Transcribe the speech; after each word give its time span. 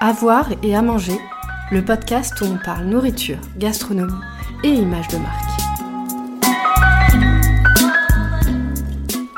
Avoir 0.00 0.50
et 0.62 0.76
à 0.76 0.82
manger, 0.82 1.18
le 1.70 1.84
podcast 1.84 2.40
où 2.40 2.44
on 2.44 2.58
parle 2.58 2.86
nourriture, 2.86 3.38
gastronomie 3.56 4.12
et 4.62 4.68
images 4.68 5.08
de 5.08 5.16
marque. 5.16 5.44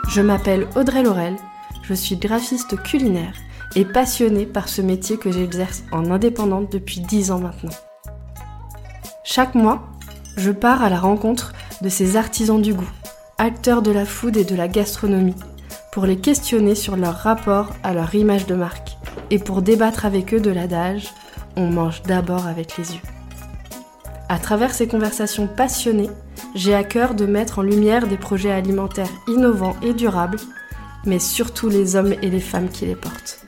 Je 0.09 0.21
m'appelle 0.21 0.67
Audrey 0.75 1.03
Laurel, 1.03 1.37
je 1.83 1.95
suis 1.95 2.17
graphiste 2.17 2.83
culinaire 2.83 3.35
et 3.77 3.85
passionnée 3.85 4.47
par 4.47 4.69
ce 4.69 4.83
métier 4.83 5.19
que 5.19 5.31
j'exerce 5.31 5.85
en 5.93 6.11
indépendante 6.11 6.73
depuis 6.73 7.01
10 7.01 7.31
ans 7.31 7.39
maintenant. 7.39 7.77
Chaque 9.23 9.55
mois, 9.55 9.83
je 10.37 10.51
pars 10.51 10.83
à 10.83 10.89
la 10.89 10.99
rencontre 10.99 11.53
de 11.83 11.89
ces 11.89 12.17
artisans 12.17 12.61
du 12.61 12.75
goût, 12.75 12.91
acteurs 13.39 13.83
de 13.83 13.93
la 13.93 14.07
food 14.07 14.37
et 14.37 14.45
de 14.45 14.57
la 14.57 14.67
gastronomie, 14.67 15.37
pour 15.93 16.07
les 16.07 16.17
questionner 16.17 16.75
sur 16.75 16.97
leur 16.97 17.15
rapport 17.15 17.75
à 17.83 17.93
leur 17.93 18.15
image 18.15 18.47
de 18.47 18.55
marque 18.55 18.97
et 19.31 19.39
pour 19.39 19.63
débattre 19.63 20.05
avec 20.07 20.35
eux 20.35 20.41
de 20.41 20.51
l'adage 20.51 21.13
on 21.57 21.71
mange 21.71 22.03
d'abord 22.03 22.47
avec 22.47 22.77
les 22.77 22.95
yeux. 22.95 23.01
À 24.29 24.39
travers 24.39 24.75
ces 24.75 24.89
conversations 24.89 25.47
passionnées, 25.47 26.11
j'ai 26.55 26.75
à 26.75 26.85
cœur 26.85 27.15
de 27.15 27.27
mettre 27.27 27.61
en 27.61 27.63
lumière 27.63 28.07
des 28.07 28.17
projets 28.17 28.53
alimentaires 28.53 29.11
innovants 29.29 29.77
et 29.83 29.95
durables, 29.95 30.39
mais 31.05 31.19
surtout 31.19 31.69
les 31.69 31.97
hommes 31.97 32.15
et 32.23 32.31
les 32.31 32.41
femmes 32.41 32.69
qui 32.69 32.87
les 32.87 32.97
portent. 32.97 33.46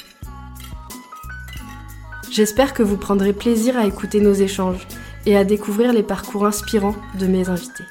J'espère 2.30 2.74
que 2.74 2.82
vous 2.82 2.96
prendrez 2.96 3.32
plaisir 3.32 3.76
à 3.76 3.86
écouter 3.86 4.20
nos 4.20 4.34
échanges 4.34 4.86
et 5.26 5.36
à 5.36 5.44
découvrir 5.44 5.92
les 5.92 6.02
parcours 6.02 6.46
inspirants 6.46 6.94
de 7.18 7.26
mes 7.26 7.48
invités. 7.48 7.84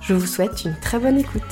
Je 0.00 0.14
vous 0.14 0.26
souhaite 0.26 0.64
une 0.64 0.74
très 0.80 0.98
bonne 0.98 1.18
écoute. 1.18 1.42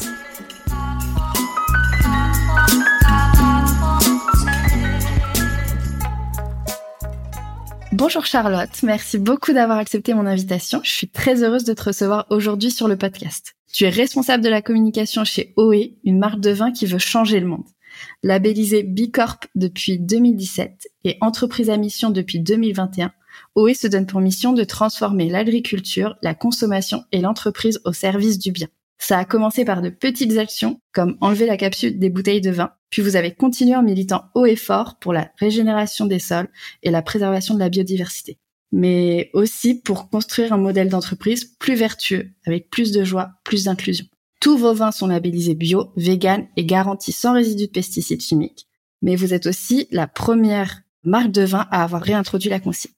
Bonjour 7.92 8.26
Charlotte, 8.26 8.82
merci 8.82 9.18
beaucoup 9.18 9.52
d'avoir 9.52 9.78
accepté 9.78 10.14
mon 10.14 10.26
invitation. 10.26 10.80
Je 10.84 10.91
suis 10.91 11.08
très 11.08 11.42
heureuse 11.42 11.64
de 11.64 11.72
te 11.72 11.82
recevoir 11.82 12.26
aujourd'hui 12.30 12.70
sur 12.70 12.88
le 12.88 12.96
podcast. 12.96 13.54
Tu 13.72 13.84
es 13.84 13.91
responsable 13.91 14.44
de 14.44 14.48
la 14.48 14.62
communication 14.62 15.24
chez 15.24 15.52
OE, 15.56 15.92
une 16.04 16.18
marque 16.18 16.41
de 16.41 16.50
vin 16.50 16.72
qui 16.72 16.86
veut 16.86 16.98
changer 16.98 17.41
le 17.41 17.46
monde. 17.46 17.64
Labellisée 18.22 18.83
Bicorp 18.83 19.41
depuis 19.55 19.98
2017 19.98 20.89
et 21.05 21.16
entreprise 21.20 21.70
à 21.70 21.77
mission 21.77 22.11
depuis 22.11 22.41
2021, 22.41 23.12
OE 23.55 23.75
se 23.75 23.86
donne 23.86 24.06
pour 24.06 24.20
mission 24.20 24.53
de 24.53 24.64
transformer 24.64 25.28
l'agriculture, 25.28 26.16
la 26.22 26.34
consommation 26.34 27.05
et 27.12 27.20
l'entreprise 27.20 27.80
au 27.84 27.92
service 27.92 28.38
du 28.38 28.53
bien. 28.53 28.69
Ça 28.98 29.19
a 29.19 29.25
commencé 29.25 29.64
par 29.64 29.83
de 29.83 29.91
petites 29.91 30.38
actions, 30.38 30.80
comme 30.92 31.19
enlever 31.20 31.47
la 31.47 31.56
capsule 31.56 31.98
des 31.98 32.08
bouteilles 32.08 32.41
de 32.41 32.50
vin, 32.50 32.70
puis 32.91 33.03
vous 33.03 33.16
avez 33.16 33.34
continué 33.34 33.77
en 33.77 33.83
militant 33.83 34.25
haut 34.34 34.47
et 34.47 34.56
fort 34.56 34.98
pour 34.98 35.12
la 35.12 35.31
régénération 35.38 36.06
des 36.06 36.19
sols 36.19 36.48
et 36.83 36.91
la 36.91 37.03
préservation 37.03 37.55
de 37.55 37.58
la 37.60 37.69
biodiversité, 37.69 38.38
mais 38.72 39.31
aussi 39.34 39.75
pour 39.75 40.08
construire 40.08 40.53
un 40.53 40.58
modèle 40.58 40.88
d'entreprise 40.88 41.44
plus 41.58 41.75
vertueux, 41.75 42.31
avec 42.47 42.70
plus 42.70 42.91
de 42.91 43.05
joie, 43.05 43.33
plus 43.44 43.64
d'inclusion. 43.64 44.06
Tous 44.47 44.56
vos 44.56 44.75
vins 44.75 44.92
sont 44.92 45.08
labellisés 45.08 45.56
bio, 45.56 45.91
vegan 45.97 46.47
et 46.56 46.64
garantis 46.64 47.11
sans 47.11 47.33
résidus 47.33 47.66
de 47.66 47.72
pesticides 47.72 48.22
chimiques, 48.22 48.69
mais 49.03 49.16
vous 49.16 49.34
êtes 49.34 49.47
aussi 49.47 49.88
la 49.91 50.06
première 50.06 50.83
marque 51.03 51.33
de 51.33 51.42
vin 51.42 51.66
à 51.72 51.83
avoir 51.83 52.00
réintroduit 52.00 52.48
la 52.48 52.61
consigne. 52.61 52.92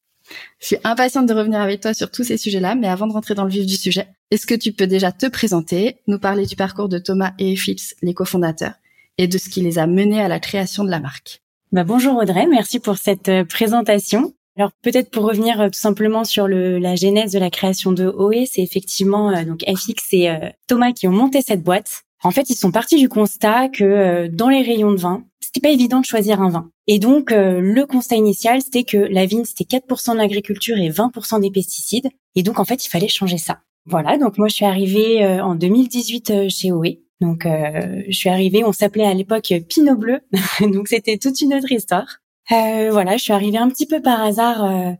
Je 0.61 0.67
suis 0.67 0.77
impatiente 0.85 1.25
de 1.25 1.33
revenir 1.33 1.63
avec 1.63 1.81
toi 1.81 1.95
sur 1.95 2.11
tous 2.11 2.23
ces 2.23 2.37
sujets-là, 2.37 2.75
mais 2.75 2.87
avant 2.87 3.07
de 3.07 3.15
rentrer 3.15 3.35
dans 3.35 3.45
le 3.45 3.51
vif 3.51 3.65
du 3.65 3.77
sujet, 3.77 4.09
est-ce 4.31 4.45
que 4.45 4.55
tu 4.55 4.73
peux 4.73 4.87
déjà 4.87 5.11
te 5.11 5.25
présenter, 5.25 5.97
nous 6.07 6.19
parler 6.19 6.45
du 6.45 6.55
parcours 6.55 6.91
de 6.91 6.99
Thomas 6.99 7.33
et 7.39 7.57
Fitz, 7.57 7.95
les 8.03 8.13
cofondateurs, 8.13 8.75
et 9.17 9.27
de 9.27 9.39
ce 9.39 9.49
qui 9.49 9.63
les 9.63 9.79
a 9.79 9.87
menés 9.87 10.21
à 10.21 10.29
la 10.29 10.41
création 10.41 10.85
de 10.85 10.91
la 10.91 11.01
marque? 11.01 11.41
Bah 11.73 11.83
bonjour 11.83 12.15
Audrey, 12.19 12.47
merci 12.47 12.79
pour 12.79 12.99
cette 12.99 13.31
euh, 13.31 13.47
présentation. 13.47 14.35
Alors 14.59 14.73
peut-être 14.83 15.11
pour 15.11 15.25
revenir 15.25 15.61
euh, 15.61 15.69
tout 15.69 15.79
simplement 15.79 16.25
sur 16.25 16.47
le, 16.49 16.79
la 16.79 16.97
genèse 16.97 17.33
de 17.33 17.39
la 17.39 17.49
création 17.49 17.93
de 17.93 18.07
OE, 18.07 18.45
c'est 18.45 18.61
effectivement 18.61 19.31
euh, 19.31 19.45
donc 19.45 19.63
FX 19.67 20.13
et 20.13 20.29
Thomas 20.67 20.93
qui 20.93 21.09
ont 21.09 21.13
monté 21.13 21.41
cette 21.41 21.63
boîte. 21.63 22.03
En 22.25 22.33
fait, 22.33 22.51
ils 22.51 22.57
sont 22.57 22.73
partis 22.73 22.97
du 22.97 23.09
constat 23.09 23.69
que 23.69 24.27
dans 24.27 24.49
les 24.49 24.63
rayons 24.63 24.91
de 24.91 24.97
vin, 24.97 25.25
c'était 25.41 25.61
pas 25.61 25.73
évident 25.73 26.01
de 26.01 26.05
choisir 26.05 26.43
un 26.43 26.51
vin. 26.51 26.69
Et 26.89 26.99
donc 26.99 27.31
le 27.31 27.85
constat 27.85 28.17
initial, 28.17 28.61
c'était 28.61 28.83
que 28.83 28.97
la 28.97 29.25
vigne 29.25 29.45
c'était 29.45 29.79
4% 29.79 30.15
de 30.15 30.19
l'agriculture 30.19 30.77
et 30.79 30.91
20% 30.91 31.41
des 31.41 31.53
pesticides. 31.53 32.09
Et 32.35 32.43
donc 32.43 32.59
en 32.59 32.65
fait, 32.65 32.85
il 32.85 32.89
fallait 32.89 33.07
changer 33.07 33.39
ça. 33.39 33.61
Voilà, 33.91 34.19
donc 34.19 34.37
moi 34.37 34.49
je 34.49 34.55
suis 34.55 34.67
arrivée 34.67 35.25
euh, 35.25 35.43
en 35.43 35.55
2018 35.55 36.31
euh, 36.31 36.49
chez 36.51 36.73
OE. 36.73 36.99
Donc 37.23 37.47
euh, 37.47 38.03
je 38.07 38.17
suis 38.17 38.29
arrivée, 38.29 38.63
on 38.63 38.73
s'appelait 38.73 39.07
à 39.07 39.15
l'époque 39.15 39.53
Pinot 39.67 39.97
Bleu, 39.97 40.21
donc 40.61 40.89
c'était 40.89 41.17
toute 41.17 41.41
une 41.41 41.55
autre 41.55 41.73
histoire. 41.73 42.19
Voilà, 42.51 43.17
je 43.17 43.23
suis 43.23 43.33
arrivée 43.33 43.59
un 43.59 43.69
petit 43.69 43.87
peu 43.87 44.01
par 44.01 44.23
hasard 44.23 44.97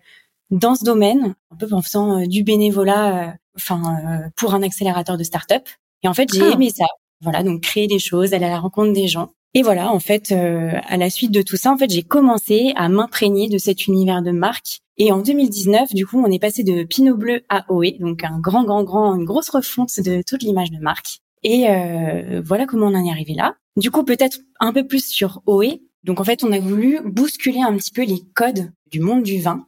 dans 0.51 0.75
ce 0.75 0.85
domaine, 0.85 1.35
un 1.51 1.57
peu 1.57 1.67
en 1.73 1.83
faisant 1.83 2.27
du 2.27 2.43
bénévolat, 2.43 3.37
enfin 3.57 4.31
pour 4.37 4.55
un 4.55 4.63
accélérateur 4.63 5.17
de 5.17 5.25
start-up. 5.25 5.67
Et 6.03 6.09
en 6.09 6.15
fait 6.15 6.29
j'ai 6.33 6.43
ah. 6.43 6.53
aimé 6.53 6.71
ça. 6.71 6.87
Voilà, 7.21 7.43
donc 7.43 7.63
créer 7.63 7.87
des 7.87 7.99
choses, 7.99 8.33
aller 8.35 8.47
à 8.47 8.51
la 8.51 8.61
rencontre 8.61 8.93
des 8.93 9.09
gens. 9.09 9.31
Et 9.55 9.63
voilà, 9.63 9.91
en 9.91 9.99
fait, 9.99 10.31
à 10.31 10.97
la 10.97 11.11
suite 11.11 11.33
de 11.33 11.43
tout 11.43 11.57
ça, 11.57 11.73
en 11.73 11.79
fait, 11.79 11.91
j'ai 11.91 12.03
commencé 12.03 12.73
à 12.77 12.89
m'imprégner 12.89 13.49
de 13.49 13.59
cet 13.59 13.87
univers 13.87 14.23
de 14.23 14.31
marque 14.31 14.83
et 14.99 15.13
en 15.13 15.19
2019, 15.19 15.95
du 15.95 16.07
coup, 16.07 16.21
on 16.21 16.31
est 16.31 16.41
passé 16.41 16.65
de 16.65 16.83
Pinot 16.83 17.17
Bleu 17.17 17.43
à 17.49 17.65
OE, 17.73 17.99
donc 18.01 18.25
un 18.25 18.41
grand, 18.41 18.65
grand, 18.65 18.83
grand, 18.83 19.15
une 19.15 19.25
grosse 19.25 19.49
refonte 19.49 20.01
de 20.01 20.23
toute 20.27 20.43
l'image 20.43 20.73
de 20.73 20.79
marque. 20.79 21.21
Et 21.45 21.71
euh, 21.71 22.43
voilà 22.45 22.67
comment 22.67 22.87
on 22.87 22.95
en 22.95 23.05
est 23.05 23.11
arrivé 23.11 23.35
là. 23.35 23.55
Du 23.77 23.93
coup, 23.93 24.03
peut-être 24.03 24.39
un 24.59 24.73
peu 24.73 24.85
plus 24.85 25.07
sur 25.07 25.41
OE. 25.47 25.79
Donc 26.05 26.21
en 26.21 26.25
fait, 26.25 26.45
on 26.45 26.53
a 26.53 26.59
voulu 26.59 27.01
bousculer 27.05 27.61
un 27.61 27.77
petit 27.77 27.91
peu 27.91 28.05
les 28.05 28.23
codes 28.35 28.71
du 28.91 29.01
monde 29.01 29.23
du 29.23 29.41
vin. 29.41 29.67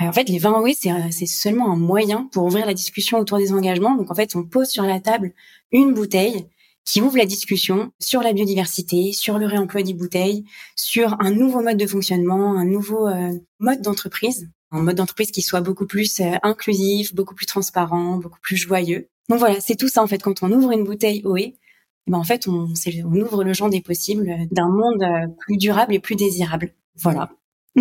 en 0.00 0.12
fait, 0.12 0.28
les 0.28 0.38
vins 0.38 0.60
OE, 0.60 0.72
c'est 0.74 1.26
seulement 1.26 1.70
un 1.70 1.76
moyen 1.76 2.28
pour 2.32 2.44
ouvrir 2.44 2.66
la 2.66 2.74
discussion 2.74 3.18
autour 3.18 3.38
des 3.38 3.52
engagements. 3.52 3.96
Donc 3.96 4.10
en 4.10 4.14
fait, 4.14 4.34
on 4.36 4.44
pose 4.44 4.68
sur 4.68 4.84
la 4.84 5.00
table 5.00 5.32
une 5.72 5.92
bouteille 5.92 6.46
qui 6.84 7.02
ouvre 7.02 7.18
la 7.18 7.26
discussion 7.26 7.92
sur 8.00 8.22
la 8.22 8.32
biodiversité, 8.32 9.12
sur 9.12 9.38
le 9.38 9.46
réemploi 9.46 9.82
des 9.82 9.92
bouteilles, 9.92 10.44
sur 10.74 11.16
un 11.20 11.30
nouveau 11.30 11.60
mode 11.60 11.76
de 11.76 11.86
fonctionnement, 11.86 12.56
un 12.56 12.64
nouveau 12.64 13.06
euh, 13.08 13.32
mode 13.58 13.82
d'entreprise 13.82 14.48
un 14.70 14.82
mode 14.82 14.96
d'entreprise 14.96 15.30
qui 15.30 15.42
soit 15.42 15.60
beaucoup 15.60 15.86
plus 15.86 16.20
euh, 16.20 16.34
inclusif, 16.42 17.14
beaucoup 17.14 17.34
plus 17.34 17.46
transparent, 17.46 18.18
beaucoup 18.18 18.40
plus 18.40 18.56
joyeux. 18.56 19.08
Donc 19.28 19.38
voilà, 19.38 19.60
c'est 19.60 19.76
tout 19.76 19.88
ça 19.88 20.02
en 20.02 20.06
fait. 20.06 20.22
Quand 20.22 20.42
on 20.42 20.52
ouvre 20.52 20.72
une 20.72 20.84
bouteille 20.84 21.22
OE, 21.24 21.54
ben 22.08 22.18
en 22.18 22.24
fait 22.24 22.48
on, 22.48 22.72
on 23.04 23.20
ouvre 23.20 23.44
le 23.44 23.52
champ 23.54 23.68
des 23.68 23.80
possibles 23.80 24.30
d'un 24.50 24.68
monde 24.68 25.02
euh, 25.02 25.26
plus 25.38 25.56
durable 25.56 25.94
et 25.94 25.98
plus 25.98 26.16
désirable. 26.16 26.74
Voilà. 26.96 27.30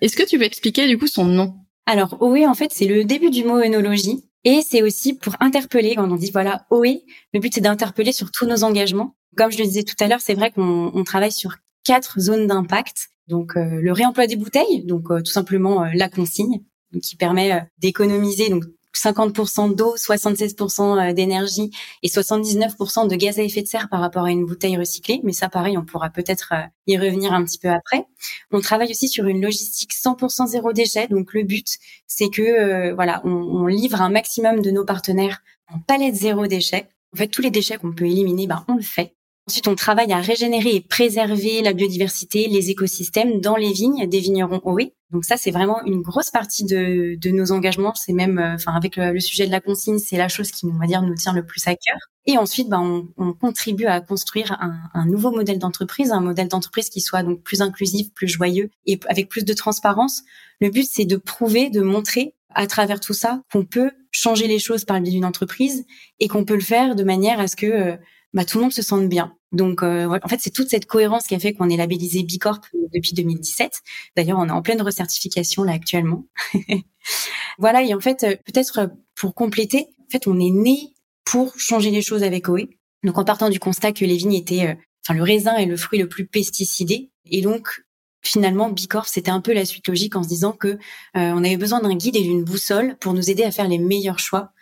Est-ce 0.00 0.16
que 0.16 0.26
tu 0.26 0.38
peux 0.38 0.44
expliquer 0.44 0.86
du 0.88 0.98
coup 0.98 1.06
son 1.06 1.24
nom? 1.24 1.54
Alors 1.86 2.18
OE 2.20 2.46
en 2.46 2.54
fait 2.54 2.72
c'est 2.72 2.86
le 2.86 3.04
début 3.04 3.30
du 3.30 3.44
mot 3.44 3.58
œnologie 3.58 4.24
et 4.44 4.60
c'est 4.62 4.82
aussi 4.82 5.14
pour 5.14 5.34
interpeller 5.40 5.94
quand 5.96 6.10
on 6.10 6.16
dit 6.16 6.30
voilà 6.30 6.66
OE. 6.70 7.02
Le 7.34 7.40
but 7.40 7.54
c'est 7.54 7.60
d'interpeller 7.60 8.12
sur 8.12 8.30
tous 8.30 8.46
nos 8.46 8.64
engagements. 8.64 9.16
Comme 9.36 9.52
je 9.52 9.58
le 9.58 9.64
disais 9.64 9.84
tout 9.84 9.96
à 10.00 10.08
l'heure, 10.08 10.20
c'est 10.20 10.34
vrai 10.34 10.50
qu'on 10.50 11.04
travaille 11.04 11.32
sur 11.32 11.56
quatre 11.84 12.18
zones 12.18 12.46
d'impact 12.46 13.10
donc 13.28 13.56
euh, 13.56 13.80
le 13.80 13.92
réemploi 13.92 14.26
des 14.26 14.36
bouteilles, 14.36 14.84
donc 14.84 15.10
euh, 15.10 15.20
tout 15.20 15.30
simplement 15.30 15.84
euh, 15.84 15.90
la 15.94 16.08
consigne, 16.08 16.62
qui 17.02 17.16
permet 17.16 17.68
d'économiser 17.78 18.48
donc 18.48 18.64
50% 18.94 19.74
d'eau, 19.74 19.94
76% 19.96 21.12
d'énergie 21.14 21.70
et 22.02 22.08
79% 22.08 23.08
de 23.08 23.16
gaz 23.16 23.38
à 23.38 23.42
effet 23.42 23.62
de 23.62 23.66
serre 23.66 23.88
par 23.88 24.00
rapport 24.00 24.24
à 24.24 24.30
une 24.30 24.46
bouteille 24.46 24.76
recyclée. 24.76 25.20
Mais 25.24 25.32
ça, 25.32 25.48
pareil, 25.48 25.76
on 25.76 25.84
pourra 25.84 26.10
peut-être 26.10 26.52
y 26.86 26.96
revenir 26.96 27.32
un 27.32 27.44
petit 27.44 27.58
peu 27.58 27.68
après. 27.68 28.06
On 28.50 28.60
travaille 28.60 28.90
aussi 28.90 29.08
sur 29.08 29.26
une 29.26 29.42
logistique 29.42 29.92
100% 29.92 30.46
zéro 30.46 30.72
déchet. 30.72 31.08
Donc 31.08 31.34
le 31.34 31.42
but, 31.44 31.78
c'est 32.06 32.30
que 32.30 32.92
voilà, 32.94 33.20
on, 33.24 33.30
on, 33.30 33.66
livre 33.66 34.00
un 34.00 34.10
maximum 34.10 34.62
de 34.62 34.70
nos 34.70 34.84
partenaires 34.84 35.42
en 35.72 35.78
palette 35.80 36.14
zéro 36.14 36.46
déchet. 36.46 36.88
En 37.14 37.16
fait, 37.16 37.28
tous 37.28 37.42
les 37.42 37.50
déchets 37.50 37.78
qu'on 37.78 37.92
peut 37.92 38.06
éliminer, 38.06 38.46
ben, 38.46 38.64
on 38.68 38.74
le 38.74 38.82
fait. 38.82 39.14
Ensuite, 39.48 39.66
on 39.66 39.74
travaille 39.74 40.12
à 40.12 40.20
régénérer 40.20 40.74
et 40.74 40.80
préserver 40.82 41.62
la 41.62 41.72
biodiversité, 41.72 42.48
les 42.48 42.68
écosystèmes 42.68 43.40
dans 43.40 43.56
les 43.56 43.72
vignes 43.72 44.06
des 44.06 44.20
vignerons 44.20 44.60
OE. 44.62 44.92
Donc 45.10 45.24
ça, 45.24 45.38
c'est 45.38 45.50
vraiment 45.50 45.82
une 45.86 46.02
grosse 46.02 46.28
partie 46.28 46.66
de, 46.66 47.16
de 47.18 47.30
nos 47.30 47.50
engagements. 47.50 47.94
C'est 47.94 48.12
même, 48.12 48.38
euh, 48.38 48.56
enfin, 48.56 48.74
avec 48.74 48.96
le, 48.96 49.18
sujet 49.20 49.46
de 49.46 49.50
la 49.50 49.62
consigne, 49.62 49.98
c'est 49.98 50.18
la 50.18 50.28
chose 50.28 50.50
qui, 50.50 50.66
on 50.66 50.78
va 50.78 50.86
dire, 50.86 51.00
nous 51.00 51.14
tient 51.14 51.32
le 51.32 51.46
plus 51.46 51.66
à 51.66 51.70
cœur. 51.70 51.96
Et 52.26 52.36
ensuite, 52.36 52.68
ben, 52.68 52.82
on, 52.82 53.08
on 53.16 53.32
contribue 53.32 53.86
à 53.86 54.02
construire 54.02 54.52
un, 54.60 54.76
un 54.92 55.06
nouveau 55.06 55.30
modèle 55.30 55.58
d'entreprise, 55.58 56.12
un 56.12 56.20
modèle 56.20 56.48
d'entreprise 56.48 56.90
qui 56.90 57.00
soit 57.00 57.22
donc 57.22 57.42
plus 57.42 57.62
inclusif, 57.62 58.12
plus 58.12 58.28
joyeux 58.28 58.68
et 58.84 59.00
avec 59.08 59.30
plus 59.30 59.46
de 59.46 59.54
transparence. 59.54 60.24
Le 60.60 60.68
but, 60.68 60.86
c'est 60.86 61.06
de 61.06 61.16
prouver, 61.16 61.70
de 61.70 61.80
montrer 61.80 62.34
à 62.54 62.66
travers 62.66 63.00
tout 63.00 63.14
ça 63.14 63.40
qu'on 63.50 63.64
peut 63.64 63.92
changer 64.10 64.46
les 64.46 64.58
choses 64.58 64.84
par 64.84 64.98
le 64.98 65.04
biais 65.04 65.12
d'une 65.12 65.24
entreprise 65.24 65.86
et 66.20 66.28
qu'on 66.28 66.44
peut 66.44 66.54
le 66.54 66.60
faire 66.60 66.96
de 66.96 67.04
manière 67.04 67.40
à 67.40 67.46
ce 67.46 67.56
que 67.56 67.66
euh, 67.66 67.96
bah, 68.34 68.44
tout 68.44 68.58
le 68.58 68.64
monde 68.64 68.72
se 68.72 68.82
sente 68.82 69.08
bien. 69.08 69.34
Donc, 69.52 69.82
euh, 69.82 70.18
en 70.22 70.28
fait, 70.28 70.38
c'est 70.40 70.50
toute 70.50 70.68
cette 70.68 70.86
cohérence 70.86 71.26
qui 71.26 71.34
a 71.34 71.38
fait 71.38 71.54
qu'on 71.54 71.70
est 71.70 71.76
labellisé 71.76 72.22
Bicorp 72.22 72.60
depuis 72.94 73.14
2017. 73.14 73.80
D'ailleurs, 74.16 74.38
on 74.38 74.46
est 74.46 74.52
en 74.52 74.62
pleine 74.62 74.82
recertification 74.82 75.62
là 75.62 75.72
actuellement. 75.72 76.26
voilà, 77.58 77.82
et 77.82 77.94
en 77.94 78.00
fait, 78.00 78.24
euh, 78.24 78.36
peut-être 78.44 78.90
pour 79.14 79.34
compléter, 79.34 79.86
en 80.00 80.10
fait, 80.10 80.26
on 80.26 80.38
est 80.38 80.50
né 80.50 80.94
pour 81.24 81.58
changer 81.58 81.90
les 81.90 82.02
choses 82.02 82.22
avec 82.22 82.48
OE. 82.48 82.68
Donc, 83.04 83.16
en 83.16 83.24
partant 83.24 83.48
du 83.48 83.58
constat 83.58 83.92
que 83.92 84.04
les 84.04 84.16
vignes 84.16 84.34
étaient, 84.34 84.76
enfin, 85.04 85.14
le 85.14 85.22
raisin 85.22 85.56
est 85.56 85.66
le 85.66 85.76
fruit 85.76 85.98
le 85.98 86.08
plus 86.08 86.26
pesticidé, 86.26 87.10
et 87.24 87.40
donc 87.40 87.82
finalement, 88.22 88.68
Bicorp, 88.68 89.06
c'était 89.06 89.30
un 89.30 89.40
peu 89.40 89.52
la 89.54 89.64
suite 89.64 89.86
logique 89.86 90.16
en 90.16 90.22
se 90.24 90.28
disant 90.28 90.52
que 90.52 90.78
on 91.14 91.44
avait 91.44 91.56
besoin 91.56 91.80
d'un 91.80 91.94
guide 91.94 92.16
et 92.16 92.22
d'une 92.22 92.42
boussole 92.42 92.96
pour 92.98 93.14
nous 93.14 93.30
aider 93.30 93.44
à 93.44 93.52
faire 93.52 93.68
les 93.68 93.78
meilleurs 93.78 94.18
choix 94.18 94.52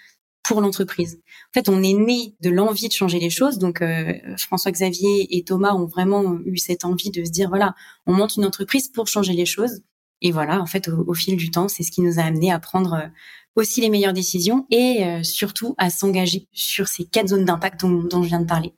pour 0.47 0.61
l'entreprise. 0.61 1.19
En 1.51 1.53
fait, 1.55 1.69
on 1.69 1.83
est 1.83 1.93
né 1.93 2.35
de 2.41 2.51
l'envie 2.51 2.89
de 2.89 2.93
changer 2.93 3.19
les 3.19 3.31
choses. 3.31 3.59
Donc, 3.59 3.83
euh, 3.83 4.13
François 4.39 4.71
Xavier 4.71 5.37
et 5.37 5.43
Thomas 5.43 5.75
ont 5.75 5.87
vraiment 5.87 6.39
eu 6.45 6.57
cette 6.57 6.85
envie 6.85 7.11
de 7.11 7.25
se 7.25 7.31
dire 7.31 7.49
voilà, 7.49 7.75
on 8.07 8.13
monte 8.13 8.37
une 8.37 8.45
entreprise 8.45 8.89
pour 8.89 9.09
changer 9.09 9.33
les 9.33 9.47
choses. 9.47 9.83
Et 10.23 10.31
voilà, 10.31 10.61
en 10.61 10.67
fait, 10.67 10.89
au, 10.89 11.15
fil 11.15 11.37
du 11.37 11.51
temps, 11.51 11.69
c'est 11.69 11.83
ce 11.83 11.91
qui 11.91 12.01
nous 12.01 12.19
a 12.19 12.23
amené 12.23 12.53
à 12.53 12.59
prendre 12.59 12.95
euh, 12.95 13.09
aussi 13.55 13.81
les 13.81 13.91
meilleures 13.91 14.13
décisions 14.13 14.67
et 14.71 15.05
euh, 15.05 15.23
surtout 15.23 15.75
à 15.79 15.91
s'engager 15.91 16.47
sur 16.53 16.89
ces 16.89 17.05
quatre 17.05 17.29
zones 17.29 17.45
d'impact 17.45 17.81
dont, 17.81 18.05
dont 18.05 18.23
je 18.23 18.29
viens 18.29 18.41
de 18.41 18.47
parler. 18.47 18.73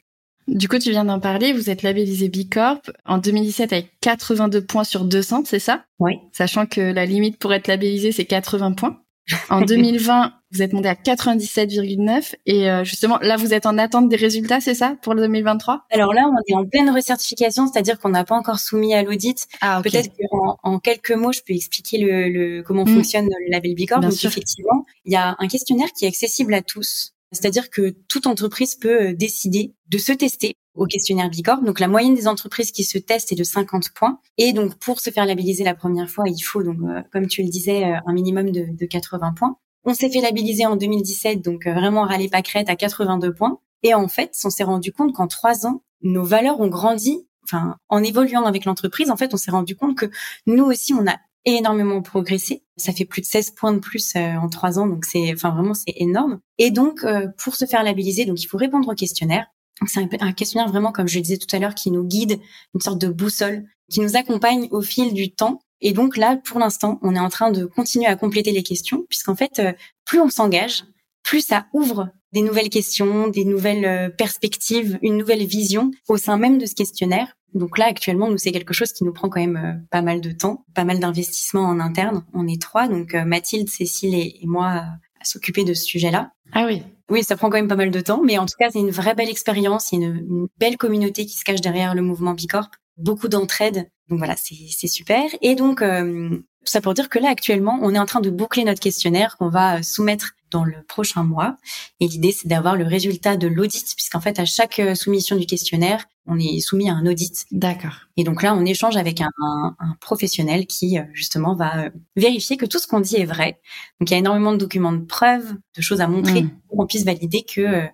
Du 0.49 0.67
coup, 0.67 0.79
tu 0.79 0.91
viens 0.91 1.05
d'en 1.05 1.20
parler, 1.20 1.53
vous 1.53 1.69
êtes 1.69 1.82
labellisé 1.82 2.31
B 2.31 2.49
Corp 2.50 2.91
en 3.05 3.19
2017 3.19 3.73
avec 3.75 3.93
82 4.00 4.65
points 4.65 4.85
sur 4.85 5.05
200, 5.05 5.43
c'est 5.44 5.59
ça? 5.59 5.85
Oui. 5.99 6.15
Sachant 6.32 6.65
que 6.65 6.81
la 6.81 7.05
limite 7.05 7.38
pour 7.38 7.53
être 7.53 7.69
labellisé, 7.69 8.12
c'est 8.12 8.25
80 8.25 8.73
points. 8.73 9.03
En 9.50 9.60
2020, 9.60 10.32
vous 10.52 10.62
êtes 10.62 10.72
monté 10.72 10.88
à 10.88 10.94
97,9 10.94 12.34
et 12.46 12.70
euh, 12.70 12.84
justement 12.84 13.19
là 13.20 13.36
vous 13.36 13.52
êtes 13.52 13.66
en 13.66 13.76
attente 13.76 14.08
des 14.08 14.16
résultats, 14.16 14.60
c'est 14.60 14.75
ça 14.75 14.96
pour 15.02 15.14
le 15.14 15.22
2023 15.22 15.84
Alors 15.90 16.14
là, 16.14 16.22
on 16.26 16.36
est 16.48 16.56
en 16.56 16.64
pleine 16.64 16.90
recertification, 16.90 17.66
c'est-à-dire 17.66 17.98
qu'on 17.98 18.08
n'a 18.08 18.25
pas 18.25 18.34
encore 18.34 18.58
soumis 18.58 18.94
à 18.94 19.02
l'audit. 19.02 19.46
Ah, 19.60 19.80
Peut-être 19.82 20.10
qu'en 20.30 20.58
en 20.62 20.78
quelques 20.78 21.12
mots, 21.12 21.32
je 21.32 21.40
peux 21.46 21.54
expliquer 21.54 21.98
le, 21.98 22.28
le 22.28 22.62
comment 22.62 22.84
mm. 22.84 22.94
fonctionne 22.94 23.26
le 23.26 23.50
label 23.50 23.75
Bicorp. 23.75 24.00
Donc 24.00 24.12
effectivement, 24.12 24.86
il 25.04 25.12
y 25.12 25.16
a 25.16 25.36
un 25.38 25.48
questionnaire 25.48 25.88
qui 25.92 26.04
est 26.04 26.08
accessible 26.08 26.54
à 26.54 26.62
tous. 26.62 27.14
C'est-à-dire 27.32 27.69
que 27.70 27.94
toute 28.08 28.26
entreprise 28.26 28.74
peut 28.74 29.08
euh, 29.08 29.12
décider 29.14 29.74
de 29.88 29.98
se 29.98 30.12
tester 30.12 30.54
au 30.78 30.86
questionnaire 30.86 31.28
Bicorp. 31.28 31.62
Donc 31.62 31.80
la 31.80 31.88
moyenne 31.88 32.14
des 32.14 32.28
entreprises 32.28 32.70
qui 32.72 32.84
se 32.84 32.98
testent 32.98 33.32
est 33.32 33.36
de 33.36 33.44
50 33.44 33.90
points. 33.90 34.20
Et 34.38 34.52
donc 34.52 34.76
pour 34.76 35.00
se 35.00 35.10
faire 35.10 35.26
labelliser 35.26 35.64
la 35.64 35.75
première 35.75 36.08
fois, 36.08 36.25
il 36.28 36.40
faut 36.40 36.62
donc 36.62 36.78
euh, 36.82 37.02
comme 37.12 37.26
tu 37.26 37.42
le 37.42 37.48
disais 37.48 37.84
euh, 37.84 37.96
un 38.06 38.12
minimum 38.12 38.50
de, 38.50 38.66
de 38.70 38.86
80 38.86 39.34
points. 39.34 39.56
On 39.84 39.94
s'est 39.94 40.10
fait 40.10 40.20
labelliser 40.20 40.66
en 40.66 40.76
2017, 40.76 41.42
donc 41.42 41.66
euh, 41.66 41.75
vraiment 41.75 42.02
râler 42.02 42.28
pâquerette 42.28 42.70
à 42.70 42.76
82 42.76 43.34
points. 43.34 43.58
Et 43.82 43.94
en 43.94 44.08
fait, 44.08 44.34
on 44.44 44.50
s'est 44.50 44.64
rendu 44.64 44.92
compte 44.92 45.14
qu'en 45.14 45.26
trois 45.26 45.66
ans, 45.66 45.82
nos 46.02 46.25
valeurs 46.25 46.60
ont 46.60 46.69
grandi. 46.69 47.26
Enfin, 47.44 47.76
en 47.88 48.02
évoluant 48.02 48.44
avec 48.44 48.64
l'entreprise, 48.66 49.10
en 49.10 49.16
fait, 49.16 49.32
on 49.32 49.38
s'est 49.38 49.50
rendu 49.50 49.74
compte 49.74 49.96
que 49.96 50.06
nous 50.46 50.64
aussi, 50.64 50.92
on 50.92 51.06
a 51.06 51.16
énormément 51.46 52.02
progressé. 52.02 52.62
Ça 52.76 52.92
fait 52.92 53.06
plus 53.06 53.22
de 53.22 53.26
16 53.26 53.52
points 53.52 53.72
de 53.72 53.78
plus 53.78 54.14
en 54.16 54.50
trois 54.50 54.78
ans, 54.78 54.86
donc 54.86 55.06
c'est, 55.06 55.32
enfin 55.32 55.50
vraiment, 55.50 55.72
c'est 55.72 55.94
énorme. 55.96 56.40
Et 56.58 56.70
donc, 56.70 57.06
pour 57.38 57.56
se 57.56 57.64
faire 57.64 57.82
labelliser, 57.82 58.26
donc 58.26 58.42
il 58.42 58.48
faut 58.48 58.58
répondre 58.58 58.86
au 58.90 58.94
questionnaire. 58.94 59.46
C'est 59.86 60.22
un, 60.22 60.32
questionnaire 60.32 60.69
vraiment, 60.69 60.92
comme 60.92 61.08
je 61.08 61.16
le 61.16 61.22
disais 61.22 61.36
tout 61.36 61.54
à 61.54 61.58
l'heure, 61.58 61.75
qui 61.75 61.90
nous 61.90 62.04
guide, 62.04 62.40
une 62.75 62.80
sorte 62.80 63.00
de 63.00 63.08
boussole, 63.08 63.64
qui 63.90 64.00
nous 64.00 64.16
accompagne 64.16 64.69
au 64.70 64.82
fil 64.82 65.14
du 65.14 65.30
temps. 65.30 65.60
Et 65.80 65.92
donc 65.92 66.16
là, 66.16 66.36
pour 66.44 66.58
l'instant, 66.58 66.98
on 67.02 67.14
est 67.14 67.20
en 67.20 67.28
train 67.28 67.50
de 67.50 67.64
continuer 67.64 68.06
à 68.06 68.16
compléter 68.16 68.50
les 68.50 68.62
questions, 68.62 69.04
puisqu'en 69.08 69.36
fait, 69.36 69.58
euh, 69.60 69.72
plus 70.04 70.20
on 70.20 70.28
s'engage, 70.28 70.84
plus 71.22 71.40
ça 71.40 71.66
ouvre 71.72 72.08
des 72.32 72.42
nouvelles 72.42 72.69
questions, 72.69 73.28
des 73.28 73.44
nouvelles 73.44 73.84
euh, 73.84 74.08
perspectives, 74.10 74.98
une 75.02 75.16
nouvelle 75.16 75.46
vision 75.46 75.90
au 76.08 76.16
sein 76.16 76.36
même 76.36 76.58
de 76.58 76.66
ce 76.66 76.74
questionnaire. 76.74 77.34
Donc 77.54 77.78
là, 77.78 77.86
actuellement, 77.86 78.28
nous, 78.28 78.36
c'est 78.36 78.52
quelque 78.52 78.74
chose 78.74 78.92
qui 78.92 79.04
nous 79.04 79.12
prend 79.12 79.28
quand 79.28 79.40
même 79.40 79.56
euh, 79.56 79.86
pas 79.90 80.02
mal 80.02 80.20
de 80.20 80.32
temps, 80.32 80.64
pas 80.74 80.84
mal 80.84 80.98
d'investissement 80.98 81.62
en 81.62 81.81
interne. 81.81 82.24
On 82.34 82.46
est 82.46 82.60
trois, 82.60 82.88
donc 82.88 83.14
Mathilde, 83.14 83.70
Cécile 83.70 84.14
et, 84.14 84.40
moi 84.44 84.82
à 85.20 85.25
s'occuper 85.25 85.65
de 85.65 85.75
ce 85.75 85.85
sujet-là. 85.85 86.32
Ah 86.53 86.65
oui. 86.67 86.82
Oui, 87.11 87.23
ça 87.23 87.37
prend 87.37 87.49
quand 87.49 87.56
même 87.56 87.69
pas 87.69 87.76
mal 87.76 87.91
de 87.91 88.00
temps, 88.00 88.23
mais 88.23 88.38
en 88.38 88.47
tout 88.47 88.56
cas, 88.59 88.70
c'est 88.70 88.81
une 88.81 88.91
vraie 88.91 89.15
belle 89.15 89.31
expérience. 89.31 89.93
Il 89.93 90.03
y 90.03 90.05
a 90.05 90.09
une, 90.09 90.49
belle 90.59 90.76
communauté 90.76 91.25
qui 91.26 91.37
se 91.37 91.44
cache 91.44 91.61
derrière 91.61 91.94
le 91.94 92.03
mouvement 92.03 92.35
Bicorp. 92.35 92.70
Beaucoup 92.97 93.29
d'entraide. 93.29 93.91
Donc 94.09 94.19
voilà, 94.19 94.35
c'est 94.37 94.88
super. 94.88 95.25
Et 95.41 95.55
donc, 95.55 95.82
euh, 95.82 96.31
tout 96.31 96.73
ça 96.73 96.81
pour 96.81 96.94
dire 96.94 97.09
que 97.09 97.19
là, 97.19 97.31
actuellement, 97.31 97.79
on 97.82 97.94
est 97.94 97.99
en 97.99 98.06
train 98.06 98.20
de 98.20 98.31
boucler 98.31 98.65
notre 98.65 98.81
questionnaire 98.81 99.37
qu'on 99.38 99.49
va 99.49 99.82
soumettre 99.82 100.32
dans 100.50 100.64
le 100.64 100.82
prochain 100.86 101.22
mois. 101.22 101.56
Et 102.00 102.08
l'idée, 102.08 102.32
c'est 102.32 102.48
d'avoir 102.48 102.76
le 102.76 102.84
résultat 102.84 103.36
de 103.36 103.46
l'audit, 103.48 103.94
puisqu'en 103.94 104.20
fait, 104.20 104.38
à 104.38 104.44
chaque 104.44 104.78
euh, 104.78 104.94
soumission 104.94 105.36
du 105.36 105.46
questionnaire, 105.46 106.04
on 106.26 106.38
est 106.38 106.60
soumis 106.60 106.90
à 106.90 106.94
un 106.94 107.06
audit. 107.06 107.46
D'accord. 107.50 107.96
Et 108.16 108.24
donc 108.24 108.42
là, 108.42 108.54
on 108.54 108.64
échange 108.64 108.96
avec 108.96 109.20
un, 109.20 109.30
un, 109.40 109.96
professionnel 110.00 110.66
qui, 110.66 110.98
euh, 110.98 111.02
justement, 111.12 111.54
va 111.54 111.84
euh, 111.84 111.90
vérifier 112.16 112.56
que 112.56 112.66
tout 112.66 112.78
ce 112.78 112.86
qu'on 112.86 113.00
dit 113.00 113.16
est 113.16 113.24
vrai. 113.24 113.60
Donc, 114.00 114.10
il 114.10 114.12
y 114.12 114.14
a 114.14 114.18
énormément 114.18 114.52
de 114.52 114.58
documents 114.58 114.92
de 114.92 115.04
preuves, 115.04 115.54
de 115.76 115.82
choses 115.82 116.00
à 116.00 116.08
montrer 116.08 116.42
mm. 116.42 116.50
pour 116.68 116.78
qu'on 116.78 116.86
puisse 116.86 117.04
valider 117.04 117.42
que 117.42 117.86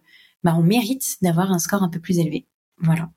bah, 0.43 0.55
on 0.57 0.63
mérite 0.63 1.17
d'avoir 1.23 1.53
un 1.53 1.59
score 1.59 1.83
un 1.83 1.89
peu 1.89 2.01
plus 2.01 2.19
élevé. 2.19 2.47
Voilà. 2.79 3.11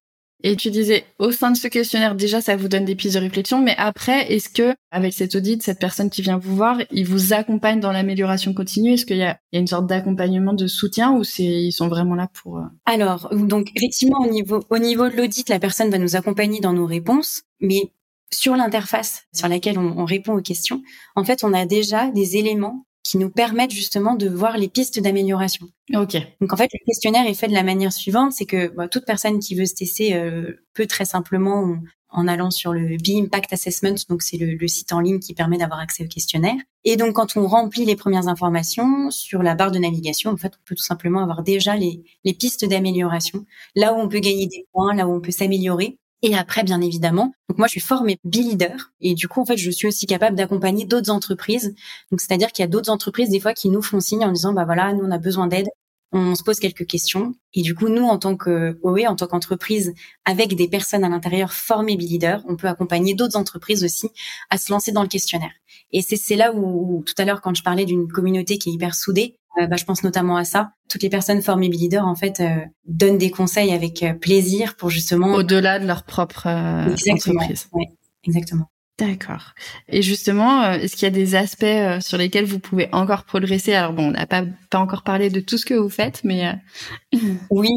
Et 0.44 0.56
tu 0.56 0.70
disais, 0.70 1.06
au 1.18 1.32
sein 1.32 1.52
de 1.52 1.58
ce 1.58 1.68
questionnaire, 1.68 2.14
déjà, 2.14 2.42
ça 2.42 2.56
vous 2.56 2.68
donne 2.68 2.86
des 2.86 2.96
pistes 2.96 3.16
de 3.16 3.20
réflexion, 3.20 3.62
mais 3.62 3.74
après, 3.78 4.32
est-ce 4.32 4.50
que, 4.50 4.76
avec 4.92 5.14
cet 5.14 5.34
audit, 5.34 5.64
cette 5.64 5.80
personne 5.80 6.12
qui 6.12 6.22
vient 6.22 6.38
vous 6.38 6.56
voir, 6.56 6.78
il 6.92 7.08
vous 7.08 7.34
accompagne 7.34 7.80
dans 7.80 7.92
l'amélioration 7.92 8.54
continue? 8.54 8.94
Est-ce 8.94 9.06
qu'il 9.06 9.18
y 9.18 9.24
a, 9.24 9.40
une 9.52 9.68
sorte 9.68 9.88
d'accompagnement, 9.88 10.54
de 10.54 10.68
soutien, 10.68 11.14
ou 11.14 11.24
c'est, 11.24 11.44
ils 11.44 11.72
sont 11.72 11.88
vraiment 11.88 12.14
là 12.14 12.30
pour... 12.42 12.60
Euh, 12.60 12.66
Alors, 12.86 13.30
donc, 13.34 13.72
effectivement, 13.76 14.20
au 14.20 14.30
niveau, 14.30 14.60
au 14.70 14.78
niveau 14.78 15.10
de 15.10 15.16
l'audit, 15.16 15.50
la 15.50 15.60
personne 15.60 15.90
va 15.90 15.98
nous 15.98 16.16
accompagner 16.16 16.60
dans 16.60 16.74
nos 16.74 16.86
réponses, 16.86 17.42
mais 17.60 17.92
sur 18.32 18.56
l'interface 18.56 19.24
sur 19.34 19.48
laquelle 19.48 19.80
on 19.80 20.06
répond 20.06 20.34
aux 20.34 20.42
questions, 20.42 20.84
en 21.16 21.24
fait, 21.24 21.44
on 21.44 21.54
a 21.54 21.66
déjà 21.66 22.12
des 22.12 22.38
éléments 22.38 22.87
qui 23.08 23.18
nous 23.18 23.30
permettent 23.30 23.72
justement 23.72 24.16
de 24.16 24.28
voir 24.28 24.58
les 24.58 24.68
pistes 24.68 25.00
d'amélioration. 25.00 25.70
Ok. 25.96 26.18
Donc 26.42 26.52
en 26.52 26.58
fait, 26.58 26.70
le 26.74 26.86
questionnaire 26.86 27.26
est 27.26 27.34
fait 27.36 27.48
de 27.48 27.54
la 27.54 27.64
manière 27.64 27.94
suivante, 27.94 28.34
c'est 28.34 28.46
que 28.46 28.68
bah, 28.68 28.90
toute 28.90 29.06
personne 29.06 29.40
qui 29.40 29.56
veut 29.56 29.66
se 29.66 29.76
tester 29.76 30.14
euh, 30.14 30.66
peut 30.74 30.88
très 30.88 31.06
simplement 31.06 31.78
en 32.10 32.28
allant 32.28 32.52
sur 32.52 32.74
le 32.74 32.98
B-Impact 32.98 33.54
Assessment, 33.54 33.96
donc 34.10 34.24
c'est 34.24 34.38
le, 34.38 34.68
site 34.68 34.92
en 34.92 35.00
ligne 35.00 35.20
qui 35.20 35.34
permet 35.34 35.58
d'avoir 35.58 35.80
accès 35.80 36.04
au 36.04 36.08
questionnaire. 36.08 36.56
Et 36.84 36.98
donc 36.98 37.14
quand 37.14 37.38
on 37.38 37.48
remplit 37.48 37.86
les 37.86 37.96
premières 37.96 38.28
informations 38.28 39.10
sur 39.10 39.42
la 39.42 39.56
barre 39.56 39.72
de 39.72 39.80
navigation, 39.80 40.32
en 40.32 40.38
fait, 40.38 40.54
on 40.56 40.64
peut 40.66 40.76
tout 40.76 40.84
simplement 40.84 41.24
avoir 41.24 41.44
déjà 41.44 41.78
les, 41.78 42.04
les 42.26 42.34
pistes 42.34 42.66
d'amélioration, 42.66 43.46
là 43.76 43.94
où 43.94 43.98
on 43.98 44.10
peut 44.10 44.20
gagner 44.20 44.48
des 44.48 44.66
points, 44.74 44.94
là 44.94 45.08
où 45.08 45.14
on 45.14 45.22
peut 45.22 45.32
s'améliorer. 45.32 45.98
Et 46.24 46.36
après, 46.36 46.64
bien 46.64 46.82
évidemment, 46.82 47.34
donc 47.48 47.60
moi 47.60 47.68
je 47.68 47.72
suis 47.72 47.80
formée 47.80 48.18
B-leader 48.24 48.92
et 49.02 49.14
du 49.14 49.28
coup 49.28 49.40
en 49.40 49.46
fait 49.46 49.58
je 49.58 49.70
suis 49.70 49.88
aussi 49.88 50.08
capable 50.08 50.36
d'accompagner 50.36 50.86
d'autres 50.86 51.12
entreprises. 51.12 51.76
Donc 52.12 52.22
c'est-à-dire 52.22 52.52
qu'il 52.52 52.64
y 52.64 52.66
a 52.66 52.70
d'autres 52.70 52.92
entreprises 52.92 53.30
des 53.30 53.40
fois 53.40 53.54
qui 53.54 53.70
nous 53.70 53.84
font 53.84 54.00
signe 54.00 54.26
en 54.26 54.32
disant 54.32 54.54
bah 54.54 54.66
voilà 54.66 54.94
nous 54.94 55.04
on 55.06 55.12
a 55.12 55.20
besoin 55.20 55.46
d'aide, 55.46 55.68
on 56.12 56.34
se 56.34 56.42
pose 56.42 56.60
quelques 56.60 56.88
questions 56.88 57.36
et 57.54 57.62
du 57.62 57.76
coup 57.76 57.90
nous 57.90 58.06
en 58.06 58.18
tant 58.18 58.36
que 58.36 58.80
OE, 58.82 59.06
en 59.08 59.16
tant 59.16 59.28
qu'entreprise 59.28 59.94
avec 60.26 60.56
des 60.56 60.68
personnes 60.68 61.04
à 61.04 61.10
l'intérieur 61.10 61.54
formées 61.54 61.98
B-leader, 61.98 62.44
on 62.48 62.56
peut 62.56 62.68
accompagner 62.68 63.14
d'autres 63.14 63.38
entreprises 63.38 63.84
aussi 63.84 64.10
à 64.50 64.58
se 64.58 64.72
lancer 64.72 64.92
dans 64.92 65.04
le 65.04 65.08
questionnaire. 65.10 65.54
Et 65.92 66.02
c'est 66.02 66.36
là 66.36 66.52
où, 66.52 67.04
tout 67.06 67.14
à 67.20 67.26
l'heure 67.26 67.42
quand 67.42 67.56
je 67.56 67.62
parlais 67.62 67.86
d'une 67.86 68.08
communauté 68.08 68.58
qui 68.58 68.70
est 68.70 68.74
hyper 68.74 68.96
soudée, 68.96 69.38
bah, 69.66 69.76
je 69.76 69.86
pense 69.86 70.04
notamment 70.04 70.38
à 70.38 70.44
ça. 70.44 70.74
Toutes 70.90 71.02
les 71.02 71.10
personnes 71.10 71.42
formées 71.42 71.70
leader 71.70 72.06
en 72.06 72.16
fait 72.16 72.40
euh, 72.40 72.58
donnent 72.86 73.18
des 73.18 73.32
conseils 73.32 73.72
avec 73.72 74.04
euh, 74.04 74.14
plaisir 74.14 74.76
pour 74.76 74.90
justement 74.90 75.34
au-delà 75.34 75.80
de 75.80 75.88
leur 75.88 76.04
propre 76.04 76.48
entreprise. 76.48 77.68
Ouais, 77.74 77.88
exactement. 78.24 78.70
D'accord. 79.00 79.54
Et 79.90 80.02
justement, 80.02 80.64
euh, 80.64 80.74
est-ce 80.74 80.96
qu'il 80.96 81.04
y 81.04 81.08
a 81.08 81.12
des 81.12 81.36
aspects 81.36 81.64
euh, 81.64 82.00
sur 82.00 82.18
lesquels 82.18 82.46
vous 82.46 82.58
pouvez 82.58 82.90
encore 82.94 83.26
progresser? 83.26 83.74
Alors 83.74 83.94
bon, 83.94 84.08
on 84.08 84.12
n'a 84.12 84.26
pas 84.26 84.44
encore 84.74 85.04
parlé 85.04 85.30
de 85.30 85.40
tout 85.40 85.60
ce 85.60 85.68
que 85.68 85.76
vous 85.76 85.90
faites, 85.90 86.24
mais 86.24 86.48
euh, 86.48 87.18
oui, 87.52 87.70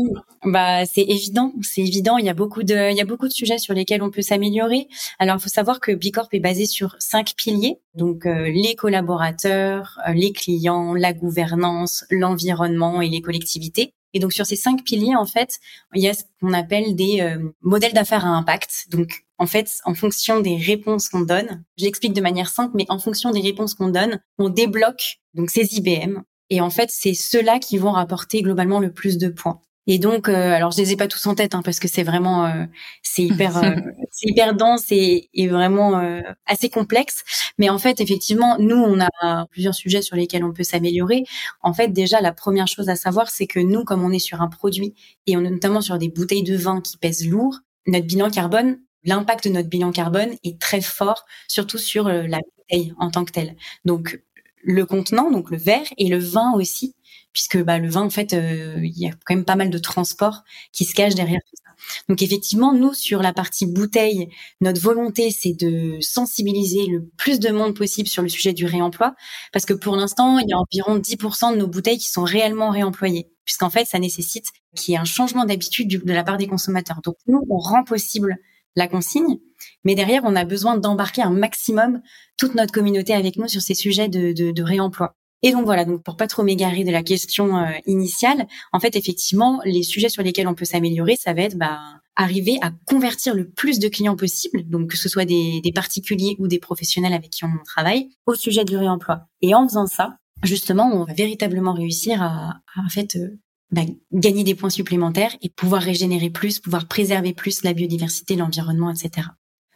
bah 0.44 0.86
c'est 0.86 1.02
évident, 1.02 1.52
c'est 1.60 1.82
évident. 1.82 2.16
Il 2.16 2.24
y 2.24 2.30
a 2.30 2.34
beaucoup 2.34 2.62
de 2.62 2.90
il 2.90 2.96
y 2.96 3.02
a 3.02 3.04
beaucoup 3.04 3.28
de 3.28 3.34
sujets 3.34 3.58
sur 3.58 3.74
lesquels 3.74 4.02
on 4.02 4.10
peut 4.10 4.22
s'améliorer. 4.22 4.88
Alors 5.18 5.36
il 5.36 5.42
faut 5.42 5.50
savoir 5.50 5.78
que 5.80 5.92
Bicorp 5.92 6.28
est 6.32 6.40
basé 6.40 6.64
sur 6.64 6.96
cinq 6.98 7.34
piliers, 7.36 7.76
donc 7.94 8.24
les 8.24 8.74
collaborateurs, 8.74 9.98
les 10.14 10.32
clients, 10.32 10.94
la 10.94 11.12
gouvernance, 11.12 12.06
l'environnement 12.10 13.02
et 13.02 13.08
les 13.10 13.20
collectivités. 13.20 13.92
Et 14.12 14.18
donc 14.18 14.32
sur 14.32 14.46
ces 14.46 14.56
cinq 14.56 14.84
piliers, 14.84 15.14
en 15.16 15.26
fait, 15.26 15.58
il 15.94 16.02
y 16.02 16.08
a 16.08 16.14
ce 16.14 16.24
qu'on 16.40 16.52
appelle 16.52 16.96
des 16.96 17.36
modèles 17.62 17.92
d'affaires 17.92 18.26
à 18.26 18.30
impact. 18.30 18.86
Donc 18.90 19.24
en 19.38 19.46
fait, 19.46 19.78
en 19.84 19.94
fonction 19.94 20.40
des 20.40 20.56
réponses 20.56 21.08
qu'on 21.08 21.20
donne, 21.20 21.64
je 21.78 21.84
l'explique 21.84 22.12
de 22.12 22.20
manière 22.20 22.50
simple, 22.50 22.72
mais 22.74 22.86
en 22.88 22.98
fonction 22.98 23.30
des 23.30 23.40
réponses 23.40 23.74
qu'on 23.74 23.88
donne, 23.88 24.20
on 24.38 24.48
débloque 24.48 25.18
donc 25.34 25.50
ces 25.50 25.76
IBM. 25.76 26.22
Et 26.50 26.60
en 26.60 26.70
fait, 26.70 26.90
c'est 26.90 27.14
ceux-là 27.14 27.58
qui 27.58 27.78
vont 27.78 27.92
rapporter 27.92 28.42
globalement 28.42 28.80
le 28.80 28.92
plus 28.92 29.16
de 29.16 29.28
points. 29.28 29.60
Et 29.86 29.98
donc, 29.98 30.28
euh, 30.28 30.52
alors 30.52 30.70
je 30.70 30.78
les 30.78 30.92
ai 30.92 30.96
pas 30.96 31.08
tous 31.08 31.26
en 31.26 31.34
tête 31.34 31.54
hein, 31.54 31.62
parce 31.64 31.80
que 31.80 31.88
c'est 31.88 32.02
vraiment, 32.02 32.46
euh, 32.46 32.64
c'est 33.02 33.22
hyper, 33.24 33.56
euh, 33.56 33.74
c'est 34.10 34.28
hyper 34.28 34.54
dense 34.54 34.86
et, 34.90 35.30
et 35.34 35.48
vraiment 35.48 36.00
assez 36.46 36.68
complexe. 36.68 37.24
Mais 37.58 37.70
en 37.70 37.78
fait, 37.78 38.00
effectivement, 38.00 38.56
nous, 38.58 38.76
on 38.76 39.00
a 39.00 39.46
plusieurs 39.46 39.74
sujets 39.74 40.02
sur 40.02 40.16
lesquels 40.16 40.44
on 40.44 40.52
peut 40.52 40.62
s'améliorer. 40.62 41.24
En 41.62 41.72
fait, 41.72 41.88
déjà, 41.88 42.20
la 42.20 42.32
première 42.32 42.68
chose 42.68 42.88
à 42.88 42.96
savoir, 42.96 43.30
c'est 43.30 43.46
que 43.46 43.60
nous, 43.60 43.84
comme 43.84 44.04
on 44.04 44.12
est 44.12 44.18
sur 44.18 44.42
un 44.42 44.48
produit 44.48 44.94
et 45.26 45.36
on 45.36 45.44
est 45.44 45.50
notamment 45.50 45.80
sur 45.80 45.98
des 45.98 46.08
bouteilles 46.08 46.42
de 46.42 46.56
vin 46.56 46.80
qui 46.80 46.96
pèsent 46.96 47.26
lourd, 47.28 47.58
notre 47.86 48.06
bilan 48.06 48.30
carbone, 48.30 48.78
l'impact 49.04 49.48
de 49.48 49.54
notre 49.54 49.68
bilan 49.68 49.92
carbone 49.92 50.34
est 50.44 50.60
très 50.60 50.80
fort, 50.80 51.24
surtout 51.48 51.78
sur 51.78 52.08
la 52.08 52.38
bouteille 52.38 52.92
en 52.98 53.10
tant 53.10 53.24
que 53.24 53.32
telle. 53.32 53.56
Donc 53.84 54.20
le 54.62 54.84
contenant, 54.84 55.30
donc 55.30 55.50
le 55.50 55.56
verre, 55.56 55.86
et 55.96 56.08
le 56.08 56.18
vin 56.18 56.52
aussi, 56.54 56.94
puisque 57.32 57.62
bah, 57.62 57.78
le 57.78 57.88
vin, 57.88 58.02
en 58.02 58.10
fait, 58.10 58.32
euh, 58.32 58.78
il 58.82 58.98
y 58.98 59.06
a 59.06 59.10
quand 59.24 59.34
même 59.34 59.44
pas 59.44 59.56
mal 59.56 59.70
de 59.70 59.78
transport 59.78 60.42
qui 60.72 60.84
se 60.84 60.94
cache 60.94 61.14
derrière 61.14 61.40
tout 61.48 61.56
ça. 61.56 61.70
Donc 62.08 62.22
effectivement, 62.22 62.74
nous, 62.74 62.94
sur 62.94 63.22
la 63.22 63.32
partie 63.32 63.66
bouteille, 63.66 64.28
notre 64.60 64.80
volonté, 64.80 65.30
c'est 65.30 65.52
de 65.52 65.98
sensibiliser 66.00 66.86
le 66.86 67.08
plus 67.16 67.40
de 67.40 67.50
monde 67.50 67.74
possible 67.74 68.08
sur 68.08 68.22
le 68.22 68.28
sujet 68.28 68.52
du 68.52 68.66
réemploi, 68.66 69.14
parce 69.52 69.64
que 69.64 69.74
pour 69.74 69.96
l'instant, 69.96 70.38
il 70.38 70.48
y 70.48 70.52
a 70.52 70.58
environ 70.58 70.98
10% 70.98 71.52
de 71.52 71.58
nos 71.58 71.66
bouteilles 71.66 71.98
qui 71.98 72.10
sont 72.10 72.24
réellement 72.24 72.70
réemployées, 72.70 73.30
puisqu'en 73.44 73.70
fait, 73.70 73.86
ça 73.86 73.98
nécessite 73.98 74.46
qu'il 74.76 74.92
y 74.92 74.94
ait 74.96 75.00
un 75.00 75.04
changement 75.04 75.44
d'habitude 75.44 76.04
de 76.04 76.12
la 76.12 76.24
part 76.24 76.36
des 76.36 76.46
consommateurs. 76.46 77.00
Donc 77.02 77.16
nous, 77.26 77.44
on 77.48 77.58
rend 77.58 77.84
possible 77.84 78.36
la 78.76 78.86
consigne, 78.86 79.38
mais 79.84 79.94
derrière, 79.94 80.22
on 80.24 80.36
a 80.36 80.44
besoin 80.44 80.76
d'embarquer 80.76 81.22
un 81.22 81.30
maximum 81.30 82.02
toute 82.36 82.54
notre 82.54 82.72
communauté 82.72 83.14
avec 83.14 83.36
nous 83.36 83.48
sur 83.48 83.62
ces 83.62 83.74
sujets 83.74 84.08
de 84.08 84.62
réemploi. 84.62 85.16
Et 85.42 85.52
donc 85.52 85.64
voilà, 85.64 85.84
donc 85.84 86.02
pour 86.02 86.16
pas 86.16 86.26
trop 86.26 86.42
m'égarer 86.42 86.84
de 86.84 86.90
la 86.90 87.02
question 87.02 87.56
euh, 87.56 87.70
initiale, 87.86 88.46
en 88.72 88.80
fait 88.80 88.96
effectivement, 88.96 89.60
les 89.64 89.82
sujets 89.82 90.10
sur 90.10 90.22
lesquels 90.22 90.48
on 90.48 90.54
peut 90.54 90.66
s'améliorer, 90.66 91.16
ça 91.16 91.32
va 91.32 91.42
être 91.42 91.56
bah, 91.56 91.80
arriver 92.16 92.58
à 92.60 92.70
convertir 92.86 93.34
le 93.34 93.48
plus 93.48 93.78
de 93.78 93.88
clients 93.88 94.16
possible, 94.16 94.68
donc 94.68 94.90
que 94.90 94.96
ce 94.98 95.08
soit 95.08 95.24
des, 95.24 95.62
particuliers 95.74 96.36
ou 96.38 96.48
des 96.48 96.58
professionnels 96.58 97.14
avec 97.14 97.30
qui 97.30 97.44
on 97.44 97.52
travaille, 97.64 98.10
au 98.26 98.34
sujet 98.34 98.64
du 98.64 98.76
réemploi. 98.76 99.22
Et 99.40 99.54
en 99.54 99.66
faisant 99.66 99.86
ça, 99.86 100.16
justement, 100.42 100.90
on 100.92 101.04
va 101.04 101.14
véritablement 101.14 101.72
réussir 101.72 102.22
à, 102.22 102.60
à 102.74 102.80
en 102.84 102.88
fait 102.90 103.16
euh, 103.16 103.38
bah, 103.72 103.82
gagner 104.12 104.44
des 104.44 104.54
points 104.54 104.70
supplémentaires 104.70 105.34
et 105.40 105.48
pouvoir 105.48 105.80
régénérer 105.80 106.28
plus, 106.28 106.58
pouvoir 106.58 106.86
préserver 106.86 107.32
plus 107.32 107.62
la 107.62 107.72
biodiversité, 107.72 108.36
l'environnement, 108.36 108.90
etc. 108.90 109.28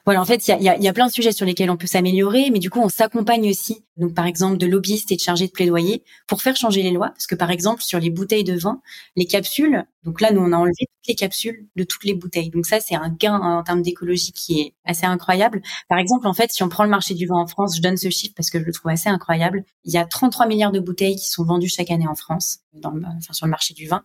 Voilà, 0.04 0.20
en 0.20 0.24
fait, 0.26 0.46
il 0.48 0.62
y 0.62 0.88
a, 0.88 0.92
plein 0.92 1.06
de 1.06 1.12
sujets 1.12 1.32
sur 1.32 1.46
lesquels 1.46 1.70
on 1.70 1.78
peut 1.78 1.86
s'améliorer, 1.86 2.50
mais 2.50 2.58
du 2.58 2.68
coup, 2.68 2.80
on 2.80 2.90
s'accompagne 2.90 3.48
aussi, 3.48 3.86
donc 3.96 4.12
par 4.12 4.26
exemple, 4.26 4.58
de 4.58 4.66
lobbyistes 4.66 5.10
et 5.12 5.16
de 5.16 5.20
chargés 5.20 5.46
de 5.46 5.52
plaidoyer 5.52 6.04
pour 6.26 6.42
faire 6.42 6.56
changer 6.56 6.82
les 6.82 6.90
lois, 6.90 7.08
parce 7.08 7.26
que 7.26 7.34
par 7.34 7.50
exemple, 7.50 7.82
sur 7.82 7.98
les 7.98 8.10
bouteilles 8.10 8.44
de 8.44 8.52
vin, 8.52 8.82
les 9.16 9.24
capsules, 9.24 9.84
donc 10.02 10.20
là, 10.20 10.30
nous, 10.30 10.42
on 10.42 10.52
a 10.52 10.56
enlevé 10.58 10.74
toutes 10.76 11.08
les 11.08 11.14
capsules 11.14 11.66
de 11.76 11.84
toutes 11.84 12.04
les 12.04 12.12
bouteilles. 12.12 12.50
Donc 12.50 12.66
ça, 12.66 12.80
c'est 12.80 12.94
un 12.94 13.08
gain 13.08 13.40
en 13.40 13.62
termes 13.62 13.80
d'écologie 13.80 14.32
qui 14.32 14.60
est 14.60 14.74
assez 14.84 15.06
incroyable. 15.06 15.62
Par 15.88 15.98
exemple, 15.98 16.26
en 16.26 16.34
fait, 16.34 16.52
si 16.52 16.62
on 16.62 16.68
prend 16.68 16.84
le 16.84 16.90
marché 16.90 17.14
du 17.14 17.26
vin 17.26 17.36
en 17.36 17.46
France, 17.46 17.76
je 17.76 17.80
donne 17.80 17.96
ce 17.96 18.10
chiffre 18.10 18.34
parce 18.36 18.50
que 18.50 18.60
je 18.60 18.64
le 18.64 18.72
trouve 18.72 18.90
assez 18.90 19.08
incroyable. 19.08 19.64
Il 19.84 19.92
y 19.94 19.96
a 19.96 20.04
33 20.04 20.46
milliards 20.46 20.72
de 20.72 20.80
bouteilles 20.80 21.16
qui 21.16 21.30
sont 21.30 21.44
vendues 21.44 21.70
chaque 21.70 21.90
année 21.90 22.06
en 22.06 22.14
France, 22.14 22.58
dans 22.74 22.92
enfin, 23.16 23.32
sur 23.32 23.46
le 23.46 23.50
marché 23.50 23.72
du 23.72 23.86
vin. 23.86 24.04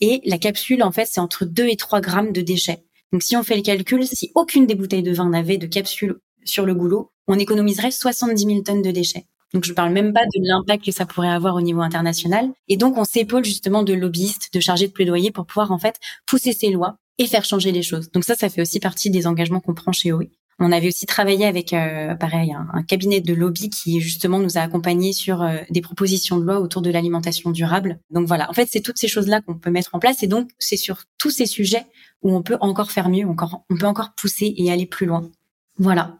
Et 0.00 0.20
la 0.24 0.38
capsule, 0.38 0.84
en 0.84 0.92
fait, 0.92 1.06
c'est 1.10 1.20
entre 1.20 1.44
2 1.44 1.66
et 1.66 1.76
3 1.76 2.00
grammes 2.00 2.32
de 2.32 2.40
déchets. 2.40 2.84
Donc 3.12 3.22
si 3.22 3.36
on 3.36 3.42
fait 3.42 3.56
le 3.56 3.62
calcul, 3.62 4.06
si 4.06 4.30
aucune 4.34 4.66
des 4.66 4.74
bouteilles 4.74 5.02
de 5.02 5.12
vin 5.12 5.28
n'avait 5.28 5.58
de 5.58 5.66
capsule 5.66 6.20
sur 6.44 6.64
le 6.64 6.74
goulot, 6.74 7.10
on 7.26 7.38
économiserait 7.38 7.90
70 7.90 8.44
000 8.44 8.60
tonnes 8.62 8.82
de 8.82 8.90
déchets. 8.90 9.26
Donc 9.52 9.64
je 9.64 9.72
parle 9.72 9.92
même 9.92 10.12
pas 10.12 10.24
de 10.24 10.48
l'impact 10.48 10.84
que 10.84 10.92
ça 10.92 11.06
pourrait 11.06 11.28
avoir 11.28 11.56
au 11.56 11.60
niveau 11.60 11.80
international. 11.80 12.50
Et 12.68 12.76
donc 12.76 12.96
on 12.96 13.04
s'épaule 13.04 13.44
justement 13.44 13.82
de 13.82 13.92
lobbyistes, 13.92 14.54
de 14.54 14.60
chargés 14.60 14.86
de 14.86 14.92
plaidoyer 14.92 15.32
pour 15.32 15.46
pouvoir 15.46 15.72
en 15.72 15.78
fait 15.78 15.96
pousser 16.26 16.52
ces 16.52 16.70
lois 16.70 16.98
et 17.18 17.26
faire 17.26 17.44
changer 17.44 17.72
les 17.72 17.82
choses. 17.82 18.10
Donc 18.12 18.24
ça, 18.24 18.34
ça 18.34 18.48
fait 18.48 18.62
aussi 18.62 18.80
partie 18.80 19.10
des 19.10 19.26
engagements 19.26 19.60
qu'on 19.60 19.74
prend 19.74 19.92
chez 19.92 20.12
OE. 20.12 20.30
On 20.62 20.72
avait 20.72 20.88
aussi 20.88 21.06
travaillé 21.06 21.46
avec, 21.46 21.72
euh, 21.72 22.14
pareil, 22.14 22.52
un, 22.52 22.82
cabinet 22.82 23.22
de 23.22 23.32
lobby 23.32 23.70
qui 23.70 23.98
justement 24.00 24.38
nous 24.38 24.58
a 24.58 24.60
accompagnés 24.60 25.14
sur 25.14 25.40
euh, 25.40 25.56
des 25.70 25.80
propositions 25.80 26.36
de 26.36 26.44
loi 26.44 26.60
autour 26.60 26.82
de 26.82 26.90
l'alimentation 26.90 27.50
durable. 27.50 27.98
Donc 28.10 28.26
voilà, 28.26 28.48
en 28.50 28.52
fait, 28.52 28.68
c'est 28.70 28.82
toutes 28.82 28.98
ces 28.98 29.08
choses-là 29.08 29.40
qu'on 29.40 29.54
peut 29.54 29.70
mettre 29.70 29.94
en 29.94 29.98
place 29.98 30.22
et 30.22 30.26
donc 30.26 30.50
c'est 30.58 30.76
sur 30.76 31.04
tous 31.16 31.30
ces 31.30 31.46
sujets 31.46 31.86
où 32.20 32.36
on 32.36 32.42
peut 32.42 32.58
encore 32.60 32.90
faire 32.90 33.08
mieux, 33.08 33.26
encore, 33.26 33.64
on 33.70 33.78
peut 33.78 33.86
encore 33.86 34.12
pousser 34.14 34.52
et 34.54 34.70
aller 34.70 34.84
plus 34.84 35.06
loin. 35.06 35.30
Voilà. 35.78 36.18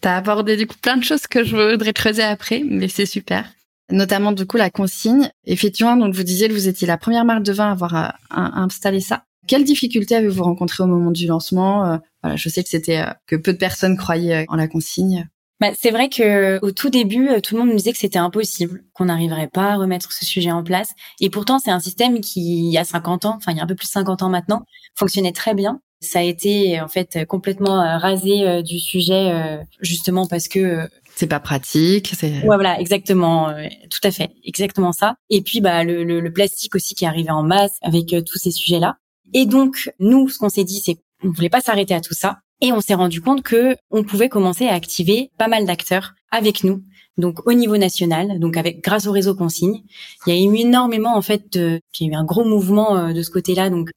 T'as 0.00 0.16
abordé 0.16 0.56
du 0.56 0.68
coup 0.68 0.76
plein 0.80 0.96
de 0.96 1.02
choses 1.02 1.26
que 1.26 1.42
je 1.42 1.72
voudrais 1.72 1.92
creuser 1.92 2.22
après, 2.22 2.62
mais 2.64 2.86
c'est 2.86 3.06
super. 3.06 3.52
Notamment 3.90 4.30
du 4.30 4.46
coup 4.46 4.56
la 4.56 4.70
consigne. 4.70 5.30
Effectivement, 5.46 5.96
donc 5.96 6.14
vous 6.14 6.22
disiez 6.22 6.48
que 6.48 6.54
vous 6.54 6.68
étiez 6.68 6.86
la 6.86 6.96
première 6.96 7.24
marque 7.24 7.42
de 7.42 7.52
vin 7.52 7.70
à 7.70 7.72
avoir 7.72 7.94
euh, 7.96 8.08
installé 8.30 9.00
ça. 9.00 9.24
Quelles 9.50 9.64
difficultés 9.64 10.14
avez-vous 10.14 10.44
rencontrées 10.44 10.84
au 10.84 10.86
moment 10.86 11.10
du 11.10 11.26
lancement 11.26 11.84
euh, 11.84 11.96
Voilà, 12.22 12.36
je 12.36 12.48
sais 12.48 12.62
que 12.62 12.68
c'était 12.68 12.98
euh, 12.98 13.10
que 13.26 13.34
peu 13.34 13.52
de 13.52 13.58
personnes 13.58 13.96
croyaient 13.96 14.44
en 14.46 14.54
la 14.54 14.68
consigne. 14.68 15.28
Bah, 15.58 15.72
c'est 15.76 15.90
vrai 15.90 16.08
que 16.08 16.64
au 16.64 16.70
tout 16.70 16.88
début, 16.88 17.28
tout 17.42 17.56
le 17.56 17.60
monde 17.60 17.70
nous 17.70 17.76
disait 17.76 17.90
que 17.90 17.98
c'était 17.98 18.20
impossible, 18.20 18.84
qu'on 18.92 19.06
n'arriverait 19.06 19.48
pas 19.48 19.72
à 19.72 19.76
remettre 19.76 20.12
ce 20.12 20.24
sujet 20.24 20.52
en 20.52 20.62
place. 20.62 20.92
Et 21.18 21.30
pourtant, 21.30 21.58
c'est 21.58 21.72
un 21.72 21.80
système 21.80 22.20
qui, 22.20 22.68
il 22.68 22.70
y 22.70 22.78
a 22.78 22.84
50 22.84 23.24
ans, 23.24 23.34
enfin 23.38 23.50
il 23.50 23.56
y 23.56 23.60
a 23.60 23.64
un 23.64 23.66
peu 23.66 23.74
plus 23.74 23.88
de 23.88 23.90
50 23.90 24.22
ans 24.22 24.28
maintenant, 24.28 24.62
fonctionnait 24.94 25.32
très 25.32 25.52
bien. 25.54 25.80
Ça 26.00 26.20
a 26.20 26.22
été 26.22 26.80
en 26.80 26.86
fait 26.86 27.26
complètement 27.26 27.82
euh, 27.82 27.98
rasé 27.98 28.46
euh, 28.46 28.62
du 28.62 28.78
sujet, 28.78 29.32
euh, 29.32 29.56
justement 29.80 30.28
parce 30.28 30.46
que 30.46 30.88
c'est 31.16 31.26
pas 31.26 31.40
pratique. 31.40 32.12
C'est... 32.16 32.30
Ouais, 32.42 32.54
voilà, 32.54 32.78
exactement, 32.78 33.52
tout 33.90 34.00
à 34.04 34.12
fait, 34.12 34.30
exactement 34.44 34.92
ça. 34.92 35.16
Et 35.28 35.42
puis 35.42 35.60
bah 35.60 35.82
le, 35.82 36.04
le, 36.04 36.20
le 36.20 36.32
plastique 36.32 36.76
aussi 36.76 36.94
qui 36.94 37.04
arrivait 37.04 37.30
en 37.30 37.42
masse 37.42 37.78
avec 37.82 38.14
tous 38.24 38.38
ces 38.38 38.52
sujets-là. 38.52 38.96
Et 39.32 39.46
donc 39.46 39.90
nous, 39.98 40.28
ce 40.28 40.38
qu'on 40.38 40.48
s'est 40.48 40.64
dit, 40.64 40.80
c'est 40.84 40.96
qu'on 41.20 41.30
voulait 41.30 41.48
pas 41.48 41.60
s'arrêter 41.60 41.94
à 41.94 42.00
tout 42.00 42.14
ça. 42.14 42.38
Et 42.60 42.72
on 42.72 42.80
s'est 42.80 42.94
rendu 42.94 43.20
compte 43.20 43.42
que 43.42 43.76
on 43.90 44.04
pouvait 44.04 44.28
commencer 44.28 44.66
à 44.66 44.74
activer 44.74 45.30
pas 45.38 45.48
mal 45.48 45.64
d'acteurs 45.64 46.14
avec 46.30 46.62
nous. 46.64 46.82
Donc 47.16 47.46
au 47.46 47.52
niveau 47.52 47.76
national, 47.76 48.38
donc 48.38 48.56
avec 48.56 48.82
grâce 48.82 49.06
au 49.06 49.12
réseau 49.12 49.34
consigne, 49.34 49.82
il 50.26 50.34
y 50.34 50.36
a 50.36 50.40
eu 50.40 50.54
énormément 50.56 51.16
en 51.16 51.22
fait, 51.22 51.52
de, 51.52 51.80
il 51.98 52.06
y 52.06 52.10
a 52.10 52.12
eu 52.12 52.16
un 52.16 52.24
gros 52.24 52.44
mouvement 52.44 52.96
euh, 52.96 53.12
de 53.12 53.22
ce 53.22 53.30
côté-là, 53.30 53.70
donc 53.70 53.90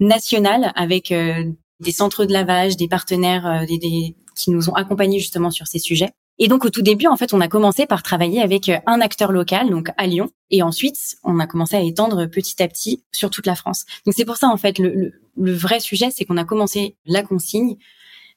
national 0.00 0.72
avec 0.74 1.12
euh, 1.12 1.44
des 1.80 1.92
centres 1.92 2.24
de 2.24 2.32
lavage, 2.32 2.76
des 2.76 2.88
partenaires, 2.88 3.46
euh, 3.46 3.66
des, 3.66 4.16
qui 4.36 4.50
nous 4.50 4.70
ont 4.70 4.74
accompagnés 4.74 5.18
justement 5.18 5.50
sur 5.50 5.66
ces 5.66 5.78
sujets. 5.78 6.10
Et 6.38 6.48
donc 6.48 6.64
au 6.64 6.70
tout 6.70 6.82
début, 6.82 7.06
en 7.06 7.16
fait, 7.16 7.34
on 7.34 7.40
a 7.40 7.48
commencé 7.48 7.86
par 7.86 8.02
travailler 8.02 8.40
avec 8.40 8.70
un 8.86 9.00
acteur 9.00 9.32
local, 9.32 9.70
donc 9.70 9.90
à 9.96 10.06
Lyon, 10.06 10.30
et 10.50 10.62
ensuite 10.62 11.16
on 11.24 11.38
a 11.38 11.46
commencé 11.46 11.76
à 11.76 11.80
étendre 11.80 12.26
petit 12.26 12.62
à 12.62 12.68
petit 12.68 13.04
sur 13.12 13.30
toute 13.30 13.46
la 13.46 13.54
France. 13.54 13.84
Donc 14.06 14.14
c'est 14.16 14.24
pour 14.24 14.36
ça 14.36 14.48
en 14.48 14.56
fait 14.56 14.78
le, 14.78 14.88
le, 14.90 15.12
le 15.36 15.52
vrai 15.52 15.80
sujet, 15.80 16.10
c'est 16.10 16.24
qu'on 16.24 16.38
a 16.38 16.44
commencé 16.44 16.96
la 17.06 17.22
consigne 17.22 17.76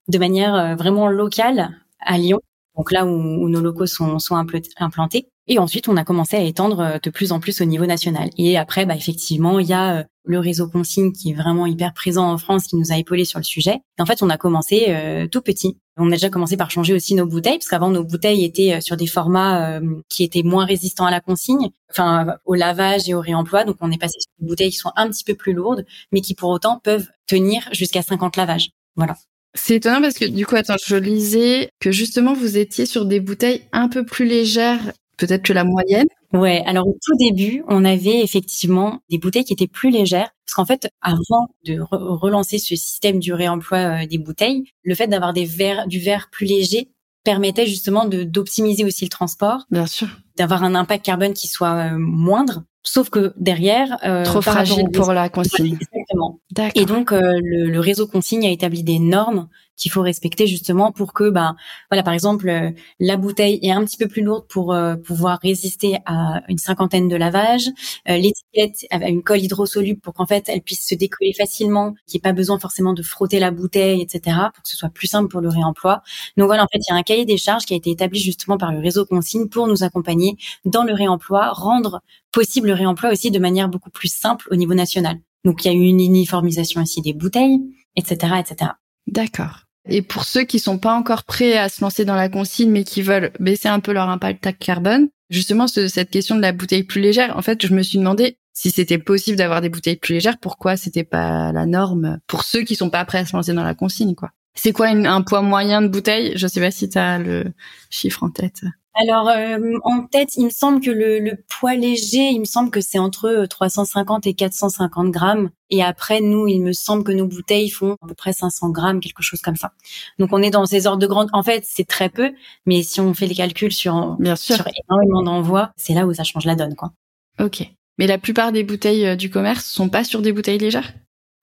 de 0.08 0.18
manière 0.18 0.54
euh, 0.54 0.74
vraiment 0.74 1.08
locale 1.08 1.70
à 2.00 2.18
Lyon, 2.18 2.40
donc 2.76 2.92
là 2.92 3.06
où, 3.06 3.48
nos 3.48 3.60
locaux 3.60 3.86
sont, 3.86 4.18
sont 4.18 4.36
implantés. 4.36 5.28
Et 5.48 5.58
ensuite, 5.58 5.88
on 5.88 5.96
a 5.96 6.04
commencé 6.04 6.36
à 6.36 6.42
étendre 6.42 6.80
euh, 6.80 6.98
de 7.02 7.10
plus 7.10 7.32
en 7.32 7.40
plus 7.40 7.60
au 7.60 7.64
niveau 7.64 7.86
national. 7.86 8.30
Et 8.36 8.58
après, 8.58 8.84
bah, 8.84 8.96
effectivement, 8.96 9.58
il 9.58 9.66
y 9.66 9.72
a 9.72 9.98
euh, 9.98 10.04
le 10.26 10.38
réseau 10.38 10.68
consigne 10.68 11.12
qui 11.12 11.30
est 11.30 11.34
vraiment 11.34 11.66
hyper 11.66 11.94
présent 11.94 12.30
en 12.30 12.36
France, 12.36 12.64
qui 12.64 12.76
nous 12.76 12.92
a 12.92 12.98
épaulé 12.98 13.24
sur 13.24 13.38
le 13.38 13.44
sujet. 13.44 13.80
Et 13.98 14.02
en 14.02 14.06
fait, 14.06 14.22
on 14.22 14.28
a 14.28 14.36
commencé 14.36 14.94
tout 15.30 15.40
petit. 15.40 15.78
On 15.96 16.08
a 16.08 16.16
déjà 16.16 16.28
commencé 16.28 16.56
par 16.56 16.70
changer 16.70 16.92
aussi 16.92 17.14
nos 17.14 17.24
bouteilles, 17.24 17.58
parce 17.58 17.68
qu'avant, 17.68 17.88
nos 17.90 18.04
bouteilles 18.04 18.44
étaient 18.44 18.80
sur 18.80 18.96
des 18.96 19.06
formats 19.06 19.80
qui 20.08 20.24
étaient 20.24 20.42
moins 20.42 20.66
résistants 20.66 21.06
à 21.06 21.10
la 21.10 21.20
consigne, 21.20 21.70
enfin 21.90 22.36
au 22.44 22.54
lavage 22.54 23.08
et 23.08 23.14
au 23.14 23.20
réemploi. 23.20 23.64
Donc, 23.64 23.76
on 23.80 23.90
est 23.90 23.98
passé 23.98 24.18
sur 24.20 24.30
des 24.40 24.46
bouteilles 24.46 24.70
qui 24.70 24.76
sont 24.76 24.92
un 24.96 25.08
petit 25.08 25.24
peu 25.24 25.34
plus 25.34 25.52
lourdes, 25.54 25.86
mais 26.12 26.20
qui 26.20 26.34
pour 26.34 26.50
autant 26.50 26.80
peuvent 26.82 27.08
tenir 27.26 27.68
jusqu'à 27.72 28.02
50 28.02 28.36
lavages. 28.36 28.70
Voilà. 28.96 29.16
C'est 29.54 29.76
étonnant 29.76 30.02
parce 30.02 30.18
que 30.18 30.26
du 30.26 30.44
coup, 30.44 30.54
attends, 30.54 30.76
je 30.84 30.96
lisais 30.96 31.70
que 31.80 31.90
justement 31.90 32.34
vous 32.34 32.58
étiez 32.58 32.84
sur 32.84 33.06
des 33.06 33.20
bouteilles 33.20 33.62
un 33.72 33.88
peu 33.88 34.04
plus 34.04 34.26
légères, 34.26 34.92
peut-être 35.16 35.42
que 35.42 35.52
la 35.52 35.64
moyenne? 35.64 36.06
Ouais, 36.32 36.62
alors 36.66 36.86
au 36.86 36.96
tout 37.02 37.16
début, 37.18 37.64
on 37.68 37.84
avait 37.84 38.20
effectivement 38.22 39.00
des 39.10 39.18
bouteilles 39.18 39.44
qui 39.44 39.52
étaient 39.52 39.66
plus 39.66 39.90
légères 39.90 40.30
parce 40.44 40.54
qu'en 40.54 40.64
fait, 40.64 40.88
avant 41.00 41.48
de 41.64 41.78
relancer 41.90 42.58
ce 42.58 42.76
système 42.76 43.18
du 43.18 43.32
réemploi 43.32 43.78
euh, 43.78 44.06
des 44.06 44.18
bouteilles, 44.18 44.64
le 44.84 44.94
fait 44.94 45.08
d'avoir 45.08 45.32
des 45.32 45.44
verres, 45.44 45.86
du 45.88 45.98
verre 45.98 46.28
plus 46.30 46.46
léger 46.46 46.90
permettait 47.24 47.66
justement 47.66 48.04
d'optimiser 48.04 48.84
aussi 48.84 49.04
le 49.04 49.10
transport. 49.10 49.66
Bien 49.70 49.86
sûr. 49.86 50.06
D'avoir 50.36 50.62
un 50.62 50.76
impact 50.76 51.04
carbone 51.04 51.34
qui 51.34 51.48
soit 51.48 51.92
euh, 51.92 51.98
moindre. 51.98 52.62
Sauf 52.84 53.10
que 53.10 53.32
derrière, 53.36 53.98
euh, 54.04 54.22
trop 54.22 54.40
fragile 54.40 54.88
pour 54.92 55.12
la 55.12 55.28
consigne. 55.28 55.76
Exactement. 56.16 56.40
Et 56.74 56.84
donc 56.86 57.12
euh, 57.12 57.20
le, 57.42 57.70
le, 57.70 57.80
réseau 57.80 58.06
consigne 58.06 58.46
a 58.46 58.50
établi 58.50 58.82
des 58.82 58.98
normes 58.98 59.48
qu'il 59.76 59.92
faut 59.92 60.00
respecter 60.00 60.46
justement 60.46 60.90
pour 60.90 61.12
que, 61.12 61.28
bah, 61.28 61.54
voilà, 61.90 62.02
par 62.02 62.14
exemple, 62.14 62.48
euh, 62.48 62.70
la 62.98 63.18
bouteille 63.18 63.58
est 63.62 63.72
un 63.72 63.84
petit 63.84 63.98
peu 63.98 64.08
plus 64.08 64.22
lourde 64.22 64.46
pour 64.48 64.72
euh, 64.72 64.96
pouvoir 64.96 65.38
résister 65.42 65.98
à 66.06 66.40
une 66.48 66.56
cinquantaine 66.56 67.08
de 67.08 67.16
lavages. 67.16 67.68
L'étiquette 68.06 68.86
a 68.90 69.08
une 69.08 69.22
colle 69.22 69.40
hydrosoluble 69.40 70.00
pour 70.00 70.14
qu'en 70.14 70.24
fait 70.26 70.44
elle 70.48 70.62
puisse 70.62 70.86
se 70.86 70.94
décoller 70.94 71.34
facilement, 71.34 71.92
qu'il 72.06 72.16
n'y 72.16 72.18
ait 72.18 72.28
pas 72.30 72.32
besoin 72.32 72.58
forcément 72.58 72.94
de 72.94 73.02
frotter 73.02 73.38
la 73.38 73.50
bouteille, 73.50 74.00
etc., 74.00 74.36
pour 74.54 74.62
que 74.62 74.68
ce 74.68 74.76
soit 74.76 74.88
plus 74.88 75.08
simple 75.08 75.28
pour 75.28 75.40
le 75.42 75.48
réemploi. 75.48 76.02
Donc 76.38 76.46
voilà, 76.46 76.64
en 76.64 76.68
fait, 76.72 76.78
il 76.78 76.92
y 76.92 76.94
a 76.94 76.96
un 76.96 77.02
cahier 77.02 77.26
des 77.26 77.36
charges 77.36 77.66
qui 77.66 77.74
a 77.74 77.76
été 77.76 77.90
établi 77.90 78.20
justement 78.20 78.56
par 78.56 78.72
le 78.72 78.78
réseau 78.78 79.04
consigne 79.04 79.48
pour 79.48 79.66
nous 79.66 79.82
accompagner 79.82 80.36
dans 80.64 80.84
le 80.84 80.94
réemploi, 80.94 81.50
rendre 81.52 82.00
possible 82.32 82.68
le 82.68 82.74
réemploi 82.74 83.10
aussi 83.10 83.30
de 83.30 83.38
manière 83.38 83.68
beaucoup 83.68 83.90
plus 83.90 84.12
simple 84.12 84.48
au 84.50 84.56
niveau 84.56 84.74
national. 84.74 85.18
Donc 85.46 85.64
il 85.64 85.68
y 85.68 85.70
a 85.70 85.74
eu 85.74 85.84
une 85.84 86.00
uniformisation 86.00 86.82
aussi 86.82 87.00
des 87.00 87.12
bouteilles, 87.12 87.60
etc., 87.94 88.34
etc. 88.40 88.72
D'accord. 89.06 89.62
Et 89.88 90.02
pour 90.02 90.24
ceux 90.24 90.42
qui 90.42 90.58
sont 90.58 90.78
pas 90.78 90.92
encore 90.92 91.22
prêts 91.22 91.56
à 91.56 91.68
se 91.68 91.80
lancer 91.80 92.04
dans 92.04 92.16
la 92.16 92.28
consigne, 92.28 92.70
mais 92.70 92.82
qui 92.82 93.00
veulent 93.00 93.30
baisser 93.38 93.68
un 93.68 93.78
peu 93.78 93.92
leur 93.92 94.08
impact 94.08 94.58
carbone, 94.58 95.08
justement, 95.30 95.68
cette 95.68 96.10
question 96.10 96.34
de 96.34 96.40
la 96.40 96.50
bouteille 96.50 96.82
plus 96.82 97.00
légère, 97.00 97.36
en 97.38 97.42
fait, 97.42 97.64
je 97.64 97.72
me 97.72 97.82
suis 97.82 97.98
demandé 97.98 98.38
si 98.52 98.72
c'était 98.72 98.98
possible 98.98 99.36
d'avoir 99.36 99.60
des 99.60 99.68
bouteilles 99.68 99.96
plus 99.96 100.14
légères, 100.14 100.38
pourquoi 100.38 100.76
c'était 100.76 101.04
pas 101.04 101.52
la 101.52 101.64
norme 101.64 102.18
pour 102.26 102.42
ceux 102.42 102.62
qui 102.62 102.74
sont 102.74 102.90
pas 102.90 103.04
prêts 103.04 103.18
à 103.18 103.24
se 103.24 103.36
lancer 103.36 103.52
dans 103.52 103.62
la 103.62 103.74
consigne, 103.74 104.16
quoi. 104.16 104.32
C'est 104.58 104.72
quoi 104.72 104.88
un 104.88 105.22
poids 105.22 105.42
moyen 105.42 105.80
de 105.80 105.88
bouteille? 105.88 106.32
Je 106.34 106.46
sais 106.48 106.60
pas 106.60 106.70
si 106.72 106.88
tu 106.88 106.98
as 106.98 107.18
le 107.18 107.44
chiffre 107.90 108.24
en 108.24 108.30
tête. 108.30 108.62
Alors 108.98 109.28
euh, 109.28 109.58
en 109.84 110.06
tête, 110.06 110.36
il 110.36 110.46
me 110.46 110.50
semble 110.50 110.80
que 110.80 110.90
le, 110.90 111.18
le, 111.18 111.36
poids 111.48 111.74
léger, 111.74 112.30
il 112.30 112.40
me 112.40 112.46
semble 112.46 112.70
que 112.70 112.80
c'est 112.80 112.98
entre 112.98 113.46
350 113.48 114.26
et 114.26 114.32
450 114.32 115.10
grammes. 115.10 115.50
Et 115.68 115.82
après, 115.82 116.22
nous, 116.22 116.48
il 116.48 116.62
me 116.62 116.72
semble 116.72 117.04
que 117.04 117.12
nos 117.12 117.26
bouteilles 117.26 117.68
font 117.68 117.96
à 118.02 118.06
peu 118.06 118.14
près 118.14 118.32
500 118.32 118.70
grammes, 118.70 119.00
quelque 119.00 119.22
chose 119.22 119.42
comme 119.42 119.56
ça. 119.56 119.72
Donc 120.18 120.32
on 120.32 120.40
est 120.40 120.50
dans 120.50 120.64
ces 120.64 120.86
ordres 120.86 121.00
de 121.00 121.06
grande. 121.06 121.28
En 121.34 121.42
fait, 121.42 121.64
c'est 121.66 121.86
très 121.86 122.08
peu, 122.08 122.32
mais 122.64 122.82
si 122.82 123.00
on 123.00 123.12
fait 123.12 123.26
les 123.26 123.34
calculs 123.34 123.72
sur, 123.72 124.16
Bien 124.18 124.36
sûr. 124.36 124.56
sur 124.56 124.66
énormément 124.66 125.22
d'envois, 125.22 125.72
c'est 125.76 125.92
là 125.92 126.06
où 126.06 126.14
ça 126.14 126.24
change 126.24 126.46
la 126.46 126.54
donne, 126.54 126.74
quoi. 126.74 126.92
Ok. 127.38 127.68
Mais 127.98 128.06
la 128.06 128.18
plupart 128.18 128.52
des 128.52 128.64
bouteilles 128.64 129.06
euh, 129.06 129.16
du 129.16 129.28
commerce 129.28 129.66
sont 129.66 129.90
pas 129.90 130.04
sur 130.04 130.22
des 130.22 130.32
bouteilles 130.32 130.58
légères? 130.58 130.94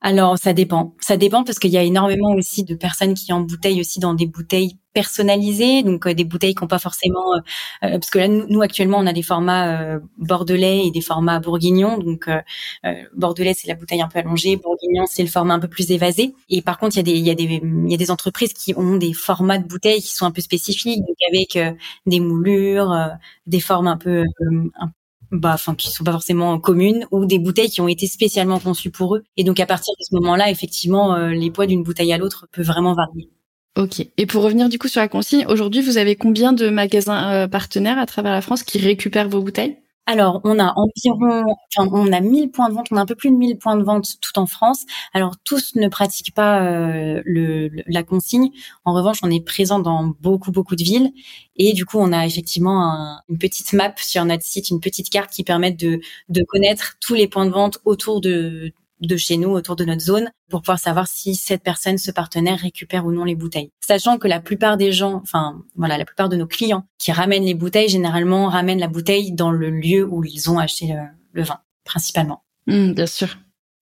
Alors 0.04 0.38
ça 0.38 0.52
dépend, 0.54 0.94
ça 1.00 1.16
dépend 1.18 1.44
parce 1.46 1.60
qu'il 1.60 1.72
y 1.72 1.78
a 1.78 1.84
énormément 1.84 2.34
aussi 2.36 2.66
de 2.66 2.76
personnes 2.76 3.14
qui 3.14 3.32
embouteillent 3.32 3.80
aussi 3.80 4.00
dans 4.02 4.14
des 4.14 4.26
bouteilles 4.28 4.78
personnalisées, 4.94 5.82
donc 5.82 6.06
euh, 6.06 6.14
des 6.14 6.26
bouteilles 6.26 6.54
qui 6.56 6.62
n'ont 6.62 6.68
pas 6.68 6.78
forcément, 6.78 7.34
euh, 7.36 7.40
euh, 7.86 7.92
parce 8.00 8.10
que 8.10 8.20
là 8.20 8.28
nous, 8.28 8.62
actuellement 8.62 8.98
on 9.00 9.08
a 9.08 9.14
des 9.14 9.24
formats 9.24 9.98
bordelais 10.18 10.86
et 10.88 10.92
des 10.92 11.00
formats 11.02 11.40
bourguignons, 11.40 11.98
donc 12.00 12.30
bordelais 13.16 13.54
c'est 13.56 13.68
la 13.70 13.76
bouteille 13.76 14.02
un 14.02 14.10
peu 14.10 14.20
allongée, 14.20 14.58
bourguignon 14.58 15.06
c'est 15.08 15.24
le 15.24 15.30
format 15.30 15.54
un 15.56 15.60
peu 15.60 15.70
plus 15.70 15.90
évasé, 15.92 16.36
et 16.50 16.62
par 16.62 16.78
contre 16.78 16.98
il 16.98 17.00
y 17.00 17.02
a 17.02 17.04
des 17.04 17.12
il 17.14 17.26
y 17.26 17.92
y 17.92 17.94
a 17.94 17.98
des 17.98 18.12
entreprises 18.12 18.54
qui 18.54 18.74
ont 18.76 18.98
des 18.98 19.14
formats 19.14 19.58
de 19.58 19.68
bouteilles 19.68 20.02
qui 20.02 20.12
sont 20.14 20.26
un 20.26 20.32
peu 20.32 20.42
spécifiques, 20.42 21.00
donc 21.00 21.18
avec 21.32 21.58
des 22.06 22.20
moulures, 22.20 22.94
des 23.48 23.62
formes 23.62 23.88
un 23.88 23.98
peu 23.98 24.26
bah, 25.34 25.52
enfin, 25.56 25.74
qui 25.76 25.92
sont 25.92 26.04
pas 26.04 26.12
forcément 26.12 26.60
communes, 26.60 27.08
ou 27.12 27.26
des 27.26 27.40
bouteilles 27.40 27.70
qui 27.70 27.82
ont 27.82 27.88
été 27.88 28.06
spécialement 28.08 28.60
conçues 28.60 28.92
pour 28.92 29.16
eux. 29.16 29.24
Et 29.36 29.44
donc, 29.44 29.60
à 29.60 29.66
partir 29.66 29.94
de 30.00 30.04
ce 30.04 30.16
moment-là, 30.16 30.50
effectivement, 30.52 31.16
euh, 31.16 31.30
les 31.30 31.50
poids 31.52 31.66
d'une 31.66 31.84
bouteille 31.84 32.14
à 32.14 32.18
l'autre 32.18 32.48
peuvent 32.54 32.66
vraiment 32.66 32.94
varier. 32.94 33.30
Ok. 33.76 34.08
Et 34.18 34.26
pour 34.28 34.44
revenir 34.44 34.70
du 34.70 34.78
coup 34.78 34.88
sur 34.88 35.02
la 35.02 35.08
consigne, 35.08 35.46
aujourd'hui, 35.48 35.82
vous 35.82 35.98
avez 35.98 36.16
combien 36.16 36.54
de 36.54 36.70
magasins 36.70 37.34
euh, 37.34 37.48
partenaires 37.48 37.98
à 37.98 38.06
travers 38.06 38.32
la 38.32 38.42
France 38.42 38.62
qui 38.62 38.78
récupèrent 38.78 39.30
vos 39.30 39.42
bouteilles? 39.42 39.78
Alors, 40.06 40.42
on 40.44 40.60
a 40.60 40.74
environ, 40.76 41.44
enfin, 41.78 41.90
on 41.94 42.12
a 42.12 42.20
1000 42.20 42.52
points 42.52 42.68
de 42.70 42.74
vente, 42.74 42.88
on 42.92 42.98
a 42.98 43.02
un 43.02 43.06
peu 43.06 43.16
plus 43.16 43.32
de 43.32 43.38
1000 43.38 43.58
points 43.58 43.78
de 43.78 43.84
vente 43.84 44.20
tout 44.20 44.38
en 44.38 44.46
France. 44.46 44.86
Alors, 45.14 45.38
tous 45.46 45.76
ne 45.76 45.88
pratiquent 45.88 46.34
pas 46.36 46.62
euh, 46.62 47.22
le, 47.26 47.70
la 47.88 48.04
consigne. 48.04 48.50
En 48.84 48.94
revanche, 48.94 49.20
on 49.24 49.32
est 49.32 49.40
présent 49.46 49.80
dans 49.80 50.14
beaucoup, 50.20 50.52
beaucoup 50.52 50.76
de 50.76 50.84
villes. 50.84 51.12
Et 51.56 51.72
du 51.72 51.86
coup, 51.86 52.00
on 52.00 52.12
a 52.12 52.26
effectivement 52.26 53.18
une 53.30 53.38
petite 53.38 53.72
map 53.72 53.94
sur 53.98 54.26
notre 54.26 54.44
site, 54.44 54.70
une 54.72 54.82
petite 54.82 55.10
carte 55.10 55.32
qui 55.32 55.44
permet 55.46 55.72
de, 55.72 56.02
de 56.28 56.44
connaître 56.50 56.96
tous 57.00 57.14
les 57.14 57.28
points 57.30 57.46
de 57.46 57.52
vente 57.52 57.80
autour 57.86 58.20
de, 58.20 58.74
de 59.00 59.18
chez 59.18 59.38
nous, 59.38 59.50
autour 59.50 59.76
de 59.76 59.86
notre 59.86 60.02
zone, 60.02 60.32
pour 60.50 60.62
pouvoir 60.62 60.80
savoir 60.80 61.08
si 61.08 61.36
cette 61.36 61.64
personne, 61.64 61.98
ce 61.98 62.12
partenaire 62.12 62.60
récupère 62.60 63.06
ou 63.06 63.12
non 63.12 63.26
les 63.26 63.36
bouteilles. 63.36 63.72
Sachant 63.86 64.18
que 64.18 64.28
la 64.28 64.40
plupart 64.40 64.78
des 64.78 64.92
gens, 64.92 65.22
enfin 65.24 65.62
voilà, 65.76 65.98
la 65.98 66.06
plupart 66.06 66.30
de 66.30 66.38
nos 66.38 66.48
clients 66.48 66.86
qui 67.00 67.12
ramènent 67.12 67.46
les 67.46 67.54
bouteilles, 67.54 67.90
généralement 67.90 68.48
ramènent 68.48 68.80
la 68.80 68.88
bouteille 68.88 69.32
dans 69.34 69.52
le 69.52 69.70
lieu 69.70 70.06
où 70.06 70.24
ils 70.24 70.50
ont 70.50 70.60
acheté 70.60 70.96
le, 71.34 71.44
vin, 71.44 71.60
principalement. 71.84 72.44
Mmh, 72.68 72.94
bien 72.94 73.08
sûr. 73.08 73.38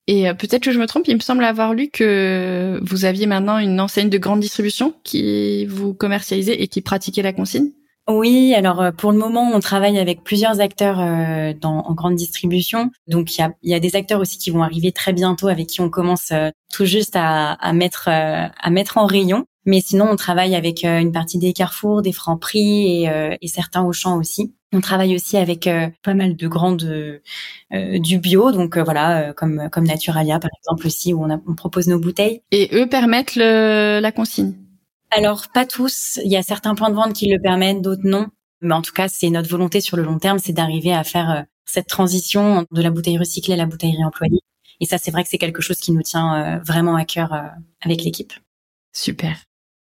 Et 0.08 0.28
euh, 0.28 0.34
peut-être 0.34 0.64
que 0.64 0.72
je 0.72 0.80
me 0.80 0.88
trompe, 0.88 1.08
il 1.08 1.16
me 1.16 1.22
semble 1.22 1.44
avoir 1.44 1.74
lu 1.74 1.90
que 1.90 2.80
vous 2.82 3.06
aviez 3.06 3.28
maintenant 3.28 3.60
une 3.60 3.80
enseigne 3.80 4.10
de 4.10 4.18
grande 4.18 4.40
distribution 4.40 4.96
qui 5.04 5.66
vous 5.68 5.94
commercialisait 5.94 6.62
et 6.62 6.68
qui 6.68 6.82
pratiquait 6.82 7.22
la 7.22 7.34
consigne. 7.34 7.72
Oui, 8.12 8.54
alors 8.54 8.82
euh, 8.82 8.92
pour 8.92 9.12
le 9.12 9.18
moment, 9.18 9.50
on 9.54 9.60
travaille 9.60 9.98
avec 9.98 10.24
plusieurs 10.24 10.60
acteurs 10.60 11.00
euh, 11.00 11.54
dans, 11.54 11.80
en 11.80 11.94
grande 11.94 12.16
distribution. 12.16 12.92
Donc 13.08 13.36
il 13.36 13.42
y 13.42 13.44
a, 13.44 13.54
y 13.64 13.74
a, 13.74 13.80
des 13.80 13.96
acteurs 13.96 14.20
aussi 14.20 14.38
qui 14.38 14.52
vont 14.52 14.64
arriver 14.64 14.92
très 14.92 15.14
bientôt, 15.14 15.48
avec 15.48 15.68
qui 15.68 15.82
on 15.82 15.90
commence 15.90 16.32
euh, 16.32 16.50
tout 16.74 16.86
juste 16.86 17.16
à, 17.16 17.54
à 17.54 17.74
mettre 17.74 18.10
à 18.10 18.70
mettre 18.70 18.98
en 18.98 19.06
rayon. 19.06 19.46
Mais 19.66 19.80
sinon, 19.80 20.08
on 20.10 20.16
travaille 20.16 20.56
avec 20.56 20.84
une 20.84 21.12
partie 21.12 21.38
des 21.38 21.54
Carrefour, 21.54 22.02
des 22.02 22.14
Francs-Prix 22.14 23.04
et, 23.04 23.38
et 23.42 23.48
certains 23.48 23.84
Auchan 23.84 24.18
aussi. 24.18 24.56
On 24.74 24.82
travaille 24.82 25.14
aussi 25.14 25.38
avec 25.38 25.70
pas 26.02 26.14
mal 26.16 26.36
de 26.36 26.48
grandes 26.48 27.22
du 27.72 28.18
bio, 28.18 28.52
donc 28.52 28.78
voilà, 28.78 29.34
comme 29.34 29.70
comme 29.72 29.86
Naturalia 29.86 30.40
par 30.40 30.50
exemple 30.58 30.88
aussi, 30.88 31.14
où 31.14 31.24
on, 31.24 31.42
on 31.48 31.54
propose 31.54 31.88
nos 31.88 32.00
bouteilles. 32.00 32.42
Et 32.52 32.70
eux 32.74 32.88
permettent 32.88 33.36
le, 33.36 34.00
la 34.02 34.12
consigne? 34.12 34.54
Alors, 35.12 35.50
pas 35.54 35.66
tous. 35.66 36.20
Il 36.24 36.32
y 36.32 36.38
a 36.38 36.44
certains 36.44 36.74
points 36.74 36.90
de 36.90 36.96
vente 36.96 37.14
qui 37.14 37.28
le 37.28 37.40
permettent, 37.40 37.82
d'autres 37.82 38.06
non. 38.06 38.28
Mais 38.62 38.74
en 38.74 38.82
tout 38.82 38.94
cas, 38.94 39.08
c'est 39.10 39.30
notre 39.30 39.50
volonté 39.50 39.82
sur 39.82 39.98
le 39.98 40.04
long 40.04 40.20
terme, 40.20 40.40
c'est 40.40 40.54
d'arriver 40.54 40.94
à 40.94 41.04
faire 41.04 41.30
euh, 41.32 41.42
cette 41.66 41.88
transition 41.88 42.66
de 42.72 42.82
la 42.82 42.92
bouteille 42.92 43.18
recyclée 43.18 43.56
à 43.56 43.58
la 43.58 43.66
bouteille 43.66 43.96
réemployée. 43.98 44.40
Et 44.80 44.86
ça, 44.86 44.98
c'est 44.98 45.12
vrai 45.12 45.24
que 45.24 45.30
c'est 45.30 45.38
quelque 45.38 45.62
chose 45.62 45.78
qui 45.78 45.92
nous 45.92 46.02
tient 46.02 46.36
euh, 46.36 46.60
vraiment 46.64 46.96
à 46.96 47.06
cœur 47.06 47.34
euh, 47.34 47.42
avec 47.82 48.04
l'équipe. 48.04 48.34
Super. 48.94 49.38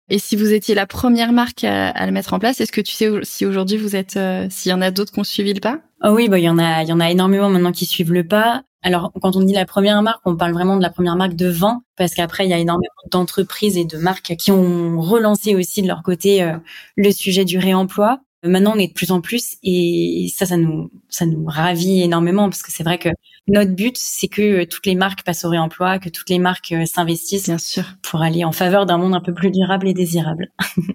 Et 0.08 0.18
si 0.18 0.34
vous 0.34 0.52
étiez 0.52 0.74
la 0.74 0.86
première 0.86 1.32
marque 1.32 1.62
à, 1.62 2.04
le 2.04 2.10
mettre 2.10 2.34
en 2.34 2.40
place, 2.40 2.60
est-ce 2.60 2.72
que 2.72 2.80
tu 2.80 2.92
sais 2.92 3.08
si 3.22 3.46
aujourd'hui 3.46 3.76
vous 3.76 3.94
êtes, 3.94 4.18
s'il 4.50 4.70
y 4.70 4.72
en 4.72 4.80
a 4.80 4.90
d'autres 4.90 5.12
qui 5.12 5.20
ont 5.20 5.24
suivi 5.24 5.54
le 5.54 5.60
pas? 5.60 5.78
Oh 6.02 6.10
oui, 6.10 6.28
bah 6.28 6.40
il 6.40 6.42
y 6.42 6.48
en 6.48 6.58
a, 6.58 6.82
il 6.82 6.88
y 6.88 6.92
en 6.92 6.98
a 6.98 7.12
énormément 7.12 7.48
maintenant 7.48 7.70
qui 7.70 7.86
suivent 7.86 8.12
le 8.12 8.26
pas. 8.26 8.64
Alors, 8.82 9.12
quand 9.20 9.36
on 9.36 9.42
dit 9.42 9.52
la 9.52 9.66
première 9.66 10.00
marque, 10.02 10.22
on 10.24 10.36
parle 10.36 10.52
vraiment 10.52 10.76
de 10.76 10.82
la 10.82 10.90
première 10.90 11.16
marque 11.16 11.34
de 11.34 11.48
vin, 11.48 11.82
parce 11.96 12.14
qu'après, 12.14 12.46
il 12.46 12.50
y 12.50 12.54
a 12.54 12.58
énormément 12.58 12.88
d'entreprises 13.10 13.76
et 13.76 13.84
de 13.84 13.98
marques 13.98 14.34
qui 14.36 14.50
ont 14.50 15.00
relancé 15.00 15.54
aussi 15.54 15.82
de 15.82 15.86
leur 15.86 16.02
côté 16.02 16.42
euh, 16.42 16.56
le 16.96 17.10
sujet 17.12 17.44
du 17.44 17.58
réemploi. 17.58 18.20
Maintenant, 18.42 18.72
on 18.74 18.78
est 18.78 18.88
de 18.88 18.94
plus 18.94 19.10
en 19.10 19.20
plus, 19.20 19.56
et 19.62 20.32
ça, 20.34 20.46
ça 20.46 20.56
nous, 20.56 20.90
ça 21.10 21.26
nous 21.26 21.44
ravit 21.44 22.00
énormément, 22.00 22.48
parce 22.48 22.62
que 22.62 22.72
c'est 22.72 22.82
vrai 22.82 22.96
que 22.96 23.10
notre 23.48 23.72
but, 23.72 23.98
c'est 23.98 24.28
que 24.28 24.64
toutes 24.64 24.86
les 24.86 24.94
marques 24.94 25.24
passent 25.24 25.44
au 25.44 25.50
réemploi, 25.50 25.98
que 25.98 26.08
toutes 26.08 26.30
les 26.30 26.38
marques 26.38 26.72
euh, 26.72 26.86
s'investissent, 26.86 27.46
bien 27.46 27.58
sûr, 27.58 27.84
pour 28.02 28.22
aller 28.22 28.44
en 28.44 28.52
faveur 28.52 28.86
d'un 28.86 28.96
monde 28.96 29.14
un 29.14 29.20
peu 29.20 29.34
plus 29.34 29.50
durable 29.50 29.88
et 29.88 29.94
désirable. 29.94 30.50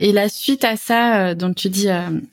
Et 0.00 0.10
la 0.10 0.28
suite 0.28 0.64
à 0.64 0.76
ça, 0.76 1.28
euh, 1.28 1.34
donc 1.36 1.54
tu 1.54 1.68
dis 1.70 1.86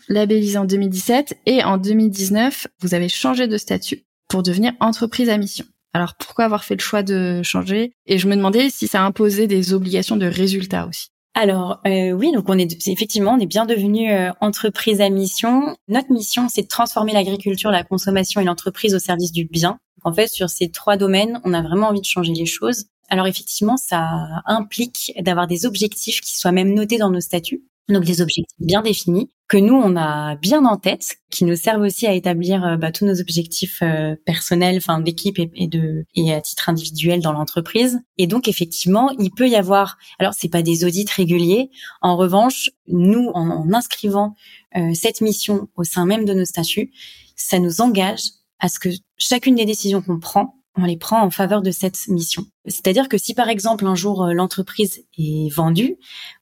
labellisé 0.10 0.58
en 0.58 0.66
2017 0.66 1.38
et 1.46 1.64
en 1.64 1.78
2019, 1.78 2.66
vous 2.80 2.96
avez 2.96 3.08
changé 3.08 3.48
de 3.48 3.56
statut 3.56 4.04
pour 4.32 4.44
devenir 4.44 4.72
entreprise 4.80 5.30
à 5.30 5.38
mission. 5.38 5.66
Alors 5.94 6.16
pourquoi 6.16 6.46
avoir 6.46 6.64
fait 6.64 6.76
le 6.76 6.82
choix 6.82 7.04
de 7.04 7.42
changer? 7.44 7.92
Et 8.06 8.18
je 8.18 8.30
me 8.30 8.36
demandais 8.38 8.70
si 8.70 8.88
ça 8.88 9.04
imposait 9.04 9.46
des 9.46 9.74
obligations 9.74 10.16
de 10.16 10.26
résultats 10.26 10.88
aussi. 10.88 11.08
Alors 11.34 11.82
euh, 11.86 12.12
oui, 12.12 12.32
donc 12.32 12.46
on 12.48 12.58
est 12.58 12.88
effectivement 12.88 13.34
on 13.34 13.40
est 13.40 13.46
bien 13.46 13.66
devenu 13.66 14.10
euh, 14.10 14.32
entreprise 14.40 15.02
à 15.02 15.10
mission. 15.10 15.76
Notre 15.90 16.12
mission, 16.14 16.48
c'est 16.48 16.64
de 16.64 16.68
transformer 16.68 17.12
l'agriculture, 17.12 17.72
la 17.72 17.84
consommation 17.84 18.40
et 18.40 18.46
l'entreprise 18.46 18.96
au 18.96 19.00
service 19.00 19.34
du 19.34 19.46
bien. 19.46 19.80
en 20.04 20.14
fait, 20.14 20.28
sur 20.28 20.50
ces 20.50 20.72
trois 20.72 20.96
domaines, 20.96 21.42
on 21.44 21.54
a 21.54 21.62
vraiment 21.62 21.90
envie 21.90 22.02
de 22.02 22.06
changer 22.06 22.34
les 22.34 22.46
choses. 22.46 22.86
Alors 23.10 23.28
effectivement, 23.28 23.76
ça 23.76 24.08
implique 24.46 25.12
d'avoir 25.20 25.48
des 25.48 25.66
objectifs 25.66 26.22
qui 26.22 26.38
soient 26.38 26.54
même 26.54 26.74
notés 26.74 26.98
dans 26.98 27.10
nos 27.10 27.20
statuts 27.20 27.64
donc 27.92 28.04
des 28.06 28.22
objectifs 28.22 28.56
bien 28.60 28.82
définis 28.82 29.30
que 29.52 29.58
nous 29.58 29.76
on 29.76 29.98
a 29.98 30.38
bien 30.38 30.64
en 30.64 30.78
tête, 30.78 31.18
qui 31.30 31.44
nous 31.44 31.58
servent 31.58 31.82
aussi 31.82 32.08
à 32.08 32.14
établir 32.14 32.64
euh, 32.64 32.78
bah, 32.78 32.94
tous 32.94 33.06
nos 33.06 33.20
objectifs 33.20 33.82
euh, 33.82 34.16
personnels, 34.26 34.78
enfin 34.78 35.02
d'équipe 35.02 35.38
et, 35.40 35.68
de 35.68 36.06
et 36.16 36.34
à 36.34 36.40
titre 36.40 36.70
individuel 36.70 37.20
dans 37.20 37.34
l'entreprise. 37.34 38.00
Et 38.18 38.28
donc 38.28 38.48
effectivement, 38.48 39.12
il 39.20 39.30
peut 39.32 39.50
y 39.50 39.58
avoir. 39.58 39.98
Alors 40.20 40.34
c'est 40.34 40.48
pas 40.48 40.62
des 40.62 40.86
audits 40.86 41.06
réguliers. 41.14 41.70
En 42.02 42.16
revanche, 42.16 42.70
nous 42.88 43.30
en, 43.34 43.74
inscrivant 43.74 44.36
euh, 44.78 44.94
cette 44.94 45.20
mission 45.20 45.68
au 45.76 45.84
sein 45.84 46.06
même 46.06 46.24
de 46.24 46.34
nos 46.34 46.46
statuts, 46.46 46.94
ça 47.36 47.60
nous 47.60 47.82
engage 47.82 48.22
à 48.60 48.70
ce 48.70 48.80
que 48.80 48.88
chacune 49.18 49.56
des 49.56 49.66
décisions 49.66 50.02
qu'on 50.02 50.20
prend 50.20 50.61
on 50.76 50.86
les 50.86 50.98
prend 50.98 51.22
en 51.22 51.30
faveur 51.30 51.62
de 51.62 51.72
cette 51.72 52.08
mission. 52.08 52.46
C'est-à-dire 52.66 53.10
que 53.10 53.18
si 53.18 53.34
par 53.34 53.50
exemple 53.50 53.86
un 53.86 53.96
jour 53.96 54.24
euh, 54.24 54.34
l'entreprise 54.34 55.04
est 55.18 55.54
vendue 55.54 55.98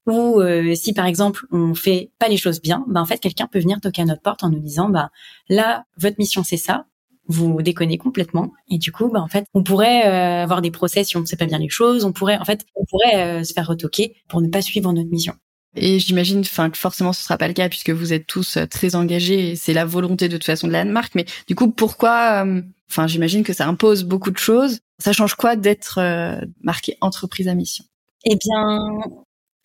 ou 0.06 0.40
euh, 0.40 0.74
si 0.74 0.92
par 0.92 1.06
exemple 1.06 1.46
on 1.50 1.74
fait 1.74 2.10
pas 2.18 2.28
les 2.28 2.36
choses 2.36 2.60
bien, 2.60 2.84
ben 2.88 3.00
en 3.00 3.06
fait 3.06 3.18
quelqu'un 3.18 3.46
peut 3.46 3.58
venir 3.58 3.80
toquer 3.80 4.02
à 4.02 4.04
notre 4.04 4.22
porte 4.22 4.44
en 4.44 4.50
nous 4.50 4.60
disant 4.60 4.88
bah 4.88 5.10
là 5.48 5.84
votre 5.96 6.16
mission 6.18 6.44
c'est 6.44 6.56
ça, 6.56 6.86
vous 7.26 7.62
déconnez 7.62 7.98
complètement 7.98 8.52
et 8.68 8.78
du 8.78 8.92
coup 8.92 9.08
bah 9.08 9.20
en 9.20 9.28
fait 9.28 9.46
on 9.54 9.62
pourrait 9.62 10.06
euh, 10.06 10.42
avoir 10.42 10.62
des 10.62 10.70
procès 10.70 11.02
si 11.02 11.16
on 11.16 11.20
ne 11.20 11.26
sait 11.26 11.36
pas 11.36 11.46
bien 11.46 11.58
les 11.58 11.68
choses, 11.68 12.04
on 12.04 12.12
pourrait 12.12 12.38
en 12.38 12.44
fait 12.44 12.64
on 12.76 12.84
pourrait 12.84 13.42
se 13.44 13.52
faire 13.52 13.66
retoquer 13.66 14.16
pour 14.28 14.40
ne 14.40 14.48
pas 14.48 14.62
suivre 14.62 14.92
notre 14.92 15.10
mission. 15.10 15.34
Et 15.76 16.00
j'imagine, 16.00 16.40
enfin, 16.40 16.68
que 16.68 16.76
forcément 16.76 17.12
ce 17.12 17.22
sera 17.22 17.38
pas 17.38 17.46
le 17.46 17.54
cas 17.54 17.68
puisque 17.68 17.90
vous 17.90 18.12
êtes 18.12 18.26
tous 18.26 18.58
très 18.68 18.96
engagés 18.96 19.50
et 19.50 19.56
c'est 19.56 19.72
la 19.72 19.84
volonté 19.84 20.28
de 20.28 20.36
toute 20.36 20.46
façon 20.46 20.66
de 20.66 20.72
la 20.72 20.84
marque. 20.84 21.14
Mais 21.14 21.26
du 21.46 21.54
coup, 21.54 21.70
pourquoi 21.70 22.44
Enfin, 22.90 23.06
j'imagine 23.06 23.44
que 23.44 23.52
ça 23.52 23.68
impose 23.68 24.02
beaucoup 24.02 24.32
de 24.32 24.38
choses. 24.38 24.80
Ça 24.98 25.12
change 25.12 25.34
quoi 25.34 25.54
d'être 25.54 25.98
euh, 25.98 26.40
marqué 26.60 26.96
entreprise 27.00 27.46
à 27.46 27.54
mission? 27.54 27.84
Eh 28.24 28.36
bien, 28.36 28.98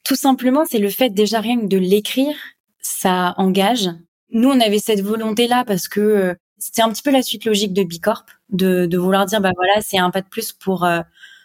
tout 0.04 0.16
simplement, 0.16 0.64
c'est 0.70 0.78
le 0.78 0.90
fait 0.90 1.10
déjà 1.10 1.42
rien 1.42 1.60
que 1.60 1.66
de 1.66 1.78
l'écrire, 1.78 2.36
ça 2.82 3.34
engage. 3.38 3.90
Nous, 4.30 4.48
on 4.48 4.60
avait 4.60 4.80
cette 4.80 5.02
volonté-là 5.02 5.66
parce 5.66 5.88
que 5.88 6.00
euh, 6.00 6.36
c'est 6.60 6.84
un 6.84 6.90
petit 6.90 7.02
peu 7.02 7.12
la 7.12 7.24
suite 7.24 7.46
logique 7.46 7.74
de 7.74 7.84
Bicorp, 7.84 8.26
de, 8.50 8.86
de 8.86 8.98
vouloir 8.98 9.26
dire 9.26 9.42
bah 9.42 9.52
voilà, 9.56 9.82
c'est 9.82 9.98
un 9.98 10.12
pas 10.12 10.22
de 10.22 10.30
plus 10.30 10.54
pour 10.54 10.86
euh, 10.86 11.02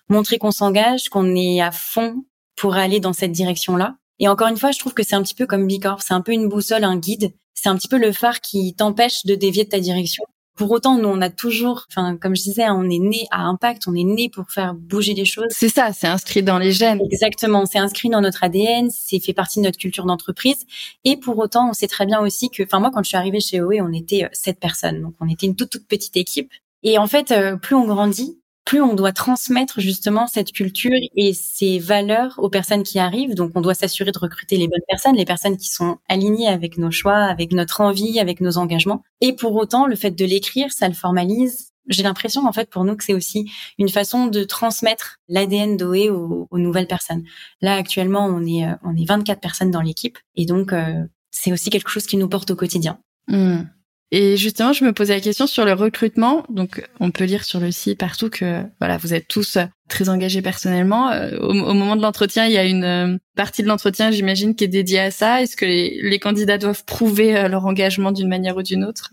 montrer 0.08 0.38
qu'on 0.38 0.50
s'engage, 0.50 1.08
qu'on 1.08 1.34
est 1.34 1.62
à 1.62 1.72
fond 1.72 2.24
pour 2.56 2.76
aller 2.76 3.00
dans 3.00 3.14
cette 3.14 3.32
direction-là. 3.32 3.96
Et 4.18 4.28
encore 4.28 4.48
une 4.48 4.58
fois, 4.58 4.70
je 4.70 4.78
trouve 4.78 4.92
que 4.92 5.02
c'est 5.02 5.16
un 5.16 5.22
petit 5.22 5.34
peu 5.34 5.46
comme 5.46 5.66
Bicorp, 5.66 6.02
c'est 6.02 6.14
un 6.14 6.20
peu 6.20 6.32
une 6.32 6.48
boussole, 6.48 6.84
un 6.84 6.98
guide. 6.98 7.32
C'est 7.54 7.68
un 7.68 7.76
petit 7.76 7.88
peu 7.88 7.98
le 7.98 8.12
phare 8.12 8.40
qui 8.40 8.74
t'empêche 8.74 9.24
de 9.24 9.34
dévier 9.34 9.64
de 9.64 9.70
ta 9.70 9.80
direction. 9.80 10.24
Pour 10.56 10.70
autant, 10.70 10.98
nous, 10.98 11.08
on 11.08 11.20
a 11.20 11.30
toujours, 11.30 11.86
enfin, 11.90 12.16
comme 12.16 12.36
je 12.36 12.42
disais, 12.42 12.68
on 12.68 12.84
est 12.84 12.98
né 12.98 13.26
à 13.30 13.42
impact, 13.42 13.84
on 13.86 13.94
est 13.94 14.04
né 14.04 14.28
pour 14.28 14.50
faire 14.50 14.74
bouger 14.74 15.14
les 15.14 15.24
choses. 15.24 15.46
C'est 15.50 15.68
ça, 15.68 15.92
c'est 15.92 16.06
inscrit 16.06 16.42
dans 16.42 16.58
les 16.58 16.72
gènes. 16.72 17.00
Exactement, 17.10 17.64
c'est 17.66 17.78
inscrit 17.78 18.10
dans 18.10 18.20
notre 18.20 18.44
ADN, 18.44 18.90
c'est 18.90 19.20
fait 19.20 19.32
partie 19.32 19.60
de 19.60 19.64
notre 19.64 19.78
culture 19.78 20.04
d'entreprise. 20.04 20.66
Et 21.04 21.16
pour 21.16 21.38
autant, 21.38 21.70
on 21.70 21.72
sait 21.72 21.88
très 21.88 22.04
bien 22.04 22.20
aussi 22.20 22.50
que, 22.50 22.62
enfin, 22.62 22.80
moi, 22.80 22.90
quand 22.92 23.02
je 23.02 23.08
suis 23.08 23.16
arrivée 23.16 23.40
chez 23.40 23.60
OE, 23.60 23.80
on 23.80 23.92
était 23.92 24.24
euh, 24.24 24.28
sept 24.32 24.60
personnes, 24.60 25.00
donc 25.00 25.14
on 25.20 25.28
était 25.28 25.46
une 25.46 25.56
toute 25.56 25.70
toute 25.70 25.86
petite 25.86 26.16
équipe. 26.16 26.52
Et 26.82 26.98
en 26.98 27.06
fait, 27.06 27.30
euh, 27.30 27.56
plus 27.56 27.74
on 27.74 27.86
grandit, 27.86 28.39
plus 28.70 28.80
on 28.80 28.94
doit 28.94 29.10
transmettre 29.10 29.80
justement 29.80 30.28
cette 30.28 30.52
culture 30.52 30.96
et 31.16 31.34
ces 31.34 31.80
valeurs 31.80 32.36
aux 32.38 32.48
personnes 32.48 32.84
qui 32.84 33.00
arrivent. 33.00 33.34
Donc, 33.34 33.50
on 33.56 33.60
doit 33.60 33.74
s'assurer 33.74 34.12
de 34.12 34.18
recruter 34.20 34.56
les 34.58 34.68
bonnes 34.68 34.84
personnes, 34.86 35.16
les 35.16 35.24
personnes 35.24 35.56
qui 35.56 35.68
sont 35.68 35.98
alignées 36.08 36.46
avec 36.46 36.78
nos 36.78 36.92
choix, 36.92 37.16
avec 37.16 37.50
notre 37.50 37.80
envie, 37.80 38.20
avec 38.20 38.40
nos 38.40 38.58
engagements. 38.58 39.02
Et 39.20 39.32
pour 39.32 39.56
autant, 39.56 39.86
le 39.86 39.96
fait 39.96 40.12
de 40.12 40.24
l'écrire, 40.24 40.70
ça 40.70 40.86
le 40.86 40.94
formalise. 40.94 41.72
J'ai 41.88 42.04
l'impression, 42.04 42.46
en 42.46 42.52
fait, 42.52 42.70
pour 42.70 42.84
nous, 42.84 42.94
que 42.94 43.02
c'est 43.02 43.12
aussi 43.12 43.50
une 43.76 43.88
façon 43.88 44.28
de 44.28 44.44
transmettre 44.44 45.16
l'ADN 45.26 45.76
d'OE 45.76 46.46
aux, 46.48 46.58
nouvelles 46.58 46.86
personnes. 46.86 47.24
Là, 47.60 47.74
actuellement, 47.74 48.24
on 48.26 48.46
est, 48.46 48.68
euh, 48.68 48.76
on 48.84 48.96
est 48.96 49.04
24 49.04 49.40
personnes 49.40 49.72
dans 49.72 49.82
l'équipe. 49.82 50.16
Et 50.36 50.46
donc, 50.46 50.72
euh, 50.72 51.02
c'est 51.32 51.50
aussi 51.50 51.70
quelque 51.70 51.90
chose 51.90 52.06
qui 52.06 52.16
nous 52.16 52.28
porte 52.28 52.52
au 52.52 52.54
quotidien. 52.54 53.00
Mmh. 53.26 53.62
Et 54.12 54.36
justement, 54.36 54.72
je 54.72 54.84
me 54.84 54.92
posais 54.92 55.14
la 55.14 55.20
question 55.20 55.46
sur 55.46 55.64
le 55.64 55.72
recrutement. 55.72 56.44
Donc, 56.48 56.84
on 56.98 57.12
peut 57.12 57.24
lire 57.24 57.44
sur 57.44 57.60
le 57.60 57.70
site 57.70 57.98
partout 57.98 58.28
que 58.28 58.64
voilà, 58.80 58.96
vous 58.96 59.14
êtes 59.14 59.28
tous 59.28 59.56
très 59.88 60.08
engagés 60.08 60.42
personnellement. 60.42 61.10
Euh, 61.10 61.36
au, 61.38 61.52
moment 61.52 61.94
de 61.94 62.02
l'entretien, 62.02 62.46
il 62.46 62.52
y 62.52 62.58
a 62.58 62.64
une 62.64 62.84
euh, 62.84 63.16
partie 63.36 63.62
de 63.62 63.68
l'entretien, 63.68 64.10
j'imagine, 64.10 64.56
qui 64.56 64.64
est 64.64 64.68
dédiée 64.68 65.00
à 65.00 65.10
ça. 65.12 65.42
Est-ce 65.42 65.56
que 65.56 65.64
les, 65.64 66.18
candidats 66.18 66.58
doivent 66.58 66.84
prouver 66.84 67.36
euh, 67.36 67.48
leur 67.48 67.66
engagement 67.66 68.10
d'une 68.10 68.28
manière 68.28 68.56
ou 68.56 68.62
d'une 68.62 68.84
autre? 68.84 69.12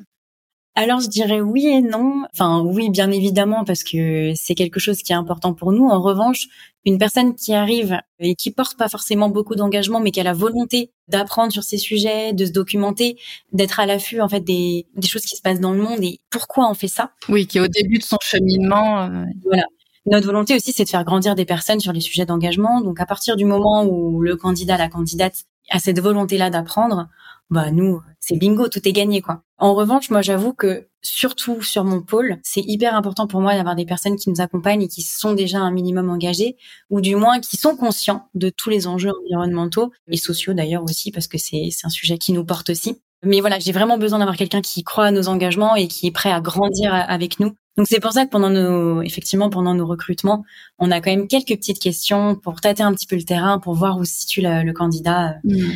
Alors 0.78 1.00
je 1.00 1.10
dirais 1.10 1.42
oui 1.42 1.68
et 1.68 1.82
non. 1.82 2.24
Enfin 2.34 2.62
oui 2.62 2.90
bien 2.90 3.12
évidemment 3.12 3.66
parce 3.66 3.84
que 3.84 4.32
c'est 4.36 4.56
quelque 4.56 4.80
chose 4.80 5.02
qui 5.02 5.12
est 5.12 5.16
important 5.16 5.54
pour 5.54 5.72
nous. 5.72 5.88
En 5.88 6.02
revanche, 6.02 6.46
une 6.86 7.00
personne 7.00 7.36
qui 7.36 7.54
arrive 7.54 7.98
et 8.20 8.36
qui 8.36 8.52
porte 8.52 8.78
pas 8.78 8.88
forcément 8.88 9.30
beaucoup 9.30 9.56
d'engagement 9.56 10.00
mais 10.00 10.12
qui 10.12 10.20
a 10.20 10.24
la 10.24 10.34
volonté 10.34 10.92
d'apprendre 11.08 11.52
sur 11.52 11.64
ces 11.64 11.78
sujets, 11.78 12.34
de 12.34 12.46
se 12.46 12.52
documenter, 12.52 13.18
d'être 13.52 13.80
à 13.80 13.86
l'affût 13.88 14.22
en 14.22 14.30
fait 14.30 14.42
des, 14.42 14.86
des 14.96 15.08
choses 15.08 15.24
qui 15.24 15.36
se 15.36 15.42
passent 15.42 15.60
dans 15.60 15.74
le 15.74 15.82
monde 15.82 16.04
et 16.04 16.20
pourquoi 16.30 16.70
on 16.70 16.76
fait 16.76 16.88
ça? 16.88 17.12
Oui, 17.28 17.48
qui 17.48 17.58
est 17.58 17.62
au 17.62 17.68
début 17.68 17.98
de 17.98 18.04
son 18.04 18.18
cheminement. 18.22 19.02
Euh, 19.02 19.24
voilà. 19.46 19.64
Notre 20.06 20.28
volonté 20.28 20.56
aussi, 20.56 20.72
c'est 20.72 20.86
de 20.86 20.90
faire 20.90 21.04
grandir 21.04 21.36
des 21.36 21.44
personnes 21.44 21.82
sur 21.82 21.92
les 21.92 22.00
sujets 22.00 22.26
d'engagement. 22.26 22.80
Donc, 22.80 23.02
à 23.02 23.06
partir 23.06 23.36
du 23.36 23.44
moment 23.44 23.84
où 23.84 24.22
le 24.22 24.38
candidat, 24.38 24.78
la 24.78 24.88
candidate 24.88 25.44
a 25.70 25.80
cette 25.80 26.00
volonté-là 26.00 26.50
d'apprendre, 26.50 27.10
bah 27.50 27.72
nous, 27.72 28.02
c'est 28.20 28.36
bingo, 28.36 28.68
tout 28.68 28.86
est 28.88 28.92
gagné 28.92 29.22
quoi. 29.22 29.42
En 29.58 29.74
revanche, 29.74 30.10
moi 30.10 30.22
j'avoue 30.22 30.54
que 30.54 30.88
surtout 31.02 31.62
sur 31.62 31.84
mon 31.84 32.02
pôle, 32.02 32.38
c'est 32.44 32.62
hyper 32.62 32.96
important 32.96 33.28
pour 33.28 33.42
moi 33.42 33.56
d'avoir 33.56 33.76
des 33.76 33.86
personnes 33.86 34.18
qui 34.18 34.30
nous 34.30 34.42
accompagnent 34.42 34.82
et 34.82 34.88
qui 34.88 35.02
sont 35.02 35.34
déjà 35.34 35.60
un 35.60 35.72
minimum 35.72 36.10
engagées 36.10 36.58
ou 36.90 37.00
du 37.00 37.16
moins 37.16 37.40
qui 37.40 37.56
sont 37.58 37.76
conscients 37.76 38.30
de 38.36 38.50
tous 38.50 38.70
les 38.70 38.86
enjeux 38.88 39.12
environnementaux 39.24 39.92
et 40.10 40.18
sociaux 40.18 40.54
d'ailleurs 40.54 40.84
aussi 40.84 41.12
parce 41.12 41.28
que 41.28 41.38
c'est 41.38 41.70
c'est 41.72 41.88
un 41.88 41.90
sujet 41.90 42.18
qui 42.18 42.34
nous 42.34 42.44
porte 42.44 42.70
aussi. 42.70 43.02
Mais 43.24 43.40
voilà, 43.40 43.58
j'ai 43.58 43.72
vraiment 43.72 43.98
besoin 43.98 44.20
d'avoir 44.20 44.38
quelqu'un 44.38 44.62
qui 44.62 44.84
croit 44.84 45.06
à 45.06 45.12
nos 45.12 45.28
engagements 45.28 45.76
et 45.76 45.88
qui 45.88 46.08
est 46.08 46.12
prêt 46.12 46.32
à 46.32 46.40
grandir 46.40 46.94
avec 46.94 47.40
nous. 47.40 47.54
Donc 47.78 47.88
c'est 47.88 48.00
pour 48.00 48.12
ça 48.12 48.26
que 48.26 48.30
pendant 48.30 48.50
nos 48.50 49.02
effectivement 49.02 49.50
pendant 49.50 49.74
nos 49.74 49.86
recrutements, 49.86 50.44
on 50.80 50.92
a 50.92 51.00
quand 51.00 51.12
même 51.12 51.28
quelques 51.28 51.56
petites 51.56 51.80
questions 51.80 52.36
pour 52.36 52.60
tâter 52.60 52.84
un 52.84 52.94
petit 52.94 53.08
peu 53.08 53.16
le 53.16 53.24
terrain, 53.24 53.60
pour 53.60 53.74
voir 53.74 53.98
où 53.98 54.06
se 54.06 54.14
situe 54.14 54.42
le, 54.42 54.72
candidat. 54.74 55.36
Mmh. 55.44 55.72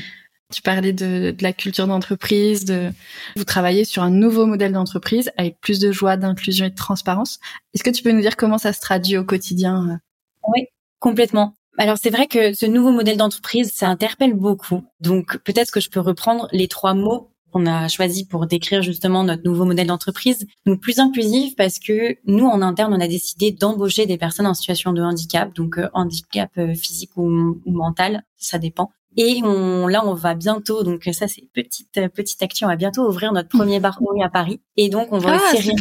Tu 0.52 0.62
parlais 0.62 0.94
de, 0.94 1.32
de 1.32 1.44
la 1.44 1.54
culture 1.54 1.88
d'entreprise, 1.88 2.66
de 2.66 2.92
vous 3.36 3.44
travaillez 3.44 3.86
sur 3.86 4.04
un 4.04 4.10
nouveau 4.10 4.46
modèle 4.46 4.74
d'entreprise 4.74 5.32
avec 5.38 5.60
plus 5.62 5.80
de 5.80 5.92
joie, 5.92 6.18
d'inclusion 6.18 6.66
et 6.66 6.70
de 6.70 6.76
transparence. 6.76 7.40
Est-ce 7.74 7.84
que 7.84 7.90
tu 7.90 8.04
peux 8.04 8.12
nous 8.12 8.22
dire 8.22 8.38
comment 8.38 8.58
ça 8.58 8.74
se 8.74 8.82
traduit 8.82 9.18
au 9.18 9.24
quotidien 9.24 10.00
Oui, 10.48 10.68
complètement. 11.00 11.56
Alors 11.78 11.98
c'est 11.98 12.10
vrai 12.10 12.28
que 12.28 12.54
ce 12.54 12.66
nouveau 12.66 12.92
modèle 12.92 13.18
d'entreprise, 13.18 13.72
ça 13.74 13.88
interpelle 13.88 14.34
beaucoup. 14.34 14.84
Donc 15.00 15.38
peut-être 15.38 15.72
que 15.72 15.80
je 15.80 15.90
peux 15.90 16.00
reprendre 16.00 16.48
les 16.52 16.68
trois 16.68 16.94
mots 16.94 17.32
qu'on 17.52 17.66
a 17.66 17.88
choisi 17.88 18.26
pour 18.26 18.48
décrire 18.48 18.82
justement 18.82 19.24
notre 19.24 19.44
nouveau 19.44 19.66
modèle 19.66 19.88
d'entreprise. 19.88 20.46
Donc 20.66 20.80
plus 20.80 21.00
inclusif 21.00 21.56
parce 21.56 21.80
que 21.80 22.18
nous 22.26 22.46
en 22.46 22.62
interne, 22.62 22.94
on 22.94 23.00
a 23.00 23.08
décidé 23.08 23.52
d'embaucher 23.52 24.06
des 24.06 24.18
personnes 24.18 24.48
en 24.48 24.54
situation 24.54 24.94
de 24.94 25.02
handicap, 25.02 25.54
donc 25.54 25.78
euh, 25.78 25.90
handicap 25.94 26.52
euh, 26.58 26.74
physique 26.74 27.12
ou, 27.18 27.62
ou 27.66 27.72
mental, 27.72 28.24
ça 28.38 28.58
dépend, 28.58 28.92
et 29.18 29.42
on, 29.44 29.88
là, 29.88 30.06
on 30.06 30.14
va 30.14 30.36
bientôt, 30.36 30.84
donc 30.84 31.04
ça 31.12 31.28
c'est 31.28 31.44
petite 31.54 31.92
petite 32.14 32.42
action, 32.42 32.68
on 32.68 32.70
va 32.70 32.78
bientôt 32.78 33.08
ouvrir 33.08 33.34
notre 33.34 33.50
premier 33.50 33.80
bar 33.80 34.00
à 34.24 34.30
Paris. 34.30 34.62
Et 34.78 34.90
donc 34.90 35.10
on 35.12 35.18
va 35.18 35.38
ah, 35.38 35.54
aussi 35.54 35.72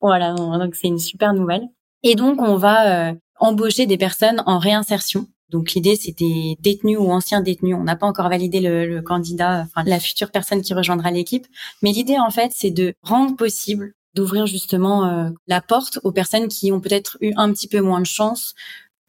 voilà, 0.00 0.34
donc 0.34 0.74
c'est 0.74 0.88
une 0.88 0.98
super 0.98 1.34
nouvelle. 1.34 1.68
Et 2.02 2.14
donc 2.14 2.40
on 2.40 2.56
va 2.56 3.10
euh, 3.10 3.14
embaucher 3.38 3.86
des 3.86 3.98
personnes 3.98 4.42
en 4.46 4.58
réinsertion. 4.58 5.26
Donc 5.50 5.72
l'idée 5.72 5.96
c'était 5.96 6.56
détenus 6.60 6.98
ou 6.98 7.10
anciens 7.10 7.40
détenus. 7.40 7.76
On 7.78 7.84
n'a 7.84 7.96
pas 7.96 8.06
encore 8.06 8.28
validé 8.28 8.60
le, 8.60 8.86
le, 8.86 9.02
candidat, 9.02 9.64
enfin 9.66 9.88
la 9.88 9.98
future 9.98 10.30
personne 10.30 10.62
qui 10.62 10.74
rejoindra 10.74 11.10
l'équipe. 11.10 11.46
Mais 11.82 11.92
l'idée 11.92 12.18
en 12.18 12.30
fait 12.30 12.50
c'est 12.54 12.70
de 12.70 12.94
rendre 13.02 13.36
possible 13.36 13.94
d'ouvrir 14.14 14.46
justement 14.46 15.06
euh, 15.06 15.30
la 15.46 15.60
porte 15.60 16.00
aux 16.02 16.12
personnes 16.12 16.48
qui 16.48 16.72
ont 16.72 16.80
peut-être 16.80 17.18
eu 17.20 17.32
un 17.36 17.52
petit 17.52 17.68
peu 17.68 17.80
moins 17.80 18.00
de 18.00 18.06
chance 18.06 18.54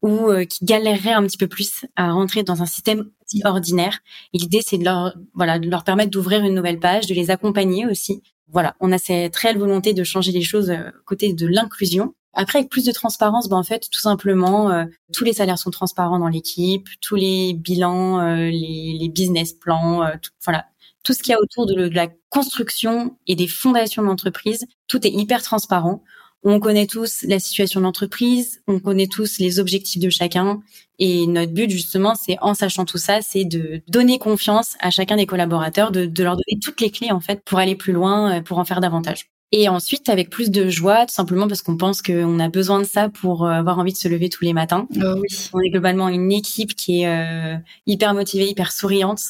ou 0.02 0.30
euh, 0.30 0.44
qui 0.44 0.64
galéreraient 0.64 1.12
un 1.12 1.24
petit 1.26 1.36
peu 1.36 1.46
plus 1.46 1.84
à 1.96 2.12
rentrer 2.12 2.42
dans 2.42 2.62
un 2.62 2.66
système 2.66 3.10
ordinaire. 3.44 3.98
L'idée, 4.32 4.60
c'est 4.64 4.78
de 4.78 4.84
leur, 4.84 5.14
voilà, 5.34 5.58
de 5.58 5.68
leur 5.68 5.84
permettre 5.84 6.10
d'ouvrir 6.10 6.44
une 6.44 6.54
nouvelle 6.54 6.78
page, 6.78 7.06
de 7.06 7.14
les 7.14 7.30
accompagner 7.30 7.86
aussi. 7.86 8.22
Voilà, 8.48 8.74
on 8.80 8.90
a 8.92 8.98
cette 8.98 9.36
réelle 9.36 9.58
volonté 9.58 9.92
de 9.94 10.02
changer 10.02 10.32
les 10.32 10.42
choses 10.42 10.70
euh, 10.70 10.90
côté 11.04 11.32
de 11.32 11.46
l'inclusion. 11.46 12.14
Après, 12.32 12.60
avec 12.60 12.70
plus 12.70 12.84
de 12.84 12.92
transparence, 12.92 13.48
ben 13.48 13.56
en 13.56 13.64
fait, 13.64 13.88
tout 13.90 14.00
simplement, 14.00 14.70
euh, 14.70 14.84
tous 15.12 15.24
les 15.24 15.32
salaires 15.32 15.58
sont 15.58 15.70
transparents 15.70 16.18
dans 16.18 16.28
l'équipe, 16.28 16.88
tous 17.00 17.16
les 17.16 17.54
bilans, 17.54 18.22
les, 18.36 18.96
les, 19.00 19.08
business 19.08 19.52
plans, 19.52 20.08
tout, 20.22 20.30
voilà, 20.44 20.66
tout 21.02 21.12
ce 21.12 21.22
qu'il 21.22 21.32
y 21.32 21.34
a 21.34 21.40
autour 21.40 21.66
de, 21.66 21.88
de 21.88 21.94
la 21.94 22.06
construction 22.28 23.16
et 23.26 23.34
des 23.34 23.48
fondations 23.48 24.02
d'entreprise, 24.02 24.66
tout 24.86 25.04
est 25.06 25.10
hyper 25.10 25.42
transparent. 25.42 26.04
On 26.42 26.58
connaît 26.58 26.86
tous 26.86 27.24
la 27.24 27.38
situation 27.38 27.80
de 27.80 27.84
l'entreprise, 27.84 28.62
on 28.66 28.78
connaît 28.78 29.08
tous 29.08 29.38
les 29.38 29.60
objectifs 29.60 30.00
de 30.00 30.08
chacun. 30.08 30.60
Et 30.98 31.26
notre 31.26 31.52
but, 31.52 31.70
justement, 31.70 32.14
c'est 32.14 32.36
en 32.40 32.54
sachant 32.54 32.86
tout 32.86 32.98
ça, 32.98 33.20
c'est 33.20 33.44
de 33.44 33.82
donner 33.88 34.18
confiance 34.18 34.76
à 34.80 34.90
chacun 34.90 35.16
des 35.16 35.26
collaborateurs, 35.26 35.90
de, 35.90 36.10
leur 36.22 36.36
donner 36.36 36.58
toutes 36.62 36.80
les 36.80 36.90
clés, 36.90 37.10
en 37.10 37.20
fait, 37.20 37.42
pour 37.44 37.58
aller 37.58 37.74
plus 37.74 37.92
loin, 37.92 38.38
euh, 38.38 38.40
pour 38.42 38.58
en 38.58 38.64
faire 38.64 38.80
davantage. 38.80 39.26
Et 39.52 39.68
ensuite, 39.68 40.08
avec 40.08 40.30
plus 40.30 40.50
de 40.50 40.68
joie, 40.70 41.06
tout 41.06 41.14
simplement 41.14 41.48
parce 41.48 41.60
qu'on 41.60 41.76
pense 41.76 42.02
qu'on 42.02 42.38
a 42.38 42.48
besoin 42.48 42.78
de 42.78 42.84
ça 42.84 43.08
pour 43.08 43.44
euh, 43.44 43.50
avoir 43.50 43.78
envie 43.78 43.92
de 43.92 43.98
se 43.98 44.06
lever 44.06 44.28
tous 44.28 44.44
les 44.44 44.52
matins. 44.52 44.86
Oh 44.96 45.14
oui. 45.16 45.28
On 45.52 45.60
est 45.60 45.70
globalement 45.70 46.08
une 46.08 46.30
équipe 46.30 46.76
qui 46.76 47.02
est 47.02 47.08
euh, 47.08 47.56
hyper 47.86 48.14
motivée, 48.14 48.48
hyper 48.48 48.70
souriante. 48.70 49.20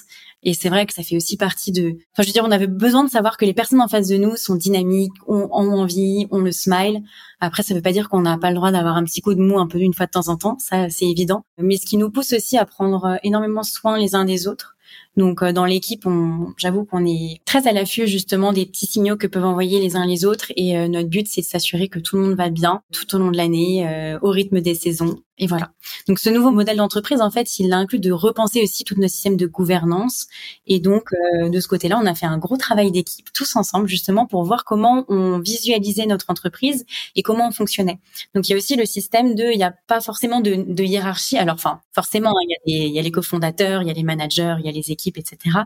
Et 0.43 0.55
c'est 0.55 0.71
vrai 0.71 0.87
que 0.87 0.95
ça 0.95 1.03
fait 1.03 1.17
aussi 1.17 1.37
partie 1.37 1.71
de. 1.71 1.99
Enfin, 2.13 2.23
je 2.23 2.27
veux 2.29 2.33
dire, 2.33 2.45
on 2.47 2.51
avait 2.51 2.67
besoin 2.67 3.05
de 3.05 3.11
savoir 3.11 3.37
que 3.37 3.45
les 3.45 3.53
personnes 3.53 3.81
en 3.81 3.89
face 3.89 4.09
de 4.09 4.17
nous 4.17 4.37
sont 4.37 4.55
dynamiques, 4.55 5.13
ont, 5.27 5.51
envie, 5.53 6.27
ont 6.31 6.39
le 6.39 6.51
smile. 6.51 7.03
Après, 7.41 7.63
ça 7.63 7.75
veut 7.75 7.83
pas 7.83 7.93
dire 7.93 8.09
qu'on 8.09 8.23
n'a 8.23 8.39
pas 8.39 8.49
le 8.49 8.57
droit 8.57 8.73
d'avoir 8.73 8.97
un 8.97 9.05
petit 9.05 9.21
coup 9.21 9.35
de 9.35 9.41
mou 9.41 9.59
un 9.59 9.67
peu 9.67 9.79
d'une 9.79 9.93
fois 9.93 10.07
de 10.07 10.13
temps 10.13 10.29
en 10.29 10.37
temps. 10.37 10.57
Ça, 10.59 10.89
c'est 10.89 11.07
évident. 11.07 11.45
Mais 11.59 11.77
ce 11.77 11.85
qui 11.85 11.99
nous 11.99 12.11
pousse 12.11 12.33
aussi 12.33 12.57
à 12.57 12.65
prendre 12.65 13.05
euh, 13.05 13.17
énormément 13.23 13.63
soin 13.63 13.99
les 13.99 14.15
uns 14.15 14.25
des 14.25 14.47
autres. 14.49 14.77
Donc 15.17 15.43
euh, 15.43 15.53
dans 15.53 15.65
l'équipe, 15.65 16.07
j'avoue 16.57 16.85
qu'on 16.85 17.05
est 17.05 17.41
très 17.45 17.67
à 17.67 17.73
l'affût 17.73 18.07
justement 18.07 18.53
des 18.53 18.65
petits 18.65 18.87
signaux 18.87 19.17
que 19.17 19.27
peuvent 19.27 19.45
envoyer 19.45 19.81
les 19.81 19.97
uns 19.97 20.07
les 20.07 20.25
autres 20.25 20.53
et 20.57 20.79
euh, 20.79 20.89
notre 20.89 21.09
but 21.09 21.27
c'est 21.29 21.41
de 21.41 21.47
s'assurer 21.47 21.89
que 21.89 21.99
tout 21.99 22.17
le 22.17 22.23
monde 22.23 22.37
va 22.37 22.49
bien 22.49 22.83
tout 22.93 23.15
au 23.15 23.19
long 23.19 23.31
de 23.31 23.37
l'année, 23.37 23.87
euh, 23.89 24.19
au 24.23 24.31
rythme 24.31 24.61
des 24.61 24.75
saisons. 24.75 25.17
Et 25.43 25.47
voilà. 25.47 25.71
Donc 26.07 26.19
ce 26.19 26.29
nouveau 26.29 26.51
modèle 26.51 26.77
d'entreprise, 26.77 27.23
en 27.23 27.31
fait, 27.31 27.59
il 27.59 27.73
inclut 27.73 27.99
de 27.99 28.13
repenser 28.13 28.63
aussi 28.63 28.85
tout 28.85 28.95
notre 28.99 29.15
système 29.15 29.39
de 29.39 29.47
gouvernance. 29.47 30.27
Et 30.67 30.81
donc 30.81 31.15
de 31.43 31.61
ce 31.61 31.67
côté-là, 31.67 31.99
on 31.99 32.05
a 32.05 32.15
fait 32.15 32.27
un 32.27 32.37
gros 32.37 32.59
travail 32.59 32.93
d'équipe 32.93 33.33
tous 33.33 33.57
ensemble 33.57 33.89
justement 33.89 34.27
pour 34.27 34.45
voir 34.45 34.67
comment 34.67 35.07
on 35.09 35.39
visualisait 35.39 36.05
notre 36.05 36.29
entreprise 36.29 36.85
et 37.17 37.23
comment 37.23 37.49
on 37.49 37.53
fonctionnait. 37.53 38.01
Donc 38.35 38.49
il 38.49 38.51
y 38.51 38.55
a 38.55 38.59
aussi 38.59 38.77
le 38.77 38.85
système 38.85 39.35
de, 39.35 39.45
il 39.45 39.57
n'y 39.57 39.65
a 39.65 39.75
pas 39.87 40.03
forcément 40.03 40.43
de, 40.43 40.63
de 40.69 40.85
hiérarchie. 40.85 41.39
Alors 41.39 41.55
enfin, 41.55 41.81
forcément, 41.95 42.31
hein, 42.31 42.43
il, 42.43 42.51
y 42.51 42.55
a 42.55 42.59
les, 42.67 42.89
il 42.89 42.95
y 42.95 42.99
a 42.99 43.03
les 43.03 43.11
cofondateurs, 43.11 43.81
il 43.81 43.89
y 43.89 43.91
a 43.91 43.95
les 43.95 44.03
managers, 44.03 44.57
il 44.59 44.67
y 44.67 44.69
a 44.69 44.73
les 44.73 44.80
équipes, 44.89 45.19
etc. 45.19 45.59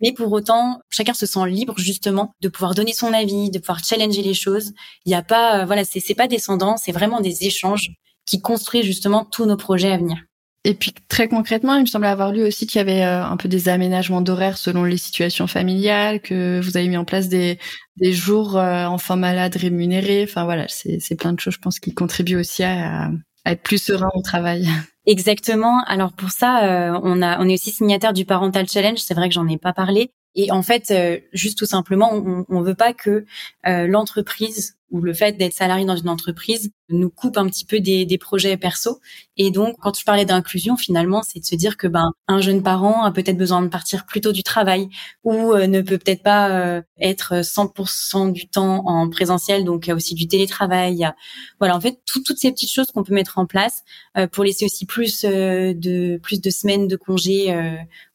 Mais 0.00 0.12
pour 0.12 0.32
autant, 0.32 0.80
chacun 0.90 1.14
se 1.14 1.26
sent 1.26 1.46
libre 1.48 1.74
justement 1.78 2.34
de 2.40 2.48
pouvoir 2.48 2.74
donner 2.74 2.92
son 2.92 3.12
avis, 3.12 3.50
de 3.50 3.58
pouvoir 3.58 3.84
challenger 3.84 4.22
les 4.22 4.34
choses. 4.34 4.72
Il 5.04 5.10
n'y 5.10 5.14
a 5.14 5.22
pas, 5.22 5.60
euh, 5.60 5.64
voilà, 5.64 5.84
c'est 5.84 6.14
pas 6.14 6.28
descendant, 6.28 6.76
c'est 6.76 6.92
vraiment 6.92 7.20
des 7.20 7.44
échanges 7.44 7.90
qui 8.26 8.40
construisent 8.40 8.84
justement 8.84 9.24
tous 9.24 9.46
nos 9.46 9.56
projets 9.56 9.92
à 9.92 9.98
venir. 9.98 10.18
Et 10.64 10.74
puis 10.74 10.94
très 11.08 11.26
concrètement, 11.26 11.74
il 11.74 11.80
me 11.80 11.86
semble 11.86 12.06
avoir 12.06 12.30
lu 12.30 12.44
aussi 12.44 12.68
qu'il 12.68 12.78
y 12.78 12.82
avait 12.82 13.02
euh, 13.02 13.24
un 13.24 13.36
peu 13.36 13.48
des 13.48 13.68
aménagements 13.68 14.20
d'horaires 14.20 14.56
selon 14.56 14.84
les 14.84 14.96
situations 14.96 15.48
familiales, 15.48 16.20
que 16.20 16.60
vous 16.60 16.76
avez 16.76 16.86
mis 16.86 16.96
en 16.96 17.04
place 17.04 17.28
des, 17.28 17.58
des 17.96 18.12
jours 18.12 18.56
euh, 18.56 18.84
enfants 18.84 19.16
malades 19.16 19.56
rémunérés. 19.56 20.22
Enfin 20.22 20.44
voilà, 20.44 20.66
c'est 20.68 21.16
plein 21.16 21.32
de 21.32 21.40
choses, 21.40 21.54
je 21.54 21.58
pense, 21.58 21.80
qui 21.80 21.92
contribuent 21.92 22.36
aussi 22.36 22.62
à, 22.62 23.10
être 23.50 23.62
plus 23.62 23.82
serein 23.82 24.10
au 24.14 24.22
travail. 24.22 24.68
Exactement. 25.06 25.82
Alors 25.86 26.12
pour 26.12 26.30
ça, 26.30 26.64
euh, 26.64 27.00
on 27.02 27.22
a, 27.22 27.40
on 27.40 27.48
est 27.48 27.54
aussi 27.54 27.72
signataire 27.72 28.12
du 28.12 28.24
Parental 28.24 28.68
Challenge. 28.68 28.98
C'est 28.98 29.14
vrai 29.14 29.28
que 29.28 29.34
j'en 29.34 29.48
ai 29.48 29.58
pas 29.58 29.72
parlé. 29.72 30.12
Et 30.34 30.50
en 30.50 30.62
fait, 30.62 30.94
juste 31.34 31.58
tout 31.58 31.66
simplement, 31.66 32.10
on, 32.14 32.46
on 32.48 32.62
veut 32.62 32.74
pas 32.74 32.94
que 32.94 33.26
l'entreprise 33.66 34.78
où 34.92 35.00
le 35.00 35.14
fait 35.14 35.32
d'être 35.32 35.54
salarié 35.54 35.86
dans 35.86 35.96
une 35.96 36.10
entreprise 36.10 36.70
nous 36.90 37.08
coupe 37.08 37.38
un 37.38 37.46
petit 37.46 37.64
peu 37.64 37.80
des, 37.80 38.04
des 38.04 38.18
projets 38.18 38.58
perso. 38.58 39.00
Et 39.38 39.50
donc, 39.50 39.76
quand 39.80 39.92
tu 39.92 40.04
parlais 40.04 40.26
d'inclusion, 40.26 40.76
finalement, 40.76 41.22
c'est 41.26 41.40
de 41.40 41.44
se 41.46 41.54
dire 41.54 41.78
que 41.78 41.86
ben 41.86 42.12
un 42.28 42.42
jeune 42.42 42.62
parent 42.62 43.02
a 43.02 43.10
peut-être 43.10 43.38
besoin 43.38 43.62
de 43.62 43.68
partir 43.68 44.04
plus 44.04 44.20
tôt 44.20 44.32
du 44.32 44.42
travail 44.42 44.90
ou 45.24 45.54
euh, 45.54 45.66
ne 45.66 45.80
peut 45.80 45.96
peut-être 45.96 46.22
pas 46.22 46.50
euh, 46.50 46.82
être 47.00 47.36
100% 47.36 48.32
du 48.32 48.46
temps 48.48 48.86
en 48.86 49.08
présentiel. 49.08 49.64
Donc, 49.64 49.86
il 49.86 49.88
y 49.88 49.92
a 49.92 49.96
aussi 49.96 50.14
du 50.14 50.28
télétravail. 50.28 51.10
Voilà, 51.58 51.74
en 51.74 51.80
fait, 51.80 52.00
toutes 52.06 52.38
ces 52.38 52.52
petites 52.52 52.70
choses 52.70 52.88
qu'on 52.92 53.02
peut 53.02 53.14
mettre 53.14 53.38
en 53.38 53.46
place 53.46 53.82
euh, 54.18 54.26
pour 54.26 54.44
laisser 54.44 54.66
aussi 54.66 54.84
plus 54.84 55.22
de 55.22 56.18
plus 56.22 56.40
de 56.42 56.50
semaines 56.50 56.86
de 56.86 56.96
congés 56.96 57.56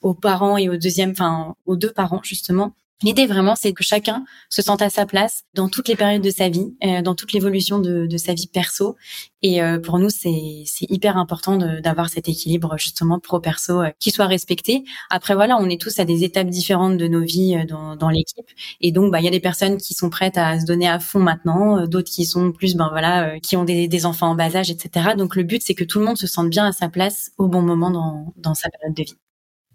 aux 0.01 0.13
parents 0.13 0.57
et 0.57 0.69
aux 0.69 0.77
deuxièmes, 0.77 1.11
enfin 1.11 1.55
aux 1.65 1.75
deux 1.75 1.91
parents 1.91 2.21
justement 2.23 2.73
L'idée 3.03 3.27
vraiment, 3.27 3.55
c'est 3.55 3.73
que 3.73 3.83
chacun 3.83 4.25
se 4.49 4.63
sente 4.63 4.81
à 4.81 4.89
sa 4.89 5.05
place 5.05 5.43
dans 5.53 5.69
toutes 5.69 5.88
les 5.88 5.95
périodes 5.95 6.23
de 6.23 6.31
sa 6.31 6.49
vie, 6.49 6.75
euh, 6.83 7.03
dans 7.03 7.13
toute 7.13 7.31
l'évolution 7.31 7.77
de, 7.77 8.07
de, 8.07 8.17
sa 8.17 8.33
vie 8.33 8.47
perso. 8.47 8.95
Et 9.43 9.62
euh, 9.62 9.79
pour 9.79 9.99
nous, 9.99 10.10
c'est 10.10 10.65
hyper 10.81 11.15
important 11.15 11.57
d'avoir 11.57 12.10
cet 12.10 12.27
équilibre 12.27 12.75
justement 12.79 13.19
pro-perso 13.19 13.81
euh, 13.81 13.91
qui 13.99 14.10
soit 14.10 14.25
respecté. 14.25 14.83
Après 15.12 15.36
voilà, 15.36 15.57
on 15.60 15.69
est 15.69 15.79
tous 15.79 15.99
à 15.99 16.05
des 16.05 16.23
étapes 16.23 16.49
différentes 16.49 16.97
de 16.97 17.07
nos 17.07 17.21
vies 17.21 17.63
dans, 17.67 17.95
dans 17.95 18.10
l'équipe, 18.10 18.49
et 18.81 18.91
donc 18.91 19.12
bah 19.12 19.19
il 19.19 19.25
y 19.25 19.27
a 19.27 19.31
des 19.31 19.39
personnes 19.39 19.77
qui 19.77 19.93
sont 19.93 20.10
prêtes 20.10 20.38
à 20.39 20.60
se 20.60 20.65
donner 20.65 20.88
à 20.88 20.99
fond 20.99 21.19
maintenant, 21.19 21.86
d'autres 21.86 22.10
qui 22.10 22.25
sont 22.25 22.51
plus 22.51 22.75
ben 22.75 22.89
voilà, 22.89 23.39
qui 23.41 23.55
ont 23.57 23.63
des, 23.63 23.88
des, 23.88 24.05
enfants 24.07 24.29
en 24.31 24.36
bas 24.36 24.55
âge, 24.55 24.71
etc. 24.71 25.10
Donc 25.15 25.36
le 25.36 25.43
but 25.43 25.62
c'est 25.63 25.75
que 25.75 25.83
tout 25.83 25.99
le 25.99 26.05
monde 26.05 26.17
se 26.17 26.27
sente 26.27 26.49
bien 26.49 26.65
à 26.65 26.71
sa 26.71 26.89
place 26.89 27.31
au 27.38 27.47
bon 27.47 27.62
moment 27.62 27.91
dans, 27.91 28.33
dans 28.38 28.55
sa 28.55 28.69
période 28.69 28.95
de 28.95 29.03
vie. 29.03 29.17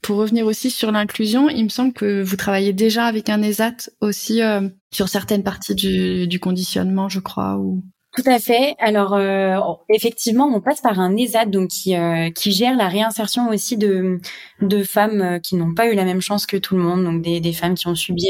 Pour 0.02 0.16
revenir 0.16 0.46
aussi 0.46 0.70
sur 0.70 0.90
l'inclusion, 0.90 1.48
il 1.48 1.62
me 1.62 1.68
semble 1.68 1.92
que 1.92 2.22
vous 2.22 2.36
travaillez 2.36 2.72
déjà 2.72 3.04
avec 3.04 3.28
un 3.28 3.40
ESAT 3.40 3.88
aussi 4.00 4.42
euh, 4.42 4.68
sur 4.92 5.08
certaines 5.08 5.44
parties 5.44 5.76
du, 5.76 6.26
du, 6.26 6.40
conditionnement, 6.40 7.08
je 7.08 7.20
crois. 7.20 7.56
Ou... 7.56 7.84
Tout 8.16 8.24
à 8.26 8.40
fait. 8.40 8.74
Alors 8.80 9.14
euh, 9.14 9.60
effectivement, 9.88 10.50
on 10.52 10.60
passe 10.60 10.80
par 10.80 10.98
un 10.98 11.16
ESAT 11.16 11.46
donc 11.46 11.68
qui 11.68 11.96
euh, 11.96 12.30
qui 12.30 12.50
gère 12.50 12.76
la 12.76 12.88
réinsertion 12.88 13.48
aussi 13.48 13.76
de 13.76 14.18
de 14.60 14.82
femmes 14.82 15.38
qui 15.40 15.54
n'ont 15.54 15.72
pas 15.72 15.86
eu 15.86 15.94
la 15.94 16.04
même 16.04 16.20
chance 16.20 16.46
que 16.46 16.56
tout 16.56 16.74
le 16.76 16.82
monde, 16.82 17.04
donc 17.04 17.22
des, 17.22 17.38
des 17.38 17.52
femmes 17.52 17.76
qui 17.76 17.86
ont 17.86 17.94
subi 17.94 18.26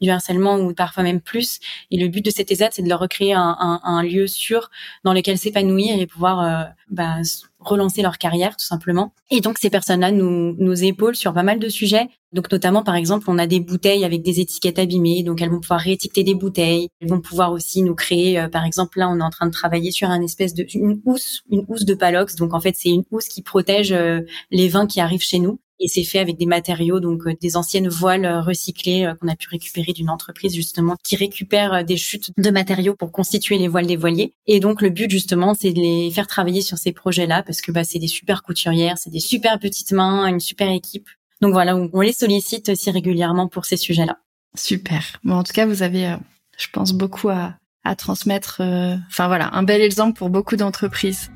du 0.00 0.10
harcèlement 0.10 0.56
ou 0.56 0.74
parfois 0.74 1.04
même 1.04 1.20
plus. 1.20 1.60
Et 1.92 1.96
le 1.96 2.08
but 2.08 2.24
de 2.24 2.30
cet 2.30 2.50
ESAT, 2.50 2.70
c'est 2.72 2.82
de 2.82 2.88
leur 2.88 2.98
recréer 2.98 3.34
un, 3.34 3.56
un, 3.60 3.80
un 3.84 4.02
lieu 4.02 4.26
sûr 4.26 4.68
dans 5.04 5.12
lequel 5.12 5.38
s'épanouir 5.38 5.96
et 5.96 6.08
pouvoir 6.08 6.72
bah, 6.90 7.18
relancer 7.68 8.02
leur 8.02 8.18
carrière 8.18 8.56
tout 8.56 8.64
simplement. 8.64 9.12
Et 9.30 9.40
donc 9.40 9.58
ces 9.58 9.70
personnes-là 9.70 10.10
nous 10.10 10.54
nous 10.58 10.84
épaulent 10.84 11.16
sur 11.16 11.32
pas 11.32 11.42
mal 11.42 11.58
de 11.58 11.68
sujets. 11.68 12.08
Donc 12.32 12.50
notamment 12.50 12.82
par 12.82 12.96
exemple, 12.96 13.26
on 13.28 13.38
a 13.38 13.46
des 13.46 13.60
bouteilles 13.60 14.04
avec 14.04 14.22
des 14.22 14.40
étiquettes 14.40 14.78
abîmées, 14.78 15.22
donc 15.22 15.40
elles 15.40 15.50
vont 15.50 15.60
pouvoir 15.60 15.80
réétiqueter 15.80 16.24
des 16.24 16.34
bouteilles. 16.34 16.88
Elles 17.00 17.08
vont 17.08 17.20
pouvoir 17.20 17.52
aussi 17.52 17.82
nous 17.82 17.94
créer, 17.94 18.40
euh, 18.40 18.48
par 18.48 18.64
exemple 18.64 18.98
là, 18.98 19.08
on 19.08 19.18
est 19.18 19.22
en 19.22 19.30
train 19.30 19.46
de 19.46 19.52
travailler 19.52 19.90
sur 19.90 20.10
un 20.10 20.20
espèce 20.20 20.54
de 20.54 20.66
une 20.74 21.00
housse, 21.04 21.42
une 21.50 21.64
housse 21.68 21.84
de 21.84 21.94
Palox. 21.94 22.36
Donc 22.36 22.54
en 22.54 22.60
fait, 22.60 22.74
c'est 22.76 22.90
une 22.90 23.04
housse 23.10 23.28
qui 23.28 23.42
protège 23.42 23.92
euh, 23.92 24.20
les 24.50 24.68
vins 24.68 24.86
qui 24.86 25.00
arrivent 25.00 25.22
chez 25.22 25.38
nous 25.38 25.60
et 25.80 25.88
c'est 25.88 26.04
fait 26.04 26.18
avec 26.18 26.36
des 26.36 26.46
matériaux, 26.46 27.00
donc 27.00 27.26
euh, 27.26 27.34
des 27.40 27.56
anciennes 27.56 27.88
voiles 27.88 28.24
euh, 28.24 28.40
recyclées 28.40 29.04
euh, 29.04 29.14
qu'on 29.14 29.28
a 29.28 29.36
pu 29.36 29.48
récupérer 29.48 29.92
d'une 29.92 30.10
entreprise 30.10 30.54
justement 30.54 30.96
qui 31.02 31.16
récupère 31.16 31.84
des 31.84 31.96
chutes 31.96 32.30
de 32.36 32.50
matériaux 32.50 32.94
pour 32.94 33.12
constituer 33.12 33.58
les 33.58 33.68
voiles 33.68 33.86
des 33.86 33.96
voiliers. 33.96 34.32
Et 34.46 34.60
donc 34.60 34.82
le 34.82 34.90
but 34.90 35.10
justement, 35.10 35.54
c'est 35.54 35.72
de 35.72 35.80
les 35.80 36.10
faire 36.10 36.26
travailler 36.26 36.62
sur 36.62 36.78
ces 36.78 36.92
projets-là 36.92 37.42
parce 37.42 37.60
que 37.60 37.72
bah, 37.72 37.84
c'est 37.84 37.98
des 37.98 38.08
super 38.08 38.42
couturières, 38.42 38.98
c'est 38.98 39.10
des 39.10 39.20
super 39.20 39.58
petites 39.58 39.92
mains, 39.92 40.26
une 40.26 40.40
super 40.40 40.70
équipe. 40.70 41.08
Donc 41.40 41.52
voilà, 41.52 41.76
on 41.76 42.00
les 42.00 42.12
sollicite 42.12 42.68
aussi 42.68 42.90
régulièrement 42.90 43.48
pour 43.48 43.64
ces 43.64 43.76
sujets-là. 43.76 44.18
Super. 44.56 45.02
Bon, 45.24 45.34
en 45.34 45.42
tout 45.42 45.52
cas, 45.52 45.66
vous 45.66 45.82
avez, 45.82 46.16
je 46.56 46.68
pense, 46.72 46.92
beaucoup 46.92 47.28
à, 47.28 47.56
à 47.82 47.96
transmettre. 47.96 48.60
Enfin 49.08 49.26
voilà, 49.26 49.50
un 49.52 49.64
bel 49.64 49.82
exemple 49.82 50.16
pour 50.16 50.30
beaucoup 50.30 50.56
d'entreprises. 50.56 51.30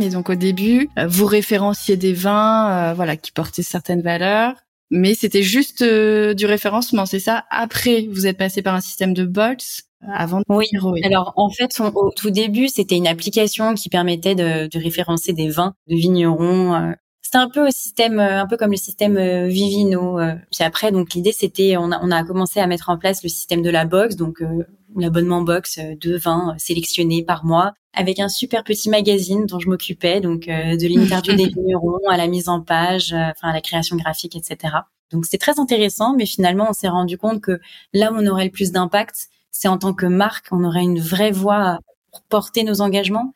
Et 0.00 0.10
donc 0.10 0.30
au 0.30 0.34
début, 0.34 0.88
euh, 0.98 1.06
vous 1.06 1.26
référenciez 1.26 1.96
des 1.96 2.12
vins, 2.12 2.90
euh, 2.90 2.94
voilà, 2.94 3.16
qui 3.16 3.32
portaient 3.32 3.62
certaines 3.62 4.02
valeurs, 4.02 4.54
mais 4.90 5.14
c'était 5.14 5.42
juste 5.42 5.82
euh, 5.82 6.34
du 6.34 6.46
référencement, 6.46 7.04
c'est 7.04 7.18
ça? 7.18 7.44
Après, 7.50 8.06
vous 8.10 8.26
êtes 8.26 8.38
passé 8.38 8.62
par 8.62 8.74
un 8.74 8.80
système 8.80 9.12
de 9.12 9.24
bots 9.24 9.42
avant 10.14 10.38
de 10.38 10.44
oui. 10.48 10.66
Alors 11.02 11.32
en 11.36 11.50
fait, 11.50 11.80
au 11.80 12.10
tout 12.14 12.30
début, 12.30 12.68
c'était 12.68 12.96
une 12.96 13.08
application 13.08 13.74
qui 13.74 13.88
permettait 13.88 14.36
de, 14.36 14.68
de 14.68 14.78
référencer 14.78 15.32
des 15.32 15.48
vins 15.48 15.74
de 15.88 15.96
vignerons. 15.96 16.94
c'était 17.20 17.38
un 17.38 17.48
peu 17.48 17.66
au 17.66 17.70
système, 17.70 18.20
un 18.20 18.46
peu 18.46 18.56
comme 18.56 18.70
le 18.70 18.76
système 18.76 19.48
Vivino. 19.48 20.18
Puis 20.52 20.64
après, 20.64 20.92
donc 20.92 21.14
l'idée, 21.14 21.32
c'était, 21.32 21.76
on 21.76 21.90
a, 21.90 21.98
on 22.00 22.12
a 22.12 22.22
commencé 22.22 22.60
à 22.60 22.68
mettre 22.68 22.90
en 22.90 22.96
place 22.96 23.24
le 23.24 23.28
système 23.28 23.60
de 23.60 23.70
la 23.70 23.86
box, 23.86 24.14
donc 24.14 24.40
l'abonnement 24.96 25.42
box 25.42 25.78
de 25.78 26.16
vins 26.16 26.54
sélectionnés 26.58 27.24
par 27.24 27.44
mois 27.44 27.74
avec 27.98 28.20
un 28.20 28.28
super 28.28 28.62
petit 28.62 28.88
magazine 28.88 29.44
dont 29.46 29.58
je 29.58 29.68
m'occupais, 29.68 30.20
donc 30.20 30.48
euh, 30.48 30.76
de 30.76 30.86
l'interview 30.86 31.34
des 31.36 31.48
vignerons 31.48 31.98
à 32.08 32.16
la 32.16 32.28
mise 32.28 32.48
en 32.48 32.60
page, 32.60 33.12
euh, 33.12 33.30
enfin 33.30 33.48
à 33.48 33.52
la 33.52 33.60
création 33.60 33.96
graphique, 33.96 34.36
etc. 34.36 34.74
Donc 35.10 35.26
c'est 35.26 35.38
très 35.38 35.58
intéressant, 35.58 36.14
mais 36.16 36.24
finalement 36.24 36.68
on 36.70 36.72
s'est 36.72 36.88
rendu 36.88 37.18
compte 37.18 37.40
que 37.40 37.60
là 37.92 38.12
où 38.12 38.16
on 38.16 38.26
aurait 38.26 38.44
le 38.44 38.50
plus 38.50 38.70
d'impact, 38.70 39.28
c'est 39.50 39.68
en 39.68 39.78
tant 39.78 39.94
que 39.94 40.06
marque, 40.06 40.46
on 40.52 40.62
aurait 40.62 40.82
une 40.82 41.00
vraie 41.00 41.32
voix 41.32 41.78
pour 42.12 42.22
porter 42.22 42.62
nos 42.62 42.80
engagements. 42.80 43.32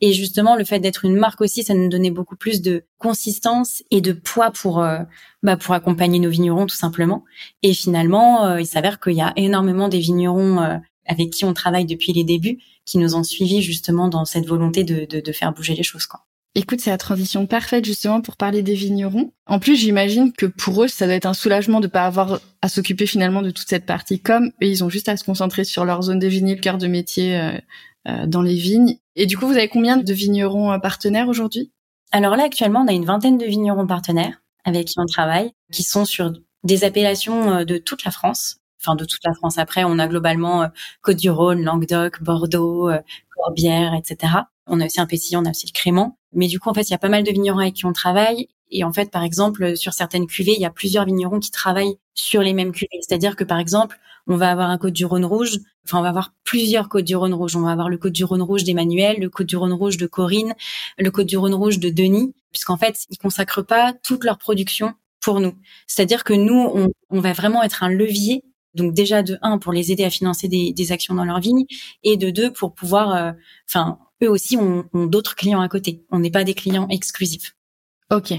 Et 0.00 0.12
justement, 0.12 0.56
le 0.56 0.64
fait 0.64 0.78
d'être 0.78 1.04
une 1.04 1.16
marque 1.16 1.40
aussi, 1.40 1.62
ça 1.62 1.74
nous 1.74 1.88
donnait 1.88 2.10
beaucoup 2.10 2.36
plus 2.36 2.60
de 2.62 2.84
consistance 2.98 3.82
et 3.90 4.00
de 4.00 4.12
poids 4.12 4.50
pour 4.50 4.80
euh, 4.80 4.98
bah, 5.42 5.56
pour 5.56 5.74
accompagner 5.74 6.18
nos 6.18 6.30
vignerons 6.30 6.66
tout 6.66 6.76
simplement. 6.76 7.24
Et 7.62 7.74
finalement, 7.74 8.56
il 8.56 8.66
s'avère 8.66 8.98
qu'il 8.98 9.14
y 9.14 9.20
a 9.20 9.32
énormément 9.36 9.88
des 9.88 9.98
vignerons 9.98 10.80
avec 11.06 11.30
qui 11.30 11.44
on 11.44 11.54
travaille 11.54 11.86
depuis 11.86 12.12
les 12.12 12.24
débuts, 12.24 12.58
qui 12.84 12.98
nous 12.98 13.14
ont 13.14 13.24
suivis 13.24 13.62
justement 13.62 14.08
dans 14.08 14.24
cette 14.24 14.46
volonté 14.46 14.84
de, 14.84 15.06
de, 15.06 15.20
de 15.20 15.32
faire 15.32 15.52
bouger 15.52 15.74
les 15.74 15.82
choses. 15.82 16.06
Quoi. 16.06 16.26
Écoute, 16.58 16.80
c'est 16.80 16.88
la 16.88 16.96
transition 16.96 17.46
parfaite 17.46 17.84
justement 17.84 18.22
pour 18.22 18.36
parler 18.36 18.62
des 18.62 18.74
vignerons. 18.74 19.30
En 19.46 19.58
plus, 19.58 19.76
j'imagine 19.76 20.32
que 20.32 20.46
pour 20.46 20.82
eux, 20.82 20.88
ça 20.88 21.04
doit 21.04 21.14
être 21.14 21.26
un 21.26 21.34
soulagement 21.34 21.80
de 21.80 21.86
pas 21.86 22.06
avoir 22.06 22.40
à 22.62 22.70
s'occuper 22.70 23.04
finalement 23.04 23.42
de 23.42 23.50
toute 23.50 23.68
cette 23.68 23.84
partie 23.84 24.20
comme 24.20 24.52
et 24.62 24.70
ils 24.70 24.82
ont 24.82 24.88
juste 24.88 25.10
à 25.10 25.18
se 25.18 25.24
concentrer 25.24 25.64
sur 25.64 25.84
leur 25.84 26.00
zone 26.00 26.18
de 26.18 26.26
vignes, 26.26 26.54
le 26.54 26.60
cœur 26.60 26.78
de 26.78 26.86
métier 26.86 27.38
euh, 27.38 27.58
euh, 28.08 28.26
dans 28.26 28.40
les 28.40 28.54
vignes. 28.54 28.96
Et 29.16 29.26
du 29.26 29.36
coup, 29.36 29.46
vous 29.46 29.58
avez 29.58 29.68
combien 29.68 29.98
de 29.98 30.12
vignerons 30.14 30.72
euh, 30.72 30.78
partenaires 30.78 31.28
aujourd'hui? 31.28 31.72
Alors 32.10 32.36
là, 32.36 32.44
actuellement, 32.44 32.80
on 32.80 32.88
a 32.88 32.94
une 32.94 33.04
vingtaine 33.04 33.36
de 33.36 33.44
vignerons 33.44 33.86
partenaires 33.86 34.40
avec 34.64 34.86
qui 34.86 34.94
on 34.96 35.04
travaille, 35.04 35.50
qui 35.70 35.82
sont 35.82 36.06
sur 36.06 36.32
des 36.64 36.84
appellations 36.84 37.64
de 37.64 37.76
toute 37.76 38.04
la 38.04 38.10
France 38.10 38.60
enfin 38.86 38.96
de 38.96 39.04
toute 39.04 39.24
la 39.24 39.34
France. 39.34 39.58
Après, 39.58 39.84
on 39.84 39.98
a 39.98 40.06
globalement 40.06 40.62
euh, 40.62 40.68
Côte-du-Rhône, 41.02 41.62
Languedoc, 41.62 42.22
Bordeaux, 42.22 42.88
euh, 42.88 43.00
Corbière, 43.36 43.94
etc. 43.94 44.32
On 44.66 44.80
a 44.80 44.86
aussi 44.86 45.00
un 45.00 45.06
pétillant, 45.06 45.42
on 45.42 45.46
a 45.46 45.50
aussi 45.50 45.66
le 45.66 45.72
crément. 45.72 46.18
Mais 46.32 46.48
du 46.48 46.58
coup, 46.58 46.68
en 46.68 46.74
fait, 46.74 46.82
il 46.82 46.90
y 46.90 46.94
a 46.94 46.98
pas 46.98 47.08
mal 47.08 47.22
de 47.22 47.30
vignerons 47.30 47.60
avec 47.60 47.74
qui 47.74 47.86
on 47.86 47.92
travaille. 47.92 48.48
Et 48.70 48.84
en 48.84 48.92
fait, 48.92 49.10
par 49.10 49.22
exemple, 49.22 49.76
sur 49.76 49.92
certaines 49.92 50.26
cuvées, 50.26 50.54
il 50.54 50.60
y 50.60 50.64
a 50.64 50.70
plusieurs 50.70 51.04
vignerons 51.04 51.38
qui 51.38 51.50
travaillent 51.50 51.98
sur 52.14 52.42
les 52.42 52.52
mêmes 52.52 52.72
cuvées. 52.72 52.98
C'est-à-dire 53.00 53.36
que, 53.36 53.44
par 53.44 53.58
exemple, 53.58 53.98
on 54.26 54.36
va 54.36 54.50
avoir 54.50 54.70
un 54.70 54.78
Côte-du-Rhône 54.78 55.24
rouge. 55.24 55.58
Enfin, 55.84 55.98
on 55.98 56.02
va 56.02 56.08
avoir 56.08 56.32
plusieurs 56.42 56.88
Côte-du-Rhône 56.88 57.34
rouge. 57.34 57.54
On 57.54 57.60
va 57.60 57.70
avoir 57.70 57.88
le 57.88 57.96
Côte-du-Rhône 57.96 58.42
rouge 58.42 58.64
d'Emmanuel, 58.64 59.20
le 59.20 59.30
Côte-du-Rhône 59.30 59.72
rouge 59.72 59.98
de 59.98 60.06
Corinne, 60.06 60.54
le 60.98 61.10
Côte-du-Rhône 61.10 61.54
rouge 61.54 61.78
de 61.78 61.90
Denis, 61.90 62.34
puisqu'en 62.50 62.76
fait, 62.76 63.04
ils 63.10 63.18
consacrent 63.18 63.64
pas 63.64 63.92
toute 64.02 64.24
leur 64.24 64.38
production 64.38 64.94
pour 65.20 65.40
nous. 65.40 65.54
C'est-à-dire 65.86 66.24
que 66.24 66.32
nous, 66.32 66.90
on 67.10 67.20
va 67.20 67.32
vraiment 67.32 67.62
être 67.62 67.82
un 67.84 67.88
levier 67.88 68.42
donc 68.76 68.94
déjà 68.94 69.22
de 69.22 69.38
un 69.42 69.58
pour 69.58 69.72
les 69.72 69.90
aider 69.92 70.04
à 70.04 70.10
financer 70.10 70.48
des, 70.48 70.92
actions 70.92 71.14
dans 71.14 71.24
leur 71.24 71.40
vigne 71.40 71.64
et 72.04 72.16
de 72.16 72.30
deux 72.30 72.52
pour 72.52 72.74
pouvoir, 72.74 73.14
euh, 73.14 73.32
enfin 73.68 73.98
eux 74.22 74.30
aussi 74.30 74.56
ont, 74.56 74.84
ont 74.92 75.06
d'autres 75.06 75.34
clients 75.34 75.60
à 75.60 75.68
côté. 75.68 76.04
On 76.10 76.20
n'est 76.20 76.30
pas 76.30 76.44
des 76.44 76.54
clients 76.54 76.86
exclusifs. 76.88 77.56
Ok. 78.10 78.34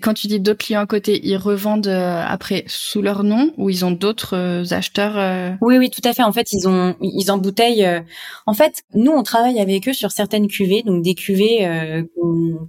Quand 0.00 0.14
tu 0.14 0.26
dis 0.28 0.38
d'autres 0.38 0.64
clients 0.64 0.80
à 0.80 0.86
côté, 0.86 1.20
ils 1.24 1.36
revendent 1.36 1.88
euh, 1.88 2.22
après 2.26 2.64
sous 2.66 3.02
leur 3.02 3.24
nom 3.24 3.52
ou 3.56 3.68
ils 3.68 3.84
ont 3.84 3.90
d'autres 3.90 4.36
euh, 4.36 4.64
acheteurs 4.70 5.18
euh 5.18 5.50
Oui, 5.60 5.76
oui, 5.78 5.90
tout 5.90 6.00
à 6.04 6.12
fait. 6.12 6.22
En 6.22 6.32
fait, 6.32 6.52
ils 6.52 6.68
ont 6.68 6.96
ils 7.00 7.30
embouteillent. 7.30 7.88
En 8.46 8.54
fait, 8.54 8.82
nous, 8.94 9.10
on 9.10 9.22
travaille 9.22 9.60
avec 9.60 9.88
eux 9.88 9.92
sur 9.92 10.12
certaines 10.12 10.46
cuvées, 10.46 10.82
donc 10.82 11.02
des 11.02 11.14
cuvées 11.14 12.04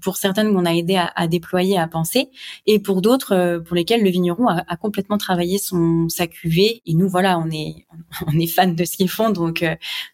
pour 0.01 0.17
certaines 0.17 0.53
qu'on 0.53 0.65
a 0.65 0.73
aidé 0.73 0.95
à, 0.95 1.11
à, 1.15 1.27
déployer, 1.27 1.77
à 1.77 1.87
penser, 1.87 2.29
et 2.65 2.79
pour 2.79 3.01
d'autres 3.01 3.61
pour 3.65 3.75
lesquelles 3.75 4.03
le 4.03 4.09
vigneron 4.09 4.47
a, 4.47 4.63
a, 4.67 4.77
complètement 4.77 5.17
travaillé 5.17 5.57
son 5.57 6.07
sa 6.09 6.27
cuvée. 6.27 6.81
Et 6.85 6.93
nous, 6.93 7.09
voilà, 7.09 7.37
on 7.39 7.49
est 7.51 7.85
on 8.27 8.39
est 8.39 8.47
fan 8.47 8.75
de 8.75 8.85
ce 8.85 8.97
qu'ils 8.97 9.09
font, 9.09 9.29
donc 9.29 9.63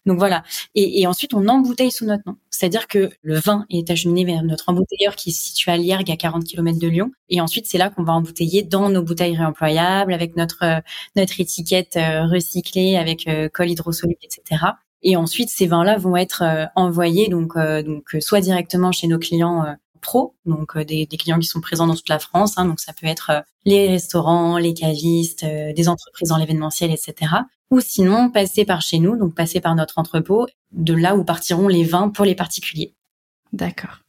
donc 0.04 0.18
voilà. 0.18 0.42
Et, 0.74 1.00
et 1.00 1.06
ensuite, 1.06 1.34
on 1.34 1.48
embouteille 1.48 1.90
sous 1.90 2.04
notre 2.04 2.24
nom. 2.26 2.36
C'est-à-dire 2.50 2.88
que 2.88 3.10
le 3.22 3.38
vin 3.38 3.66
est 3.70 3.90
acheminé 3.90 4.24
vers 4.24 4.42
notre 4.42 4.68
embouteilleur 4.68 5.14
qui 5.14 5.32
se 5.32 5.48
situe 5.48 5.70
à 5.70 5.76
Liergue, 5.76 6.10
à 6.10 6.16
40 6.16 6.44
km 6.44 6.78
de 6.78 6.88
Lyon. 6.88 7.05
Et 7.28 7.40
ensuite, 7.40 7.66
c'est 7.66 7.78
là 7.78 7.90
qu'on 7.90 8.02
va 8.02 8.12
embouteiller 8.12 8.62
dans 8.62 8.88
nos 8.88 9.02
bouteilles 9.02 9.36
réemployables, 9.36 10.12
avec 10.12 10.36
notre 10.36 10.62
euh, 10.62 10.80
notre 11.16 11.40
étiquette 11.40 11.96
euh, 11.96 12.26
recyclée, 12.26 12.96
avec 12.96 13.26
euh, 13.28 13.48
col 13.48 13.70
hydrosoluble, 13.70 14.20
etc. 14.22 14.62
Et 15.02 15.16
ensuite, 15.16 15.50
ces 15.50 15.66
vins-là 15.66 15.98
vont 15.98 16.16
être 16.16 16.42
envoyés 16.74 17.28
donc 17.28 17.56
donc 17.56 18.16
soit 18.20 18.40
directement 18.40 18.90
chez 18.90 19.06
nos 19.06 19.18
clients 19.18 19.64
pro, 20.00 20.34
donc 20.46 20.76
des, 20.78 21.06
des, 21.06 21.16
clients 21.16 21.38
qui 21.38 21.46
sont 21.46 21.60
présents 21.60 21.86
dans 21.86 21.94
toute 21.94 22.08
la 22.08 22.18
France. 22.18 22.54
Hein, 22.56 22.64
donc 22.64 22.80
ça 22.80 22.92
peut 22.92 23.06
être 23.06 23.44
les 23.64 23.88
restaurants, 23.88 24.58
les 24.58 24.74
cavistes, 24.74 25.44
des 25.44 25.88
entreprises 25.88 26.30
dans 26.30 26.38
l'événementiel, 26.38 26.90
etc 26.90 27.36
ou 27.70 27.80
sinon 27.80 28.30
passer 28.30 28.64
par 28.64 28.80
chez 28.82 28.98
nous, 28.98 29.16
donc 29.16 29.34
passer 29.34 29.60
par 29.60 29.74
notre 29.74 29.98
entrepôt, 29.98 30.46
de 30.72 30.94
là 30.94 31.16
où 31.16 31.24
partiront 31.24 31.68
les 31.68 31.84
vins 31.84 32.08
pour 32.08 32.24
les 32.24 32.34
particuliers. 32.34 32.94
D'accord. 33.52 34.05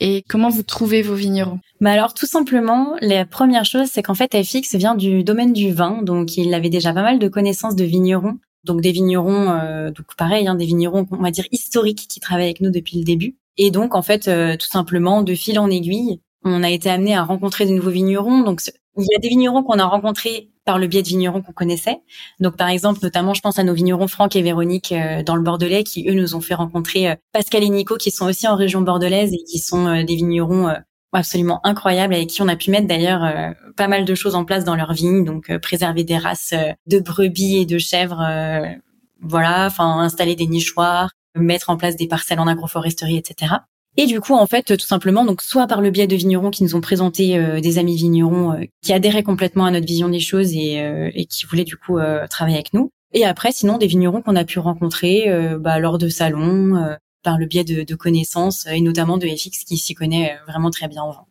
Et 0.00 0.22
comment 0.28 0.50
vous 0.50 0.62
trouvez 0.62 1.02
vos 1.02 1.14
vignerons? 1.14 1.60
Bah 1.80 1.92
alors 1.92 2.14
tout 2.14 2.26
simplement, 2.26 2.96
la 3.00 3.24
première 3.24 3.64
chose, 3.64 3.88
c'est 3.90 4.02
qu'en 4.02 4.14
fait 4.14 4.36
FX 4.42 4.74
vient 4.74 4.94
du 4.94 5.24
domaine 5.24 5.52
du 5.52 5.72
vin, 5.72 6.02
donc 6.02 6.36
il 6.36 6.52
avait 6.52 6.70
déjà 6.70 6.92
pas 6.92 7.02
mal 7.02 7.18
de 7.18 7.28
connaissances 7.28 7.76
de 7.76 7.84
vignerons, 7.84 8.38
donc 8.64 8.82
des 8.82 8.92
vignerons, 8.92 9.50
euh, 9.50 9.90
donc 9.90 10.06
pareil, 10.16 10.46
hein, 10.48 10.54
des 10.54 10.66
vignerons 10.66 11.06
on 11.10 11.22
va 11.22 11.30
dire 11.30 11.46
historiques 11.50 12.06
qui 12.08 12.20
travaillent 12.20 12.46
avec 12.46 12.60
nous 12.60 12.70
depuis 12.70 12.98
le 12.98 13.04
début. 13.04 13.36
Et 13.56 13.70
donc 13.70 13.94
en 13.94 14.02
fait, 14.02 14.28
euh, 14.28 14.56
tout 14.56 14.66
simplement, 14.66 15.22
de 15.22 15.34
fil 15.34 15.58
en 15.58 15.70
aiguille, 15.70 16.20
on 16.44 16.62
a 16.62 16.70
été 16.70 16.90
amené 16.90 17.14
à 17.14 17.24
rencontrer 17.24 17.64
de 17.64 17.70
nouveaux 17.70 17.90
vignerons. 17.90 18.42
Donc 18.42 18.60
il 18.98 19.06
y 19.10 19.16
a 19.16 19.18
des 19.18 19.28
vignerons 19.28 19.62
qu'on 19.62 19.78
a 19.78 19.84
rencontrés 19.84 20.50
par 20.66 20.78
le 20.78 20.88
biais 20.88 21.02
de 21.02 21.08
vignerons 21.08 21.40
qu'on 21.40 21.52
connaissait. 21.52 22.00
Donc 22.40 22.56
par 22.56 22.68
exemple, 22.68 22.98
notamment, 23.02 23.32
je 23.32 23.40
pense 23.40 23.58
à 23.58 23.64
nos 23.64 23.72
vignerons 23.72 24.08
Franck 24.08 24.36
et 24.36 24.42
Véronique 24.42 24.92
euh, 24.92 25.22
dans 25.22 25.36
le 25.36 25.42
Bordelais 25.42 25.84
qui 25.84 26.06
eux 26.10 26.14
nous 26.14 26.34
ont 26.34 26.40
fait 26.42 26.54
rencontrer 26.54 27.10
euh, 27.10 27.14
Pascal 27.32 27.62
et 27.62 27.70
Nico 27.70 27.96
qui 27.96 28.10
sont 28.10 28.26
aussi 28.26 28.46
en 28.46 28.56
région 28.56 28.82
bordelaise 28.82 29.32
et 29.32 29.42
qui 29.48 29.58
sont 29.58 29.86
euh, 29.86 30.02
des 30.02 30.16
vignerons 30.16 30.68
absolument 31.12 31.60
incroyables 31.64 32.12
avec 32.12 32.28
qui 32.28 32.42
on 32.42 32.48
a 32.48 32.56
pu 32.56 32.70
mettre 32.70 32.86
d'ailleurs 32.86 33.54
pas 33.76 33.88
mal 33.88 34.04
de 34.04 34.14
choses 34.14 34.34
en 34.34 34.44
place 34.44 34.64
dans 34.64 34.74
leur 34.74 34.92
vigne, 34.92 35.24
donc 35.24 35.56
préserver 35.58 36.04
des 36.04 36.18
races 36.18 36.52
de 36.86 36.98
brebis 36.98 37.56
et 37.56 37.64
de 37.64 37.78
chèvres, 37.78 38.22
voilà, 39.22 39.64
enfin 39.64 40.00
installer 40.00 40.34
des 40.34 40.46
nichoirs, 40.46 41.12
mettre 41.34 41.70
en 41.70 41.78
place 41.78 41.96
des 41.96 42.06
parcelles 42.06 42.40
en 42.40 42.46
agroforesterie, 42.46 43.16
etc. 43.16 43.54
Et 43.96 44.06
du 44.06 44.20
coup, 44.20 44.34
en 44.34 44.46
fait, 44.46 44.76
tout 44.76 44.86
simplement, 44.86 45.24
donc 45.24 45.40
soit 45.40 45.66
par 45.66 45.80
le 45.80 45.90
biais 45.90 46.06
de 46.06 46.16
vignerons 46.16 46.50
qui 46.50 46.62
nous 46.62 46.74
ont 46.74 46.80
présenté 46.80 47.38
euh, 47.38 47.60
des 47.60 47.78
amis 47.78 47.96
vignerons 47.96 48.52
euh, 48.52 48.64
qui 48.82 48.92
adhéraient 48.92 49.22
complètement 49.22 49.64
à 49.64 49.70
notre 49.70 49.86
vision 49.86 50.08
des 50.08 50.20
choses 50.20 50.52
et, 50.52 50.80
euh, 50.80 51.10
qui 51.28 51.46
voulaient 51.46 51.64
du 51.64 51.76
coup 51.76 51.98
travailler 52.28 52.56
avec 52.56 52.74
nous. 52.74 52.90
Et 53.12 53.24
après, 53.24 53.52
sinon, 53.52 53.78
des 53.78 53.86
vignerons 53.86 54.20
qu'on 54.20 54.36
a 54.36 54.44
pu 54.44 54.58
rencontrer 54.58 55.26
bah, 55.58 55.78
lors 55.78 55.96
de 55.96 56.08
salons, 56.08 56.74
par 57.22 57.38
le 57.38 57.46
biais 57.46 57.64
de, 57.64 57.82
de, 57.82 57.94
connaissances 57.94 58.66
et 58.66 58.80
notamment 58.80 59.16
de 59.16 59.26
FX 59.26 59.64
qui 59.64 59.78
s'y 59.78 59.94
connaît 59.94 60.36
vraiment 60.46 60.70
très 60.70 60.88
bien 60.88 61.02
en 61.02 61.12
vin. 61.12 61.24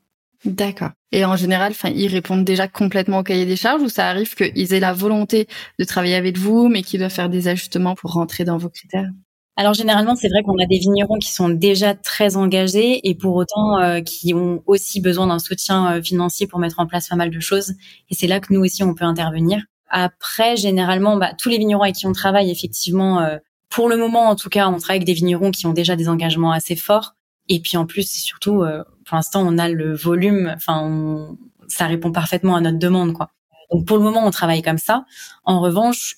D'accord. 0.46 0.92
Et 1.12 1.26
en 1.26 1.36
général, 1.36 1.72
enfin, 1.72 1.90
ils 1.90 2.08
répondent 2.08 2.44
déjà 2.44 2.68
complètement 2.68 3.20
au 3.20 3.24
cahier 3.24 3.46
des 3.46 3.56
charges 3.56 3.82
ou 3.82 3.90
ça 3.90 4.08
arrive 4.08 4.36
qu'ils 4.36 4.74
aient 4.74 4.80
la 4.80 4.94
volonté 4.94 5.48
de 5.80 5.84
travailler 5.86 6.16
avec 6.16 6.38
vous, 6.38 6.70
mais 6.70 6.84
qu'ils 6.84 7.00
doivent 7.00 7.12
faire 7.12 7.30
des 7.30 7.48
ajustements 7.48 7.96
pour 7.96 8.14
rentrer 8.14 8.46
dans 8.46 8.58
vos 8.58 8.70
critères? 8.70 9.10
Alors 9.58 9.74
généralement, 9.74 10.16
c'est 10.16 10.28
vrai 10.28 10.44
qu'on 10.44 10.58
a 10.62 10.66
des 10.66 10.80
vignerons 10.80 11.18
qui 11.18 11.32
sont 11.32 11.48
déjà 11.48 11.96
très 11.96 12.36
engagés 12.36 13.08
et 13.08 13.16
pour 13.16 13.36
autant 13.36 13.80
euh, 13.80 14.02
qui 14.02 14.34
ont 14.34 14.62
aussi 14.66 15.00
besoin 15.00 15.28
d'un 15.28 15.40
soutien 15.40 15.94
euh, 15.94 16.02
financier 16.02 16.46
pour 16.46 16.60
mettre 16.60 16.80
en 16.80 16.88
place 16.88 17.08
pas 17.08 17.16
mal 17.16 17.30
de 17.30 17.40
choses. 17.40 17.74
Et 18.10 18.16
c'est 18.16 18.28
là 18.28 18.42
que 18.42 18.54
nous 18.54 18.60
aussi 18.62 18.84
on 18.84 18.94
peut 18.94 19.06
intervenir. 19.06 19.64
Après, 19.90 20.58
généralement, 20.58 21.16
bah, 21.16 21.32
tous 21.38 21.48
les 21.48 21.58
vignerons 21.58 21.84
avec 21.84 21.96
qui 21.96 22.06
on 22.06 22.12
travaille, 22.12 22.52
effectivement, 22.52 23.22
euh, 23.22 23.38
pour 23.70 23.88
le 23.88 23.96
moment 23.96 24.30
en 24.30 24.36
tout 24.36 24.50
cas, 24.50 24.68
on 24.68 24.78
travaille 24.78 24.98
avec 24.98 25.08
des 25.08 25.14
vignerons 25.14 25.52
qui 25.52 25.68
ont 25.68 25.74
déjà 25.74 25.96
des 25.96 26.10
engagements 26.10 26.52
assez 26.52 26.76
forts. 26.76 27.16
Et 27.48 27.62
puis 27.62 27.78
en 27.78 27.86
plus, 27.86 28.04
c'est 28.04 28.22
surtout, 28.22 28.64
pour 29.06 29.16
l'instant, 29.16 29.46
on 29.46 29.58
a 29.58 29.70
le 29.70 29.94
volume. 29.96 30.52
Enfin, 30.56 31.36
ça 31.68 31.86
répond 31.86 32.12
parfaitement 32.12 32.56
à 32.56 32.62
notre 32.62 32.80
demande, 32.80 33.14
quoi. 33.14 33.30
Donc 33.72 33.86
pour 33.86 33.98
le 33.98 34.04
moment, 34.04 34.26
on 34.26 34.32
travaille 34.32 34.62
comme 34.62 34.78
ça. 34.78 35.06
En 35.44 35.62
revanche, 35.62 36.18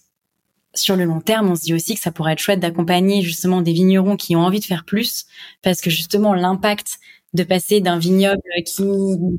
sur 0.78 0.96
le 0.96 1.06
long 1.06 1.22
terme, 1.22 1.50
on 1.50 1.56
se 1.56 1.64
dit 1.64 1.74
aussi 1.74 1.96
que 1.96 2.02
ça 2.02 2.12
pourrait 2.12 2.34
être 2.34 2.40
chouette 2.40 2.60
d'accompagner 2.60 3.22
justement 3.22 3.62
des 3.62 3.74
vignerons 3.74 4.16
qui 4.16 4.36
ont 4.36 4.42
envie 4.42 4.60
de 4.60 4.66
faire 4.66 4.86
plus, 4.86 5.26
parce 5.62 5.82
que 5.82 5.90
justement 5.90 6.34
l'impact 6.34 7.00
de 7.34 7.44
passer 7.44 7.82
d'un 7.82 8.00
vignoble 8.00 8.42
qui 8.66 8.84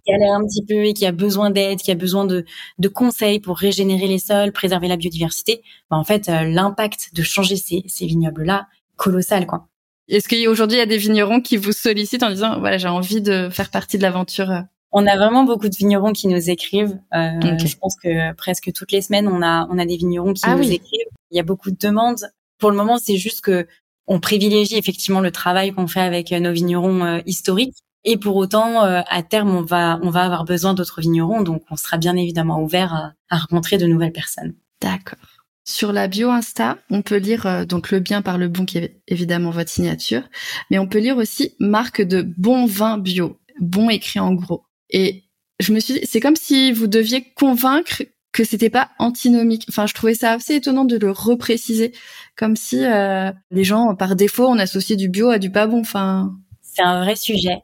galère 0.06 0.34
un 0.34 0.44
petit 0.44 0.64
peu 0.64 0.84
et 0.84 0.92
qui 0.92 1.06
a 1.06 1.12
besoin 1.12 1.50
d'aide, 1.50 1.80
qui 1.80 1.90
a 1.90 1.94
besoin 1.94 2.24
de, 2.24 2.44
de, 2.78 2.88
conseils 2.88 3.40
pour 3.40 3.56
régénérer 3.56 4.06
les 4.06 4.18
sols, 4.18 4.52
préserver 4.52 4.88
la 4.88 4.96
biodiversité, 4.96 5.62
bah 5.90 5.96
en 5.96 6.04
fait 6.04 6.28
euh, 6.28 6.44
l'impact 6.44 7.10
de 7.14 7.22
changer 7.22 7.56
ces, 7.56 7.82
ces 7.86 8.06
vignobles-là, 8.06 8.68
colossal 8.96 9.46
quoi. 9.46 9.68
Est-ce 10.08 10.28
qu'aujourd'hui 10.28 10.76
il 10.76 10.80
y 10.80 10.82
a 10.82 10.86
des 10.86 10.96
vignerons 10.96 11.40
qui 11.40 11.56
vous 11.56 11.72
sollicitent 11.72 12.22
en 12.22 12.30
disant 12.30 12.60
voilà 12.60 12.78
j'ai 12.78 12.88
envie 12.88 13.20
de 13.20 13.48
faire 13.50 13.70
partie 13.70 13.98
de 13.98 14.02
l'aventure? 14.02 14.64
On 14.90 15.06
a 15.06 15.16
vraiment 15.16 15.44
beaucoup 15.44 15.68
de 15.68 15.76
vignerons 15.76 16.14
qui 16.14 16.28
nous 16.28 16.48
écrivent. 16.48 16.98
Euh, 17.14 17.58
Je 17.58 17.76
pense 17.76 17.94
que 18.02 18.32
presque 18.34 18.72
toutes 18.72 18.90
les 18.92 19.02
semaines, 19.02 19.28
on 19.28 19.42
a 19.42 19.68
on 19.70 19.78
a 19.78 19.84
des 19.84 19.96
vignerons 19.96 20.32
qui 20.32 20.42
ah 20.44 20.56
nous 20.56 20.70
écrivent. 20.70 21.08
Il 21.30 21.36
y 21.36 21.40
a 21.40 21.44
beaucoup 21.44 21.70
de 21.70 21.76
demandes. 21.78 22.30
Pour 22.58 22.70
le 22.70 22.76
moment, 22.76 22.98
c'est 22.98 23.16
juste 23.16 23.40
que 23.40 23.66
on 24.08 24.20
privilégie 24.20 24.76
effectivement 24.76 25.20
le 25.20 25.30
travail 25.30 25.72
qu'on 25.72 25.86
fait 25.86 26.00
avec 26.00 26.30
nos 26.32 26.52
vignerons 26.52 27.04
euh, 27.04 27.20
historiques. 27.26 27.76
Et 28.04 28.16
pour 28.16 28.36
autant, 28.36 28.84
euh, 28.84 29.02
à 29.08 29.22
terme, 29.22 29.50
on 29.50 29.62
va 29.62 30.00
on 30.02 30.10
va 30.10 30.24
avoir 30.24 30.44
besoin 30.44 30.72
d'autres 30.72 31.00
vignerons, 31.00 31.42
donc 31.42 31.62
on 31.70 31.76
sera 31.76 31.98
bien 31.98 32.16
évidemment 32.16 32.62
ouvert 32.62 33.12
à, 33.28 33.36
rencontrer 33.36 33.76
de 33.76 33.86
nouvelles 33.86 34.12
personnes. 34.12 34.54
D'accord. 34.80 35.18
Sur 35.64 35.92
la 35.92 36.08
bio 36.08 36.30
Insta, 36.30 36.78
on 36.88 37.02
peut 37.02 37.18
lire 37.18 37.46
euh, 37.46 37.64
donc 37.66 37.90
le 37.90 38.00
bien 38.00 38.22
par 38.22 38.38
le 38.38 38.48
bon 38.48 38.64
qui 38.64 38.78
est 38.78 39.02
évidemment 39.08 39.50
votre 39.50 39.70
signature, 39.70 40.22
mais 40.70 40.78
on 40.78 40.88
peut 40.88 40.98
lire 40.98 41.18
aussi 41.18 41.54
marque 41.58 42.00
de 42.00 42.22
bon 42.22 42.64
vin 42.64 42.96
bio, 42.96 43.38
bon 43.60 43.90
écrit 43.90 44.20
en 44.20 44.32
gros. 44.32 44.64
Et 44.88 45.24
je 45.60 45.72
me 45.74 45.80
suis 45.80 46.00
c'est 46.04 46.20
comme 46.20 46.36
si 46.36 46.72
vous 46.72 46.86
deviez 46.86 47.32
convaincre 47.34 48.02
que 48.38 48.44
c'était 48.44 48.70
pas 48.70 48.90
antinomique. 49.00 49.66
Enfin, 49.68 49.86
je 49.86 49.94
trouvais 49.94 50.14
ça 50.14 50.34
assez 50.34 50.54
étonnant 50.54 50.84
de 50.84 50.96
le 50.96 51.10
repréciser, 51.10 51.92
comme 52.36 52.54
si 52.54 52.84
euh, 52.84 53.32
les 53.50 53.64
gens, 53.64 53.96
par 53.96 54.14
défaut, 54.14 54.46
on 54.46 54.60
associait 54.60 54.94
du 54.94 55.08
bio 55.08 55.28
à 55.30 55.40
du 55.40 55.50
pas 55.50 55.66
bon. 55.66 55.80
Enfin, 55.80 56.36
c'est 56.62 56.82
un 56.82 57.02
vrai 57.02 57.16
sujet. 57.16 57.62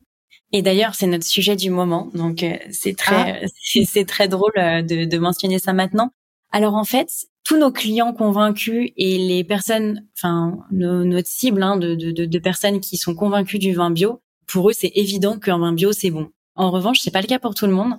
Et 0.51 0.63
d'ailleurs, 0.63 0.97
c'est 0.97 1.07
notre 1.07 1.27
sujet 1.27 1.55
du 1.55 1.71
moment, 1.71 2.11
donc 2.15 2.43
euh, 2.43 2.57
c'est 2.73 2.97
très, 2.97 3.45
ah. 3.45 3.47
c'est 3.87 4.05
très 4.05 4.27
drôle 4.27 4.53
euh, 4.57 4.83
de, 4.83 5.05
de 5.05 5.19
mentionner 5.19 5.61
ça 5.61 5.73
maintenant. 5.73 6.11
Alors 6.51 6.75
en 6.75 6.85
fait, 6.85 7.09
tous 7.45 7.57
nos 7.57 7.71
clients 7.71 8.13
convaincus 8.13 8.91
et 8.97 9.19
les 9.19 9.45
personnes, 9.45 10.05
enfin 10.19 10.59
notre 10.73 11.29
cible 11.29 11.63
hein, 11.63 11.77
de, 11.77 11.95
de, 11.95 12.25
de, 12.25 12.39
personnes 12.41 12.81
qui 12.81 12.97
sont 12.97 13.15
convaincus 13.15 13.61
du 13.61 13.75
vin 13.75 13.91
bio, 13.91 14.23
pour 14.47 14.71
eux 14.71 14.73
c'est 14.73 14.93
évident 14.95 15.39
qu'un 15.39 15.59
vin 15.59 15.73
bio 15.73 15.93
c'est 15.93 16.11
bon. 16.11 16.31
En 16.57 16.71
revanche, 16.71 17.01
c'est 17.01 17.11
pas 17.11 17.21
le 17.21 17.27
cas 17.27 17.41
pour 17.41 17.55
tout 17.55 17.67
le 17.67 17.73
monde 17.73 17.95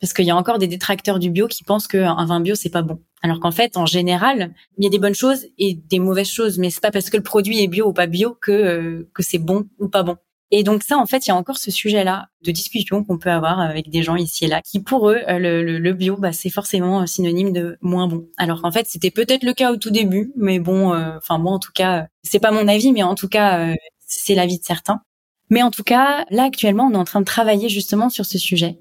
parce 0.00 0.12
qu'il 0.12 0.24
y 0.24 0.30
a 0.30 0.36
encore 0.36 0.58
des 0.58 0.66
détracteurs 0.66 1.18
du 1.18 1.30
bio 1.30 1.46
qui 1.48 1.64
pensent 1.64 1.86
qu'un 1.86 2.24
vin 2.26 2.40
bio 2.40 2.54
c'est 2.54 2.70
pas 2.70 2.82
bon. 2.82 3.00
Alors 3.22 3.40
qu'en 3.40 3.50
fait, 3.50 3.76
en 3.76 3.86
général, 3.86 4.54
il 4.78 4.84
y 4.84 4.86
a 4.86 4.90
des 4.90 4.98
bonnes 4.98 5.14
choses 5.14 5.46
et 5.58 5.74
des 5.74 5.98
mauvaises 5.98 6.30
choses, 6.30 6.58
mais 6.58 6.70
c'est 6.70 6.82
pas 6.82 6.90
parce 6.90 7.10
que 7.10 7.16
le 7.16 7.22
produit 7.22 7.62
est 7.62 7.68
bio 7.68 7.88
ou 7.88 7.92
pas 7.92 8.06
bio 8.06 8.36
que 8.40 8.52
euh, 8.52 9.10
que 9.14 9.22
c'est 9.22 9.38
bon 9.38 9.66
ou 9.78 9.88
pas 9.88 10.02
bon. 10.02 10.16
Et 10.52 10.62
donc 10.62 10.84
ça, 10.84 10.96
en 10.98 11.06
fait, 11.06 11.26
il 11.26 11.30
y 11.30 11.32
a 11.32 11.36
encore 11.36 11.58
ce 11.58 11.72
sujet-là 11.72 12.28
de 12.44 12.52
discussion 12.52 13.02
qu'on 13.02 13.18
peut 13.18 13.30
avoir 13.30 13.58
avec 13.58 13.90
des 13.90 14.04
gens 14.04 14.14
ici 14.14 14.44
et 14.44 14.48
là, 14.48 14.62
qui 14.62 14.80
pour 14.80 15.10
eux, 15.10 15.18
euh, 15.28 15.38
le, 15.40 15.78
le, 15.78 15.92
bio, 15.92 16.16
bah, 16.16 16.32
c'est 16.32 16.50
forcément 16.50 17.04
synonyme 17.06 17.52
de 17.52 17.78
moins 17.80 18.06
bon. 18.06 18.28
Alors 18.36 18.62
qu'en 18.62 18.70
fait, 18.70 18.86
c'était 18.88 19.10
peut-être 19.10 19.42
le 19.42 19.54
cas 19.54 19.72
au 19.72 19.76
tout 19.76 19.90
début, 19.90 20.32
mais 20.36 20.60
bon, 20.60 20.94
euh, 20.94 21.16
enfin 21.16 21.38
moi 21.38 21.52
en 21.52 21.58
tout 21.58 21.72
cas, 21.74 22.06
c'est 22.22 22.38
pas 22.38 22.52
mon 22.52 22.68
avis, 22.68 22.92
mais 22.92 23.02
en 23.02 23.16
tout 23.16 23.28
cas, 23.28 23.74
c'est 24.06 24.34
l'avis 24.34 24.58
de 24.58 24.64
certains. 24.64 25.00
Mais 25.50 25.62
en 25.62 25.70
tout 25.70 25.84
cas, 25.84 26.24
là 26.30 26.44
actuellement, 26.44 26.88
on 26.90 26.92
est 26.92 26.96
en 26.96 27.04
train 27.04 27.20
de 27.20 27.24
travailler 27.24 27.68
justement 27.68 28.08
sur 28.08 28.26
ce 28.26 28.38
sujet. 28.38 28.78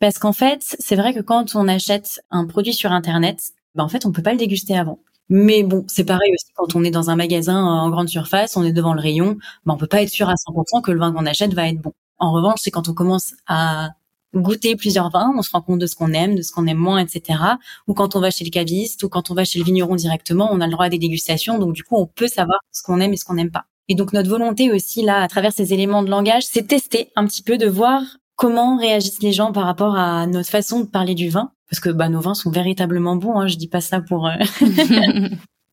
Parce 0.00 0.18
qu'en 0.18 0.32
fait, 0.32 0.76
c'est 0.78 0.96
vrai 0.96 1.12
que 1.12 1.20
quand 1.20 1.54
on 1.56 1.66
achète 1.68 2.20
un 2.30 2.46
produit 2.46 2.74
sur 2.74 2.92
Internet, 2.92 3.40
ben 3.74 3.84
en 3.84 3.88
fait, 3.88 4.06
on 4.06 4.12
peut 4.12 4.22
pas 4.22 4.32
le 4.32 4.38
déguster 4.38 4.76
avant. 4.76 5.00
Mais 5.28 5.62
bon, 5.62 5.84
c'est 5.88 6.04
pareil 6.04 6.32
aussi 6.32 6.52
quand 6.54 6.74
on 6.74 6.84
est 6.84 6.90
dans 6.90 7.10
un 7.10 7.16
magasin 7.16 7.62
en 7.62 7.90
grande 7.90 8.08
surface, 8.08 8.56
on 8.56 8.64
est 8.64 8.72
devant 8.72 8.94
le 8.94 9.00
rayon, 9.00 9.36
ben 9.66 9.74
on 9.74 9.76
peut 9.76 9.86
pas 9.86 10.02
être 10.02 10.08
sûr 10.08 10.28
à 10.28 10.34
100% 10.34 10.80
que 10.82 10.90
le 10.90 10.98
vin 10.98 11.12
qu'on 11.12 11.26
achète 11.26 11.52
va 11.52 11.68
être 11.68 11.80
bon. 11.80 11.92
En 12.18 12.32
revanche, 12.32 12.60
c'est 12.62 12.70
quand 12.70 12.88
on 12.88 12.94
commence 12.94 13.34
à 13.46 13.90
goûter 14.34 14.76
plusieurs 14.76 15.10
vins, 15.10 15.32
on 15.36 15.42
se 15.42 15.50
rend 15.50 15.62
compte 15.62 15.80
de 15.80 15.86
ce 15.86 15.96
qu'on 15.96 16.12
aime, 16.12 16.34
de 16.34 16.42
ce 16.42 16.52
qu'on 16.52 16.66
aime 16.66 16.78
moins, 16.78 16.98
etc. 16.98 17.40
Ou 17.86 17.94
quand 17.94 18.16
on 18.16 18.20
va 18.20 18.30
chez 18.30 18.44
le 18.44 18.50
caviste, 18.50 19.02
ou 19.02 19.08
quand 19.08 19.30
on 19.30 19.34
va 19.34 19.44
chez 19.44 19.58
le 19.58 19.64
vigneron 19.64 19.96
directement, 19.96 20.48
on 20.50 20.60
a 20.60 20.66
le 20.66 20.72
droit 20.72 20.86
à 20.86 20.88
des 20.88 20.98
dégustations, 20.98 21.58
donc 21.58 21.74
du 21.74 21.84
coup, 21.84 21.96
on 21.96 22.06
peut 22.06 22.28
savoir 22.28 22.58
ce 22.72 22.82
qu'on 22.82 23.00
aime 23.00 23.12
et 23.12 23.16
ce 23.16 23.24
qu'on 23.24 23.34
n'aime 23.34 23.50
pas. 23.50 23.66
Et 23.88 23.94
donc 23.94 24.12
notre 24.12 24.28
volonté 24.28 24.70
aussi 24.70 25.02
là, 25.02 25.22
à 25.22 25.28
travers 25.28 25.52
ces 25.52 25.72
éléments 25.72 26.02
de 26.02 26.10
langage, 26.10 26.44
c'est 26.44 26.66
tester 26.66 27.10
un 27.16 27.26
petit 27.26 27.42
peu 27.42 27.56
de 27.58 27.66
voir 27.66 28.02
comment 28.38 28.78
réagissent 28.78 29.22
les 29.22 29.32
gens 29.32 29.52
par 29.52 29.64
rapport 29.64 29.96
à 29.96 30.26
notre 30.26 30.48
façon 30.48 30.80
de 30.80 30.86
parler 30.86 31.14
du 31.14 31.28
vin? 31.28 31.50
Parce 31.68 31.80
que 31.80 31.90
bah 31.90 32.08
nos 32.08 32.20
vins 32.20 32.34
sont 32.34 32.50
véritablement 32.50 33.16
bons 33.16 33.38
hein, 33.38 33.46
je 33.46 33.56
dis 33.56 33.68
pas 33.68 33.82
ça 33.82 34.00
pour 34.00 34.26
euh, 34.26 34.32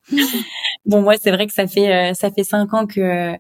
bon 0.86 1.02
moi 1.02 1.14
c'est 1.22 1.32
vrai 1.32 1.48
que 1.48 1.54
ça 1.54 1.68
fait 1.68 1.94
euh, 1.94 2.14
ça 2.14 2.32
fait 2.32 2.44
cinq 2.44 2.74
ans 2.74 2.86
que 2.86 3.34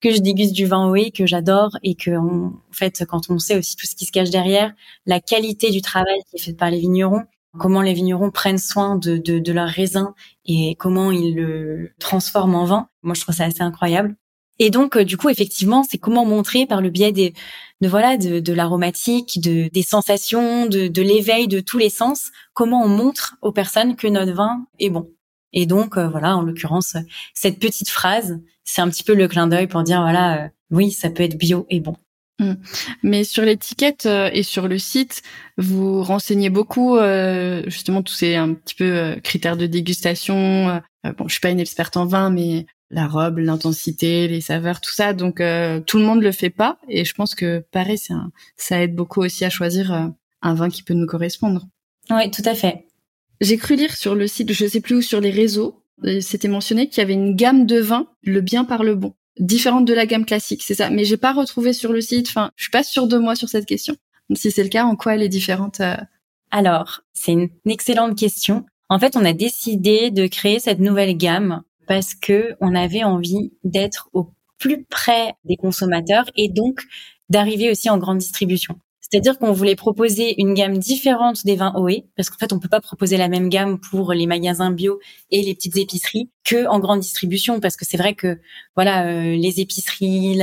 que 0.00 0.10
je 0.10 0.20
déguste 0.20 0.54
du 0.54 0.64
vin 0.64 0.88
OE 0.88 1.10
que 1.14 1.26
j'adore 1.26 1.76
et 1.82 1.96
que 1.96 2.16
en 2.16 2.54
fait 2.72 3.04
quand 3.06 3.28
on 3.28 3.38
sait 3.38 3.58
aussi 3.58 3.76
tout 3.76 3.86
ce 3.86 3.94
qui 3.94 4.06
se 4.06 4.12
cache 4.12 4.30
derrière 4.30 4.72
la 5.04 5.20
qualité 5.20 5.70
du 5.70 5.82
travail 5.82 6.20
qui 6.30 6.36
est 6.36 6.42
fait 6.42 6.54
par 6.54 6.70
les 6.70 6.78
vignerons 6.78 7.24
comment 7.58 7.82
les 7.82 7.92
vignerons 7.92 8.30
prennent 8.30 8.58
soin 8.58 8.96
de, 8.96 9.18
de, 9.18 9.38
de 9.38 9.52
leur 9.52 9.68
raisin 9.68 10.14
et 10.46 10.76
comment 10.76 11.10
ils 11.10 11.34
le 11.34 11.90
transforment 11.98 12.54
en 12.54 12.64
vin 12.64 12.88
moi 13.02 13.14
je 13.14 13.20
trouve 13.20 13.34
ça 13.34 13.44
assez 13.44 13.62
incroyable 13.62 14.16
et 14.58 14.70
donc, 14.70 14.96
euh, 14.96 15.04
du 15.04 15.16
coup, 15.16 15.28
effectivement, 15.28 15.84
c'est 15.88 15.98
comment 15.98 16.24
montrer 16.24 16.66
par 16.66 16.80
le 16.80 16.90
biais 16.90 17.12
des, 17.12 17.32
de 17.80 17.88
voilà, 17.88 18.16
de, 18.16 18.40
de 18.40 18.52
l'aromatique, 18.52 19.40
de, 19.40 19.68
des 19.68 19.82
sensations, 19.82 20.66
de, 20.66 20.88
de 20.88 21.02
l'éveil 21.02 21.46
de 21.46 21.60
tous 21.60 21.78
les 21.78 21.90
sens, 21.90 22.30
comment 22.54 22.82
on 22.82 22.88
montre 22.88 23.36
aux 23.40 23.52
personnes 23.52 23.94
que 23.96 24.08
notre 24.08 24.32
vin 24.32 24.66
est 24.80 24.90
bon. 24.90 25.08
Et 25.52 25.66
donc, 25.66 25.96
euh, 25.96 26.08
voilà, 26.08 26.36
en 26.36 26.42
l'occurrence, 26.42 26.96
cette 27.34 27.58
petite 27.58 27.88
phrase, 27.88 28.40
c'est 28.64 28.82
un 28.82 28.88
petit 28.90 29.04
peu 29.04 29.14
le 29.14 29.28
clin 29.28 29.46
d'œil 29.46 29.68
pour 29.68 29.82
dire, 29.82 30.02
voilà, 30.02 30.44
euh, 30.44 30.48
oui, 30.70 30.90
ça 30.90 31.08
peut 31.08 31.22
être 31.22 31.38
bio 31.38 31.66
et 31.70 31.80
bon. 31.80 31.96
Mmh. 32.40 32.54
Mais 33.02 33.24
sur 33.24 33.42
l'étiquette 33.42 34.06
et 34.06 34.44
sur 34.44 34.68
le 34.68 34.78
site, 34.78 35.22
vous 35.56 36.04
renseignez 36.04 36.50
beaucoup 36.50 36.96
justement 37.66 38.00
tous 38.00 38.14
ces 38.14 38.36
un 38.36 38.54
petit 38.54 38.76
peu 38.76 39.16
critères 39.24 39.56
de 39.56 39.66
dégustation. 39.66 40.80
bon, 41.02 41.26
je 41.26 41.32
suis 41.32 41.40
pas 41.40 41.50
une 41.50 41.58
experte 41.58 41.96
en 41.96 42.06
vin, 42.06 42.30
mais 42.30 42.66
la 42.90 43.06
robe, 43.06 43.38
l'intensité, 43.38 44.28
les 44.28 44.40
saveurs, 44.40 44.80
tout 44.80 44.92
ça. 44.92 45.12
Donc 45.12 45.40
euh, 45.40 45.80
tout 45.80 45.98
le 45.98 46.04
monde 46.04 46.22
le 46.22 46.32
fait 46.32 46.50
pas 46.50 46.78
et 46.88 47.04
je 47.04 47.14
pense 47.14 47.34
que 47.34 47.64
pareil, 47.70 47.98
ça 48.56 48.82
aide 48.82 48.94
beaucoup 48.94 49.20
aussi 49.20 49.44
à 49.44 49.50
choisir 49.50 49.92
euh, 49.92 50.06
un 50.42 50.54
vin 50.54 50.68
qui 50.68 50.82
peut 50.82 50.94
nous 50.94 51.06
correspondre. 51.06 51.66
Oui, 52.10 52.30
tout 52.30 52.42
à 52.44 52.54
fait. 52.54 52.86
J'ai 53.40 53.56
cru 53.56 53.76
lire 53.76 53.94
sur 53.94 54.14
le 54.14 54.26
site, 54.26 54.52
je 54.52 54.66
sais 54.66 54.80
plus 54.80 54.96
où, 54.96 55.02
sur 55.02 55.20
les 55.20 55.30
réseaux, 55.30 55.84
euh, 56.04 56.20
c'était 56.20 56.48
mentionné 56.48 56.88
qu'il 56.88 56.98
y 56.98 57.02
avait 57.02 57.14
une 57.14 57.36
gamme 57.36 57.66
de 57.66 57.78
vins, 57.78 58.08
le 58.22 58.40
bien 58.40 58.64
par 58.64 58.82
le 58.82 58.94
bon, 58.94 59.14
différente 59.38 59.84
de 59.84 59.94
la 59.94 60.06
gamme 60.06 60.24
classique, 60.24 60.62
c'est 60.64 60.74
ça. 60.74 60.90
Mais 60.90 61.04
j'ai 61.04 61.16
pas 61.16 61.32
retrouvé 61.32 61.72
sur 61.72 61.92
le 61.92 62.00
site. 62.00 62.28
Enfin, 62.28 62.50
je 62.56 62.64
suis 62.64 62.70
pas 62.70 62.82
sûre 62.82 63.06
de 63.06 63.18
moi 63.18 63.36
sur 63.36 63.48
cette 63.48 63.66
question. 63.66 63.94
Donc, 64.28 64.38
si 64.38 64.50
c'est 64.50 64.62
le 64.62 64.68
cas, 64.68 64.84
en 64.84 64.96
quoi 64.96 65.14
elle 65.14 65.22
est 65.22 65.28
différente 65.28 65.80
Alors, 66.50 67.02
c'est 67.14 67.32
une 67.32 67.48
excellente 67.66 68.18
question. 68.18 68.66
En 68.88 68.98
fait, 68.98 69.16
on 69.16 69.24
a 69.24 69.32
décidé 69.32 70.10
de 70.10 70.26
créer 70.26 70.58
cette 70.58 70.80
nouvelle 70.80 71.16
gamme 71.16 71.62
parce 71.88 72.14
que 72.14 72.54
on 72.60 72.74
avait 72.74 73.02
envie 73.02 73.52
d'être 73.64 74.08
au 74.12 74.30
plus 74.58 74.84
près 74.84 75.34
des 75.44 75.56
consommateurs 75.56 76.30
et 76.36 76.48
donc 76.48 76.82
d'arriver 77.30 77.70
aussi 77.70 77.90
en 77.90 77.98
grande 77.98 78.18
distribution. 78.18 78.78
C'est-à-dire 79.10 79.38
qu'on 79.38 79.52
voulait 79.52 79.74
proposer 79.74 80.38
une 80.38 80.52
gamme 80.52 80.76
différente 80.76 81.46
des 81.46 81.56
vins 81.56 81.72
OE, 81.76 82.04
parce 82.14 82.28
qu'en 82.28 82.36
fait, 82.36 82.52
on 82.52 82.58
peut 82.58 82.68
pas 82.68 82.82
proposer 82.82 83.16
la 83.16 83.28
même 83.28 83.48
gamme 83.48 83.80
pour 83.80 84.12
les 84.12 84.26
magasins 84.26 84.70
bio 84.70 85.00
et 85.30 85.40
les 85.40 85.54
petites 85.54 85.78
épiceries 85.78 86.28
que 86.44 86.66
en 86.66 86.78
grande 86.78 87.00
distribution, 87.00 87.58
parce 87.58 87.76
que 87.76 87.86
c'est 87.86 87.96
vrai 87.96 88.14
que 88.14 88.38
voilà, 88.74 89.06
euh, 89.06 89.34
les 89.34 89.60
épiceries, 89.60 90.34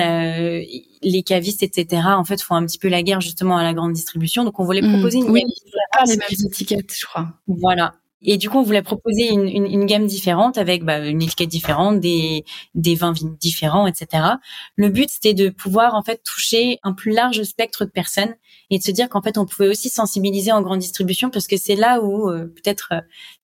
les 1.03 1.23
cavistes, 1.23 1.61
etc. 1.61 2.01
En 2.07 2.23
fait, 2.23 2.41
font 2.41 2.55
un 2.55 2.65
petit 2.65 2.79
peu 2.79 2.87
la 2.87 3.03
guerre 3.03 3.21
justement 3.21 3.57
à 3.57 3.63
la 3.63 3.73
grande 3.73 3.93
distribution. 3.93 4.43
Donc, 4.43 4.59
on 4.59 4.63
voulait 4.63 4.81
mmh. 4.81 4.93
proposer 4.93 5.19
une 5.19 5.29
oui, 5.29 5.43
gamme 5.43 6.07
les 6.07 6.17
mêmes 6.17 6.47
étiquettes, 6.47 6.95
je 6.97 7.05
crois. 7.05 7.33
Voilà. 7.47 7.93
Et 8.25 8.37
du 8.37 8.49
coup, 8.49 8.57
on 8.57 8.63
voulait 8.63 8.81
proposer 8.81 9.29
une, 9.29 9.47
une, 9.47 9.65
une 9.65 9.85
gamme 9.85 10.07
différente 10.07 10.57
avec 10.57 10.83
bah, 10.83 10.99
une 10.99 11.21
étiquette 11.21 11.49
différente, 11.49 11.99
des, 11.99 12.43
des 12.73 12.95
vins 12.95 13.13
différents, 13.39 13.87
etc. 13.87 14.23
Le 14.75 14.89
but, 14.89 15.09
c'était 15.09 15.33
de 15.33 15.49
pouvoir 15.49 15.93
en 15.95 16.01
fait 16.01 16.21
toucher 16.23 16.79
un 16.83 16.93
plus 16.93 17.11
large 17.11 17.43
spectre 17.43 17.85
de 17.85 17.91
personnes 17.91 18.33
et 18.69 18.79
de 18.79 18.83
se 18.83 18.91
dire 18.91 19.09
qu'en 19.09 19.21
fait, 19.21 19.37
on 19.37 19.45
pouvait 19.45 19.69
aussi 19.69 19.89
sensibiliser 19.89 20.51
en 20.51 20.61
grande 20.61 20.79
distribution 20.79 21.29
parce 21.29 21.47
que 21.47 21.57
c'est 21.57 21.75
là 21.75 22.01
où 22.01 22.29
euh, 22.29 22.45
peut-être 22.47 22.93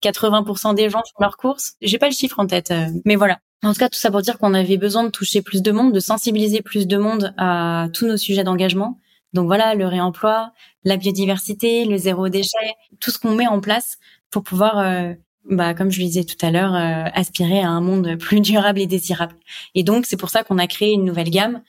80% 0.01 0.71
euh, 0.71 0.73
des 0.73 0.89
gens 0.89 0.99
font 0.99 1.21
leurs 1.21 1.37
courses. 1.37 1.73
J'ai 1.81 1.97
pas 1.97 2.07
le 2.07 2.15
chiffre 2.15 2.39
en 2.39 2.47
tête, 2.47 2.71
euh, 2.71 2.87
mais 3.05 3.15
voilà. 3.15 3.39
En 3.61 3.73
tout 3.73 3.79
cas, 3.79 3.89
tout 3.89 3.99
ça 3.99 4.09
pour 4.09 4.21
dire 4.21 4.37
qu'on 4.37 4.53
avait 4.53 4.77
besoin 4.77 5.03
de 5.03 5.09
toucher 5.09 5.41
plus 5.41 5.61
de 5.61 5.71
monde, 5.71 5.93
de 5.93 5.99
sensibiliser 5.99 6.61
plus 6.61 6.87
de 6.87 6.97
monde 6.97 7.33
à 7.37 7.87
tous 7.93 8.07
nos 8.07 8.15
sujets 8.15 8.45
d'engagement. 8.45 8.99
Donc 9.33 9.47
voilà, 9.47 9.75
le 9.75 9.85
réemploi, 9.85 10.53
la 10.85 10.95
biodiversité, 10.95 11.85
le 11.85 11.97
zéro 11.97 12.29
déchet, 12.29 12.73
tout 12.99 13.11
ce 13.11 13.19
qu'on 13.19 13.35
met 13.35 13.47
en 13.47 13.59
place 13.59 13.97
pour 14.31 14.43
pouvoir, 14.43 14.79
euh, 14.79 15.13
bah, 15.49 15.73
comme 15.73 15.91
je 15.91 15.99
le 15.99 16.05
disais 16.05 16.23
tout 16.23 16.43
à 16.45 16.51
l'heure, 16.51 16.75
euh, 16.75 17.09
aspirer 17.13 17.61
à 17.61 17.69
un 17.69 17.81
monde 17.81 18.15
plus 18.19 18.41
durable 18.41 18.79
et 18.79 18.87
désirable. 18.87 19.35
Et 19.75 19.83
donc, 19.83 20.05
c'est 20.05 20.17
pour 20.17 20.29
ça 20.29 20.43
qu'on 20.43 20.57
a 20.57 20.67
créé 20.67 20.93
une 20.93 21.05
nouvelle 21.05 21.29
gamme 21.29 21.61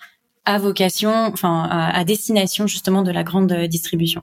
à 0.44 0.58
vocation, 0.58 1.12
enfin, 1.32 1.68
à, 1.70 2.04
destination 2.04 2.66
justement 2.66 3.02
de 3.02 3.10
la 3.10 3.22
grande 3.22 3.52
distribution. 3.66 4.22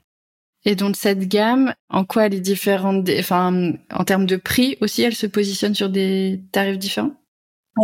Et 0.65 0.75
donc 0.75 0.95
cette 0.97 1.27
gamme, 1.29 1.73
en 1.89 2.03
quoi 2.03 2.25
elle 2.25 2.33
est 2.33 2.41
différente 2.41 3.07
Enfin, 3.19 3.73
en 3.91 4.03
termes 4.03 4.25
de 4.25 4.35
prix 4.35 4.77
aussi, 4.81 5.03
elle 5.03 5.15
se 5.15 5.27
positionne 5.27 5.75
sur 5.75 5.89
des 5.89 6.41
tarifs 6.51 6.79
différents? 6.79 7.13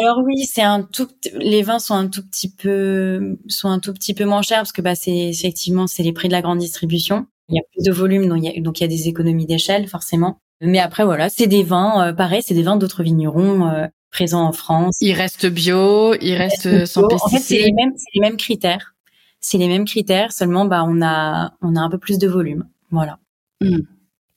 Alors 0.01 0.21
oui, 0.25 0.45
c'est 0.45 0.63
un 0.63 0.81
tout. 0.81 1.07
Les 1.35 1.61
vins 1.61 1.79
sont 1.79 1.93
un 1.93 2.07
tout 2.07 2.23
petit 2.23 2.49
peu 2.49 3.37
sont 3.47 3.69
un 3.69 3.79
tout 3.79 3.93
petit 3.93 4.13
peu 4.13 4.25
moins 4.25 4.41
chers 4.41 4.59
parce 4.59 4.71
que 4.71 4.81
bah 4.81 4.95
c'est 4.95 5.29
effectivement 5.29 5.87
c'est 5.87 6.03
les 6.03 6.13
prix 6.13 6.27
de 6.27 6.33
la 6.33 6.41
grande 6.41 6.59
distribution. 6.59 7.27
Il 7.49 7.55
y 7.55 7.59
a 7.59 7.63
plus 7.71 7.83
de 7.83 7.91
volume, 7.91 8.27
donc 8.27 8.39
il 8.39 8.45
y 8.45 8.57
a, 8.57 8.61
donc 8.61 8.79
il 8.79 8.83
y 8.83 8.85
a 8.85 8.89
des 8.89 9.07
économies 9.07 9.45
d'échelle 9.45 9.87
forcément. 9.87 10.39
Mais 10.63 10.79
après 10.79 11.03
voilà, 11.03 11.29
c'est 11.29 11.47
des 11.47 11.63
vins, 11.63 12.07
euh, 12.07 12.13
pareil, 12.13 12.41
c'est 12.43 12.53
des 12.53 12.63
vins 12.63 12.75
d'autres 12.75 13.03
vignerons 13.03 13.67
euh, 13.67 13.87
présents 14.11 14.45
en 14.45 14.53
France. 14.53 14.97
Ils 15.01 15.13
restent 15.13 15.45
bio, 15.45 16.15
ils 16.15 16.35
restent 16.35 16.85
sans 16.85 17.07
pesticides. 17.07 17.35
En 17.35 17.37
fait, 17.37 17.43
c'est 17.43 17.63
les 17.63 17.71
mêmes, 17.73 17.93
les 18.13 18.21
mêmes 18.21 18.37
critères. 18.37 18.95
C'est 19.39 19.57
les 19.57 19.67
mêmes 19.67 19.85
critères, 19.85 20.31
seulement 20.31 20.65
bah 20.65 20.85
on 20.87 21.01
a 21.01 21.53
on 21.61 21.75
a 21.75 21.81
un 21.81 21.89
peu 21.89 21.97
plus 21.97 22.17
de 22.17 22.27
volume. 22.27 22.67
Voilà. 22.91 23.19
Hmm. 23.61 23.81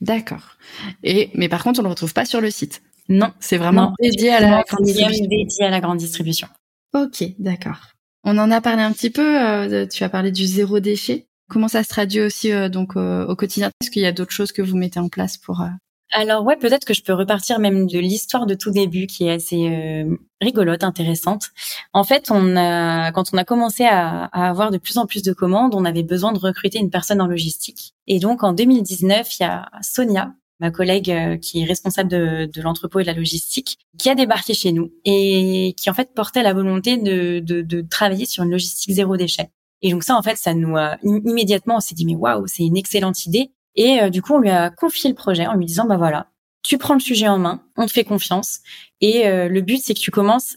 D'accord. 0.01 0.57
Et 1.03 1.31
mais 1.35 1.49
par 1.49 1.63
contre, 1.63 1.81
on 1.81 1.83
le 1.83 1.89
retrouve 1.89 2.13
pas 2.13 2.25
sur 2.25 2.41
le 2.41 2.51
site. 2.51 2.83
Non, 3.09 3.33
c'est 3.39 3.57
vraiment 3.57 3.95
dédié 4.01 4.31
à 4.31 4.41
la 4.41 4.65
grande 4.69 4.85
distribution. 4.85 5.27
dédié 5.27 5.65
à 5.65 5.71
la 5.71 5.81
grande 5.81 5.99
distribution. 5.99 6.49
Ok, 6.95 7.25
d'accord. 7.39 7.79
On 8.25 8.39
en 8.39 8.51
a 8.51 8.61
parlé 8.61 8.83
un 8.83 8.93
petit 8.93 9.11
peu. 9.11 9.41
Euh, 9.41 9.87
tu 9.87 10.03
as 10.03 10.09
parlé 10.09 10.33
du 10.33 10.45
zéro 10.45 10.81
déchet. 10.81 11.29
Comment 11.49 11.69
ça 11.69 11.85
se 11.85 11.89
traduit 11.89 12.21
aussi 12.21 12.51
euh, 12.51 12.69
donc 12.69 12.97
euh, 12.97 13.25
au 13.27 13.37
quotidien? 13.37 13.71
Est-ce 13.81 13.91
qu'il 13.91 14.03
y 14.03 14.07
a 14.07 14.13
d'autres 14.13 14.33
choses 14.33 14.51
que 14.51 14.63
vous 14.63 14.77
mettez 14.77 14.99
en 14.99 15.09
place 15.09 15.39
pour 15.39 15.65
alors 16.13 16.45
ouais, 16.45 16.57
peut-être 16.57 16.85
que 16.85 16.95
je 16.95 17.03
peux 17.03 17.13
repartir 17.13 17.59
même 17.59 17.87
de 17.87 17.99
l'histoire 17.99 18.47
de 18.47 18.55
tout 18.55 18.71
début 18.71 19.07
qui 19.07 19.27
est 19.27 19.33
assez 19.33 20.07
rigolote, 20.41 20.85
intéressante. 20.85 21.51
En 21.93 22.05
fait, 22.05 22.31
on 22.31 22.57
a, 22.57 23.11
quand 23.13 23.33
on 23.33 23.39
a 23.39 23.45
commencé 23.45 23.85
à, 23.85 24.27
à, 24.27 24.49
avoir 24.49 24.71
de 24.71 24.79
plus 24.79 24.99
en 24.99 25.07
plus 25.07 25.23
de 25.23 25.33
commandes, 25.33 25.75
on 25.75 25.85
avait 25.85 26.05
besoin 26.05 26.33
de 26.33 26.39
recruter 26.39 26.79
une 26.79 26.91
personne 26.91 27.21
en 27.21 27.27
logistique. 27.27 27.95
Et 28.07 28.19
donc 28.21 28.45
en 28.45 28.53
2019, 28.53 29.39
il 29.39 29.43
y 29.43 29.47
a 29.47 29.69
Sonia 29.83 30.33
ma 30.61 30.71
collègue 30.71 31.11
euh, 31.11 31.37
qui 31.37 31.61
est 31.61 31.65
responsable 31.65 32.11
de, 32.11 32.49
de 32.53 32.63
l'entrepôt 32.63 33.01
et 33.01 33.03
de 33.03 33.09
la 33.09 33.15
logistique, 33.15 33.79
qui 33.99 34.09
a 34.09 34.15
débarqué 34.15 34.55
chez 34.55 34.73
nous 34.73 34.93
et 35.05 35.75
qui 35.77 35.91
en 35.91 35.95
fait 35.95 36.15
portait 36.15 36.43
la 36.43 36.55
volonté 36.55 36.97
de, 36.97 37.41
de, 37.41 37.63
de 37.63 37.81
travailler 37.83 38.27
sur 38.27 38.45
une 38.45 38.51
logistique 38.51 38.95
zéro 38.95 39.17
déchet. 39.17 39.51
Et 39.83 39.91
donc 39.91 40.03
ça, 40.03 40.17
en 40.17 40.23
fait, 40.23 40.37
ça 40.37 40.55
nous 40.55 40.77
a 40.77 40.97
immédiatement, 41.03 41.77
on 41.77 41.81
s'est 41.81 41.95
dit 41.95 42.07
mais 42.07 42.15
waouh, 42.15 42.47
c'est 42.47 42.65
une 42.65 42.77
excellente 42.77 43.27
idée. 43.27 43.51
Et 43.77 44.01
euh, 44.01 44.11
du 44.11 44.23
coup, 44.23 44.35
on 44.35 44.39
lui 44.39 44.51
a 44.51 44.71
confié 44.71 45.11
le 45.11 45.17
projet 45.17 45.47
en 45.47 45.55
lui 45.55 45.67
disant 45.67 45.87
bah 45.87 45.97
voilà, 45.97 46.29
tu 46.63 46.79
prends 46.79 46.95
le 46.95 47.01
sujet 47.01 47.29
en 47.29 47.39
main, 47.39 47.63
on 47.77 47.87
te 47.87 47.93
fait 47.93 48.05
confiance 48.05 48.61
et 49.01 49.29
euh, 49.29 49.49
le 49.49 49.61
but 49.61 49.81
c'est 49.83 49.95
que 49.95 50.01
tu 50.01 50.11
commences 50.11 50.57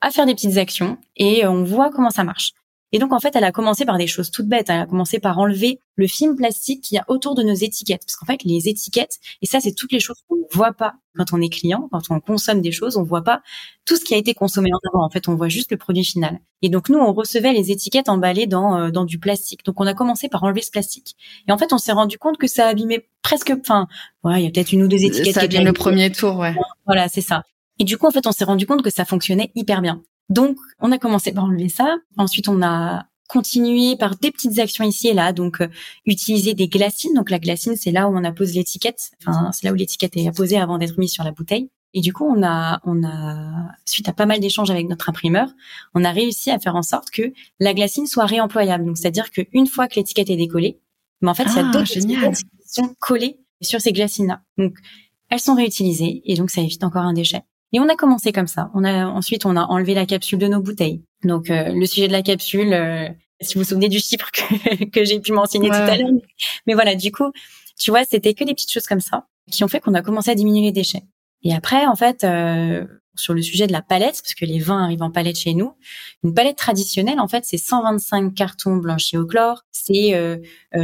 à 0.00 0.10
faire 0.10 0.24
des 0.24 0.34
petites 0.34 0.56
actions 0.56 0.96
et 1.16 1.46
on 1.46 1.64
voit 1.64 1.90
comment 1.90 2.10
ça 2.10 2.24
marche. 2.24 2.52
Et 2.92 2.98
donc, 2.98 3.12
en 3.12 3.20
fait, 3.20 3.36
elle 3.36 3.44
a 3.44 3.52
commencé 3.52 3.84
par 3.84 3.98
des 3.98 4.06
choses 4.06 4.30
toutes 4.30 4.48
bêtes. 4.48 4.68
Elle 4.68 4.80
a 4.80 4.86
commencé 4.86 5.20
par 5.20 5.38
enlever 5.38 5.80
le 5.94 6.06
film 6.06 6.36
plastique 6.36 6.82
qu'il 6.82 6.96
y 6.96 6.98
a 6.98 7.04
autour 7.08 7.34
de 7.34 7.42
nos 7.42 7.54
étiquettes. 7.54 8.02
Parce 8.04 8.16
qu'en 8.16 8.26
fait, 8.26 8.42
les 8.44 8.68
étiquettes, 8.68 9.18
et 9.42 9.46
ça, 9.46 9.60
c'est 9.60 9.72
toutes 9.72 9.92
les 9.92 10.00
choses 10.00 10.16
qu'on 10.28 10.36
ne 10.36 10.42
voit 10.52 10.72
pas 10.72 10.94
quand 11.16 11.32
on 11.32 11.40
est 11.40 11.48
client, 11.48 11.88
quand 11.92 12.02
on 12.10 12.20
consomme 12.20 12.60
des 12.60 12.72
choses, 12.72 12.96
on 12.96 13.02
voit 13.02 13.22
pas 13.22 13.42
tout 13.84 13.96
ce 13.96 14.04
qui 14.04 14.14
a 14.14 14.16
été 14.16 14.34
consommé 14.34 14.70
en 14.72 14.78
avant. 14.92 15.04
En 15.04 15.10
fait, 15.10 15.28
on 15.28 15.34
voit 15.34 15.48
juste 15.48 15.70
le 15.70 15.76
produit 15.76 16.04
final. 16.04 16.40
Et 16.62 16.68
donc, 16.68 16.88
nous, 16.88 16.98
on 16.98 17.12
recevait 17.12 17.52
les 17.52 17.70
étiquettes 17.70 18.08
emballées 18.08 18.46
dans, 18.46 18.76
euh, 18.76 18.90
dans 18.90 19.04
du 19.04 19.18
plastique. 19.18 19.64
Donc, 19.64 19.80
on 19.80 19.86
a 19.86 19.94
commencé 19.94 20.28
par 20.28 20.42
enlever 20.42 20.62
ce 20.62 20.70
plastique. 20.70 21.16
Et 21.48 21.52
en 21.52 21.58
fait, 21.58 21.72
on 21.72 21.78
s'est 21.78 21.92
rendu 21.92 22.18
compte 22.18 22.38
que 22.38 22.46
ça 22.46 22.66
abîmait 22.66 23.08
presque, 23.22 23.52
enfin, 23.60 23.86
ouais, 24.24 24.40
il 24.40 24.44
y 24.44 24.46
a 24.46 24.50
peut-être 24.50 24.72
une 24.72 24.82
ou 24.82 24.88
deux 24.88 25.04
étiquettes. 25.04 25.34
Ça 25.34 25.46
bien 25.46 25.62
le 25.62 25.72
premier 25.72 26.10
tour, 26.10 26.38
ouais. 26.38 26.54
Voilà, 26.86 27.08
c'est 27.08 27.20
ça. 27.20 27.44
Et 27.78 27.84
du 27.84 27.96
coup, 27.96 28.06
en 28.06 28.10
fait, 28.10 28.26
on 28.26 28.32
s'est 28.32 28.44
rendu 28.44 28.66
compte 28.66 28.82
que 28.82 28.90
ça 28.90 29.04
fonctionnait 29.04 29.50
hyper 29.54 29.80
bien. 29.80 30.02
Donc, 30.30 30.56
on 30.78 30.92
a 30.92 30.98
commencé 30.98 31.32
par 31.32 31.44
enlever 31.44 31.68
ça. 31.68 31.96
Ensuite, 32.16 32.48
on 32.48 32.62
a 32.62 33.04
continué 33.28 33.96
par 33.96 34.16
des 34.16 34.30
petites 34.30 34.58
actions 34.58 34.84
ici 34.84 35.08
et 35.08 35.14
là. 35.14 35.32
Donc, 35.32 35.60
euh, 35.60 35.68
utiliser 36.06 36.54
des 36.54 36.68
glacines. 36.68 37.14
Donc, 37.14 37.30
la 37.30 37.38
glacine, 37.38 37.76
c'est 37.76 37.90
là 37.90 38.08
où 38.08 38.16
on 38.16 38.24
appose 38.24 38.54
l'étiquette. 38.54 39.10
Enfin, 39.20 39.50
c'est 39.52 39.66
là 39.66 39.72
où 39.72 39.76
l'étiquette 39.76 40.16
est 40.16 40.28
apposée 40.28 40.58
avant 40.58 40.78
d'être 40.78 40.98
mise 40.98 41.12
sur 41.12 41.24
la 41.24 41.32
bouteille. 41.32 41.68
Et 41.92 42.00
du 42.00 42.12
coup, 42.12 42.24
on 42.24 42.42
a, 42.44 42.80
on 42.84 43.02
a, 43.04 43.72
suite 43.84 44.08
à 44.08 44.12
pas 44.12 44.26
mal 44.26 44.38
d'échanges 44.38 44.70
avec 44.70 44.88
notre 44.88 45.08
imprimeur, 45.08 45.48
on 45.94 46.04
a 46.04 46.12
réussi 46.12 46.50
à 46.52 46.60
faire 46.60 46.76
en 46.76 46.82
sorte 46.82 47.10
que 47.10 47.32
la 47.58 47.74
glacine 47.74 48.06
soit 48.06 48.26
réemployable. 48.26 48.84
Donc, 48.84 48.96
c'est-à-dire 48.96 49.30
qu'une 49.30 49.66
fois 49.66 49.88
que 49.88 49.96
l'étiquette 49.96 50.30
est 50.30 50.36
décollée, 50.36 50.78
mais 51.20 51.30
en 51.30 51.34
fait, 51.34 51.44
il 51.44 51.56
y 51.56 51.58
a 51.58 51.68
ah, 51.68 51.72
d'autres 51.72 51.96
étiquettes 51.96 52.36
qui 52.36 52.68
sont 52.68 52.94
collées 53.00 53.40
sur 53.60 53.80
ces 53.80 53.92
glacines-là. 53.92 54.40
Donc, 54.56 54.74
elles 55.28 55.40
sont 55.40 55.54
réutilisées 55.54 56.22
et 56.24 56.34
donc 56.34 56.50
ça 56.50 56.60
évite 56.60 56.82
encore 56.84 57.02
un 57.02 57.12
déchet. 57.12 57.42
Et 57.72 57.80
on 57.80 57.88
a 57.88 57.94
commencé 57.94 58.32
comme 58.32 58.46
ça. 58.46 58.70
On 58.74 58.84
a 58.84 59.06
ensuite 59.06 59.46
on 59.46 59.56
a 59.56 59.62
enlevé 59.62 59.94
la 59.94 60.06
capsule 60.06 60.38
de 60.38 60.48
nos 60.48 60.60
bouteilles. 60.60 61.02
Donc 61.24 61.50
euh, 61.50 61.72
le 61.72 61.86
sujet 61.86 62.08
de 62.08 62.12
la 62.12 62.22
capsule, 62.22 62.72
euh, 62.72 63.08
Si 63.40 63.54
vous 63.54 63.60
vous 63.60 63.68
souvenez 63.68 63.88
du 63.88 64.00
chiffre 64.00 64.30
que, 64.32 64.84
que 64.90 65.04
j'ai 65.04 65.20
pu 65.20 65.32
mentionner 65.32 65.68
tout 65.68 65.74
à 65.74 65.96
l'heure. 65.96 66.10
Mais 66.66 66.74
voilà, 66.74 66.94
du 66.94 67.12
coup, 67.12 67.30
tu 67.78 67.90
vois, 67.90 68.04
c'était 68.04 68.34
que 68.34 68.44
des 68.44 68.54
petites 68.54 68.72
choses 68.72 68.86
comme 68.86 69.00
ça 69.00 69.26
qui 69.50 69.64
ont 69.64 69.68
fait 69.68 69.80
qu'on 69.80 69.94
a 69.94 70.02
commencé 70.02 70.30
à 70.30 70.34
diminuer 70.34 70.66
les 70.66 70.72
déchets. 70.72 71.02
Et 71.42 71.54
après, 71.54 71.86
en 71.86 71.96
fait, 71.96 72.24
euh, 72.24 72.86
sur 73.20 73.34
le 73.34 73.42
sujet 73.42 73.66
de 73.66 73.72
la 73.72 73.82
palette, 73.82 74.20
parce 74.22 74.34
que 74.34 74.44
les 74.44 74.58
vins 74.58 74.82
arrivent 74.82 75.02
en 75.02 75.10
palette 75.10 75.38
chez 75.38 75.54
nous, 75.54 75.72
une 76.24 76.34
palette 76.34 76.56
traditionnelle, 76.56 77.20
en 77.20 77.28
fait, 77.28 77.44
c'est 77.44 77.58
125 77.58 78.34
cartons 78.34 78.76
blanchis 78.76 79.16
au 79.16 79.26
chlore, 79.26 79.64
c'est 79.70 80.14
euh, 80.14 80.38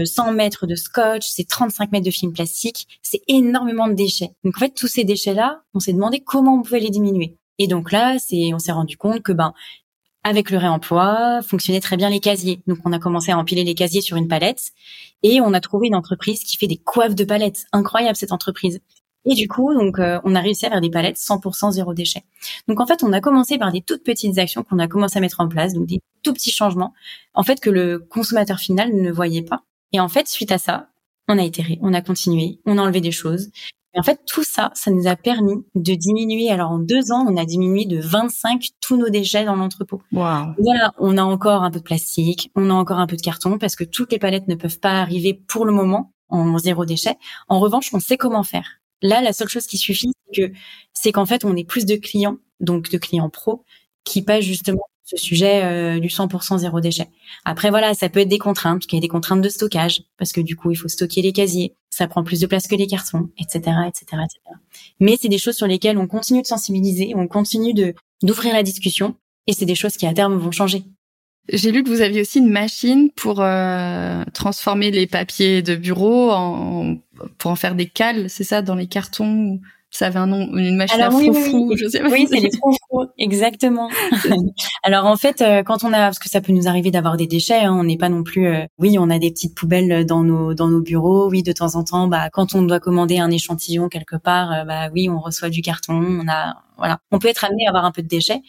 100 0.04 0.28
euh, 0.28 0.32
mètres 0.32 0.66
de 0.66 0.74
scotch, 0.74 1.26
c'est 1.28 1.48
35 1.48 1.92
mètres 1.92 2.06
de 2.06 2.10
film 2.10 2.32
plastique, 2.32 2.86
c'est 3.02 3.22
énormément 3.28 3.88
de 3.88 3.94
déchets. 3.94 4.30
Donc 4.44 4.56
en 4.56 4.60
fait, 4.60 4.74
tous 4.74 4.88
ces 4.88 5.04
déchets-là, 5.04 5.62
on 5.74 5.80
s'est 5.80 5.92
demandé 5.92 6.20
comment 6.20 6.54
on 6.54 6.62
pouvait 6.62 6.80
les 6.80 6.90
diminuer. 6.90 7.36
Et 7.58 7.66
donc 7.66 7.90
là, 7.90 8.16
c'est, 8.18 8.52
on 8.52 8.58
s'est 8.58 8.72
rendu 8.72 8.96
compte 8.96 9.22
que 9.22 9.32
ben 9.32 9.54
avec 10.26 10.50
le 10.50 10.58
réemploi, 10.58 11.40
fonctionnaient 11.42 11.80
très 11.80 11.96
bien 11.96 12.10
les 12.10 12.18
casiers. 12.18 12.60
Donc 12.66 12.78
on 12.84 12.92
a 12.92 12.98
commencé 12.98 13.30
à 13.30 13.38
empiler 13.38 13.62
les 13.62 13.76
casiers 13.76 14.00
sur 14.00 14.16
une 14.16 14.26
palette 14.26 14.72
et 15.22 15.40
on 15.40 15.52
a 15.52 15.60
trouvé 15.60 15.86
une 15.86 15.94
entreprise 15.94 16.42
qui 16.42 16.56
fait 16.56 16.66
des 16.66 16.78
coiffes 16.78 17.14
de 17.14 17.22
palettes. 17.22 17.66
Incroyable 17.70 18.16
cette 18.16 18.32
entreprise. 18.32 18.80
Et 19.28 19.34
du 19.34 19.48
coup, 19.48 19.74
donc, 19.74 19.98
euh, 19.98 20.20
on 20.24 20.34
a 20.34 20.40
réussi 20.40 20.66
à 20.66 20.70
faire 20.70 20.80
des 20.80 20.90
palettes 20.90 21.18
100% 21.18 21.72
zéro 21.72 21.94
déchet. 21.94 22.22
Donc, 22.68 22.80
en 22.80 22.86
fait, 22.86 23.02
on 23.02 23.12
a 23.12 23.20
commencé 23.20 23.58
par 23.58 23.72
des 23.72 23.82
toutes 23.82 24.04
petites 24.04 24.38
actions 24.38 24.62
qu'on 24.62 24.78
a 24.78 24.86
commencé 24.86 25.18
à 25.18 25.20
mettre 25.20 25.40
en 25.40 25.48
place, 25.48 25.74
donc 25.74 25.86
des 25.86 26.00
tout 26.22 26.32
petits 26.32 26.52
changements, 26.52 26.94
en 27.34 27.42
fait, 27.42 27.60
que 27.60 27.70
le 27.70 27.98
consommateur 27.98 28.58
final 28.58 28.94
ne 28.94 29.10
voyait 29.10 29.42
pas. 29.42 29.64
Et 29.92 30.00
en 30.00 30.08
fait, 30.08 30.28
suite 30.28 30.52
à 30.52 30.58
ça, 30.58 30.88
on 31.28 31.38
a 31.38 31.42
itéré, 31.42 31.78
on 31.82 31.92
a 31.92 32.00
continué, 32.02 32.60
on 32.66 32.78
a 32.78 32.82
enlevé 32.82 33.00
des 33.00 33.10
choses. 33.10 33.50
Et 33.94 33.98
en 33.98 34.02
fait, 34.02 34.20
tout 34.26 34.44
ça, 34.44 34.70
ça 34.74 34.90
nous 34.90 35.08
a 35.08 35.16
permis 35.16 35.64
de 35.74 35.94
diminuer. 35.94 36.50
Alors, 36.50 36.70
en 36.70 36.78
deux 36.78 37.10
ans, 37.10 37.26
on 37.28 37.36
a 37.36 37.44
diminué 37.44 37.86
de 37.86 37.98
25 37.98 38.62
tous 38.80 38.96
nos 38.96 39.08
déchets 39.08 39.44
dans 39.44 39.56
l'entrepôt. 39.56 40.02
Wow. 40.12 40.54
Voilà, 40.58 40.92
on 40.98 41.16
a 41.16 41.22
encore 41.22 41.64
un 41.64 41.70
peu 41.70 41.78
de 41.78 41.84
plastique, 41.84 42.50
on 42.54 42.70
a 42.70 42.74
encore 42.74 42.98
un 42.98 43.06
peu 43.06 43.16
de 43.16 43.22
carton 43.22 43.58
parce 43.58 43.74
que 43.74 43.84
toutes 43.84 44.12
les 44.12 44.18
palettes 44.18 44.48
ne 44.48 44.54
peuvent 44.54 44.78
pas 44.78 45.00
arriver 45.00 45.34
pour 45.34 45.64
le 45.64 45.72
moment 45.72 46.12
en 46.28 46.58
zéro 46.58 46.84
déchet. 46.84 47.16
En 47.48 47.58
revanche, 47.58 47.88
on 47.94 48.00
sait 48.00 48.18
comment 48.18 48.42
faire. 48.42 48.80
Là, 49.02 49.20
la 49.20 49.32
seule 49.32 49.48
chose 49.48 49.66
qui 49.66 49.78
suffit, 49.78 50.12
c'est 50.26 50.42
que 50.42 50.52
c'est 50.92 51.12
qu'en 51.12 51.26
fait, 51.26 51.44
on 51.44 51.54
ait 51.56 51.64
plus 51.64 51.84
de 51.84 51.96
clients, 51.96 52.38
donc 52.60 52.90
de 52.90 52.98
clients 52.98 53.30
pro, 53.30 53.64
qui 54.04 54.22
passent 54.22 54.44
justement 54.44 54.82
ce 55.04 55.16
sujet 55.16 55.62
euh, 55.62 56.00
du 56.00 56.08
100% 56.08 56.58
zéro 56.58 56.80
déchet. 56.80 57.08
Après, 57.44 57.70
voilà, 57.70 57.94
ça 57.94 58.08
peut 58.08 58.20
être 58.20 58.28
des 58.28 58.38
contraintes, 58.38 58.78
parce 58.78 58.86
qu'il 58.86 58.96
y 58.96 59.00
a 59.00 59.02
des 59.02 59.08
contraintes 59.08 59.40
de 59.40 59.48
stockage, 59.48 60.02
parce 60.18 60.32
que 60.32 60.40
du 60.40 60.56
coup, 60.56 60.72
il 60.72 60.76
faut 60.76 60.88
stocker 60.88 61.22
les 61.22 61.32
casiers, 61.32 61.76
ça 61.90 62.08
prend 62.08 62.24
plus 62.24 62.40
de 62.40 62.46
place 62.46 62.66
que 62.66 62.74
les 62.74 62.88
cartons, 62.88 63.30
etc., 63.38 63.58
etc., 63.86 64.04
etc. 64.24 64.40
Mais 64.98 65.16
c'est 65.20 65.28
des 65.28 65.38
choses 65.38 65.56
sur 65.56 65.68
lesquelles 65.68 65.96
on 65.96 66.08
continue 66.08 66.42
de 66.42 66.46
sensibiliser, 66.46 67.12
on 67.14 67.28
continue 67.28 67.72
d'ouvrir 68.22 68.52
la 68.52 68.64
discussion, 68.64 69.14
et 69.46 69.52
c'est 69.52 69.64
des 69.64 69.76
choses 69.76 69.96
qui 69.96 70.06
à 70.06 70.12
terme 70.12 70.36
vont 70.36 70.50
changer. 70.50 70.82
J'ai 71.52 71.70
lu 71.70 71.84
que 71.84 71.88
vous 71.88 72.00
aviez 72.00 72.22
aussi 72.22 72.40
une 72.40 72.50
machine 72.50 73.12
pour 73.12 73.40
euh, 73.40 74.24
transformer 74.34 74.90
les 74.90 75.06
papiers 75.06 75.62
de 75.62 75.76
bureau 75.76 76.32
en 76.32 76.96
pour 77.38 77.50
en 77.50 77.56
faire 77.56 77.74
des 77.74 77.86
cales, 77.86 78.30
c'est 78.30 78.44
ça, 78.44 78.62
dans 78.62 78.74
les 78.74 78.86
cartons 78.86 79.60
ça 79.96 80.06
avait 80.06 80.18
un 80.18 80.26
nom, 80.26 80.48
une 80.56 80.76
machine 80.76 81.00
Alors, 81.00 81.14
à 81.14 81.16
oui, 81.16 81.26
froufrou, 81.26 81.68
oui, 81.70 81.76
je 81.78 81.88
sais 81.88 82.00
pas. 82.00 82.08
Oui, 82.08 82.26
c'est 82.28 82.40
les 82.40 82.50
froufrous, 82.50 83.06
exactement. 83.18 83.88
Alors 84.82 85.06
en 85.06 85.16
fait, 85.16 85.40
euh, 85.40 85.62
quand 85.62 85.84
on 85.84 85.92
a, 85.92 85.98
parce 85.98 86.18
que 86.18 86.28
ça 86.28 86.40
peut 86.40 86.52
nous 86.52 86.68
arriver 86.68 86.90
d'avoir 86.90 87.16
des 87.16 87.26
déchets, 87.26 87.60
hein, 87.60 87.74
on 87.74 87.84
n'est 87.84 87.96
pas 87.96 88.08
non 88.08 88.22
plus, 88.22 88.46
euh, 88.46 88.64
oui, 88.78 88.96
on 88.98 89.08
a 89.10 89.18
des 89.18 89.30
petites 89.30 89.54
poubelles 89.54 90.04
dans 90.04 90.22
nos 90.22 90.54
dans 90.54 90.68
nos 90.68 90.82
bureaux, 90.82 91.30
oui, 91.30 91.42
de 91.42 91.52
temps 91.52 91.76
en 91.76 91.84
temps, 91.84 92.08
bah 92.08 92.30
quand 92.30 92.54
on 92.54 92.62
doit 92.62 92.80
commander 92.80 93.18
un 93.18 93.30
échantillon 93.30 93.88
quelque 93.88 94.16
part, 94.16 94.52
euh, 94.52 94.64
bah 94.64 94.90
oui, 94.92 95.08
on 95.08 95.20
reçoit 95.20 95.48
du 95.48 95.62
carton, 95.62 95.94
on 95.94 96.28
a 96.28 96.56
voilà, 96.76 96.98
on 97.10 97.18
peut 97.18 97.28
être 97.28 97.44
amené 97.44 97.66
à 97.66 97.70
avoir 97.70 97.84
un 97.84 97.92
peu 97.92 98.02
de 98.02 98.08
déchets. 98.08 98.40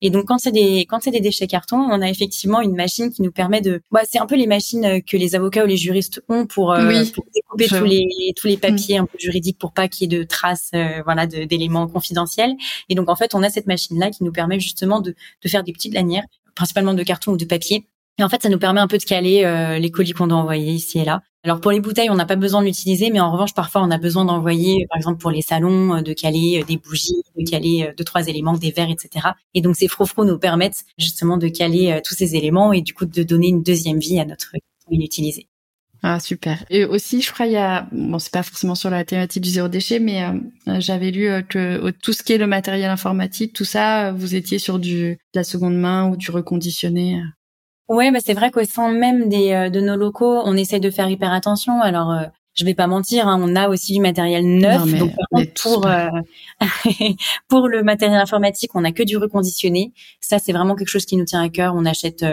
Et 0.00 0.10
donc 0.10 0.26
quand 0.26 0.38
c'est 0.38 0.52
des 0.52 0.80
quand 0.80 1.00
c'est 1.02 1.10
des 1.10 1.20
déchets 1.20 1.46
carton, 1.46 1.76
on 1.76 2.00
a 2.00 2.08
effectivement 2.08 2.60
une 2.60 2.74
machine 2.74 3.10
qui 3.10 3.22
nous 3.22 3.32
permet 3.32 3.60
de, 3.60 3.82
bah, 3.90 4.00
c'est 4.10 4.18
un 4.18 4.26
peu 4.26 4.36
les 4.36 4.46
machines 4.46 5.02
que 5.02 5.16
les 5.16 5.34
avocats 5.34 5.64
ou 5.64 5.66
les 5.66 5.76
juristes 5.76 6.22
ont 6.28 6.46
pour, 6.46 6.70
oui, 6.70 7.10
pour 7.10 7.24
découper 7.34 7.66
tous 7.68 7.84
les 7.84 8.32
tous 8.36 8.46
les 8.46 8.56
papiers 8.56 8.98
un 8.98 9.06
peu 9.06 9.18
juridiques 9.18 9.58
pour 9.58 9.72
pas 9.72 9.88
qu'il 9.88 10.12
y 10.12 10.14
ait 10.14 10.18
de 10.18 10.24
traces, 10.24 10.70
voilà, 11.04 11.26
d'éléments 11.26 11.86
confidentiels. 11.86 12.54
Et 12.88 12.94
donc 12.94 13.08
en 13.10 13.16
fait, 13.16 13.34
on 13.34 13.42
a 13.42 13.50
cette 13.50 13.66
machine 13.66 13.98
là 13.98 14.10
qui 14.10 14.24
nous 14.24 14.32
permet 14.32 14.60
justement 14.60 15.00
de 15.00 15.14
de 15.42 15.48
faire 15.48 15.64
des 15.64 15.72
petites 15.72 15.94
lanières, 15.94 16.24
principalement 16.54 16.94
de 16.94 17.02
carton 17.02 17.32
ou 17.32 17.36
de 17.36 17.44
papier. 17.44 17.86
Et 18.18 18.22
en 18.22 18.28
fait, 18.28 18.42
ça 18.42 18.48
nous 18.48 18.58
permet 18.58 18.80
un 18.80 18.88
peu 18.88 18.98
de 18.98 19.04
caler 19.04 19.78
les 19.80 19.90
colis 19.90 20.12
qu'on 20.12 20.28
doit 20.28 20.38
envoyer 20.38 20.72
ici 20.72 21.00
et 21.00 21.04
là. 21.04 21.22
Alors 21.44 21.60
pour 21.60 21.70
les 21.72 21.80
bouteilles, 21.80 22.08
on 22.08 22.14
n'a 22.14 22.24
pas 22.24 22.36
besoin 22.36 22.62
de 22.62 22.66
l'utiliser, 22.66 23.10
mais 23.10 23.20
en 23.20 23.30
revanche, 23.30 23.52
parfois, 23.52 23.82
on 23.82 23.90
a 23.90 23.98
besoin 23.98 24.24
d'envoyer, 24.24 24.86
par 24.88 24.96
exemple 24.96 25.18
pour 25.18 25.30
les 25.30 25.42
salons, 25.42 25.96
euh, 25.96 26.00
de 26.00 26.14
caler 26.14 26.62
euh, 26.62 26.64
des 26.64 26.78
bougies, 26.78 27.22
de 27.38 27.44
caler 27.48 27.86
euh, 27.86 27.92
deux 27.98 28.04
trois 28.04 28.26
éléments, 28.28 28.54
des 28.54 28.70
verres, 28.70 28.90
etc. 28.90 29.28
Et 29.52 29.60
donc 29.60 29.76
ces 29.76 29.86
frofros 29.86 30.24
nous 30.24 30.38
permettent 30.38 30.84
justement 30.98 31.36
de 31.36 31.48
caler 31.48 32.00
tous 32.02 32.14
ces 32.14 32.34
éléments 32.34 32.72
et 32.72 32.80
du 32.80 32.94
coup 32.94 33.04
de 33.04 33.22
donner 33.22 33.48
une 33.48 33.62
deuxième 33.62 33.98
vie 33.98 34.18
à 34.18 34.24
notre 34.24 34.52
inutilisé. 34.90 35.48
Ah 36.02 36.18
super. 36.18 36.64
Et 36.70 36.86
aussi, 36.86 37.20
je 37.20 37.30
crois 37.30 37.46
il 37.46 37.52
y 37.52 37.56
a 37.56 37.88
bon, 37.92 38.18
c'est 38.18 38.32
pas 38.32 38.42
forcément 38.42 38.74
sur 38.74 38.88
la 38.88 39.04
thématique 39.04 39.42
du 39.42 39.50
zéro 39.50 39.68
déchet, 39.68 39.98
mais 39.98 40.26
j'avais 40.78 41.10
lu 41.10 41.28
que 41.48 41.90
tout 41.90 42.12
ce 42.12 42.22
qui 42.22 42.34
est 42.34 42.38
le 42.38 42.46
matériel 42.46 42.90
informatique, 42.90 43.54
tout 43.54 43.64
ça, 43.64 44.12
vous 44.12 44.34
étiez 44.34 44.58
sur 44.58 44.78
du 44.78 45.12
de 45.12 45.18
la 45.34 45.44
seconde 45.44 45.76
main 45.76 46.08
ou 46.10 46.16
du 46.16 46.30
reconditionné. 46.30 47.22
Ouais, 47.88 48.10
bah 48.10 48.18
c'est 48.24 48.32
vrai 48.34 48.50
qu'au 48.50 48.64
sein 48.64 48.90
même 48.92 49.28
des 49.28 49.52
euh, 49.52 49.68
de 49.70 49.80
nos 49.80 49.96
locaux, 49.96 50.40
on 50.44 50.56
essaie 50.56 50.80
de 50.80 50.90
faire 50.90 51.08
hyper 51.10 51.32
attention. 51.32 51.80
Alors, 51.82 52.10
euh, 52.12 52.24
je 52.54 52.64
vais 52.64 52.74
pas 52.74 52.86
mentir, 52.86 53.26
hein, 53.26 53.40
on 53.42 53.56
a 53.56 53.68
aussi 53.68 53.92
du 53.92 54.00
matériel 54.00 54.46
neuf. 54.46 54.84
donc, 54.94 55.12
pour 55.60 55.86
euh, 55.86 56.08
pour 57.48 57.68
le 57.68 57.82
matériel 57.82 58.20
informatique, 58.20 58.70
on 58.74 58.84
a 58.84 58.92
que 58.92 59.02
du 59.02 59.16
reconditionné. 59.16 59.92
Ça, 60.20 60.38
c'est 60.38 60.52
vraiment 60.52 60.76
quelque 60.76 60.88
chose 60.88 61.04
qui 61.04 61.16
nous 61.16 61.24
tient 61.24 61.42
à 61.42 61.48
cœur. 61.48 61.74
On 61.76 61.84
achète 61.84 62.24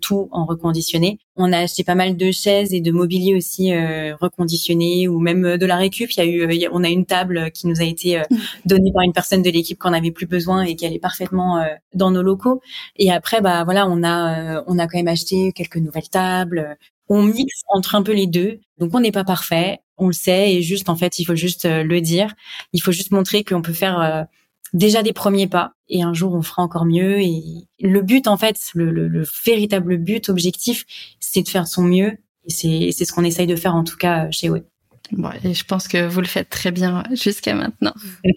tout 0.00 0.28
en 0.32 0.44
reconditionné. 0.44 1.18
On 1.36 1.52
a 1.52 1.58
acheté 1.58 1.82
pas 1.84 1.94
mal 1.94 2.16
de 2.16 2.30
chaises 2.30 2.74
et 2.74 2.80
de 2.80 2.92
mobilier 2.92 3.34
aussi 3.34 3.72
euh, 3.72 4.14
reconditionné 4.20 5.08
ou 5.08 5.18
même 5.18 5.56
de 5.56 5.66
la 5.66 5.76
récup. 5.76 6.10
Il 6.12 6.18
y 6.18 6.20
a 6.20 6.26
eu, 6.26 6.68
on 6.72 6.84
a 6.84 6.88
une 6.88 7.06
table 7.06 7.50
qui 7.52 7.66
nous 7.66 7.80
a 7.80 7.84
été 7.84 8.22
donnée 8.66 8.92
par 8.92 9.02
une 9.02 9.14
personne 9.14 9.42
de 9.42 9.50
l'équipe 9.50 9.78
qu'on 9.78 9.90
n'avait 9.90 10.10
plus 10.10 10.26
besoin 10.26 10.62
et 10.62 10.76
qui 10.76 10.84
allait 10.84 10.98
parfaitement 10.98 11.64
dans 11.94 12.10
nos 12.10 12.22
locaux. 12.22 12.60
Et 12.96 13.10
après, 13.10 13.40
bah 13.40 13.64
voilà, 13.64 13.88
on 13.88 14.02
a 14.02 14.62
on 14.66 14.78
a 14.78 14.86
quand 14.86 14.98
même 14.98 15.08
acheté 15.08 15.52
quelques 15.52 15.78
nouvelles 15.78 16.10
tables 16.10 16.76
on 17.10 17.24
mixe 17.24 17.62
entre 17.68 17.96
un 17.96 18.02
peu 18.02 18.12
les 18.12 18.26
deux. 18.26 18.60
Donc 18.78 18.94
on 18.94 19.00
n'est 19.00 19.12
pas 19.12 19.24
parfait, 19.24 19.80
on 19.98 20.06
le 20.06 20.12
sait 20.12 20.54
et 20.54 20.62
juste 20.62 20.88
en 20.88 20.96
fait, 20.96 21.18
il 21.18 21.24
faut 21.24 21.34
juste 21.34 21.66
euh, 21.66 21.82
le 21.82 22.00
dire. 22.00 22.34
Il 22.72 22.80
faut 22.80 22.92
juste 22.92 23.10
montrer 23.10 23.44
qu'on 23.44 23.60
peut 23.60 23.74
faire 23.74 24.00
euh, 24.00 24.22
déjà 24.72 25.02
des 25.02 25.12
premiers 25.12 25.48
pas 25.48 25.72
et 25.88 26.02
un 26.02 26.14
jour 26.14 26.32
on 26.32 26.42
fera 26.42 26.62
encore 26.62 26.86
mieux 26.86 27.20
et 27.20 27.42
le 27.80 28.00
but 28.00 28.28
en 28.28 28.36
fait, 28.38 28.56
le, 28.74 29.24
véritable 29.44 29.98
but 29.98 30.28
objectif, 30.28 30.86
c'est 31.18 31.42
de 31.42 31.48
faire 31.48 31.66
son 31.66 31.82
mieux 31.82 32.16
et 32.44 32.92
c'est 32.92 33.04
ce 33.04 33.12
qu'on 33.12 33.24
essaye 33.24 33.48
de 33.48 33.56
faire 33.56 33.74
en 33.74 33.84
tout 33.84 33.96
cas 33.96 34.30
chez 34.30 34.48
OE. 34.48 34.62
Bon, 35.12 35.30
et 35.42 35.52
je 35.52 35.64
pense 35.64 35.88
que 35.88 36.06
vous 36.06 36.20
le 36.20 36.28
faites 36.28 36.48
très 36.48 36.70
bien 36.70 37.02
jusqu'à 37.12 37.54
maintenant. 37.54 37.94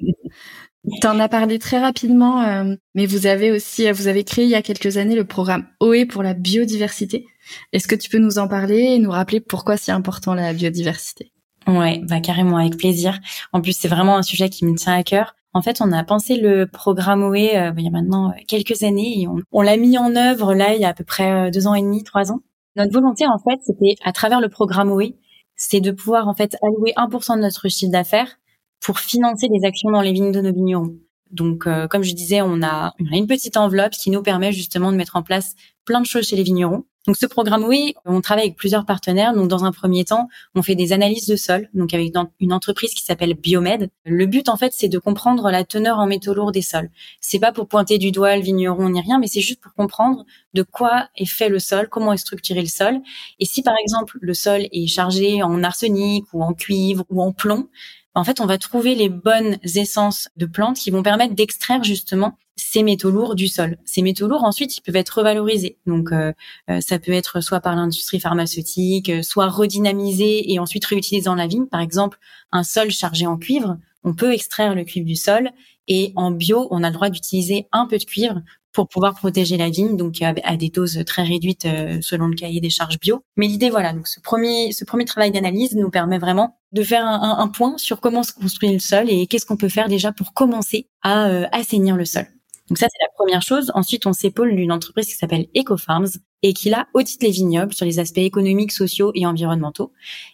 Tu 1.02 1.08
en 1.08 1.18
as 1.20 1.30
parlé 1.30 1.60
très 1.60 1.80
rapidement, 1.80 2.42
euh, 2.42 2.76
mais 2.94 3.06
vous 3.06 3.26
avez 3.26 3.54
aussi, 3.54 3.90
vous 3.90 4.08
avez 4.08 4.26
créé 4.26 4.44
il 4.44 4.52
y 4.52 4.56
a 4.56 4.62
quelques 4.62 4.98
années 4.98 5.16
le 5.16 5.24
programme 5.24 5.66
OE 5.80 6.06
pour 6.10 6.24
la 6.24 6.34
biodiversité. 6.34 7.26
Est-ce 7.72 7.88
que 7.88 7.96
tu 7.96 8.10
peux 8.10 8.20
nous 8.20 8.40
en 8.40 8.48
parler 8.48 8.80
et 8.80 9.00
nous 9.00 9.12
rappeler 9.12 9.40
pourquoi 9.40 9.78
c'est 9.78 9.92
important 9.92 10.34
la 10.34 10.54
biodiversité? 10.54 11.32
Ouais, 11.68 12.02
bah 12.08 12.20
carrément 12.20 12.58
avec 12.58 12.78
plaisir. 12.78 13.20
En 13.54 13.62
plus, 13.62 13.78
c'est 13.78 13.88
vraiment 13.88 14.18
un 14.18 14.24
sujet 14.24 14.50
qui 14.50 14.66
me 14.66 14.76
tient 14.76 14.94
à 14.94 15.04
cœur. 15.04 15.36
En 15.54 15.62
fait, 15.62 15.82
on 15.82 15.92
a 15.92 16.04
pensé 16.04 16.36
le 16.36 16.66
programme 16.66 17.24
OE 17.24 17.36
euh, 17.36 17.72
il 17.78 17.84
y 17.84 17.88
a 17.88 17.92
maintenant 17.92 18.30
euh, 18.30 18.34
quelques 18.48 18.84
années 18.84 19.22
et 19.22 19.28
on, 19.52 19.62
l'a 19.62 19.78
mis 19.78 19.98
en 19.98 20.16
œuvre 20.16 20.56
là 20.56 20.74
il 20.74 20.82
y 20.82 20.86
a 20.86 20.90
à 20.90 20.94
peu 20.94 21.04
près 21.04 21.52
deux 21.52 21.68
ans 21.68 21.76
et 21.76 21.82
demi, 21.82 22.04
trois 22.04 22.32
ans. 22.32 22.40
Notre 22.76 22.92
volonté, 22.92 23.26
en 23.28 23.38
fait, 23.38 23.60
c'était 23.64 23.96
à 24.04 24.12
travers 24.12 24.42
le 24.42 24.50
programme 24.50 24.92
OE, 24.92 25.14
c'est 25.56 25.80
de 25.80 25.92
pouvoir 25.92 26.28
en 26.28 26.34
fait 26.34 26.58
allouer 26.64 26.94
1% 26.98 27.36
de 27.36 27.42
notre 27.42 27.70
chiffre 27.70 27.92
d'affaires 27.92 28.40
pour 28.80 29.00
financer 29.00 29.48
des 29.48 29.66
actions 29.66 29.92
dans 29.92 30.02
les 30.02 30.12
vignes 30.12 30.32
de 30.32 30.42
nos 30.42 30.54
vignerons. 30.54 30.96
Donc, 31.32 31.66
euh, 31.66 31.88
comme 31.88 32.04
je 32.04 32.14
disais, 32.14 32.42
on 32.42 32.62
a, 32.62 32.94
une 33.00 33.28
petite 33.28 33.58
enveloppe 33.58 33.94
qui 33.94 34.12
nous 34.12 34.22
permet 34.22 34.52
justement 34.52 34.92
de 34.92 34.98
mettre 34.98 35.16
en 35.16 35.24
place 35.24 35.56
plein 35.86 36.02
de 36.02 36.06
choses 36.06 36.28
chez 36.28 36.36
les 36.36 36.44
vignerons. 36.44 36.84
Donc, 37.06 37.18
ce 37.18 37.26
programme, 37.26 37.66
oui, 37.66 37.96
on 38.06 38.22
travaille 38.22 38.46
avec 38.46 38.56
plusieurs 38.56 38.86
partenaires. 38.86 39.34
Donc, 39.34 39.50
dans 39.50 39.66
un 39.66 39.72
premier 39.72 40.06
temps, 40.06 40.30
on 40.56 40.62
fait 40.62 40.76
des 40.76 40.94
analyses 40.94 41.28
de 41.28 41.36
sol, 41.36 41.70
donc 41.74 41.94
avec 41.94 42.14
une 42.40 42.54
entreprise 42.54 42.94
qui 42.94 43.04
s'appelle 43.04 43.34
Biomed. 43.34 43.90
Le 44.06 44.26
but, 44.26 44.48
en 44.48 44.56
fait, 44.56 44.72
c'est 44.74 44.88
de 44.88 45.00
comprendre 45.00 45.52
la 45.52 45.66
teneur 45.66 46.00
en 46.00 46.08
métaux 46.08 46.34
lourds 46.34 46.54
des 46.54 46.62
sols. 46.62 46.90
C'est 47.20 47.40
pas 47.40 47.52
pour 47.52 47.68
pointer 47.68 47.98
du 47.98 48.12
doigt 48.12 48.38
le 48.38 48.42
vigneron 48.42 48.90
ni 48.90 49.02
rien, 49.02 49.20
mais 49.20 49.28
c'est 49.28 49.42
juste 49.42 49.60
pour 49.60 49.74
comprendre 49.74 50.26
de 50.54 50.64
quoi 50.64 51.10
est 51.18 51.26
fait 51.26 51.50
le 51.50 51.60
sol, 51.60 51.90
comment 51.90 52.14
est 52.14 52.18
structuré 52.18 52.62
le 52.62 52.68
sol. 52.68 53.02
Et 53.40 53.46
si, 53.46 53.64
par 53.64 53.76
exemple, 53.82 54.18
le 54.22 54.34
sol 54.34 54.68
est 54.72 54.88
chargé 54.88 55.44
en 55.44 55.62
arsenic 55.62 56.26
ou 56.34 56.42
en 56.42 56.54
cuivre 56.54 57.04
ou 57.10 57.22
en 57.22 57.34
plomb, 57.34 57.68
en 58.16 58.24
fait, 58.24 58.40
on 58.40 58.46
va 58.46 58.58
trouver 58.58 58.96
les 58.96 59.10
bonnes 59.10 59.58
essences 59.64 60.30
de 60.38 60.46
plantes 60.46 60.78
qui 60.78 60.92
vont 60.92 61.04
permettre 61.04 61.34
d'extraire 61.34 61.84
justement 61.84 62.38
ces 62.56 62.84
métaux 62.84 63.10
lourds 63.10 63.36
du 63.36 63.48
sol. 63.48 63.78
Ces 63.86 64.04
métaux 64.04 64.28
lourds, 64.28 64.44
ensuite, 64.44 64.78
ils 64.78 64.82
peuvent 64.82 64.96
être 64.96 65.18
revalorisés. 65.18 65.78
Donc, 65.88 66.12
euh, 66.12 66.32
euh, 66.70 66.80
ça 66.82 67.00
peut 67.00 67.12
être 67.12 67.42
soit 67.42 67.60
par 67.60 67.76
l'industrie 67.76 68.20
pharmaceutique, 68.20 69.10
euh, 69.10 69.24
soit 69.24 69.48
redynamisé 69.48 70.52
et 70.52 70.60
ensuite 70.60 70.86
réutilisé 70.86 71.26
dans 71.26 71.36
la 71.36 71.48
vigne. 71.48 71.66
Par 71.66 71.82
exemple, 71.82 72.20
un 72.52 72.64
sol 72.64 72.92
chargé 72.92 73.26
en 73.26 73.38
cuivre, 73.38 73.78
on 74.04 74.14
peut 74.14 74.34
extraire 74.34 74.76
le 74.76 74.84
cuivre 74.84 75.08
du 75.08 75.16
sol 75.16 75.50
et 75.88 76.14
en 76.16 76.32
bio, 76.32 76.68
on 76.72 76.84
a 76.84 76.90
le 76.90 76.94
droit 76.94 77.10
d'utiliser 77.10 77.68
un 77.72 77.88
peu 77.88 77.98
de 77.98 78.06
cuivre 78.06 78.42
pour 78.74 78.88
pouvoir 78.88 79.14
protéger 79.14 79.58
la 79.58 79.70
vigne, 79.70 79.96
donc 79.98 80.22
à, 80.22 80.58
des 80.58 80.70
doses 80.70 81.04
très 81.06 81.24
réduites 81.24 81.68
selon 82.02 82.28
le 82.28 82.36
cahier 82.36 82.60
des 82.60 82.70
charges 82.70 83.00
bio. 83.00 83.24
Mais 83.38 83.48
l'idée, 83.48 83.70
voilà, 83.70 83.94
donc 83.94 84.08
ce 84.08 84.20
premier, 84.20 84.72
ce 84.72 84.84
premier 84.84 85.06
travail 85.06 85.32
d'analyse 85.32 85.76
nous 85.76 85.90
permet 85.90 86.18
vraiment 86.18 86.60
de 86.72 86.84
faire 86.84 87.06
un, 87.06 87.48
point 87.50 87.78
sur 87.78 88.02
comment 88.02 88.24
se 88.24 88.34
construit 88.34 88.74
le 88.74 88.80
sol 88.80 89.10
et 89.10 89.28
qu'est-ce 89.28 89.46
qu'on 89.46 89.58
peut 89.58 89.70
faire 89.70 89.90
déjà 89.90 90.12
pour 90.12 90.34
commencer 90.34 90.90
à 91.04 91.26
assainir 91.56 91.96
le 91.96 92.06
sol. 92.06 92.26
Donc 92.70 92.78
ça, 92.78 92.88
c'est 92.90 93.04
la 93.04 93.14
première 93.16 93.42
chose. 93.42 93.72
Ensuite, 93.76 94.06
on 94.08 94.14
s'épaule 94.14 94.56
d'une 94.56 94.72
entreprise 94.72 95.06
qui 95.08 95.14
s'appelle 95.14 95.48
EcoFarms 95.56 96.18
et 96.44 96.54
qui 96.54 96.70
là 96.70 96.88
audite 96.94 97.24
les 97.24 97.32
vignobles 97.32 97.74
sur 97.74 97.86
les 97.86 98.00
aspects 98.00 98.18
économiques, 98.18 98.74
sociaux 98.74 99.12
et 99.16 99.26
environnementaux. 99.26 99.94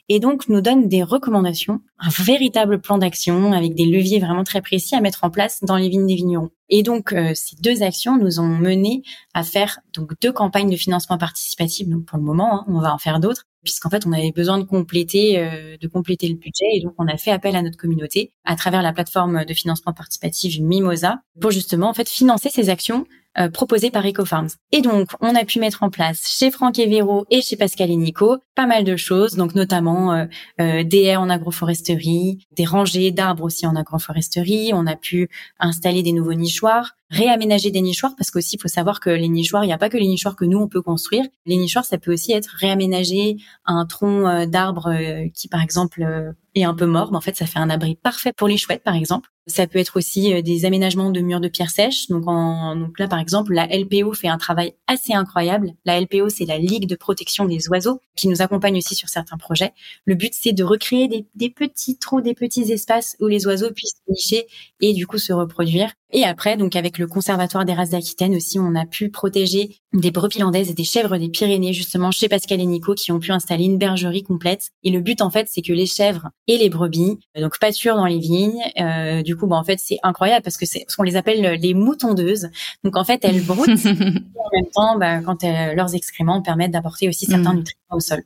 Et 0.10 0.20
donc 0.20 0.50
nous 0.50 0.60
donne 0.60 0.90
des 0.90 1.04
recommandations, 1.04 1.82
un 2.00 2.10
véritable 2.10 2.82
plan 2.82 2.98
d'action 2.98 3.54
avec 3.54 3.76
des 3.76 3.86
leviers 3.86 4.20
vraiment 4.20 4.44
très 4.44 4.62
précis 4.62 4.96
à 4.96 5.02
mettre 5.02 5.24
en 5.24 5.30
place 5.30 5.64
dans 5.64 5.78
les 5.78 5.88
vignes 5.88 6.08
des 6.08 6.16
vignerons. 6.16 6.50
Et 6.68 6.82
donc 6.82 7.14
euh, 7.14 7.32
ces 7.36 7.56
deux 7.58 7.84
actions 7.84 8.18
nous 8.18 8.40
ont 8.40 8.48
mené 8.48 9.04
à 9.36 9.44
faire 9.44 9.80
donc 9.94 10.20
deux 10.20 10.32
campagnes 10.32 10.70
de 10.70 10.76
financement 10.76 11.20
participatif. 11.20 11.88
Donc 11.88 12.06
pour 12.06 12.18
le 12.18 12.24
moment, 12.24 12.62
hein, 12.62 12.66
on 12.68 12.80
va 12.80 12.94
en 12.94 12.98
faire 12.98 13.20
d'autres 13.20 13.46
puisqu'en 13.62 13.90
fait 13.90 14.08
on 14.08 14.14
avait 14.14 14.32
besoin 14.32 14.58
de 14.58 14.64
compléter 14.64 15.38
euh, 15.38 15.78
de 15.80 15.88
compléter 15.88 16.28
le 16.28 16.36
budget 16.36 16.66
et 16.74 16.82
donc 16.82 16.94
on 16.98 17.08
a 17.08 17.18
fait 17.18 17.32
appel 17.32 17.56
à 17.56 17.62
notre 17.62 17.78
communauté 17.78 18.32
à 18.46 18.56
travers 18.56 18.82
la 18.82 18.94
plateforme 18.94 19.46
de 19.46 19.54
financement 19.54 19.94
participatif 19.94 20.60
Mimosa 20.60 21.22
pour 21.42 21.52
justement 21.52 21.90
en 21.90 21.94
fait 21.94 22.10
financer 22.10 22.50
ces 22.50 22.70
actions 22.70 23.06
euh, 23.38 23.50
proposées 23.50 23.92
par 23.92 24.06
EcoFarms. 24.06 24.50
Et 24.72 24.82
donc 24.82 25.10
on 25.22 25.36
a 25.36 25.46
pu 25.46 25.60
mettre 25.60 25.84
en 25.84 25.90
place 25.90 26.36
chez 26.38 26.50
Franck 26.50 26.80
et 26.80 26.88
Véro 26.88 27.26
et 27.30 27.42
chez 27.42 27.58
Pascal 27.58 27.92
et 27.92 27.96
Nico 27.96 28.38
pas 28.56 28.66
mal 28.66 28.84
de 28.84 28.98
choses, 28.98 29.36
donc 29.36 29.56
notamment 29.56 30.14
euh, 30.14 30.26
euh 30.60 30.84
des 30.84 31.04
haies 31.04 31.16
en 31.16 31.30
agroforesterie, 31.30 32.46
des 32.52 32.66
rangées 32.66 33.12
d'arbres 33.12 33.44
aussi 33.44 33.66
en 33.66 33.76
agroforesterie. 33.76 34.72
On 34.74 34.88
a 34.88 34.96
pu 34.96 35.30
installer 35.60 36.04
des 36.04 36.12
nouveaux 36.12 36.34
nichoirs, 36.34 36.96
réaménager 37.10 37.72
des 37.72 37.82
nichoirs 37.82 38.16
parce 38.16 38.30
qu'aussi 38.30 38.56
il 38.56 38.62
faut 38.62 38.68
savoir 38.68 39.00
que 39.00 39.10
les 39.10 39.30
nichoirs, 39.30 39.64
il 39.64 39.68
n'y 39.68 39.74
a 39.74 39.78
pas 39.78 39.90
que 39.90 39.98
les 39.98 40.08
nichoirs 40.08 40.36
que 40.36 40.46
nous 40.46 40.60
on 40.60 40.68
peut 40.68 40.82
construire. 40.82 41.26
Les 41.46 41.58
nichoirs, 41.58 41.86
ça 41.86 41.98
peut 41.98 42.14
aussi 42.14 42.32
être 42.32 42.56
réaménagé 42.60 43.38
un 43.66 43.86
tronc 43.86 44.28
euh, 44.28 44.46
d'arbre 44.46 44.88
euh, 44.88 45.28
qui 45.34 45.48
par 45.48 45.62
exemple 45.62 46.04
euh, 46.04 46.32
est 46.54 46.64
un 46.64 46.76
peu 46.76 46.86
mort, 46.86 47.12
mais 47.12 47.18
en 47.18 47.22
fait 47.22 47.36
ça 47.36 47.48
fait 47.48 47.60
un 47.60 47.70
abri 47.70 47.96
parfait 47.96 48.32
pour 48.34 48.48
les 48.48 48.58
chouettes 48.58 48.84
par 48.84 48.96
exemple. 48.96 49.30
Ça 49.48 49.66
peut 49.66 49.80
être 49.80 49.98
aussi 49.98 50.44
des 50.44 50.66
aménagements 50.66 51.10
de 51.10 51.22
murs 51.22 51.40
de 51.40 51.48
pierre 51.48 51.72
sèche. 51.72 52.08
Donc, 52.10 52.28
en, 52.28 52.76
donc 52.76 53.00
là 53.00 53.08
par 53.08 53.18
exemple, 53.18 53.52
la 53.52 53.66
LPO 53.66 54.14
fait 54.14 54.28
un 54.28 54.38
travail 54.38 54.76
assez 54.86 55.14
incroyable. 55.14 55.72
La 55.86 56.00
LPO, 56.00 56.30
c'est 56.30 56.46
la 56.46 56.60
Ligue 56.60 56.86
de 56.86 56.96
protection 56.96 57.46
des 57.46 57.68
oiseaux 57.70 58.00
qui 58.16 58.28
nous 58.28 58.44
accompagne 58.44 58.78
aussi 58.78 58.94
sur 58.94 59.10
certains 59.10 59.38
projets. 59.38 59.74
Le 60.06 60.14
but 60.14 60.34
c'est 60.36 60.54
de 60.54 60.64
recréer 60.64 61.08
des, 61.08 61.26
des 61.34 61.50
petits 61.50 61.98
trous, 61.98 62.22
des 62.22 62.36
petits 62.36 62.72
espaces 62.72 63.16
où 63.20 63.26
les 63.26 63.48
oiseaux 63.48 63.72
puissent 63.72 64.04
nicher 64.08 64.46
et 64.82 64.94
du 64.94 65.08
coup 65.08 65.18
se 65.18 65.34
reproduire. 65.34 65.94
Et 66.12 66.24
après, 66.24 66.58
donc 66.58 66.76
avec 66.76 66.98
le 66.98 67.08
Conservatoire 67.08 67.66
des 67.66 67.74
races 67.74 67.92
d'Aquitaine 67.92 68.36
aussi, 68.36 68.58
on 68.58 68.74
a 68.76 68.86
pu 68.86 69.10
protéger 69.10 69.78
des 69.94 70.10
brebis 70.10 70.40
landaises 70.40 70.70
et 70.70 70.74
des 70.74 70.84
chèvres 70.84 71.18
des 71.18 71.30
Pyrénées, 71.30 71.74
justement 71.74 72.10
chez 72.12 72.28
Pascal 72.28 72.60
et 72.60 72.66
Nico, 72.66 72.96
qui 72.96 73.12
ont 73.12 73.20
pu 73.20 73.32
installer 73.32 73.66
une 73.66 73.78
bergerie 73.78 74.24
complète. 74.24 74.72
Et 74.84 74.90
le 74.90 75.02
but, 75.02 75.22
en 75.22 75.30
fait, 75.30 75.48
c'est 75.50 75.62
que 75.62 75.74
les 75.74 75.86
chèvres 75.86 76.30
et 76.48 76.58
les 76.58 76.70
brebis, 76.70 77.20
euh, 77.38 77.42
donc 77.42 77.60
pâturent 77.60 77.96
dans 77.96 78.08
les 78.08 78.20
vignes. 78.20 78.62
Euh, 78.80 79.22
du 79.22 79.36
coup, 79.36 79.46
bah, 79.46 79.58
en 79.58 79.64
fait, 79.64 79.80
c'est 79.80 80.00
incroyable 80.02 80.44
parce 80.44 80.58
que 80.58 80.66
c'est, 80.66 80.86
on 80.98 81.04
les 81.04 81.16
appelle 81.16 81.60
les 81.60 81.74
moutondeuses. 81.76 82.50
Donc 82.84 82.98
en 82.98 83.04
fait, 83.04 83.24
elles 83.24 83.44
broutent. 83.44 83.70
en 83.70 84.50
même 84.54 84.70
temps, 84.74 84.98
bah, 84.98 85.22
quand 85.22 85.44
leurs 85.44 85.94
excréments 85.94 86.42
permettent 86.42 86.72
d'apporter 86.72 87.08
aussi 87.08 87.26
certains 87.26 87.54
mm. 87.54 87.58
nutriments 87.58 87.98
au 87.98 88.00
sol. 88.00 88.24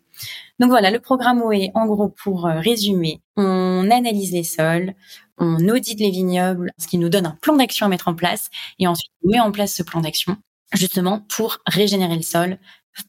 Donc 0.59 0.69
voilà, 0.69 0.91
le 0.91 0.99
programme 0.99 1.41
OE, 1.41 1.71
en 1.73 1.87
gros, 1.87 2.09
pour 2.09 2.45
euh, 2.45 2.59
résumer, 2.59 3.21
on 3.35 3.89
analyse 3.91 4.31
les 4.31 4.43
sols, 4.43 4.93
on 5.37 5.67
audite 5.67 5.99
les 5.99 6.11
vignobles, 6.11 6.71
ce 6.77 6.87
qui 6.87 6.97
nous 6.97 7.09
donne 7.09 7.25
un 7.25 7.37
plan 7.41 7.55
d'action 7.55 7.87
à 7.87 7.89
mettre 7.89 8.07
en 8.07 8.15
place, 8.15 8.49
et 8.79 8.87
ensuite 8.87 9.11
on 9.23 9.29
met 9.31 9.39
en 9.39 9.51
place 9.51 9.73
ce 9.73 9.83
plan 9.83 10.01
d'action 10.01 10.37
justement 10.73 11.21
pour 11.29 11.59
régénérer 11.67 12.15
le 12.15 12.21
sol, 12.21 12.57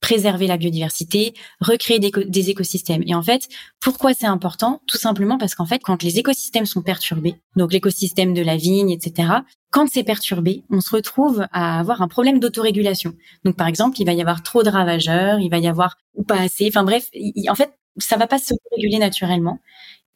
préserver 0.01 0.47
la 0.47 0.57
biodiversité, 0.57 1.35
recréer 1.61 1.99
des, 1.99 2.51
écosystèmes. 2.51 3.03
Et 3.07 3.14
en 3.14 3.22
fait, 3.22 3.49
pourquoi 3.80 4.14
c'est 4.14 4.26
important? 4.26 4.82
Tout 4.87 4.99
simplement 4.99 5.39
parce 5.39 5.55
qu'en 5.55 5.66
fait, 5.66 5.80
quand 5.80 6.03
les 6.03 6.18
écosystèmes 6.18 6.66
sont 6.66 6.82
perturbés, 6.82 7.37
donc 7.57 7.72
l'écosystème 7.72 8.35
de 8.35 8.43
la 8.43 8.57
vigne, 8.57 8.91
etc., 8.91 9.28
quand 9.70 9.89
c'est 9.91 10.05
perturbé, 10.05 10.62
on 10.70 10.80
se 10.80 10.91
retrouve 10.91 11.47
à 11.53 11.80
avoir 11.80 12.01
un 12.01 12.09
problème 12.09 12.39
d'autorégulation. 12.39 13.14
Donc 13.45 13.57
par 13.57 13.66
exemple, 13.66 14.01
il 14.01 14.05
va 14.05 14.12
y 14.12 14.20
avoir 14.20 14.43
trop 14.43 14.62
de 14.62 14.70
ravageurs, 14.70 15.41
il 15.41 15.51
va 15.51 15.59
y 15.59 15.66
avoir 15.66 15.97
ou 16.14 16.22
pas 16.22 16.41
assez. 16.41 16.68
Enfin 16.68 16.85
bref, 16.85 17.09
en 17.49 17.55
fait, 17.55 17.72
ça 17.99 18.16
va 18.16 18.26
pas 18.26 18.39
se 18.39 18.55
réguler 18.72 18.99
naturellement. 18.99 19.59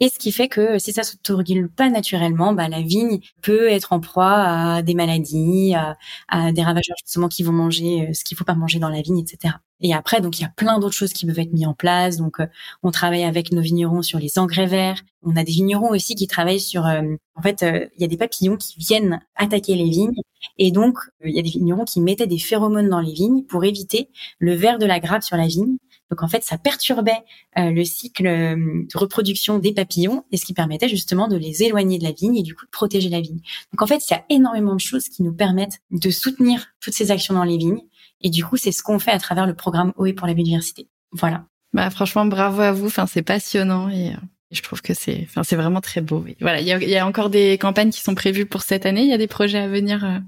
Et 0.01 0.09
ce 0.11 0.19
qui 0.19 0.31
fait 0.31 0.49
que 0.49 0.79
si 0.79 0.93
ça 0.93 1.03
s'autorégule 1.03 1.69
pas 1.69 1.91
naturellement, 1.91 2.53
bah, 2.53 2.69
la 2.69 2.83
vigne 2.83 3.19
peut 3.43 3.69
être 3.69 3.93
en 3.93 3.99
proie 3.99 4.45
à 4.77 4.83
des 4.83 4.95
maladies, 4.95 5.75
à, 6.29 6.53
des 6.53 6.63
ravageurs 6.63 6.97
justement 7.05 7.29
qui 7.29 7.43
vont 7.43 7.53
manger 7.53 8.09
euh, 8.09 8.13
ce 8.13 8.23
qu'il 8.23 8.37
faut 8.37 8.45
pas 8.45 8.55
manger 8.55 8.79
dans 8.79 8.89
la 8.91 9.03
vigne, 9.03 9.19
etc. 9.19 9.55
Et 9.81 9.93
après, 9.95 10.21
donc 10.21 10.39
il 10.39 10.43
y 10.43 10.45
a 10.45 10.51
plein 10.51 10.79
d'autres 10.79 10.95
choses 10.95 11.13
qui 11.13 11.27
peuvent 11.27 11.39
être 11.39 11.53
mises 11.53 11.67
en 11.67 11.75
place. 11.75 12.17
Donc, 12.17 12.39
euh, 12.39 12.47
on 12.85 12.93
travaille 12.93 13.25
avec 13.25 13.51
nos 13.53 13.61
vignerons 13.61 14.03
sur 14.03 14.21
les 14.21 14.39
engrais 14.39 14.67
verts. 14.67 15.03
On 15.23 15.37
a 15.37 15.43
des 15.43 15.53
vignerons 15.53 15.91
aussi 15.91 16.15
qui 16.15 16.29
travaillent 16.29 16.61
sur. 16.61 16.87
Euh, 16.87 17.03
en 17.35 17.43
fait, 17.43 17.63
il 17.63 18.01
y 18.01 18.05
a 18.05 18.09
des 18.09 18.17
papillons 18.17 18.57
qui 18.57 18.75
viennent 18.79 19.21
attaquer 19.37 19.75
les 19.77 19.89
vignes, 19.89 20.21
et 20.59 20.71
donc 20.73 20.99
il 21.25 21.35
y 21.35 21.39
a 21.39 21.43
des 21.43 21.51
vignerons 21.51 21.85
qui 21.85 22.01
mettaient 22.01 22.27
des 22.27 22.39
phéromones 22.39 22.89
dans 22.89 23.01
les 23.01 23.13
vignes 23.13 23.45
pour 23.45 23.65
éviter 23.65 24.11
le 24.39 24.55
ver 24.55 24.79
de 24.79 24.87
la 24.87 25.01
grappe 25.01 25.23
sur 25.23 25.37
la 25.37 25.47
vigne. 25.47 25.77
Donc 26.11 26.23
en 26.23 26.29
fait, 26.29 26.43
ça 26.43 26.59
perturbait 26.59 27.23
euh, 27.59 27.71
le 27.71 27.85
cycle 27.85 28.27
euh, 28.27 28.57
de 28.57 28.99
reproduction 28.99 29.59
des 29.59 29.73
papillons 29.73 30.25
et 30.33 30.37
ce 30.37 30.47
qui 30.47 30.55
permettait 30.55 30.89
justement 30.89 31.29
de 31.29 31.37
les 31.37 31.63
éloigner 31.63 31.99
de 31.99 32.05
la 32.05 32.13
vigne 32.13 32.37
et 32.37 32.43
du 32.43 32.55
coup 32.55 32.65
de 32.65 32.71
protéger 32.71 33.09
la 33.09 33.21
vigne. 33.21 33.41
Donc 33.73 33.83
en 33.83 33.87
fait, 33.87 34.09
il 34.09 34.13
y 34.13 34.17
a 34.17 34.25
énormément 34.31 34.75
de 34.75 34.81
choses 34.81 35.09
qui 35.09 35.23
nous 35.23 35.33
permettent 35.33 35.81
de 35.91 36.11
soutenir 36.11 36.67
toutes 36.81 36.95
ces 36.95 37.11
actions 37.11 37.35
dans 37.35 37.45
les 37.45 37.57
vignes 37.57 37.83
et 38.21 38.31
du 38.31 38.45
coup, 38.45 38.57
c'est 38.57 38.73
ce 38.73 38.83
qu'on 38.83 38.99
fait 38.99 39.11
à 39.11 39.19
travers 39.19 39.47
le 39.47 39.55
programme 39.55 39.93
OE 39.97 40.13
pour 40.13 40.27
la 40.27 40.35
biodiversité. 40.35 40.89
Voilà. 41.13 41.45
Bah 41.73 41.91
franchement, 41.91 42.25
bravo 42.25 42.61
à 42.63 42.73
vous. 42.73 42.87
Enfin, 42.87 43.07
c'est 43.07 43.23
passionnant 43.23 43.89
et 43.89 44.11
euh, 44.11 44.17
je 44.51 44.63
trouve 44.63 44.81
que 44.81 44.95
c'est, 44.95 45.21
enfin, 45.25 45.43
c'est 45.43 45.57
vraiment 45.57 45.81
très 45.81 46.01
beau. 46.01 46.25
Voilà, 46.41 46.61
il 46.61 46.67
y 46.67 46.73
a, 46.73 46.79
y 46.83 46.97
a, 46.97 47.07
encore 47.07 47.31
des 47.31 47.59
campagnes 47.59 47.91
qui 47.91 48.01
sont 48.01 48.15
prévues 48.15 48.47
pour 48.47 48.63
cette 48.63 48.87
année. 48.87 49.03
Il 49.03 49.09
y 49.09 49.13
a 49.13 49.19
des 49.19 49.27
projets 49.27 49.59
à 49.59 49.69
venir. 49.69 50.23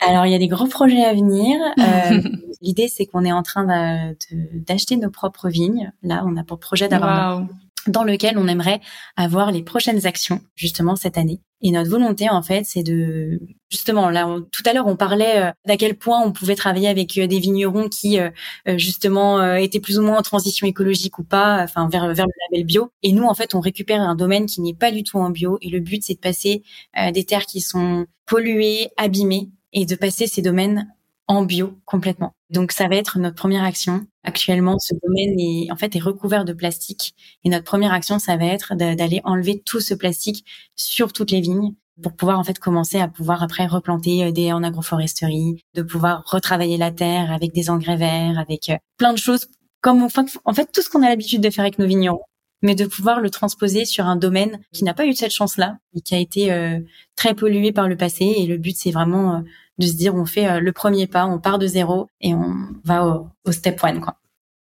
Alors, 0.00 0.26
il 0.26 0.32
y 0.32 0.34
a 0.34 0.38
des 0.38 0.48
gros 0.48 0.66
projets 0.66 1.04
à 1.04 1.14
venir. 1.14 1.58
Euh, 1.78 2.20
L'idée, 2.62 2.88
c'est 2.88 3.06
qu'on 3.06 3.24
est 3.24 3.32
en 3.32 3.42
train 3.42 4.14
d'acheter 4.54 4.96
nos 4.96 5.10
propres 5.10 5.48
vignes. 5.48 5.92
Là, 6.02 6.24
on 6.26 6.36
a 6.36 6.42
pour 6.42 6.58
projet 6.58 6.88
d'avoir 6.88 7.46
dans 7.88 8.04
lequel 8.04 8.38
on 8.38 8.48
aimerait 8.48 8.80
avoir 9.16 9.52
les 9.52 9.62
prochaines 9.62 10.06
actions 10.06 10.40
justement 10.54 10.96
cette 10.96 11.18
année. 11.18 11.40
Et 11.62 11.70
notre 11.70 11.90
volonté 11.90 12.28
en 12.28 12.42
fait, 12.42 12.64
c'est 12.64 12.82
de 12.82 13.40
justement 13.70 14.10
là 14.10 14.28
tout 14.52 14.62
à 14.66 14.72
l'heure 14.72 14.86
on 14.86 14.96
parlait 14.96 15.42
euh, 15.42 15.50
d'à 15.66 15.76
quel 15.76 15.96
point 15.96 16.20
on 16.22 16.32
pouvait 16.32 16.54
travailler 16.54 16.88
avec 16.88 17.16
euh, 17.16 17.26
des 17.26 17.38
vignerons 17.38 17.88
qui 17.88 18.20
euh, 18.20 18.30
justement 18.76 19.54
étaient 19.54 19.80
plus 19.80 19.98
ou 19.98 20.02
moins 20.02 20.18
en 20.18 20.22
transition 20.22 20.66
écologique 20.66 21.18
ou 21.18 21.24
pas, 21.24 21.62
enfin 21.62 21.88
vers 21.88 22.12
vers 22.12 22.26
le 22.26 22.32
label 22.50 22.66
bio. 22.66 22.90
Et 23.02 23.12
nous 23.12 23.24
en 23.24 23.34
fait, 23.34 23.54
on 23.54 23.60
récupère 23.60 24.00
un 24.00 24.14
domaine 24.14 24.46
qui 24.46 24.60
n'est 24.60 24.74
pas 24.74 24.90
du 24.90 25.02
tout 25.02 25.18
en 25.18 25.30
bio 25.30 25.58
et 25.62 25.70
le 25.70 25.80
but 25.80 26.02
c'est 26.02 26.14
de 26.14 26.20
passer 26.20 26.62
des 27.12 27.24
terres 27.24 27.46
qui 27.46 27.60
sont 27.60 28.06
polluées, 28.26 28.88
abîmées 28.96 29.50
et 29.76 29.84
de 29.84 29.94
passer 29.94 30.26
ces 30.26 30.42
domaines 30.42 30.90
en 31.28 31.44
bio 31.44 31.78
complètement. 31.84 32.32
Donc 32.50 32.72
ça 32.72 32.88
va 32.88 32.96
être 32.96 33.18
notre 33.18 33.36
première 33.36 33.62
action. 33.62 34.06
Actuellement, 34.24 34.78
ce 34.78 34.94
domaine 35.02 35.38
est 35.38 35.70
en 35.70 35.76
fait 35.76 35.94
est 35.94 36.00
recouvert 36.00 36.44
de 36.44 36.52
plastique 36.52 37.14
et 37.44 37.50
notre 37.50 37.64
première 37.64 37.92
action, 37.92 38.18
ça 38.18 38.36
va 38.36 38.46
être 38.46 38.74
d'aller 38.74 39.20
enlever 39.24 39.62
tout 39.64 39.80
ce 39.80 39.94
plastique 39.94 40.44
sur 40.76 41.12
toutes 41.12 41.30
les 41.30 41.40
vignes 41.40 41.74
pour 42.02 42.12
pouvoir 42.12 42.38
en 42.38 42.44
fait 42.44 42.58
commencer 42.58 42.98
à 42.98 43.08
pouvoir 43.08 43.42
après 43.42 43.66
replanter 43.66 44.24
euh, 44.24 44.30
des 44.30 44.52
en 44.52 44.62
agroforesterie, 44.62 45.62
de 45.74 45.82
pouvoir 45.82 46.24
retravailler 46.26 46.76
la 46.76 46.90
terre 46.90 47.32
avec 47.32 47.54
des 47.54 47.70
engrais 47.70 47.96
verts, 47.96 48.38
avec 48.38 48.68
euh, 48.68 48.76
plein 48.98 49.12
de 49.12 49.18
choses 49.18 49.46
comme 49.80 50.02
enfin, 50.02 50.26
en 50.44 50.52
fait 50.52 50.70
tout 50.72 50.82
ce 50.82 50.90
qu'on 50.90 51.02
a 51.02 51.08
l'habitude 51.08 51.40
de 51.40 51.48
faire 51.48 51.64
avec 51.64 51.78
nos 51.78 51.86
vignerons 51.86 52.20
mais 52.62 52.74
de 52.74 52.86
pouvoir 52.86 53.20
le 53.20 53.30
transposer 53.30 53.84
sur 53.84 54.06
un 54.06 54.16
domaine 54.16 54.60
qui 54.72 54.84
n'a 54.84 54.94
pas 54.94 55.06
eu 55.06 55.14
cette 55.14 55.32
chance-là 55.32 55.78
et 55.94 56.00
qui 56.00 56.14
a 56.14 56.18
été 56.18 56.52
euh, 56.52 56.80
très 57.14 57.34
pollué 57.34 57.70
par 57.72 57.88
le 57.88 57.96
passé. 57.96 58.24
Et 58.24 58.46
le 58.46 58.56
but, 58.56 58.76
c'est 58.76 58.90
vraiment 58.90 59.44
de 59.78 59.86
se 59.86 59.94
dire 59.94 60.14
on 60.14 60.24
fait 60.24 60.48
euh, 60.48 60.60
le 60.60 60.72
premier 60.72 61.06
pas, 61.06 61.26
on 61.26 61.38
part 61.38 61.58
de 61.58 61.66
zéro 61.66 62.08
et 62.20 62.34
on 62.34 62.54
va 62.84 63.06
au, 63.06 63.52
step 63.52 63.82
one 63.82 64.00
quoi. 64.00 64.16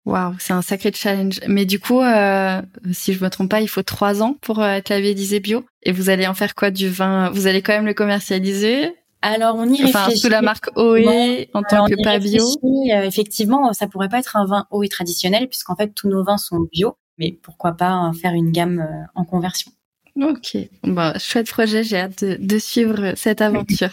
Waouh, 0.06 0.36
c'est 0.38 0.52
un 0.52 0.62
sacré 0.62 0.92
challenge. 0.94 1.40
Mais 1.48 1.66
du 1.66 1.80
coup, 1.80 2.02
euh, 2.02 2.62
si 2.92 3.14
je 3.14 3.24
me 3.24 3.30
trompe 3.30 3.50
pas, 3.50 3.62
il 3.62 3.70
faut 3.70 3.84
trois 3.84 4.22
ans 4.22 4.36
pour 4.42 4.60
euh, 4.60 4.74
être 4.74 4.90
labellisé 4.90 5.40
bio. 5.40 5.64
Et 5.84 5.94
vous 5.94 6.10
allez 6.10 6.28
en 6.28 6.34
faire 6.34 6.56
quoi 6.56 6.72
du 6.72 6.90
vin? 6.90 7.30
Vous 7.30 7.48
allez 7.48 7.62
quand 7.62 7.72
même 7.72 7.86
le 7.86 7.94
commercialiser? 7.94 8.94
Alors 9.22 9.56
on 9.56 9.66
y 9.66 9.82
réfléchit. 9.82 9.96
Enfin, 9.96 10.12
sous 10.12 10.28
la 10.28 10.42
marque 10.42 10.70
OE 10.76 11.46
en 11.54 11.64
tant 11.64 11.86
que 11.86 12.04
pas 12.04 12.20
bio. 12.20 12.46
Effectivement, 12.92 13.72
ça 13.72 13.88
pourrait 13.88 14.10
pas 14.10 14.20
être 14.20 14.36
un 14.36 14.46
vin 14.46 14.68
OE 14.72 14.88
traditionnel 14.90 15.48
puisqu'en 15.48 15.78
fait 15.78 15.94
tous 15.94 16.10
nos 16.10 16.24
vins 16.26 16.38
sont 16.38 16.68
bio. 16.70 16.98
Mais 17.18 17.38
pourquoi 17.42 17.72
pas 17.72 18.12
faire 18.22 18.34
une 18.34 18.52
gamme 18.52 18.86
en 19.16 19.24
conversion 19.24 19.72
Ok, 20.22 20.58
bah 20.84 21.18
chouette 21.18 21.50
projet. 21.50 21.84
J'ai 21.84 22.00
hâte 22.00 22.26
de, 22.26 22.38
de 22.38 22.60
suivre 22.60 23.14
cette 23.16 23.42
aventure. 23.42 23.92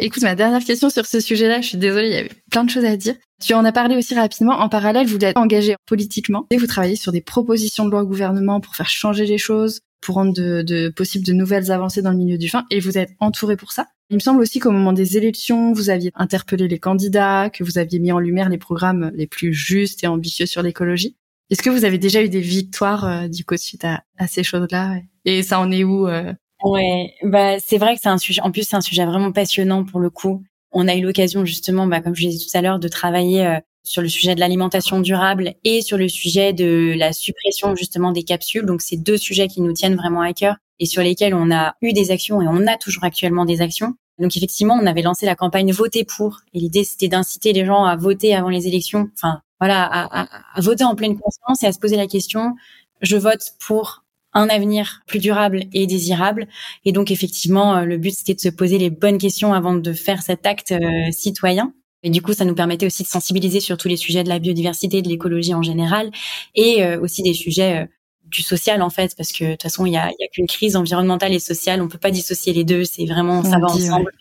Écoute, 0.00 0.22
ma 0.22 0.36
dernière 0.36 0.64
question 0.64 0.90
sur 0.90 1.06
ce 1.06 1.18
sujet-là, 1.18 1.60
je 1.60 1.68
suis 1.68 1.78
désolée, 1.78 2.08
il 2.08 2.14
y 2.14 2.18
avait 2.18 2.30
plein 2.50 2.62
de 2.62 2.70
choses 2.70 2.84
à 2.84 2.96
dire. 2.96 3.16
Tu 3.42 3.52
en 3.54 3.64
as 3.64 3.72
parlé 3.72 3.96
aussi 3.96 4.14
rapidement. 4.14 4.52
En 4.52 4.68
parallèle, 4.68 5.08
vous 5.08 5.18
êtes 5.24 5.36
engagé 5.36 5.74
politiquement 5.86 6.46
et 6.50 6.56
vous 6.56 6.68
travaillez 6.68 6.94
sur 6.94 7.10
des 7.10 7.20
propositions 7.20 7.84
de 7.84 7.90
loi 7.90 8.02
au 8.02 8.06
gouvernement 8.06 8.60
pour 8.60 8.76
faire 8.76 8.88
changer 8.88 9.26
les 9.26 9.38
choses, 9.38 9.80
pour 10.00 10.14
rendre 10.14 10.32
de, 10.32 10.62
de 10.62 10.88
possibles 10.88 11.26
de 11.26 11.32
nouvelles 11.32 11.72
avancées 11.72 12.02
dans 12.02 12.12
le 12.12 12.16
milieu 12.16 12.38
du 12.38 12.48
vin 12.48 12.64
et 12.70 12.78
vous 12.78 12.96
êtes 12.96 13.10
entouré 13.18 13.56
pour 13.56 13.72
ça. 13.72 13.88
Il 14.10 14.14
me 14.14 14.20
semble 14.20 14.40
aussi 14.40 14.60
qu'au 14.60 14.70
moment 14.70 14.92
des 14.92 15.16
élections, 15.16 15.72
vous 15.72 15.90
aviez 15.90 16.12
interpellé 16.14 16.68
les 16.68 16.78
candidats, 16.78 17.50
que 17.50 17.64
vous 17.64 17.76
aviez 17.76 17.98
mis 17.98 18.12
en 18.12 18.20
lumière 18.20 18.48
les 18.48 18.58
programmes 18.58 19.10
les 19.14 19.26
plus 19.26 19.52
justes 19.52 20.04
et 20.04 20.06
ambitieux 20.06 20.46
sur 20.46 20.62
l'écologie. 20.62 21.16
Est-ce 21.50 21.62
que 21.62 21.70
vous 21.70 21.84
avez 21.84 21.98
déjà 21.98 22.22
eu 22.22 22.28
des 22.28 22.40
victoires 22.40 23.04
euh, 23.04 23.28
du 23.28 23.44
coup 23.44 23.56
suite 23.56 23.84
à, 23.84 24.02
ces 24.28 24.44
choses-là? 24.44 24.96
Et 25.24 25.42
ça 25.42 25.58
en 25.58 25.70
est 25.70 25.82
où 25.82 26.06
euh? 26.06 26.32
Ouais, 26.64 27.14
bah 27.22 27.60
c'est 27.60 27.78
vrai 27.78 27.94
que 27.94 28.00
c'est 28.02 28.08
un 28.08 28.18
sujet. 28.18 28.40
En 28.42 28.50
plus, 28.50 28.64
c'est 28.64 28.76
un 28.76 28.80
sujet 28.80 29.04
vraiment 29.04 29.32
passionnant 29.32 29.84
pour 29.84 30.00
le 30.00 30.10
coup. 30.10 30.42
On 30.72 30.88
a 30.88 30.94
eu 30.96 31.02
l'occasion 31.02 31.44
justement, 31.44 31.86
bah, 31.86 32.00
comme 32.00 32.14
je 32.14 32.26
dit 32.26 32.38
tout 32.38 32.56
à 32.56 32.62
l'heure, 32.62 32.78
de 32.78 32.88
travailler 32.88 33.46
euh, 33.46 33.58
sur 33.84 34.02
le 34.02 34.08
sujet 34.08 34.34
de 34.34 34.40
l'alimentation 34.40 35.00
durable 35.00 35.54
et 35.64 35.80
sur 35.82 35.96
le 35.96 36.08
sujet 36.08 36.52
de 36.52 36.94
la 36.96 37.12
suppression 37.12 37.76
justement 37.76 38.12
des 38.12 38.24
capsules. 38.24 38.66
Donc, 38.66 38.82
c'est 38.82 38.96
deux 38.96 39.16
sujets 39.16 39.46
qui 39.48 39.60
nous 39.60 39.72
tiennent 39.72 39.96
vraiment 39.96 40.20
à 40.20 40.32
cœur 40.32 40.56
et 40.80 40.86
sur 40.86 41.02
lesquels 41.02 41.34
on 41.34 41.50
a 41.50 41.74
eu 41.80 41.92
des 41.92 42.10
actions 42.10 42.42
et 42.42 42.46
on 42.48 42.66
a 42.66 42.76
toujours 42.76 43.04
actuellement 43.04 43.44
des 43.44 43.60
actions. 43.60 43.94
Donc 44.18 44.36
effectivement, 44.36 44.74
on 44.74 44.86
avait 44.86 45.02
lancé 45.02 45.26
la 45.26 45.36
campagne 45.36 45.72
Voter 45.72 46.04
pour 46.04 46.40
et 46.52 46.58
l'idée 46.58 46.82
c'était 46.84 47.08
d'inciter 47.08 47.52
les 47.52 47.64
gens 47.64 47.84
à 47.84 47.96
voter 47.96 48.34
avant 48.34 48.48
les 48.48 48.66
élections, 48.66 49.08
enfin 49.14 49.40
voilà, 49.60 49.84
à, 49.84 50.60
voter 50.60 50.84
en 50.84 50.96
pleine 50.96 51.16
conscience 51.18 51.62
et 51.62 51.66
à 51.66 51.72
se 51.72 51.78
poser 51.78 51.96
la 51.96 52.06
question 52.06 52.54
je 53.00 53.16
vote 53.16 53.42
pour 53.64 54.04
un 54.38 54.48
avenir 54.48 55.02
plus 55.06 55.18
durable 55.18 55.64
et 55.72 55.86
désirable. 55.86 56.46
Et 56.84 56.92
donc 56.92 57.10
effectivement, 57.10 57.76
euh, 57.76 57.84
le 57.84 57.98
but 57.98 58.14
c'était 58.14 58.34
de 58.34 58.40
se 58.40 58.48
poser 58.48 58.78
les 58.78 58.90
bonnes 58.90 59.18
questions 59.18 59.52
avant 59.52 59.74
de 59.74 59.92
faire 59.92 60.22
cet 60.22 60.46
acte 60.46 60.72
euh, 60.72 61.10
citoyen. 61.10 61.72
Et 62.04 62.10
du 62.10 62.22
coup, 62.22 62.32
ça 62.32 62.44
nous 62.44 62.54
permettait 62.54 62.86
aussi 62.86 63.02
de 63.02 63.08
sensibiliser 63.08 63.60
sur 63.60 63.76
tous 63.76 63.88
les 63.88 63.96
sujets 63.96 64.22
de 64.22 64.28
la 64.28 64.38
biodiversité, 64.38 65.02
de 65.02 65.08
l'écologie 65.08 65.54
en 65.54 65.62
général, 65.62 66.10
et 66.54 66.84
euh, 66.84 67.00
aussi 67.00 67.22
des 67.22 67.34
sujets 67.34 67.82
euh, 67.82 67.86
du 68.26 68.42
social 68.42 68.82
en 68.82 68.90
fait, 68.90 69.14
parce 69.16 69.32
que 69.32 69.44
de 69.44 69.50
toute 69.52 69.62
façon, 69.62 69.84
il 69.84 69.94
y 69.94 69.96
a, 69.96 70.08
y 70.08 70.24
a 70.24 70.28
qu'une 70.32 70.46
crise 70.46 70.76
environnementale 70.76 71.32
et 71.32 71.40
sociale, 71.40 71.82
on 71.82 71.88
peut 71.88 71.98
pas 71.98 72.12
dissocier 72.12 72.52
les 72.52 72.64
deux, 72.64 72.84
c'est 72.84 73.06
vraiment 73.06 73.42
ça 73.42 73.58
va 73.58 73.66
ensemble. 73.66 74.12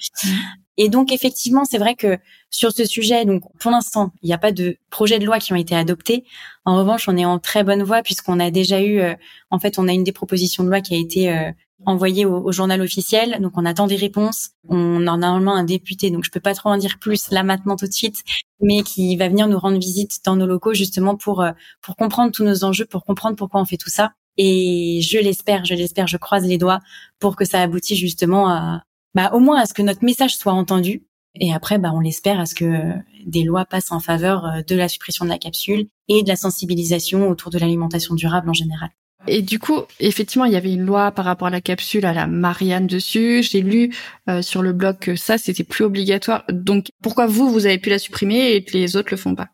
Et 0.77 0.89
donc 0.89 1.11
effectivement, 1.11 1.65
c'est 1.65 1.77
vrai 1.79 1.95
que 1.95 2.17
sur 2.49 2.71
ce 2.71 2.85
sujet, 2.85 3.25
donc 3.25 3.43
pour 3.59 3.71
l'instant, 3.71 4.11
il 4.21 4.27
n'y 4.27 4.33
a 4.33 4.37
pas 4.37 4.51
de 4.51 4.77
projet 4.89 5.19
de 5.19 5.25
loi 5.25 5.39
qui 5.39 5.51
ont 5.53 5.57
été 5.57 5.75
adoptés. 5.75 6.23
En 6.65 6.77
revanche, 6.77 7.09
on 7.09 7.17
est 7.17 7.25
en 7.25 7.39
très 7.39 7.63
bonne 7.63 7.83
voie 7.83 8.03
puisqu'on 8.03 8.39
a 8.39 8.51
déjà 8.51 8.81
eu, 8.81 8.99
euh, 8.99 9.15
en 9.49 9.59
fait, 9.59 9.79
on 9.79 9.87
a 9.87 9.93
une 9.93 10.03
des 10.03 10.11
propositions 10.11 10.63
de 10.63 10.69
loi 10.69 10.81
qui 10.81 10.93
a 10.95 10.99
été 10.99 11.53
envoyé 11.85 12.25
au, 12.25 12.51
journal 12.51 12.81
officiel. 12.81 13.37
Donc 13.41 13.53
on 13.55 13.65
attend 13.65 13.87
des 13.87 13.95
réponses. 13.95 14.49
On 14.67 15.07
a 15.07 15.17
normalement 15.17 15.55
un 15.55 15.63
député, 15.63 16.09
donc 16.11 16.23
je 16.25 16.31
peux 16.31 16.39
pas 16.39 16.53
trop 16.53 16.69
en 16.69 16.77
dire 16.77 16.97
plus 16.99 17.29
là 17.31 17.43
maintenant 17.43 17.75
tout 17.75 17.87
de 17.87 17.93
suite, 17.93 18.23
mais 18.61 18.83
qui 18.83 19.15
va 19.15 19.29
venir 19.29 19.47
nous 19.47 19.59
rendre 19.59 19.79
visite 19.79 20.19
dans 20.25 20.35
nos 20.35 20.45
locaux 20.45 20.73
justement 20.73 21.15
pour 21.15 21.41
euh, 21.41 21.51
pour 21.81 21.95
comprendre 21.95 22.31
tous 22.31 22.43
nos 22.43 22.63
enjeux, 22.63 22.85
pour 22.85 23.05
comprendre 23.05 23.35
pourquoi 23.35 23.61
on 23.61 23.65
fait 23.65 23.77
tout 23.77 23.89
ça. 23.89 24.13
Et 24.37 24.99
je 25.01 25.17
l'espère, 25.17 25.65
je 25.65 25.73
l'espère, 25.73 26.07
je 26.07 26.17
croise 26.17 26.45
les 26.45 26.57
doigts 26.57 26.79
pour 27.19 27.35
que 27.35 27.45
ça 27.45 27.61
aboutisse 27.61 27.97
justement 27.97 28.49
à 28.49 28.83
bah 29.15 29.31
au 29.33 29.39
moins 29.39 29.59
à 29.59 29.65
ce 29.65 29.73
que 29.73 29.81
notre 29.81 30.03
message 30.03 30.35
soit 30.37 30.53
entendu. 30.53 31.03
Et 31.39 31.53
après, 31.53 31.77
bah, 31.77 31.91
on 31.93 31.99
l'espère 31.99 32.39
à 32.39 32.45
ce 32.45 32.55
que 32.55 32.65
euh, 32.65 32.93
des 33.25 33.43
lois 33.43 33.65
passent 33.65 33.91
en 33.91 33.99
faveur 33.99 34.45
euh, 34.45 34.61
de 34.67 34.75
la 34.75 34.87
suppression 34.87 35.25
de 35.25 35.29
la 35.29 35.37
capsule 35.37 35.87
et 36.07 36.23
de 36.23 36.27
la 36.27 36.35
sensibilisation 36.35 37.29
autour 37.29 37.51
de 37.51 37.59
l'alimentation 37.59 38.15
durable 38.15 38.49
en 38.49 38.53
général. 38.53 38.89
Et 39.27 39.41
du 39.41 39.59
coup, 39.59 39.81
effectivement, 39.99 40.45
il 40.45 40.53
y 40.53 40.55
avait 40.55 40.73
une 40.73 40.85
loi 40.85 41.11
par 41.11 41.25
rapport 41.25 41.49
à 41.49 41.51
la 41.51 41.61
capsule 41.61 42.05
à 42.05 42.13
la 42.13 42.27
Marianne 42.27 42.87
dessus. 42.87 43.43
J'ai 43.43 43.61
lu 43.61 43.93
euh, 44.29 44.41
sur 44.41 44.61
le 44.61 44.71
blog 44.73 44.99
que 44.99 45.15
ça, 45.15 45.37
c'était 45.37 45.65
plus 45.65 45.83
obligatoire. 45.83 46.45
Donc, 46.49 46.91
pourquoi 47.03 47.27
vous, 47.27 47.51
vous 47.51 47.65
avez 47.65 47.77
pu 47.77 47.89
la 47.89 47.99
supprimer 47.99 48.53
et 48.53 48.63
que 48.63 48.73
les 48.73 48.95
autres 48.95 49.09
le 49.11 49.17
font 49.17 49.35
pas? 49.35 49.49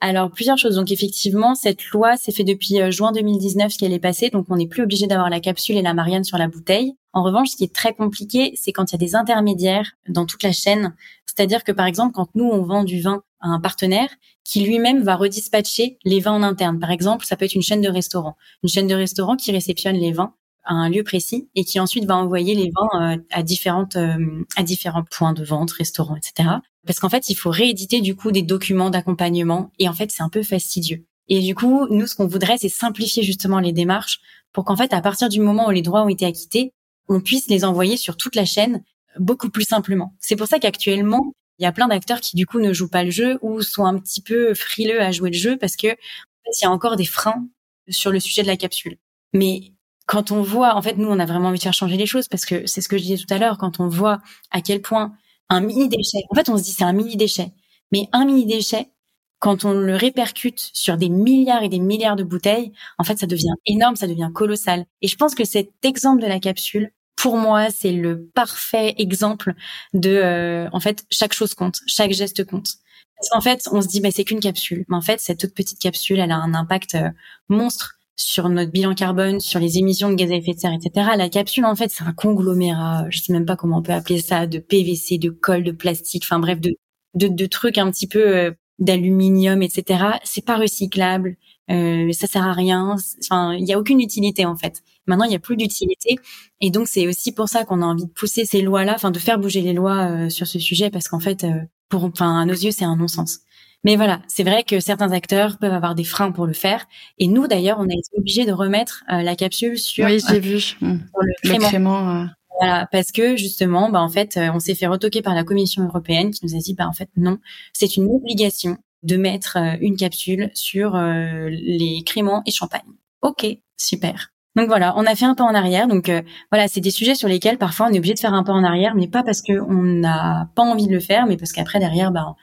Alors 0.00 0.30
plusieurs 0.30 0.58
choses. 0.58 0.76
Donc 0.76 0.92
effectivement, 0.92 1.54
cette 1.54 1.84
loi 1.90 2.16
s'est 2.16 2.32
fait 2.32 2.44
depuis 2.44 2.80
euh, 2.80 2.90
juin 2.90 3.12
2019 3.12 3.76
qu'elle 3.76 3.92
est 3.92 3.98
passée, 3.98 4.30
donc 4.30 4.46
on 4.50 4.56
n'est 4.56 4.66
plus 4.66 4.82
obligé 4.82 5.06
d'avoir 5.06 5.30
la 5.30 5.40
capsule 5.40 5.76
et 5.76 5.82
la 5.82 5.94
Marianne 5.94 6.24
sur 6.24 6.36
la 6.38 6.48
bouteille. 6.48 6.94
En 7.12 7.22
revanche, 7.22 7.50
ce 7.50 7.56
qui 7.56 7.64
est 7.64 7.74
très 7.74 7.94
compliqué, 7.94 8.52
c'est 8.56 8.72
quand 8.72 8.90
il 8.90 8.92
y 8.92 8.96
a 8.96 8.98
des 8.98 9.14
intermédiaires 9.14 9.92
dans 10.08 10.26
toute 10.26 10.42
la 10.42 10.52
chaîne. 10.52 10.94
C'est-à-dire 11.26 11.64
que 11.64 11.72
par 11.72 11.86
exemple, 11.86 12.12
quand 12.12 12.28
nous 12.34 12.44
on 12.44 12.62
vend 12.62 12.84
du 12.84 13.00
vin 13.00 13.22
à 13.40 13.48
un 13.48 13.60
partenaire 13.60 14.08
qui 14.44 14.60
lui-même 14.60 15.02
va 15.02 15.16
redispatcher 15.16 15.98
les 16.04 16.20
vins 16.20 16.32
en 16.32 16.42
interne. 16.42 16.78
Par 16.78 16.90
exemple, 16.90 17.24
ça 17.24 17.36
peut 17.36 17.44
être 17.44 17.54
une 17.54 17.62
chaîne 17.62 17.80
de 17.80 17.88
restaurants, 17.88 18.36
une 18.62 18.68
chaîne 18.68 18.86
de 18.86 18.94
restaurants 18.94 19.36
qui 19.36 19.52
réceptionne 19.52 19.96
les 19.96 20.12
vins 20.12 20.34
à 20.64 20.74
un 20.74 20.88
lieu 20.88 21.02
précis 21.02 21.48
et 21.54 21.64
qui 21.64 21.78
ensuite 21.80 22.04
va 22.04 22.16
envoyer 22.16 22.54
les 22.54 22.70
vins 22.74 23.14
euh, 23.14 23.16
à 23.30 23.42
différentes 23.42 23.96
euh, 23.96 24.44
à 24.56 24.62
différents 24.62 25.04
points 25.04 25.32
de 25.32 25.44
vente, 25.44 25.72
restaurants, 25.72 26.16
etc 26.16 26.58
parce 26.86 27.00
qu'en 27.00 27.08
fait, 27.08 27.28
il 27.28 27.34
faut 27.34 27.50
rééditer 27.50 28.00
du 28.00 28.14
coup 28.14 28.30
des 28.30 28.42
documents 28.42 28.90
d'accompagnement 28.90 29.70
et 29.78 29.88
en 29.88 29.92
fait, 29.92 30.10
c'est 30.10 30.22
un 30.22 30.28
peu 30.28 30.42
fastidieux. 30.42 31.04
Et 31.28 31.40
du 31.40 31.54
coup, 31.54 31.86
nous, 31.88 32.06
ce 32.06 32.14
qu'on 32.14 32.26
voudrait, 32.26 32.58
c'est 32.58 32.68
simplifier 32.68 33.22
justement 33.22 33.58
les 33.58 33.72
démarches 33.72 34.20
pour 34.52 34.64
qu'en 34.64 34.76
fait, 34.76 34.92
à 34.92 35.00
partir 35.00 35.28
du 35.28 35.40
moment 35.40 35.68
où 35.68 35.70
les 35.70 35.82
droits 35.82 36.04
ont 36.04 36.08
été 36.08 36.26
acquittés, 36.26 36.72
on 37.08 37.20
puisse 37.20 37.48
les 37.48 37.64
envoyer 37.64 37.96
sur 37.96 38.16
toute 38.16 38.36
la 38.36 38.44
chaîne 38.44 38.82
beaucoup 39.18 39.48
plus 39.48 39.64
simplement. 39.64 40.14
C'est 40.20 40.36
pour 40.36 40.46
ça 40.46 40.58
qu'actuellement, 40.58 41.32
il 41.58 41.62
y 41.62 41.66
a 41.66 41.72
plein 41.72 41.88
d'acteurs 41.88 42.20
qui 42.20 42.36
du 42.36 42.46
coup 42.46 42.60
ne 42.60 42.72
jouent 42.72 42.88
pas 42.88 43.04
le 43.04 43.10
jeu 43.10 43.38
ou 43.40 43.62
sont 43.62 43.86
un 43.86 43.98
petit 43.98 44.20
peu 44.20 44.54
frileux 44.54 45.00
à 45.00 45.12
jouer 45.12 45.30
le 45.30 45.36
jeu 45.36 45.56
parce 45.56 45.76
que 45.76 45.88
en 45.88 45.90
fait, 45.92 46.60
il 46.60 46.64
y 46.64 46.66
a 46.66 46.70
encore 46.70 46.96
des 46.96 47.06
freins 47.06 47.46
sur 47.88 48.10
le 48.10 48.20
sujet 48.20 48.42
de 48.42 48.48
la 48.48 48.56
capsule. 48.56 48.98
Mais 49.32 49.72
quand 50.06 50.32
on 50.32 50.42
voit, 50.42 50.76
en 50.76 50.82
fait, 50.82 50.96
nous, 50.96 51.08
on 51.08 51.18
a 51.18 51.26
vraiment 51.26 51.48
envie 51.48 51.58
de 51.58 51.62
faire 51.62 51.72
changer 51.72 51.96
les 51.96 52.06
choses 52.06 52.28
parce 52.28 52.44
que 52.44 52.66
c'est 52.66 52.80
ce 52.80 52.88
que 52.88 52.98
je 52.98 53.02
disais 53.02 53.24
tout 53.24 53.32
à 53.32 53.38
l'heure, 53.38 53.58
quand 53.58 53.80
on 53.80 53.88
voit 53.88 54.18
à 54.50 54.60
quel 54.60 54.82
point 54.82 55.14
un 55.48 55.60
mini 55.60 55.88
déchet. 55.88 56.22
En 56.30 56.34
fait, 56.34 56.48
on 56.48 56.58
se 56.58 56.62
dit 56.62 56.72
c'est 56.72 56.84
un 56.84 56.92
mini 56.92 57.16
déchet, 57.16 57.52
mais 57.92 58.08
un 58.12 58.24
mini 58.24 58.46
déchet, 58.46 58.90
quand 59.38 59.64
on 59.64 59.72
le 59.72 59.94
répercute 59.96 60.70
sur 60.72 60.96
des 60.96 61.08
milliards 61.08 61.62
et 61.62 61.68
des 61.68 61.78
milliards 61.78 62.16
de 62.16 62.24
bouteilles, 62.24 62.72
en 62.98 63.04
fait, 63.04 63.18
ça 63.18 63.26
devient 63.26 63.54
énorme, 63.66 63.96
ça 63.96 64.06
devient 64.06 64.30
colossal. 64.32 64.86
Et 65.02 65.08
je 65.08 65.16
pense 65.16 65.34
que 65.34 65.44
cet 65.44 65.70
exemple 65.82 66.22
de 66.22 66.26
la 66.26 66.40
capsule, 66.40 66.92
pour 67.16 67.36
moi, 67.36 67.70
c'est 67.70 67.92
le 67.92 68.26
parfait 68.34 68.94
exemple 68.98 69.54
de, 69.92 70.10
euh, 70.10 70.68
en 70.72 70.80
fait, 70.80 71.04
chaque 71.10 71.32
chose 71.32 71.54
compte, 71.54 71.80
chaque 71.86 72.12
geste 72.12 72.44
compte. 72.44 72.68
Parce 73.16 73.28
qu'en 73.30 73.40
fait, 73.40 73.68
on 73.70 73.80
se 73.80 73.88
dit, 73.88 74.00
bah, 74.00 74.10
c'est 74.10 74.24
qu'une 74.24 74.40
capsule. 74.40 74.84
Mais 74.88 74.96
en 74.96 75.00
fait, 75.00 75.20
cette 75.20 75.38
toute 75.40 75.54
petite 75.54 75.78
capsule, 75.78 76.18
elle 76.18 76.32
a 76.32 76.36
un 76.36 76.54
impact 76.54 76.94
euh, 76.94 77.10
monstre 77.48 77.98
sur 78.16 78.48
notre 78.48 78.70
bilan 78.70 78.94
carbone, 78.94 79.40
sur 79.40 79.60
les 79.60 79.78
émissions 79.78 80.08
de 80.08 80.14
gaz 80.14 80.30
à 80.30 80.36
effet 80.36 80.54
de 80.54 80.60
serre, 80.60 80.72
etc. 80.72 81.10
La 81.16 81.28
capsule, 81.28 81.64
en 81.64 81.74
fait, 81.74 81.90
c'est 81.90 82.04
un 82.04 82.12
conglomérat, 82.12 83.06
je 83.10 83.20
sais 83.20 83.32
même 83.32 83.46
pas 83.46 83.56
comment 83.56 83.78
on 83.78 83.82
peut 83.82 83.92
appeler 83.92 84.20
ça, 84.20 84.46
de 84.46 84.58
PVC, 84.58 85.18
de 85.18 85.30
colle, 85.30 85.64
de 85.64 85.72
plastique, 85.72 86.24
enfin 86.24 86.38
bref, 86.38 86.60
de, 86.60 86.76
de, 87.14 87.28
de 87.28 87.46
trucs 87.46 87.78
un 87.78 87.90
petit 87.90 88.06
peu 88.06 88.36
euh, 88.36 88.50
d'aluminium, 88.78 89.62
etc. 89.62 90.04
C'est 90.24 90.44
pas 90.44 90.56
recyclable, 90.56 91.36
euh, 91.70 92.12
ça 92.12 92.26
sert 92.26 92.44
à 92.44 92.52
rien. 92.52 92.96
Enfin, 93.22 93.54
il 93.54 93.66
y 93.66 93.72
a 93.72 93.78
aucune 93.78 94.00
utilité 94.00 94.44
en 94.44 94.56
fait. 94.56 94.82
Maintenant, 95.06 95.24
il 95.24 95.32
y 95.32 95.36
a 95.36 95.40
plus 95.40 95.56
d'utilité, 95.56 96.16
et 96.60 96.70
donc 96.70 96.88
c'est 96.88 97.06
aussi 97.06 97.32
pour 97.32 97.48
ça 97.48 97.64
qu'on 97.64 97.82
a 97.82 97.84
envie 97.84 98.06
de 98.06 98.10
pousser 98.10 98.44
ces 98.44 98.62
lois-là, 98.62 98.94
enfin 98.94 99.10
de 99.10 99.18
faire 99.18 99.38
bouger 99.38 99.60
les 99.60 99.74
lois 99.74 100.10
euh, 100.10 100.28
sur 100.30 100.46
ce 100.46 100.58
sujet, 100.58 100.90
parce 100.90 101.08
qu'en 101.08 101.20
fait, 101.20 101.44
euh, 101.44 101.60
pour, 101.88 102.04
enfin 102.04 102.40
à 102.40 102.44
nos 102.46 102.54
yeux, 102.54 102.70
c'est 102.70 102.84
un 102.84 102.96
non-sens. 102.96 103.40
Mais 103.84 103.96
voilà, 103.96 104.20
c'est 104.28 104.44
vrai 104.44 104.64
que 104.64 104.80
certains 104.80 105.12
acteurs 105.12 105.58
peuvent 105.58 105.72
avoir 105.72 105.94
des 105.94 106.04
freins 106.04 106.32
pour 106.32 106.46
le 106.46 106.54
faire. 106.54 106.86
Et 107.18 107.28
nous, 107.28 107.46
d'ailleurs, 107.46 107.78
on 107.78 107.84
a 107.84 107.92
été 107.92 108.16
obligé 108.16 108.46
de 108.46 108.52
remettre 108.52 109.04
euh, 109.12 109.20
la 109.20 109.36
capsule 109.36 109.78
sur, 109.78 110.06
oui, 110.06 110.20
j'ai 110.26 110.40
vu. 110.40 110.76
Mmh. 110.80 110.96
le 111.20 111.58
crément. 111.68 112.10
Euh. 112.10 112.24
Voilà, 112.60 112.88
parce 112.90 113.12
que 113.12 113.36
justement, 113.36 113.90
bah 113.90 114.00
en 114.00 114.08
fait, 114.08 114.36
euh, 114.36 114.48
on 114.54 114.60
s'est 114.60 114.74
fait 114.74 114.86
retoquer 114.86 115.22
par 115.22 115.34
la 115.34 115.44
Commission 115.44 115.84
européenne 115.84 116.30
qui 116.30 116.46
nous 116.46 116.54
a 116.54 116.58
dit, 116.58 116.74
bah 116.74 116.88
en 116.88 116.92
fait 116.92 117.10
non, 117.16 117.38
c'est 117.72 117.96
une 117.96 118.06
obligation 118.06 118.78
de 119.02 119.16
mettre 119.16 119.58
une 119.82 119.96
capsule 119.96 120.50
sur 120.54 120.96
les 120.96 122.02
créments 122.06 122.42
et 122.46 122.50
champagne. 122.50 122.80
Ok, 123.20 123.44
super. 123.76 124.30
Donc 124.56 124.68
voilà, 124.68 124.94
on 124.96 125.04
a 125.04 125.14
fait 125.14 125.26
un 125.26 125.34
pas 125.34 125.44
en 125.44 125.54
arrière. 125.54 125.88
Donc 125.88 126.10
voilà, 126.50 126.68
c'est 126.68 126.80
des 126.80 126.92
sujets 126.92 127.14
sur 127.14 127.28
lesquels 127.28 127.58
parfois 127.58 127.88
on 127.90 127.92
est 127.92 127.98
obligé 127.98 128.14
de 128.14 128.18
faire 128.18 128.32
un 128.32 128.44
pas 128.44 128.54
en 128.54 128.64
arrière, 128.64 128.94
mais 128.94 129.08
pas 129.08 129.22
parce 129.22 129.42
qu'on 129.42 129.82
n'a 129.82 130.48
pas 130.54 130.62
envie 130.62 130.86
de 130.86 130.92
le 130.92 131.00
faire, 131.00 131.26
mais 131.26 131.36
parce 131.36 131.52
qu'après 131.52 131.80
derrière, 131.80 132.12
bah 132.12 132.34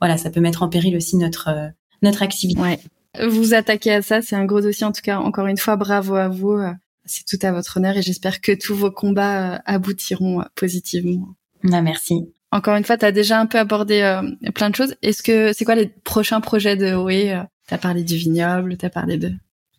voilà, 0.00 0.18
ça 0.18 0.30
peut 0.30 0.40
mettre 0.40 0.62
en 0.62 0.68
péril 0.68 0.96
aussi 0.96 1.16
notre 1.16 1.48
euh, 1.48 1.68
notre 2.02 2.22
activité. 2.22 2.60
Ouais. 2.60 2.80
Vous 3.26 3.54
attaquez 3.54 3.92
à 3.92 4.02
ça, 4.02 4.20
c'est 4.20 4.36
un 4.36 4.44
gros 4.44 4.60
dossier 4.60 4.84
en 4.84 4.92
tout 4.92 5.00
cas. 5.02 5.18
Encore 5.18 5.46
une 5.46 5.56
fois, 5.56 5.76
bravo 5.76 6.16
à 6.16 6.28
vous. 6.28 6.52
Euh, 6.52 6.72
c'est 7.04 7.24
tout 7.24 7.38
à 7.46 7.52
votre 7.52 7.76
honneur 7.76 7.96
et 7.96 8.02
j'espère 8.02 8.40
que 8.40 8.52
tous 8.52 8.74
vos 8.74 8.90
combats 8.90 9.54
euh, 9.54 9.58
aboutiront 9.64 10.42
positivement. 10.54 11.28
Bah, 11.62 11.80
merci. 11.80 12.32
Encore 12.50 12.74
une 12.76 12.84
fois, 12.84 12.96
tu 12.98 13.04
as 13.04 13.12
déjà 13.12 13.40
un 13.40 13.46
peu 13.46 13.58
abordé 13.58 14.20
plein 14.54 14.70
de 14.70 14.74
choses. 14.74 14.94
Est-ce 15.02 15.22
que 15.22 15.52
c'est 15.52 15.64
quoi 15.64 15.74
les 15.74 15.86
prochains 15.86 16.40
projets 16.40 16.76
de 16.76 16.94
OE 16.94 17.46
Tu 17.68 17.74
as 17.74 17.78
parlé 17.78 18.02
du 18.02 18.16
vignoble, 18.16 18.76
tu 18.76 18.86
as 18.86 18.90
parlé 18.90 19.18
de 19.18 19.32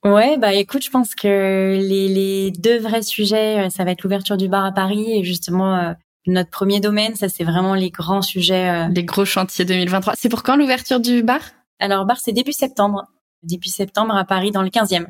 Ouais, 0.03 0.38
bah 0.38 0.53
écoute, 0.53 0.84
je 0.84 0.89
pense 0.89 1.15
que 1.15 1.80
les, 1.80 2.07
les 2.07 2.51
deux 2.51 2.78
vrais 2.78 3.01
sujets, 3.01 3.70
ça 3.70 3.84
va 3.84 3.91
être 3.91 4.03
l'ouverture 4.03 4.38
du 4.38 4.47
bar 4.47 4.63
à 4.65 4.72
Paris 4.72 5.18
et 5.18 5.24
justement 5.24 5.95
notre 6.28 6.50
premier 6.50 6.80
domaine, 6.80 7.16
ça 7.16 7.30
c'est 7.30 7.44
vraiment 7.44 7.74
les 7.74 7.90
grands 7.90 8.22
sujets. 8.22 8.70
Euh... 8.70 8.88
Les 8.90 9.04
gros 9.04 9.26
chantiers 9.26 9.66
2023. 9.66 10.14
C'est 10.18 10.30
pour 10.30 10.44
quand 10.44 10.56
l'ouverture 10.56 11.00
du 11.00 11.24
bar? 11.24 11.40
Alors 11.80 12.06
bar 12.06 12.18
c'est 12.18 12.34
début 12.34 12.54
septembre. 12.54 13.06
Début 13.44 13.70
septembre 13.70 14.16
à 14.16 14.26
Paris 14.26 14.52
dans 14.52 14.62
le 14.62 14.70
15e. 14.70 15.08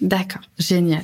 D'accord, 0.00 0.42
génial. 0.58 1.02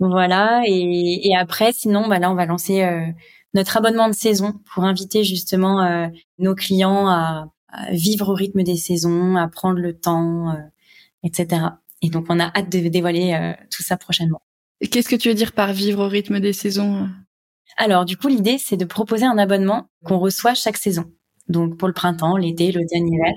Voilà 0.00 0.62
et, 0.66 1.28
et 1.28 1.36
après 1.36 1.72
sinon 1.72 2.08
bah 2.08 2.18
là 2.18 2.30
on 2.30 2.34
va 2.34 2.46
lancer 2.46 2.82
euh, 2.82 3.06
notre 3.54 3.76
abonnement 3.76 4.08
de 4.08 4.14
saison 4.14 4.54
pour 4.72 4.84
inviter 4.84 5.22
justement 5.22 5.82
euh, 5.82 6.08
nos 6.38 6.54
clients 6.54 7.08
à, 7.08 7.48
vivre 7.90 8.28
au 8.28 8.34
rythme 8.34 8.62
des 8.62 8.76
saisons, 8.76 9.34
à 9.34 9.48
prendre 9.48 9.80
le 9.80 9.98
temps, 9.98 10.50
euh, 10.50 10.60
etc. 11.24 11.62
Et 12.02 12.08
donc 12.08 12.26
on 12.28 12.38
a 12.38 12.44
hâte 12.56 12.70
de 12.70 12.88
dévoiler 12.88 13.54
tout 13.68 13.82
ça 13.82 13.96
prochainement. 13.96 14.42
Qu'est-ce 14.90 15.08
que 15.08 15.16
tu 15.16 15.28
veux 15.28 15.34
dire 15.34 15.52
par 15.52 15.72
vivre 15.72 16.04
au 16.04 16.08
rythme 16.08 16.38
des 16.38 16.52
saisons? 16.52 17.08
Alors, 17.76 18.04
du 18.04 18.16
coup, 18.16 18.28
l'idée, 18.28 18.58
c'est 18.58 18.76
de 18.76 18.84
proposer 18.84 19.24
un 19.24 19.38
abonnement 19.38 19.88
qu'on 20.04 20.18
reçoit 20.18 20.54
chaque 20.54 20.76
saison. 20.76 21.04
Donc, 21.48 21.76
pour 21.76 21.88
le 21.88 21.94
printemps, 21.94 22.36
l'été, 22.36 22.72
l'automne, 22.72 23.04
l'hiver. 23.04 23.34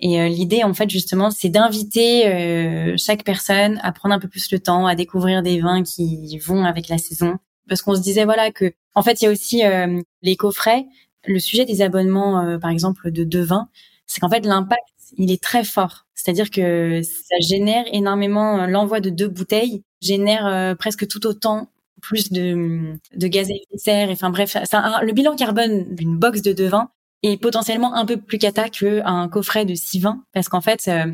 Et 0.00 0.20
euh, 0.20 0.28
l'idée, 0.28 0.64
en 0.64 0.74
fait, 0.74 0.90
justement, 0.90 1.30
c'est 1.30 1.48
d'inviter 1.48 2.26
euh, 2.28 2.94
chaque 2.98 3.24
personne 3.24 3.80
à 3.82 3.92
prendre 3.92 4.14
un 4.14 4.18
peu 4.18 4.28
plus 4.28 4.50
le 4.52 4.58
temps, 4.58 4.86
à 4.86 4.94
découvrir 4.94 5.42
des 5.42 5.60
vins 5.60 5.82
qui 5.82 6.38
vont 6.38 6.64
avec 6.64 6.88
la 6.88 6.98
saison. 6.98 7.38
Parce 7.68 7.82
qu'on 7.82 7.94
se 7.94 8.00
disait, 8.00 8.24
voilà, 8.24 8.50
que, 8.50 8.72
en 8.94 9.02
fait, 9.02 9.20
il 9.20 9.24
y 9.24 9.28
a 9.28 9.30
aussi 9.30 9.64
euh, 9.64 10.00
les 10.22 10.36
coffrets. 10.36 10.86
Le 11.26 11.38
sujet 11.38 11.64
des 11.64 11.82
abonnements, 11.82 12.58
par 12.58 12.70
exemple, 12.70 13.10
de 13.10 13.24
deux 13.24 13.42
vins, 13.42 13.68
c'est 14.06 14.20
qu'en 14.20 14.30
fait, 14.30 14.46
l'impact, 14.46 14.82
il 15.16 15.30
est 15.30 15.42
très 15.42 15.64
fort. 15.64 16.06
C'est-à-dire 16.14 16.50
que 16.50 17.02
ça 17.02 17.36
génère 17.40 17.84
énormément, 17.92 18.66
l'envoi 18.66 19.00
de 19.00 19.10
deux 19.10 19.28
bouteilles 19.28 19.82
génère 20.00 20.76
presque 20.78 21.06
tout 21.06 21.26
autant 21.26 21.68
plus 22.00 22.30
de, 22.30 22.94
de 23.14 23.26
gaz 23.26 23.50
à 23.50 23.54
effet 23.54 23.74
de 23.74 23.78
serre. 23.78 24.10
Enfin 24.10 24.30
bref, 24.30 24.56
ça, 24.64 25.00
le 25.02 25.12
bilan 25.12 25.36
carbone 25.36 25.94
d'une 25.94 26.16
box 26.16 26.42
de 26.42 26.52
deux 26.52 26.68
vins 26.68 26.90
est 27.22 27.36
potentiellement 27.36 27.94
un 27.94 28.06
peu 28.06 28.16
plus 28.16 28.38
cata 28.38 28.68
qu'un 28.68 29.28
coffret 29.28 29.64
de 29.64 29.74
six 29.74 29.98
vins 30.00 30.22
parce 30.32 30.48
qu'en 30.48 30.60
fait, 30.60 30.88
euh, 30.88 31.12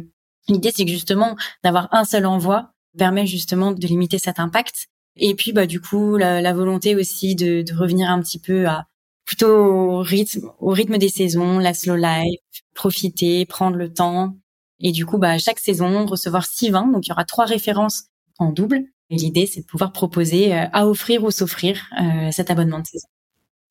l'idée 0.49 0.71
c'est 0.75 0.85
que 0.85 0.91
justement 0.91 1.37
d'avoir 1.63 1.89
un 1.93 2.05
seul 2.05 2.27
envoi 2.27 2.73
permet 2.97 3.27
justement 3.27 3.73
de 3.73 3.87
limiter 3.87 4.19
cet 4.19 4.39
impact. 4.39 4.87
Et 5.17 5.35
puis 5.35 5.53
bah 5.53 5.67
du 5.67 5.81
coup 5.81 6.17
la, 6.17 6.41
la 6.41 6.53
volonté 6.53 6.97
aussi 6.97 7.35
de, 7.35 7.63
de, 7.63 7.75
revenir 7.75 8.11
un 8.11 8.21
petit 8.21 8.39
peu 8.39 8.67
à 8.67 8.87
plutôt 9.25 9.49
au 9.49 10.03
rythme 10.03 10.51
au 10.59 10.71
rythme 10.71 10.99
des 10.99 11.09
saisons, 11.09 11.59
la 11.59 11.73
slow 11.73 11.97
life, 11.97 12.41
profiter, 12.75 13.47
prendre 13.47 13.77
le 13.77 13.93
temps. 13.93 14.37
Et 14.81 14.93
du 14.93 15.07
coup 15.07 15.19
bah 15.19 15.39
chaque 15.39 15.61
saison 15.61 16.05
recevoir 16.07 16.45
six 16.45 16.71
vins, 16.71 16.89
donc 16.89 17.07
il 17.07 17.11
y 17.11 17.13
aura 17.13 17.25
trois 17.25 17.47
références 17.47 18.09
en 18.39 18.53
double 18.53 18.85
et 19.11 19.17
l'idée, 19.17 19.47
c'est 19.47 19.61
de 19.61 19.67
pouvoir 19.67 19.93
proposer 19.93 20.55
euh, 20.55 20.67
à 20.73 20.87
offrir 20.87 21.25
ou 21.25 21.31
s'offrir 21.31 21.89
euh, 22.01 22.31
cet 22.31 22.51
abonnement 22.51 22.81
de 22.81 22.87
saison. 22.87 23.09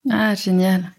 Ah, 0.10 0.36
génial. 0.36 0.92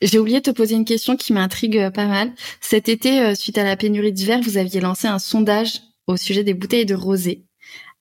J'ai 0.00 0.18
oublié 0.18 0.38
de 0.38 0.44
te 0.44 0.50
poser 0.50 0.76
une 0.76 0.84
question 0.84 1.16
qui 1.16 1.32
m'intrigue 1.32 1.78
euh, 1.78 1.90
pas 1.90 2.06
mal. 2.06 2.32
Cet 2.60 2.88
été, 2.88 3.34
suite 3.34 3.58
à 3.58 3.64
la 3.64 3.76
pénurie 3.76 4.12
d'hiver, 4.12 4.40
vous 4.42 4.56
aviez 4.56 4.80
lancé 4.80 5.08
un 5.08 5.18
sondage 5.18 5.80
au 6.06 6.16
sujet 6.16 6.44
des 6.44 6.54
bouteilles 6.54 6.86
de 6.86 6.94
rosé 6.94 7.44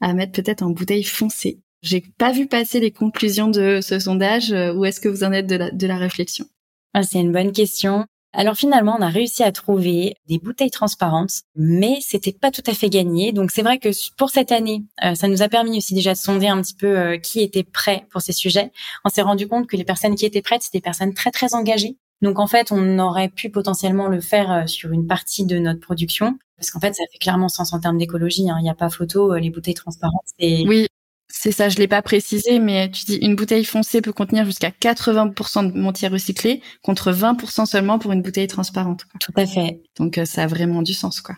à 0.01 0.13
mettre 0.13 0.33
peut-être 0.33 0.61
en 0.61 0.69
bouteille 0.69 1.03
foncée. 1.03 1.59
J'ai 1.81 2.03
pas 2.17 2.31
vu 2.31 2.47
passer 2.47 2.79
les 2.79 2.91
conclusions 2.91 3.47
de 3.47 3.79
ce 3.81 3.99
sondage. 3.99 4.51
Où 4.51 4.85
est-ce 4.85 4.99
que 4.99 5.09
vous 5.09 5.23
en 5.23 5.31
êtes 5.31 5.47
de 5.47 5.55
la, 5.55 5.71
de 5.71 5.87
la 5.87 5.97
réflexion? 5.97 6.45
Ah, 6.93 7.03
C'est 7.03 7.19
une 7.19 7.31
bonne 7.31 7.51
question. 7.51 8.05
Alors 8.33 8.55
finalement, 8.55 8.95
on 8.99 9.01
a 9.01 9.09
réussi 9.09 9.43
à 9.43 9.51
trouver 9.51 10.15
des 10.27 10.37
bouteilles 10.37 10.69
transparentes, 10.69 11.41
mais 11.55 11.99
c'était 12.01 12.33
pas 12.33 12.51
tout 12.51 12.61
à 12.67 12.73
fait 12.73 12.89
gagné. 12.89 13.31
Donc 13.31 13.51
c'est 13.51 13.61
vrai 13.61 13.79
que 13.79 13.89
pour 14.15 14.29
cette 14.29 14.51
année, 14.51 14.83
euh, 15.03 15.15
ça 15.15 15.27
nous 15.27 15.41
a 15.41 15.49
permis 15.49 15.77
aussi 15.77 15.93
déjà 15.93 16.13
de 16.13 16.17
sonder 16.17 16.47
un 16.47 16.61
petit 16.61 16.75
peu 16.75 16.97
euh, 16.97 17.17
qui 17.17 17.41
était 17.41 17.63
prêt 17.63 18.05
pour 18.11 18.21
ces 18.21 18.33
sujets. 18.33 18.71
On 19.05 19.09
s'est 19.09 19.21
rendu 19.21 19.47
compte 19.47 19.67
que 19.67 19.77
les 19.77 19.85
personnes 19.85 20.15
qui 20.15 20.25
étaient 20.25 20.41
prêtes, 20.41 20.61
c'était 20.61 20.79
des 20.79 20.83
personnes 20.83 21.13
très 21.13 21.31
très 21.31 21.55
engagées. 21.55 21.97
Donc 22.21 22.39
en 22.39 22.47
fait, 22.47 22.71
on 22.71 22.99
aurait 22.99 23.29
pu 23.29 23.49
potentiellement 23.49 24.07
le 24.07 24.21
faire 24.21 24.51
euh, 24.51 24.67
sur 24.67 24.91
une 24.91 25.07
partie 25.07 25.45
de 25.45 25.57
notre 25.57 25.79
production, 25.79 26.37
parce 26.57 26.69
qu'en 26.69 26.79
fait, 26.79 26.93
ça 26.93 27.03
fait 27.11 27.19
clairement 27.19 27.49
sens 27.49 27.73
en 27.73 27.79
termes 27.79 27.97
d'écologie. 27.97 28.49
Hein. 28.49 28.57
Il 28.59 28.63
n'y 28.63 28.69
a 28.69 28.75
pas 28.75 28.89
photo, 28.89 29.35
les 29.35 29.49
bouteilles 29.49 29.73
transparentes. 29.73 30.25
Oui, 30.39 30.87
c'est 31.29 31.51
ça, 31.51 31.67
je 31.69 31.77
l'ai 31.77 31.87
pas 31.87 32.01
précisé, 32.01 32.59
mais 32.59 32.89
tu 32.89 33.05
dis 33.05 33.15
une 33.17 33.35
bouteille 33.35 33.65
foncée 33.65 34.01
peut 34.01 34.13
contenir 34.13 34.45
jusqu'à 34.45 34.69
80% 34.69 35.71
de 35.71 35.77
matière 35.77 36.11
recyclée 36.11 36.61
contre 36.83 37.11
20% 37.11 37.65
seulement 37.65 37.99
pour 37.99 38.13
une 38.13 38.21
bouteille 38.21 38.47
transparente. 38.47 39.05
Tout 39.19 39.33
à 39.35 39.45
fait. 39.45 39.81
Donc 39.97 40.17
euh, 40.17 40.25
ça 40.25 40.43
a 40.43 40.47
vraiment 40.47 40.81
du 40.81 40.93
sens, 40.93 41.19
quoi. 41.19 41.35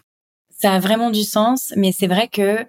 Ça 0.49 0.73
a 0.73 0.79
vraiment 0.79 1.09
du 1.09 1.23
sens, 1.23 1.73
mais 1.75 1.91
c'est 1.91 2.07
vrai 2.07 2.27
que 2.27 2.65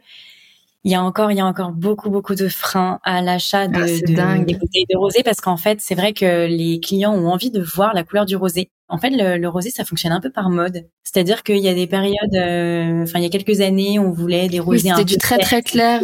il 0.84 0.90
y 0.90 0.94
a 0.94 1.02
encore, 1.02 1.30
il 1.30 1.36
y 1.36 1.40
a 1.40 1.46
encore 1.46 1.72
beaucoup, 1.72 2.08
beaucoup 2.08 2.34
de 2.34 2.48
freins 2.48 3.00
à 3.02 3.20
l'achat 3.20 3.68
de, 3.68 3.82
ah, 4.18 4.38
des 4.38 4.54
bouteilles 4.54 4.86
de 4.88 4.96
rosé 4.96 5.22
parce 5.22 5.42
qu'en 5.42 5.58
fait, 5.58 5.78
c'est 5.80 5.94
vrai 5.94 6.14
que 6.14 6.46
les 6.46 6.80
clients 6.80 7.12
ont 7.12 7.28
envie 7.28 7.50
de 7.50 7.60
voir 7.60 7.92
la 7.92 8.02
couleur 8.02 8.24
du 8.24 8.34
rosé. 8.34 8.70
En 8.90 8.98
fait, 8.98 9.10
le, 9.10 9.46
rosé, 9.48 9.70
ça 9.70 9.84
fonctionne 9.84 10.12
un 10.12 10.20
peu 10.20 10.30
par 10.30 10.50
mode. 10.50 10.86
C'est-à-dire 11.04 11.42
qu'il 11.42 11.58
y 11.58 11.68
a 11.68 11.74
des 11.74 11.86
périodes, 11.86 12.34
euh, 12.34 13.04
enfin, 13.04 13.20
il 13.20 13.22
y 13.22 13.26
a 13.26 13.30
quelques 13.30 13.60
années, 13.60 13.98
on 13.98 14.10
voulait 14.10 14.48
des 14.48 14.60
rosés 14.60 14.90
un 14.90 14.96
peu 14.96 15.04
du 15.04 15.16
très 15.16 15.38
très 15.38 15.62
clair. 15.62 16.02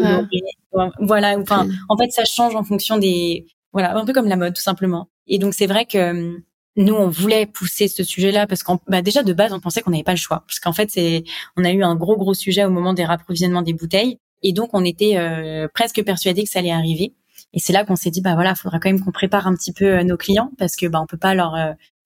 Euh. 0.72 0.89
Voilà, 1.01 1.39
enfin, 1.39 1.66
en 1.89 1.97
fait, 1.97 2.11
ça 2.12 2.24
change 2.24 2.55
en 2.55 2.62
fonction 2.62 2.99
des, 2.99 3.47
voilà, 3.72 3.97
un 3.97 4.05
peu 4.05 4.12
comme 4.12 4.28
la 4.28 4.37
mode, 4.37 4.55
tout 4.55 4.62
simplement. 4.62 5.09
Et 5.26 5.39
donc, 5.39 5.55
c'est 5.55 5.66
vrai 5.66 5.84
que 5.84 6.11
hum, 6.11 6.43
nous, 6.76 6.95
on 6.95 7.09
voulait 7.09 7.47
pousser 7.47 7.89
ce 7.89 8.05
sujet-là 8.05 8.47
parce 8.47 8.62
qu'en 8.62 8.80
bah, 8.87 9.03
déjà 9.03 9.22
de 9.22 9.32
base, 9.32 9.53
on 9.53 9.61
pensait 9.61 9.80
qu'on 9.80 9.91
n'avait 9.91 10.05
pas 10.05 10.12
le 10.12 10.18
choix, 10.18 10.45
parce 10.47 10.61
qu'en 10.61 10.72
fait, 10.72 10.91
c'est, 10.91 11.24
on 11.57 11.64
a 11.64 11.72
eu 11.72 11.82
un 11.82 11.97
gros 11.97 12.16
gros 12.16 12.34
sujet 12.34 12.64
au 12.64 12.70
moment 12.70 12.95
des 12.95 13.05
rapprovisionnements 13.05 13.62
des 13.62 13.72
bouteilles, 13.72 14.18
et 14.43 14.53
donc 14.53 14.70
on 14.74 14.84
était 14.84 15.16
euh, 15.16 15.68
presque 15.72 16.03
persuadé 16.05 16.45
que 16.45 16.51
ça 16.51 16.61
allait 16.61 16.70
arriver. 16.70 17.14
Et 17.53 17.59
c'est 17.59 17.72
là 17.72 17.84
qu'on 17.84 17.97
s'est 17.97 18.11
dit 18.11 18.20
bah 18.20 18.34
voilà, 18.34 18.55
faudra 18.55 18.78
quand 18.78 18.91
même 18.91 19.03
qu'on 19.03 19.12
prépare 19.12 19.47
un 19.47 19.55
petit 19.55 19.72
peu 19.72 20.03
nos 20.03 20.16
clients 20.16 20.51
parce 20.59 20.76
que 20.76 20.87
bah 20.87 21.01
on 21.01 21.07
peut 21.07 21.16
pas 21.16 21.34
leur 21.34 21.55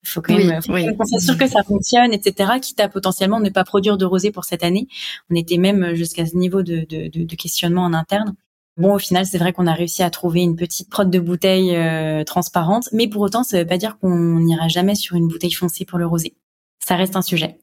il 0.03 0.09
faut 0.09 0.23
quand 0.23 0.35
même 0.35 0.61
qu'on 0.97 1.05
s'assure 1.05 1.37
que 1.37 1.47
ça 1.47 1.63
fonctionne, 1.63 2.13
etc. 2.13 2.53
Quitte 2.61 2.81
à 2.81 2.89
potentiellement 2.89 3.41
ne 3.41 3.51
pas 3.51 3.65
produire 3.65 3.99
de 3.99 4.05
rosé 4.05 4.31
pour 4.31 4.45
cette 4.45 4.65
année. 4.65 4.89
On 5.31 5.35
était 5.35 5.59
même 5.59 5.95
jusqu'à 5.95 6.27
ce 6.27 6.37
niveau 6.37 6.63
de, 6.63 6.87
de, 6.89 7.09
de, 7.09 7.37
questionnement 7.37 7.85
en 7.85 7.93
interne. 7.93 8.35
Bon, 8.77 8.95
au 8.95 8.99
final, 8.99 9.27
c'est 9.27 9.37
vrai 9.37 9.53
qu'on 9.53 9.67
a 9.67 9.75
réussi 9.75 10.03
à 10.03 10.09
trouver 10.09 10.41
une 10.41 10.57
petite 10.57 10.89
prod 10.89 11.11
de 11.11 11.19
bouteille 11.19 11.77
euh, 11.77 12.25
transparente, 12.25 12.89
mais 12.93 13.09
pour 13.09 13.21
autant, 13.21 13.43
ça 13.43 13.59
veut 13.59 13.67
pas 13.67 13.77
dire 13.77 13.99
qu'on 13.99 14.41
n'ira 14.41 14.69
jamais 14.69 14.95
sur 14.95 15.17
une 15.17 15.29
bouteille 15.29 15.53
foncée 15.53 15.85
pour 15.85 15.99
le 15.99 16.07
rosé. 16.07 16.35
Ça 16.79 16.97
reste 16.97 17.17
un 17.17 17.23
sujet. 17.23 17.59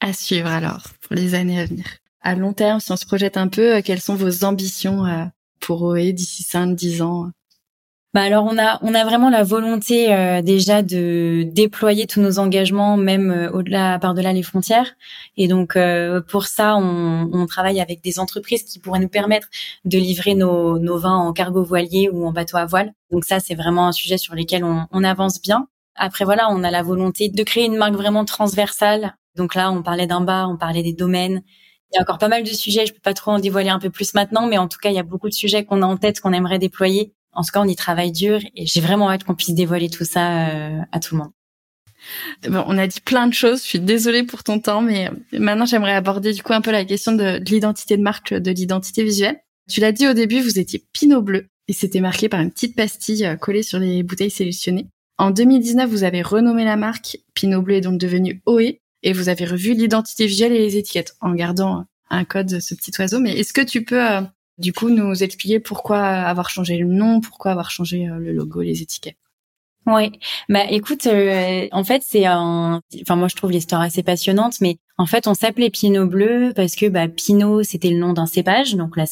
À 0.00 0.12
suivre 0.12 0.48
alors 0.48 0.82
pour 1.02 1.14
les 1.14 1.34
années 1.34 1.60
à 1.60 1.66
venir. 1.66 1.84
À 2.22 2.34
long 2.34 2.52
terme, 2.52 2.80
si 2.80 2.90
on 2.90 2.96
se 2.96 3.06
projette 3.06 3.36
un 3.36 3.48
peu, 3.48 3.76
euh, 3.76 3.82
quelles 3.82 4.00
sont 4.00 4.16
vos 4.16 4.44
ambitions 4.44 5.06
euh, 5.06 5.24
pour 5.60 5.82
OE 5.82 6.12
d'ici 6.12 6.42
5-10 6.42 7.02
ans? 7.02 7.30
Bah 8.12 8.22
alors 8.22 8.44
on 8.44 8.58
a 8.58 8.80
on 8.82 8.92
a 8.92 9.04
vraiment 9.04 9.30
la 9.30 9.44
volonté 9.44 10.12
euh, 10.12 10.42
déjà 10.42 10.82
de 10.82 11.44
déployer 11.46 12.08
tous 12.08 12.20
nos 12.20 12.40
engagements 12.40 12.96
même 12.96 13.30
euh, 13.30 13.50
au-delà 13.52 14.00
par-delà 14.00 14.32
les 14.32 14.42
frontières. 14.42 14.96
Et 15.36 15.46
donc 15.46 15.76
euh, 15.76 16.20
pour 16.20 16.46
ça 16.46 16.76
on, 16.76 17.30
on, 17.32 17.46
travaille 17.46 17.80
avec 17.80 18.02
des 18.02 18.18
entreprises 18.18 18.64
qui 18.64 18.80
pourraient 18.80 18.98
nous 18.98 19.08
permettre 19.08 19.46
de 19.84 19.96
livrer 19.96 20.34
nos, 20.34 20.80
nos 20.80 20.98
vins 20.98 21.18
en 21.18 21.32
cargo 21.32 21.62
voilier 21.62 22.08
ou 22.08 22.26
en 22.26 22.32
bateau 22.32 22.56
à 22.56 22.66
voile. 22.66 22.92
Donc 23.12 23.24
ça 23.24 23.38
c'est 23.38 23.54
vraiment 23.54 23.86
un 23.86 23.92
sujet 23.92 24.18
sur 24.18 24.34
lequel 24.34 24.64
on, 24.64 24.86
on 24.90 25.04
avance 25.04 25.40
bien. 25.40 25.68
Après 25.94 26.24
voilà 26.24 26.48
on 26.50 26.64
a 26.64 26.70
la 26.72 26.82
volonté 26.82 27.28
de 27.28 27.42
créer 27.44 27.66
une 27.66 27.76
marque 27.76 27.94
vraiment 27.94 28.24
transversale. 28.24 29.14
Donc 29.36 29.54
là 29.54 29.70
on 29.70 29.82
parlait 29.84 30.08
d'un 30.08 30.20
bar 30.20 30.50
on 30.50 30.56
parlait 30.56 30.82
des 30.82 30.94
domaines. 30.94 31.42
Il 31.92 31.96
y 31.96 31.98
a 31.98 32.02
encore 32.02 32.18
pas 32.18 32.28
mal 32.28 32.42
de 32.42 32.48
sujets, 32.48 32.86
je 32.86 32.92
peux 32.92 33.00
pas 33.00 33.14
trop 33.14 33.30
en 33.32 33.38
dévoiler 33.38 33.68
un 33.70 33.78
peu 33.80 33.90
plus 33.90 34.14
maintenant, 34.14 34.46
mais 34.46 34.58
en 34.58 34.68
tout 34.68 34.78
cas, 34.80 34.90
il 34.90 34.94
y 34.94 35.00
a 35.00 35.02
beaucoup 35.02 35.28
de 35.28 35.34
sujets 35.34 35.64
qu'on 35.64 35.82
a 35.82 35.86
en 35.86 35.96
tête, 35.96 36.20
qu'on 36.20 36.32
aimerait 36.32 36.60
déployer 36.60 37.14
en 37.32 37.42
tout 37.42 37.50
cas, 37.52 37.60
on 37.60 37.68
y 37.68 37.76
travaille 37.76 38.12
dur 38.12 38.40
et 38.56 38.66
j'ai 38.66 38.80
vraiment 38.80 39.10
hâte 39.10 39.24
qu'on 39.24 39.34
puisse 39.34 39.54
dévoiler 39.54 39.88
tout 39.88 40.04
ça 40.04 40.48
euh, 40.48 40.80
à 40.92 41.00
tout 41.00 41.14
le 41.14 41.22
monde. 41.22 41.32
Bon, 42.48 42.64
on 42.66 42.78
a 42.78 42.86
dit 42.86 43.00
plein 43.00 43.26
de 43.26 43.34
choses. 43.34 43.62
Je 43.62 43.68
suis 43.68 43.80
désolée 43.80 44.22
pour 44.22 44.42
ton 44.42 44.58
temps, 44.58 44.82
mais 44.82 45.10
maintenant 45.32 45.66
j'aimerais 45.66 45.92
aborder 45.92 46.32
du 46.32 46.42
coup 46.42 46.52
un 46.52 46.60
peu 46.60 46.70
la 46.70 46.84
question 46.84 47.12
de, 47.12 47.40
l'identité 47.50 47.96
de 47.96 48.02
marque, 48.02 48.34
de 48.34 48.50
l'identité 48.50 49.04
visuelle. 49.04 49.38
Tu 49.68 49.80
l'as 49.80 49.92
dit 49.92 50.08
au 50.08 50.14
début, 50.14 50.40
vous 50.40 50.58
étiez 50.58 50.82
Pinot 50.92 51.22
Bleu 51.22 51.46
et 51.68 51.72
c'était 51.72 52.00
marqué 52.00 52.28
par 52.28 52.40
une 52.40 52.50
petite 52.50 52.74
pastille 52.74 53.24
euh, 53.24 53.36
collée 53.36 53.62
sur 53.62 53.78
les 53.78 54.02
bouteilles 54.02 54.30
sélectionnées. 54.30 54.86
En 55.18 55.30
2019, 55.30 55.88
vous 55.88 56.02
avez 56.02 56.22
renommé 56.22 56.64
la 56.64 56.76
marque. 56.76 57.18
Pinot 57.34 57.62
Bleu 57.62 57.76
est 57.76 57.80
donc 57.82 58.00
devenu 58.00 58.42
OE 58.46 58.78
et 59.02 59.12
vous 59.12 59.28
avez 59.28 59.44
revu 59.44 59.74
l'identité 59.74 60.26
visuelle 60.26 60.52
et 60.52 60.58
les 60.58 60.76
étiquettes 60.76 61.14
en 61.20 61.34
gardant 61.34 61.84
un 62.08 62.24
code, 62.24 62.60
ce 62.60 62.74
petit 62.74 62.90
oiseau. 62.98 63.20
Mais 63.20 63.38
est-ce 63.38 63.52
que 63.52 63.60
tu 63.60 63.84
peux 63.84 64.02
euh, 64.02 64.22
du 64.60 64.72
coup 64.72 64.90
nous 64.90 65.22
expliquer 65.22 65.60
pourquoi 65.60 66.00
avoir 66.00 66.50
changé 66.50 66.76
le 66.76 66.86
nom, 66.86 67.20
pourquoi 67.20 67.52
avoir 67.52 67.70
changé 67.70 68.08
euh, 68.08 68.18
le 68.18 68.32
logo, 68.32 68.60
les 68.60 68.82
étiquettes. 68.82 69.16
Oui, 69.86 70.12
bah 70.50 70.64
écoute, 70.68 71.06
euh, 71.06 71.66
en 71.72 71.84
fait 71.84 72.02
c'est 72.06 72.26
un, 72.26 72.82
enfin 73.00 73.16
moi 73.16 73.28
je 73.28 73.34
trouve 73.34 73.50
l'histoire 73.50 73.80
assez 73.80 74.02
passionnante, 74.02 74.60
mais 74.60 74.76
en 74.98 75.06
fait 75.06 75.26
on 75.26 75.34
s'appelait 75.34 75.70
Pinot 75.70 76.06
Bleu 76.06 76.52
parce 76.54 76.76
que 76.76 76.86
bah 76.86 77.08
Pinot 77.08 77.62
c'était 77.62 77.88
le 77.88 77.98
nom 77.98 78.12
d'un 78.12 78.26
cépage, 78.26 78.74
donc 78.74 78.96
la 78.96 79.06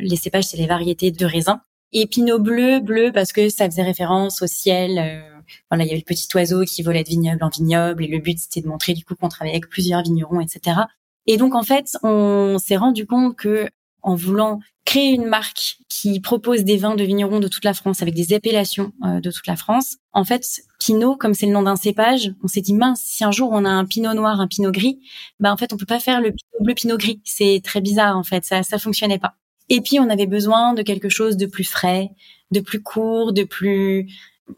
les 0.00 0.16
cépages 0.16 0.44
c'est 0.44 0.58
les 0.58 0.66
variétés 0.66 1.10
de 1.10 1.24
raisins, 1.24 1.58
et 1.92 2.06
Pinot 2.06 2.38
Bleu 2.38 2.80
bleu 2.80 3.12
parce 3.12 3.32
que 3.32 3.48
ça 3.48 3.64
faisait 3.64 3.82
référence 3.82 4.42
au 4.42 4.46
ciel. 4.46 4.98
Euh, 4.98 5.40
voilà, 5.70 5.84
il 5.84 5.88
y 5.88 5.90
avait 5.90 6.00
le 6.00 6.04
petit 6.04 6.28
oiseau 6.36 6.64
qui 6.64 6.82
volait 6.82 7.02
de 7.02 7.08
vignoble 7.08 7.42
en 7.42 7.48
vignoble, 7.48 8.04
et 8.04 8.08
le 8.08 8.18
but 8.18 8.38
c'était 8.38 8.60
de 8.60 8.68
montrer 8.68 8.92
du 8.92 9.04
coup 9.04 9.14
qu'on 9.16 9.28
travaillait 9.28 9.56
avec 9.56 9.70
plusieurs 9.70 10.02
vignerons, 10.02 10.40
etc. 10.40 10.80
Et 11.26 11.38
donc 11.38 11.54
en 11.54 11.62
fait 11.62 11.96
on 12.02 12.58
s'est 12.58 12.76
rendu 12.76 13.06
compte 13.06 13.36
que 13.36 13.68
en 14.02 14.14
voulant 14.14 14.60
créer 14.84 15.10
une 15.10 15.26
marque 15.26 15.76
qui 15.88 16.18
propose 16.18 16.64
des 16.64 16.76
vins 16.76 16.96
de 16.96 17.04
vignerons 17.04 17.38
de 17.38 17.48
toute 17.48 17.64
la 17.64 17.74
France 17.74 18.02
avec 18.02 18.14
des 18.14 18.32
appellations 18.32 18.92
euh, 19.04 19.20
de 19.20 19.30
toute 19.30 19.46
la 19.46 19.54
France. 19.54 19.98
En 20.12 20.24
fait, 20.24 20.44
Pinot, 20.80 21.16
comme 21.16 21.34
c'est 21.34 21.46
le 21.46 21.52
nom 21.52 21.62
d'un 21.62 21.76
cépage, 21.76 22.32
on 22.42 22.48
s'est 22.48 22.60
dit 22.60 22.74
mince, 22.74 23.00
si 23.04 23.22
un 23.22 23.30
jour 23.30 23.50
on 23.52 23.64
a 23.64 23.68
un 23.68 23.84
Pinot 23.84 24.14
noir, 24.14 24.40
un 24.40 24.48
Pinot 24.48 24.72
gris, 24.72 24.98
bah 25.38 25.52
en 25.52 25.56
fait 25.56 25.72
on 25.72 25.76
peut 25.76 25.86
pas 25.86 26.00
faire 26.00 26.20
le 26.20 26.32
Pinot 26.32 26.64
bleu, 26.64 26.74
Pinot 26.74 26.96
gris. 26.96 27.20
C'est 27.24 27.60
très 27.62 27.80
bizarre 27.80 28.16
en 28.16 28.24
fait, 28.24 28.44
ça 28.44 28.62
ça 28.62 28.78
fonctionnait 28.78 29.18
pas. 29.18 29.34
Et 29.68 29.80
puis 29.80 30.00
on 30.00 30.10
avait 30.10 30.26
besoin 30.26 30.74
de 30.74 30.82
quelque 30.82 31.08
chose 31.08 31.36
de 31.36 31.46
plus 31.46 31.64
frais, 31.64 32.10
de 32.50 32.60
plus 32.60 32.82
court, 32.82 33.32
de 33.32 33.44
plus. 33.44 34.08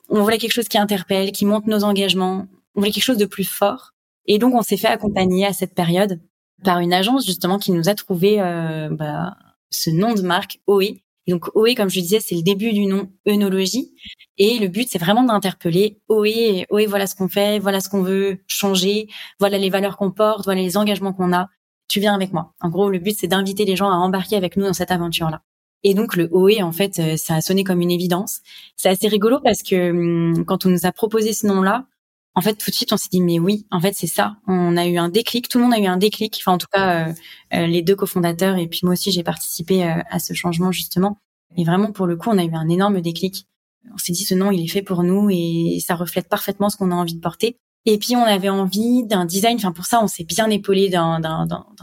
On 0.09 0.23
voulait 0.23 0.39
quelque 0.39 0.55
chose 0.55 0.69
qui 0.69 0.79
interpelle, 0.79 1.33
qui 1.33 1.45
monte 1.45 1.67
nos 1.67 1.85
engagements. 1.85 2.47
On 2.75 2.81
voulait 2.81 2.93
quelque 2.93 3.05
chose 3.05 3.19
de 3.19 3.27
plus 3.27 3.45
fort. 3.45 3.93
Et 4.27 4.39
donc 4.39 4.55
on 4.55 4.63
s'est 4.63 4.79
fait 4.79 4.89
accompagner 4.89 5.45
à 5.45 5.53
cette 5.53 5.75
période 5.75 6.21
par 6.63 6.81
une 6.81 6.93
agence 6.93 7.27
justement 7.27 7.59
qui 7.59 7.73
nous 7.73 7.89
a 7.89 7.95
trouvé 7.95 8.41
euh, 8.41 8.89
bah, 8.91 9.37
ce 9.71 9.91
nom 9.91 10.15
de 10.15 10.23
marque 10.23 10.61
OE 10.67 11.03
donc 11.29 11.49
OE, 11.55 11.75
comme 11.77 11.89
je 11.89 12.01
disais, 12.01 12.21
c'est 12.21 12.35
le 12.35 12.43
début 12.43 12.73
du 12.73 12.87
nom 12.87 13.09
œnologie. 13.29 13.93
Et 14.39 14.59
le 14.59 14.69
but, 14.69 14.89
c'est 14.91 14.99
vraiment 14.99 15.23
d'interpeller 15.23 16.01
OE, 16.09 16.65
OE, 16.71 16.87
voilà 16.89 17.07
ce 17.07 17.15
qu'on 17.15 17.29
fait, 17.29 17.59
voilà 17.59 17.81
ce 17.81 17.89
qu'on 17.89 18.03
veut 18.03 18.39
changer, 18.49 19.09
voilà 19.39 19.59
les 19.59 19.71
valeurs 19.71 19.97
qu'on 19.97 20.11
porte, 20.11 20.45
voilà 20.45 20.61
les 20.61 20.77
engagements 20.77 21.13
qu'on 21.13 21.33
a. 21.33 21.49
Tu 21.89 22.01
viens 22.01 22.15
avec 22.15 22.33
moi. 22.33 22.55
En 22.61 22.71
gros, 22.71 22.91
le 22.91 22.99
but, 22.99 23.17
c'est 23.19 23.29
d'inviter 23.29 23.65
les 23.65 23.77
gens 23.77 23.91
à 23.91 23.95
embarquer 23.95 24.37
avec 24.37 24.57
nous 24.57 24.65
dans 24.65 24.73
cette 24.73 24.91
aventure-là. 24.91 25.43
Et 25.85 25.95
donc 25.95 26.17
le 26.17 26.29
OE, 26.33 26.63
en 26.63 26.73
fait, 26.73 26.99
euh, 26.99 27.17
ça 27.17 27.37
a 27.37 27.41
sonné 27.41 27.65
comme 27.65 27.81
une 27.81 27.91
évidence. 27.91 28.41
C'est 28.77 28.89
assez 28.89 29.09
rigolo 29.09 29.39
parce 29.43 29.63
que 29.63 29.91
hum, 29.91 30.45
quand 30.45 30.65
on 30.67 30.71
nous 30.71 30.87
a 30.87 30.93
proposé 30.93 31.33
ce 31.33 31.47
nom-là, 31.47 31.87
en 32.35 32.41
fait, 32.41 32.55
tout 32.55 32.71
de 32.71 32.75
suite, 32.75 32.93
on 32.93 32.97
s'est 32.97 33.09
dit, 33.11 33.21
mais 33.21 33.39
oui, 33.39 33.67
en 33.71 33.81
fait, 33.81 33.93
c'est 33.95 34.07
ça. 34.07 34.37
On 34.47 34.77
a 34.77 34.87
eu 34.87 34.97
un 34.97 35.11
déclic. 35.11 35.49
Tout 35.49 35.59
le 35.59 35.65
monde 35.65 35.75
a 35.75 35.79
eu 35.79 35.87
un 35.87 35.99
déclic. 35.99 36.39
Enfin, 36.41 36.53
en 36.53 36.59
tout 36.59 36.67
cas, 36.73 37.09
euh, 37.09 37.13
euh, 37.55 37.67
les 37.67 37.83
deux 37.83 37.95
cofondateurs 37.95 38.57
et 38.57 38.67
puis 38.69 38.81
moi 38.85 38.95
aussi, 38.95 39.13
j'ai 39.13 39.23
participé 39.23 39.85
euh, 39.85 40.01
à 40.11 40.19
ce 40.19 40.33
changement 40.33 40.73
justement. 40.73 41.19
Et 41.57 41.65
vraiment, 41.65 41.93
pour 41.93 42.07
le 42.07 42.17
coup, 42.17 42.31
on 42.31 42.39
a 42.39 42.45
eu 42.45 42.55
un 42.55 42.69
énorme 42.69 43.03
déclic. 43.03 43.47
On 43.93 43.99
s'est 43.99 44.13
dit, 44.13 44.25
ce 44.25 44.35
nom, 44.35 44.51
il 44.51 44.65
est 44.65 44.69
fait 44.69 44.83
pour 44.83 45.03
nous 45.03 45.29
et 45.31 45.79
ça 45.87 45.95
reflète 45.95 46.29
parfaitement 46.29 46.71
ce 46.71 46.77
qu'on 46.79 46.91
a 46.91 46.95
envie 46.95 47.15
de 47.15 47.21
porter. 47.21 47.57
Et 47.85 47.99
puis, 47.99 48.17
on 48.17 48.23
avait 48.23 48.49
envie 48.49 49.05
d'un 49.05 49.27
design. 49.27 49.57
Enfin, 49.57 49.73
pour 49.73 49.85
ça, 49.85 50.01
on 50.03 50.07
s'est 50.07 50.25
bien 50.25 50.49
épaulé 50.49 50.89
d'un, 50.89 51.21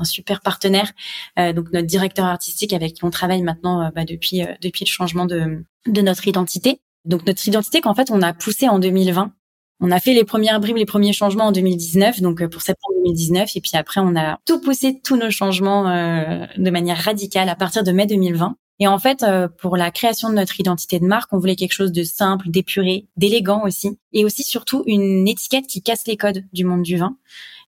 super 0.04 0.40
partenaire. 0.42 0.94
donc, 1.38 1.72
notre 1.74 1.88
directeur 1.88 2.26
artistique 2.26 2.74
avec 2.74 2.94
qui 2.94 3.04
on 3.04 3.12
travaille 3.12 3.44
maintenant 3.44 3.92
bah, 3.94 4.06
depuis 4.06 4.42
depuis 4.62 4.86
le 4.86 4.90
changement 4.90 5.26
de 5.26 5.66
de 5.88 6.02
notre 6.02 6.26
identité. 6.28 6.80
Donc, 7.04 7.26
notre 7.28 7.46
identité 7.46 7.82
qu'en 7.82 7.94
fait, 7.94 8.12
on 8.12 8.22
a 8.22 8.34
poussé 8.34 8.70
en 8.70 8.80
2020 8.80 9.34
on 9.80 9.92
a 9.92 10.00
fait 10.00 10.14
les 10.14 10.24
premières 10.24 10.60
bribes, 10.60 10.78
les 10.78 10.86
premiers 10.86 11.14
changements 11.14 11.46
en 11.46 11.52
2019, 11.52 12.22
donc 12.22 12.42
euh, 12.42 12.50
pour 12.50 12.62
septembre 12.62 12.96
2019, 13.06 13.56
et 13.56 13.62
puis 13.62 13.72
après 13.76 14.02
on 14.02 14.16
a 14.16 14.38
tout 14.46 14.60
poussé 14.60 15.00
tous 15.02 15.16
nos 15.16 15.32
changements 15.32 15.90
euh, 15.90 16.46
de 16.58 16.70
manière 16.70 16.98
radicale 16.98 17.50
à 17.50 17.56
partir 17.56 17.84
de 17.84 17.92
mai 17.92 18.06
2020. 18.06 18.56
Et 18.82 18.88
en 18.88 18.98
fait, 18.98 19.24
euh, 19.24 19.48
pour 19.48 19.76
la 19.76 19.92
création 19.92 20.30
de 20.30 20.36
notre 20.36 20.58
identité 20.60 21.00
de 21.00 21.06
marque, 21.06 21.34
on 21.34 21.38
voulait 21.38 21.58
quelque 21.58 21.74
chose 21.74 21.92
de 21.92 22.04
simple, 22.04 22.50
d'épuré, 22.50 23.08
d'élégant 23.18 23.64
aussi, 23.66 23.98
et 24.14 24.24
aussi 24.24 24.44
surtout 24.44 24.84
une 24.86 25.28
étiquette 25.28 25.68
qui 25.68 25.82
casse 25.82 26.08
les 26.08 26.16
codes 26.16 26.44
du 26.54 26.64
monde 26.64 26.84
du 26.84 26.98
vin. 26.98 27.18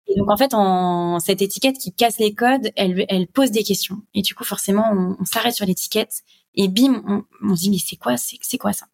Et 0.08 0.18
donc 0.18 0.30
en 0.30 0.38
fait, 0.38 0.54
en 0.54 1.20
cette 1.20 1.42
étiquette 1.42 1.78
qui 1.78 1.94
casse 1.94 2.18
les 2.20 2.34
codes, 2.34 2.72
elle, 2.76 3.06
elle 3.10 3.28
pose 3.28 3.52
des 3.52 3.64
questions. 3.64 3.98
Et 4.14 4.22
du 4.22 4.36
coup, 4.36 4.44
forcément, 4.44 4.86
on, 4.92 5.26
s'arrête 5.26 5.54
sur 5.54 5.66
l'étiquette 5.66 6.24
et 6.56 6.68
bim, 6.68 7.04
on, 7.08 7.24
on 7.44 7.56
se 7.56 7.62
dit 7.62 7.70
mais 7.70 7.78
c'est 7.78 7.96
quoi, 7.98 8.16
c'est 8.18 8.58
quoi 8.58 8.74
ça? 8.74 8.88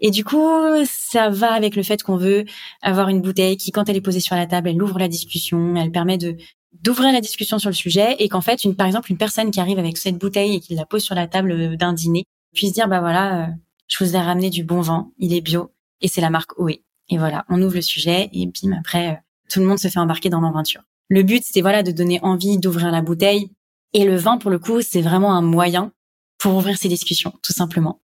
Et 0.00 0.10
du 0.10 0.24
coup, 0.24 0.48
ça 0.84 1.30
va 1.30 1.52
avec 1.52 1.76
le 1.76 1.82
fait 1.82 2.02
qu'on 2.02 2.16
veut 2.16 2.44
avoir 2.82 3.08
une 3.08 3.20
bouteille 3.20 3.56
qui, 3.56 3.70
quand 3.70 3.88
elle 3.88 3.96
est 3.96 4.00
posée 4.00 4.20
sur 4.20 4.36
la 4.36 4.46
table, 4.46 4.68
elle 4.68 4.82
ouvre 4.82 4.98
la 4.98 5.08
discussion, 5.08 5.76
elle 5.76 5.90
permet 5.90 6.18
de 6.18 6.36
d'ouvrir 6.72 7.12
la 7.12 7.20
discussion 7.20 7.58
sur 7.58 7.68
le 7.68 7.74
sujet 7.74 8.16
et 8.20 8.28
qu'en 8.28 8.40
fait, 8.40 8.64
une, 8.64 8.76
par 8.76 8.86
exemple, 8.86 9.10
une 9.10 9.18
personne 9.18 9.50
qui 9.50 9.60
arrive 9.60 9.78
avec 9.78 9.98
cette 9.98 10.18
bouteille 10.18 10.54
et 10.54 10.60
qui 10.60 10.74
la 10.74 10.86
pose 10.86 11.02
sur 11.02 11.14
la 11.14 11.26
table 11.26 11.76
d'un 11.76 11.92
dîner 11.92 12.24
puisse 12.54 12.72
dire, 12.72 12.88
bah 12.88 13.00
voilà, 13.00 13.44
euh, 13.44 13.46
je 13.88 14.02
vous 14.02 14.14
ai 14.14 14.18
ramené 14.18 14.50
du 14.50 14.64
bon 14.64 14.80
vin, 14.80 15.10
il 15.18 15.34
est 15.34 15.40
bio 15.40 15.72
et 16.00 16.08
c'est 16.08 16.20
la 16.20 16.30
marque 16.30 16.58
OE. 16.58 16.78
Et 17.08 17.18
voilà, 17.18 17.44
on 17.48 17.60
ouvre 17.60 17.74
le 17.74 17.82
sujet 17.82 18.30
et 18.32 18.46
bim, 18.46 18.76
après, 18.78 19.10
euh, 19.10 19.14
tout 19.50 19.58
le 19.58 19.66
monde 19.66 19.78
se 19.78 19.88
fait 19.88 19.98
embarquer 19.98 20.30
dans 20.30 20.40
l'aventure. 20.40 20.82
Le 21.08 21.24
but, 21.24 21.42
c'est 21.44 21.60
voilà 21.60 21.82
de 21.82 21.90
donner 21.90 22.20
envie 22.22 22.58
d'ouvrir 22.58 22.92
la 22.92 23.02
bouteille 23.02 23.50
et 23.92 24.04
le 24.04 24.16
vin, 24.16 24.38
pour 24.38 24.50
le 24.50 24.60
coup, 24.60 24.80
c'est 24.80 25.02
vraiment 25.02 25.34
un 25.34 25.42
moyen 25.42 25.92
pour 26.38 26.54
ouvrir 26.54 26.78
ces 26.78 26.88
discussions, 26.88 27.34
tout 27.42 27.52
simplement. 27.52 28.00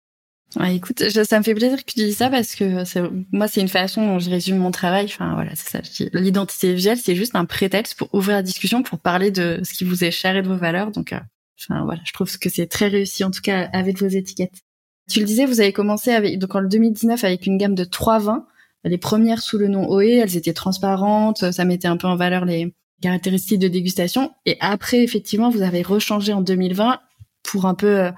Ouais, 0.55 0.75
écoute, 0.75 1.03
ça 1.09 1.39
me 1.39 1.43
fait 1.43 1.55
plaisir 1.55 1.77
que 1.83 1.91
tu 1.91 1.99
dises 1.99 2.17
ça 2.17 2.29
parce 2.29 2.55
que 2.55 2.85
moi, 3.31 3.47
c'est 3.47 3.61
une 3.61 3.67
façon 3.67 4.05
dont 4.05 4.19
je 4.19 4.29
résume 4.29 4.57
mon 4.57 4.71
travail. 4.71 5.05
Enfin, 5.05 5.33
voilà, 5.33 5.51
c'est 5.55 5.69
ça. 5.69 6.09
L'identité 6.13 6.73
visuelle, 6.73 6.97
c'est 6.97 7.15
juste 7.15 7.35
un 7.35 7.45
prétexte 7.45 7.95
pour 7.95 8.13
ouvrir 8.13 8.37
la 8.37 8.43
discussion, 8.43 8.83
pour 8.83 8.99
parler 8.99 9.31
de 9.31 9.61
ce 9.63 9.73
qui 9.73 9.83
vous 9.83 10.03
est 10.03 10.11
cher 10.11 10.35
et 10.35 10.41
de 10.43 10.47
vos 10.47 10.57
valeurs. 10.57 10.91
Donc, 10.91 11.11
euh, 11.11 11.19
enfin, 11.59 11.83
voilà, 11.85 12.01
je 12.05 12.13
trouve 12.13 12.37
que 12.37 12.49
c'est 12.49 12.67
très 12.67 12.87
réussi, 12.87 13.23
en 13.23 13.31
tout 13.31 13.41
cas, 13.41 13.67
avec 13.73 13.99
vos 13.99 14.07
étiquettes. 14.07 14.61
Tu 15.09 15.19
le 15.19 15.25
disais, 15.25 15.45
vous 15.45 15.59
avez 15.59 15.73
commencé 15.73 16.11
avec, 16.11 16.37
donc 16.39 16.55
en 16.55 16.61
2019 16.61 17.23
avec 17.23 17.45
une 17.45 17.57
gamme 17.57 17.75
de 17.75 17.83
trois 17.83 18.19
vins. 18.19 18.45
Les 18.83 18.97
premières 18.97 19.41
sous 19.41 19.57
le 19.57 19.67
nom 19.67 19.89
OE, 19.89 20.01
elles 20.01 20.37
étaient 20.37 20.53
transparentes, 20.53 21.51
ça 21.51 21.65
mettait 21.65 21.87
un 21.87 21.97
peu 21.97 22.07
en 22.07 22.15
valeur 22.15 22.45
les 22.45 22.73
caractéristiques 23.01 23.59
de 23.59 23.67
dégustation. 23.67 24.31
Et 24.45 24.57
après, 24.59 25.03
effectivement, 25.03 25.49
vous 25.49 25.61
avez 25.61 25.81
rechangé 25.81 26.31
en 26.33 26.41
2020 26.41 26.99
pour 27.43 27.65
un 27.65 27.75
peu 27.75 27.99
euh, 27.99 28.11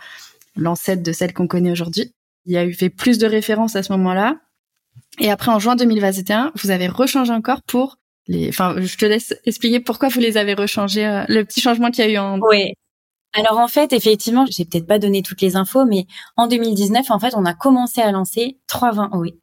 l'ancêtre 0.56 1.04
de 1.04 1.12
celle 1.12 1.34
qu'on 1.34 1.48
connaît 1.48 1.72
aujourd'hui. 1.72 2.14
Il 2.46 2.54
y 2.54 2.58
a 2.58 2.66
eu 2.66 2.74
fait 2.74 2.90
plus 2.90 3.18
de 3.18 3.28
références 3.28 3.76
à 3.76 3.84
ce 3.84 3.92
moment-là. 3.94 4.36
Et 5.20 5.32
après, 5.32 5.52
en 5.52 5.60
juin 5.60 5.76
2021, 5.76 6.52
vous 6.56 6.72
avez 6.72 6.88
rechangé 6.88 7.32
encore 7.32 7.62
pour 7.64 7.98
les. 8.28 8.50
Enfin, 8.50 8.76
je 8.80 8.98
te 8.98 9.06
laisse 9.06 9.34
expliquer 9.46 9.80
pourquoi 9.80 10.10
vous 10.10 10.20
les 10.20 10.38
avez 10.38 10.54
rechangés. 10.54 11.06
Euh, 11.06 11.24
le 11.28 11.44
petit 11.44 11.62
changement 11.62 11.92
qu'il 11.92 12.06
y 12.06 12.08
a 12.08 12.12
eu 12.12 12.18
en. 12.18 12.40
Oui. 12.40 12.74
Alors 13.34 13.60
en 13.60 13.68
fait, 13.68 13.92
effectivement, 13.92 14.46
j'ai 14.50 14.64
peut-être 14.64 14.88
pas 14.88 15.00
donné 15.00 15.22
toutes 15.22 15.42
les 15.42 15.58
infos, 15.58 15.86
mais 15.86 16.08
en 16.38 16.48
2019, 16.48 17.12
en 17.12 17.20
fait, 17.20 17.34
on 17.36 17.46
a 17.46 17.54
commencé 17.54 18.02
à 18.02 18.12
lancer 18.12 18.60
trois 18.68 18.92
vins 18.92 19.10
OE, 19.12 19.38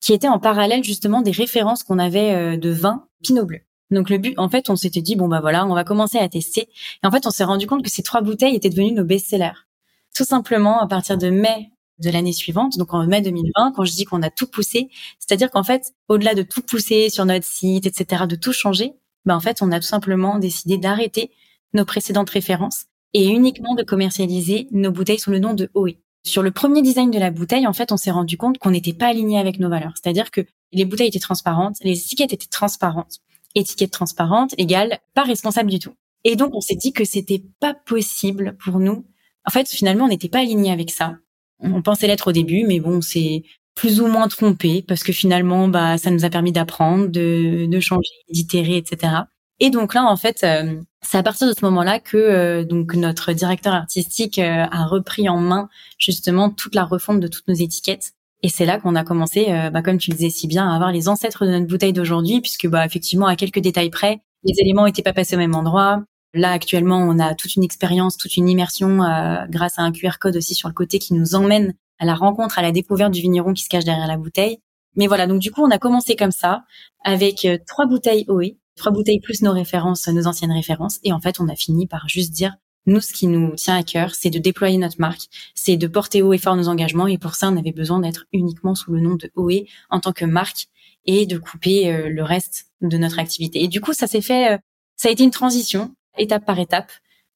qui 0.00 0.12
étaient 0.12 0.28
en 0.28 0.40
parallèle 0.40 0.82
justement 0.82 1.22
des 1.22 1.30
références 1.30 1.84
qu'on 1.84 2.00
avait 2.00 2.34
euh, 2.34 2.56
de 2.56 2.70
vins 2.70 3.06
Pinot 3.22 3.46
Bleu. 3.46 3.60
Donc 3.92 4.10
le 4.10 4.18
but, 4.18 4.36
en 4.36 4.48
fait, 4.48 4.68
on 4.68 4.74
s'était 4.74 5.00
dit 5.00 5.14
bon 5.14 5.28
bah 5.28 5.40
voilà, 5.40 5.64
on 5.64 5.74
va 5.74 5.84
commencer 5.84 6.18
à 6.18 6.28
tester. 6.28 6.68
Et 7.02 7.06
en 7.06 7.10
fait, 7.12 7.24
on 7.26 7.30
s'est 7.30 7.44
rendu 7.44 7.68
compte 7.68 7.84
que 7.84 7.90
ces 7.90 8.02
trois 8.02 8.20
bouteilles 8.20 8.56
étaient 8.56 8.70
devenues 8.70 8.92
nos 8.92 9.04
best-sellers. 9.04 9.66
Tout 10.14 10.24
simplement 10.24 10.80
à 10.80 10.88
partir 10.88 11.16
de 11.16 11.30
mai 11.30 11.70
de 11.98 12.10
l'année 12.10 12.32
suivante, 12.32 12.76
donc 12.78 12.92
en 12.92 13.06
mai 13.06 13.22
2020, 13.22 13.72
quand 13.72 13.84
je 13.84 13.92
dis 13.92 14.04
qu'on 14.04 14.22
a 14.22 14.30
tout 14.30 14.46
poussé, 14.46 14.88
c'est-à-dire 15.18 15.50
qu'en 15.50 15.64
fait, 15.64 15.92
au-delà 16.08 16.34
de 16.34 16.42
tout 16.42 16.62
pousser 16.62 17.10
sur 17.10 17.24
notre 17.24 17.46
site, 17.46 17.86
etc., 17.86 18.24
de 18.28 18.36
tout 18.36 18.52
changer, 18.52 18.92
ben 19.24 19.36
en 19.36 19.40
fait, 19.40 19.62
on 19.62 19.72
a 19.72 19.80
tout 19.80 19.86
simplement 19.86 20.38
décidé 20.38 20.78
d'arrêter 20.78 21.30
nos 21.72 21.84
précédentes 21.84 22.30
références 22.30 22.86
et 23.12 23.26
uniquement 23.26 23.74
de 23.74 23.82
commercialiser 23.82 24.68
nos 24.72 24.90
bouteilles 24.90 25.18
sous 25.18 25.30
le 25.30 25.38
nom 25.38 25.54
de 25.54 25.70
OE. 25.74 25.96
Sur 26.24 26.42
le 26.42 26.50
premier 26.50 26.82
design 26.82 27.10
de 27.10 27.18
la 27.18 27.30
bouteille, 27.30 27.66
en 27.66 27.72
fait, 27.72 27.92
on 27.92 27.96
s'est 27.96 28.10
rendu 28.10 28.36
compte 28.36 28.58
qu'on 28.58 28.72
n'était 28.72 28.92
pas 28.92 29.06
aligné 29.06 29.38
avec 29.38 29.60
nos 29.60 29.68
valeurs. 29.68 29.92
C'est-à-dire 29.94 30.30
que 30.30 30.40
les 30.72 30.84
bouteilles 30.84 31.08
étaient 31.08 31.18
transparentes, 31.18 31.76
les 31.82 31.98
étiquettes 31.98 32.32
étaient 32.32 32.46
transparentes. 32.50 33.20
Étiquette 33.54 33.92
transparente 33.92 34.52
égale 34.58 34.98
pas 35.14 35.22
responsable 35.22 35.70
du 35.70 35.78
tout. 35.78 35.94
Et 36.24 36.34
donc, 36.34 36.54
on 36.54 36.60
s'est 36.60 36.74
dit 36.74 36.92
que 36.92 37.04
c'était 37.04 37.44
pas 37.60 37.74
possible 37.74 38.56
pour 38.62 38.80
nous. 38.80 39.06
En 39.46 39.50
fait, 39.50 39.68
finalement, 39.68 40.06
on 40.06 40.08
n'était 40.08 40.28
pas 40.28 40.40
aligné 40.40 40.72
avec 40.72 40.90
ça. 40.90 41.16
On 41.60 41.82
pensait 41.82 42.06
l'être 42.06 42.28
au 42.28 42.32
début, 42.32 42.64
mais 42.66 42.80
bon, 42.80 43.00
c'est 43.00 43.42
plus 43.74 44.00
ou 44.00 44.06
moins 44.06 44.28
trompé 44.28 44.82
parce 44.86 45.02
que 45.02 45.12
finalement, 45.12 45.68
bah, 45.68 45.98
ça 45.98 46.10
nous 46.10 46.24
a 46.24 46.30
permis 46.30 46.52
d'apprendre, 46.52 47.08
de, 47.08 47.66
de 47.66 47.80
changer, 47.80 48.10
d'itérer, 48.30 48.76
etc. 48.76 49.24
Et 49.60 49.70
donc 49.70 49.94
là, 49.94 50.04
en 50.04 50.16
fait, 50.16 50.44
euh, 50.44 50.80
c'est 51.02 51.18
à 51.18 51.22
partir 51.22 51.48
de 51.48 51.54
ce 51.58 51.64
moment-là 51.64 51.98
que 51.98 52.16
euh, 52.16 52.64
donc 52.64 52.94
notre 52.94 53.32
directeur 53.32 53.72
artistique 53.74 54.38
euh, 54.38 54.66
a 54.70 54.86
repris 54.86 55.28
en 55.28 55.38
main 55.38 55.68
justement 55.98 56.50
toute 56.50 56.74
la 56.74 56.84
refonte 56.84 57.20
de 57.20 57.28
toutes 57.28 57.48
nos 57.48 57.54
étiquettes. 57.54 58.12
Et 58.42 58.48
c'est 58.50 58.66
là 58.66 58.78
qu'on 58.78 58.94
a 58.96 59.02
commencé, 59.02 59.46
bah, 59.72 59.80
comme 59.82 59.96
tu 59.96 60.10
le 60.10 60.16
disais 60.16 60.30
si 60.30 60.46
bien, 60.46 60.70
à 60.70 60.74
avoir 60.74 60.92
les 60.92 61.08
ancêtres 61.08 61.46
de 61.46 61.50
notre 61.50 61.66
bouteille 61.66 61.94
d'aujourd'hui, 61.94 62.42
puisque 62.42 62.68
bah 62.68 62.84
effectivement, 62.84 63.26
à 63.26 63.34
quelques 63.34 63.60
détails 63.60 63.88
près, 63.88 64.20
les 64.44 64.52
éléments 64.60 64.84
n'étaient 64.84 65.02
pas 65.02 65.14
passés 65.14 65.36
au 65.36 65.38
même 65.38 65.54
endroit, 65.54 66.04
Là, 66.36 66.50
actuellement, 66.50 66.98
on 66.98 67.18
a 67.18 67.34
toute 67.34 67.56
une 67.56 67.64
expérience, 67.64 68.18
toute 68.18 68.36
une 68.36 68.46
immersion 68.46 69.02
euh, 69.02 69.46
grâce 69.48 69.78
à 69.78 69.82
un 69.82 69.90
QR 69.90 70.18
code 70.20 70.36
aussi 70.36 70.54
sur 70.54 70.68
le 70.68 70.74
côté 70.74 70.98
qui 70.98 71.14
nous 71.14 71.34
emmène 71.34 71.72
à 71.98 72.04
la 72.04 72.14
rencontre, 72.14 72.58
à 72.58 72.62
la 72.62 72.72
découverte 72.72 73.10
du 73.10 73.22
vigneron 73.22 73.54
qui 73.54 73.64
se 73.64 73.70
cache 73.70 73.84
derrière 73.84 74.06
la 74.06 74.18
bouteille. 74.18 74.58
Mais 74.96 75.06
voilà, 75.06 75.26
donc 75.26 75.40
du 75.40 75.50
coup, 75.50 75.62
on 75.62 75.70
a 75.70 75.78
commencé 75.78 76.14
comme 76.14 76.32
ça, 76.32 76.64
avec 77.02 77.46
euh, 77.46 77.56
trois 77.66 77.86
bouteilles 77.86 78.26
OE, 78.28 78.58
trois 78.76 78.92
bouteilles 78.92 79.20
plus 79.20 79.40
nos 79.40 79.52
références, 79.52 80.06
nos 80.08 80.26
anciennes 80.26 80.52
références. 80.52 80.98
Et 81.04 81.12
en 81.14 81.20
fait, 81.20 81.40
on 81.40 81.48
a 81.48 81.56
fini 81.56 81.86
par 81.86 82.06
juste 82.06 82.32
dire, 82.32 82.54
nous, 82.84 83.00
ce 83.00 83.14
qui 83.14 83.28
nous 83.28 83.54
tient 83.54 83.76
à 83.76 83.82
cœur, 83.82 84.14
c'est 84.14 84.28
de 84.28 84.38
déployer 84.38 84.76
notre 84.76 85.00
marque, 85.00 85.28
c'est 85.54 85.78
de 85.78 85.86
porter 85.86 86.20
haut 86.20 86.34
et 86.34 86.38
fort 86.38 86.54
nos 86.54 86.68
engagements. 86.68 87.06
Et 87.06 87.16
pour 87.16 87.34
ça, 87.34 87.48
on 87.48 87.56
avait 87.56 87.72
besoin 87.72 88.00
d'être 88.00 88.26
uniquement 88.34 88.74
sous 88.74 88.92
le 88.92 89.00
nom 89.00 89.14
de 89.14 89.30
OE 89.36 89.64
en 89.88 90.00
tant 90.00 90.12
que 90.12 90.26
marque 90.26 90.66
et 91.06 91.24
de 91.24 91.38
couper 91.38 91.90
euh, 91.90 92.10
le 92.10 92.22
reste 92.22 92.66
de 92.82 92.98
notre 92.98 93.18
activité. 93.18 93.64
Et 93.64 93.68
du 93.68 93.80
coup, 93.80 93.94
ça 93.94 94.06
s'est 94.06 94.20
fait, 94.20 94.60
ça 94.96 95.08
a 95.08 95.12
été 95.12 95.24
une 95.24 95.30
transition 95.30 95.94
étape 96.18 96.44
par 96.44 96.58
étape 96.58 96.90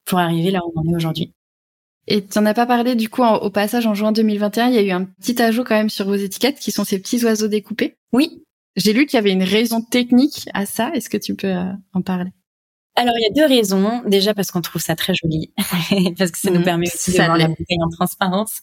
pour 0.05 0.19
arriver 0.19 0.51
là 0.51 0.59
où 0.65 0.73
on 0.75 0.81
en 0.81 0.93
est 0.93 0.95
aujourd'hui. 0.95 1.33
Et 2.07 2.25
tu 2.25 2.39
n'en 2.39 2.45
as 2.47 2.53
pas 2.53 2.65
parlé 2.65 2.95
du 2.95 3.09
coup 3.09 3.23
au 3.23 3.49
passage 3.49 3.85
en 3.85 3.93
juin 3.93 4.11
2021, 4.11 4.67
il 4.69 4.75
y 4.75 4.77
a 4.79 4.81
eu 4.81 4.91
un 4.91 5.05
petit 5.05 5.41
ajout 5.41 5.63
quand 5.63 5.75
même 5.75 5.89
sur 5.89 6.05
vos 6.05 6.15
étiquettes 6.15 6.59
qui 6.59 6.71
sont 6.71 6.83
ces 6.83 6.99
petits 6.99 7.23
oiseaux 7.23 7.47
découpés? 7.47 7.95
Oui. 8.11 8.43
J'ai 8.75 8.93
lu 8.93 9.05
qu'il 9.05 9.17
y 9.17 9.19
avait 9.19 9.31
une 9.31 9.43
raison 9.43 9.81
technique 9.81 10.49
à 10.53 10.65
ça. 10.65 10.91
Est-ce 10.93 11.09
que 11.09 11.17
tu 11.17 11.35
peux 11.35 11.53
euh, 11.53 11.71
en 11.93 12.01
parler? 12.01 12.31
Alors 12.95 13.15
il 13.17 13.23
y 13.23 13.25
a 13.25 13.33
deux 13.33 13.53
raisons. 13.53 14.01
Déjà 14.05 14.33
parce 14.33 14.51
qu'on 14.51 14.61
trouve 14.61 14.81
ça 14.81 14.95
très 14.95 15.13
joli, 15.13 15.51
parce 16.17 16.31
que 16.31 16.37
ça 16.37 16.51
nous 16.51 16.59
mmh, 16.59 16.63
permet 16.63 16.87
aussi 16.93 17.11
de 17.11 17.17
voir 17.17 17.37
la 17.37 17.47
bouteille 17.47 17.81
en 17.83 17.89
transparence. 17.89 18.59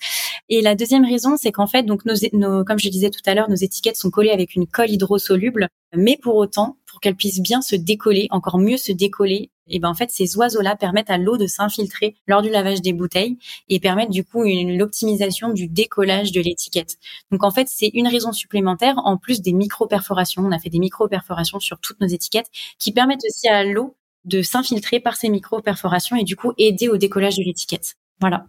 Et 0.49 0.61
la 0.61 0.75
deuxième 0.75 1.05
raison, 1.05 1.37
c'est 1.37 1.53
qu'en 1.53 1.67
fait, 1.67 1.83
donc 1.83 2.05
nos, 2.05 2.15
nos, 2.33 2.65
comme 2.65 2.79
je 2.79 2.89
disais 2.89 3.11
tout 3.11 3.23
à 3.27 3.35
l'heure, 3.35 3.49
nos 3.49 3.57
étiquettes 3.57 3.97
sont 3.97 4.11
collées 4.11 4.31
avec 4.31 4.55
une 4.55 4.67
colle 4.67 4.91
hydrosoluble, 4.91 5.69
mais 5.95 6.19
pour 6.21 6.37
autant, 6.37 6.77
pour 6.87 7.01
qu'elles 7.01 7.17
puissent 7.17 7.41
bien 7.41 7.63
se 7.63 7.77
décoller, 7.77 8.29
encore 8.31 8.59
mieux 8.59 8.77
se 8.77 8.93
décoller, 8.93 9.51
et 9.71 9.79
ben 9.79 9.91
en 9.91 9.95
fait 9.95 10.11
ces 10.11 10.37
oiseaux-là 10.37 10.77
permettent 10.77 11.11
à 11.11 11.19
l'eau 11.19 11.37
de 11.37 11.47
s'infiltrer 11.47 12.17
lors 12.27 12.43
du 12.43 12.49
lavage 12.49 12.81
des 12.81 12.93
bouteilles 12.93 13.37
et 13.69 13.81
permettent 13.81 14.11
du 14.11 14.25
coup 14.25 14.43
l'optimisation 14.45 15.51
du 15.51 15.69
décollage 15.69 16.33
de 16.33 16.41
l'étiquette. 16.41 16.97
Donc 17.31 17.45
en 17.45 17.51
fait 17.51 17.69
c'est 17.69 17.91
une 17.93 18.09
raison 18.09 18.33
supplémentaire 18.33 18.97
en 19.05 19.19
plus 19.19 19.43
des 19.43 19.53
micro-perforations. 19.53 20.43
On 20.43 20.53
a 20.53 20.59
fait 20.59 20.71
des 20.71 20.79
micro-perforations 20.79 21.61
sur 21.61 21.79
toutes 21.81 22.01
nos 22.01 22.09
étiquettes 22.09 22.51
qui 22.79 22.93
permettent 22.93 23.25
aussi 23.29 23.49
à 23.49 23.65
l'eau 23.65 23.95
de 24.29 24.43
s'infiltrer 24.43 25.01
par 25.01 25.17
ces 25.17 25.29
micro-perforations 25.29 26.17
et 26.17 26.25
du 26.25 26.37
coup 26.37 26.53
aider 26.59 26.89
au 26.89 26.97
décollage 26.97 27.37
de 27.37 27.43
l'étiquette. 27.43 27.97
Voilà. 28.21 28.47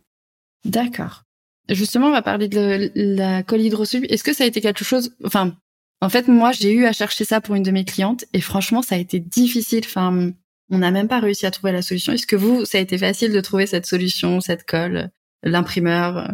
D'accord. 0.66 1.24
Justement, 1.70 2.08
on 2.08 2.12
va 2.12 2.22
parler 2.22 2.48
de 2.48 2.92
la 2.96 3.44
colle 3.44 3.62
hydrosoluble. 3.62 4.12
Est-ce 4.12 4.24
que 4.24 4.34
ça 4.34 4.44
a 4.44 4.48
été 4.48 4.60
quelque 4.60 4.84
chose, 4.84 5.16
enfin, 5.24 5.56
en 6.02 6.10
fait, 6.10 6.28
moi, 6.28 6.52
j'ai 6.52 6.72
eu 6.72 6.86
à 6.86 6.94
chercher 6.94 7.26
ça 7.26 7.42
pour 7.42 7.56
une 7.56 7.64
de 7.64 7.72
mes 7.72 7.86
clientes 7.86 8.26
et 8.34 8.42
franchement, 8.42 8.82
ça 8.82 8.96
a 8.96 8.98
été 8.98 9.20
difficile. 9.20 9.84
Enfin, 9.86 10.32
on 10.72 10.78
n'a 10.78 10.92
même 10.92 11.08
pas 11.08 11.20
réussi 11.20 11.46
à 11.46 11.52
trouver 11.52 11.72
la 11.72 11.82
solution. 11.82 12.14
Est-ce 12.14 12.28
que 12.28 12.36
vous, 12.36 12.66
ça 12.66 12.78
a 12.78 12.82
été 12.82 12.98
facile 12.98 13.32
de 13.32 13.42
trouver 13.42 13.68
cette 13.68 13.86
solution, 13.86 14.42
cette 14.42 14.66
colle, 14.66 15.10
l'imprimeur? 15.44 16.32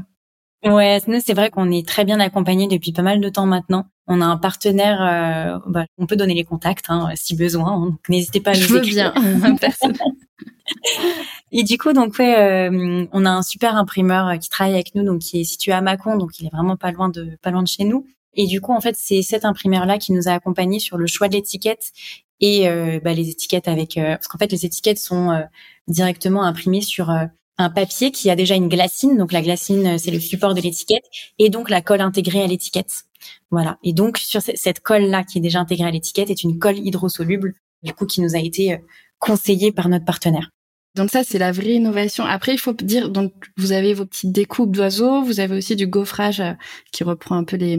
Ouais, 0.65 0.99
nous 1.07 1.19
c'est 1.23 1.33
vrai 1.33 1.51
qu'on 1.51 1.71
est 1.71 1.87
très 1.87 2.05
bien 2.05 2.19
accompagné 2.19 2.67
depuis 2.67 2.91
pas 2.91 3.03
mal 3.03 3.21
de 3.21 3.29
temps 3.29 3.45
maintenant. 3.45 3.85
On 4.07 4.21
a 4.21 4.25
un 4.25 4.37
partenaire, 4.37 5.01
euh, 5.01 5.59
bah, 5.67 5.85
on 5.97 6.07
peut 6.07 6.15
donner 6.15 6.33
les 6.33 6.43
contacts 6.43 6.85
hein, 6.89 7.09
si 7.15 7.35
besoin. 7.35 7.71
Hein, 7.71 7.85
donc 7.87 8.09
n'hésitez 8.09 8.39
pas 8.39 8.51
à 8.51 8.53
nous 8.53 8.61
Je 8.61 8.73
veux 8.73 8.81
bien. 8.81 9.13
Et 11.51 11.63
du 11.63 11.77
coup, 11.77 11.93
donc 11.93 12.17
ouais, 12.17 12.35
euh, 12.37 13.05
on 13.11 13.25
a 13.25 13.29
un 13.29 13.43
super 13.43 13.75
imprimeur 13.75 14.27
euh, 14.27 14.37
qui 14.37 14.49
travaille 14.49 14.73
avec 14.73 14.95
nous, 14.95 15.03
donc 15.03 15.19
qui 15.19 15.41
est 15.41 15.43
situé 15.43 15.71
à 15.71 15.81
Mâcon, 15.81 16.17
donc 16.17 16.39
il 16.39 16.47
est 16.47 16.51
vraiment 16.51 16.75
pas 16.75 16.91
loin 16.91 17.09
de 17.09 17.37
pas 17.41 17.51
loin 17.51 17.63
de 17.63 17.67
chez 17.67 17.83
nous. 17.83 18.05
Et 18.33 18.47
du 18.47 18.59
coup, 18.59 18.73
en 18.73 18.81
fait, 18.81 18.95
c'est 18.97 19.21
cet 19.21 19.45
imprimeur-là 19.45 19.97
qui 19.97 20.11
nous 20.11 20.27
a 20.27 20.31
accompagnés 20.31 20.79
sur 20.79 20.97
le 20.97 21.07
choix 21.07 21.27
de 21.27 21.33
l'étiquette 21.33 21.91
et 22.41 22.67
euh, 22.67 22.99
bah, 23.01 23.13
les 23.13 23.29
étiquettes 23.29 23.67
avec, 23.67 23.95
parce 23.95 24.27
qu'en 24.27 24.37
fait, 24.37 24.51
les 24.51 24.65
étiquettes 24.65 24.97
sont 24.97 25.41
directement 25.87 26.43
imprimées 26.43 26.81
sur 26.81 27.09
un 27.57 27.69
papier 27.69 28.11
qui 28.11 28.29
a 28.29 28.35
déjà 28.35 28.55
une 28.55 28.69
glacine. 28.69 29.17
Donc 29.17 29.31
la 29.31 29.41
glacine, 29.41 29.97
c'est 29.97 30.11
le 30.11 30.19
support 30.19 30.53
de 30.53 30.61
l'étiquette 30.61 31.05
et 31.39 31.49
donc 31.49 31.69
la 31.69 31.81
colle 31.81 32.01
intégrée 32.01 32.43
à 32.43 32.47
l'étiquette. 32.47 33.03
Voilà. 33.51 33.77
Et 33.83 33.93
donc 33.93 34.17
sur 34.17 34.41
cette 34.41 34.79
colle-là 34.81 35.23
qui 35.23 35.39
est 35.39 35.41
déjà 35.41 35.59
intégrée 35.59 35.87
à 35.87 35.91
l'étiquette 35.91 36.29
est 36.29 36.43
une 36.43 36.59
colle 36.59 36.77
hydrosoluble, 36.77 37.53
du 37.83 37.93
coup 37.93 38.05
qui 38.05 38.21
nous 38.21 38.35
a 38.35 38.39
été 38.39 38.79
conseillée 39.19 39.71
par 39.71 39.89
notre 39.89 40.05
partenaire. 40.05 40.49
Donc 40.95 41.09
ça, 41.09 41.23
c'est 41.25 41.37
la 41.37 41.51
vraie 41.51 41.73
innovation. 41.73 42.23
Après, 42.23 42.53
il 42.53 42.57
faut 42.57 42.71
dire, 42.71 43.09
donc 43.09 43.33
vous 43.57 43.73
avez 43.73 43.93
vos 43.93 44.05
petites 44.05 44.31
découpes 44.31 44.71
d'oiseaux, 44.71 45.23
vous 45.23 45.41
avez 45.41 45.57
aussi 45.57 45.75
du 45.75 45.87
gaufrage 45.87 46.39
euh, 46.39 46.53
qui 46.93 47.03
reprend 47.03 47.35
un 47.35 47.43
peu 47.43 47.57
les, 47.57 47.77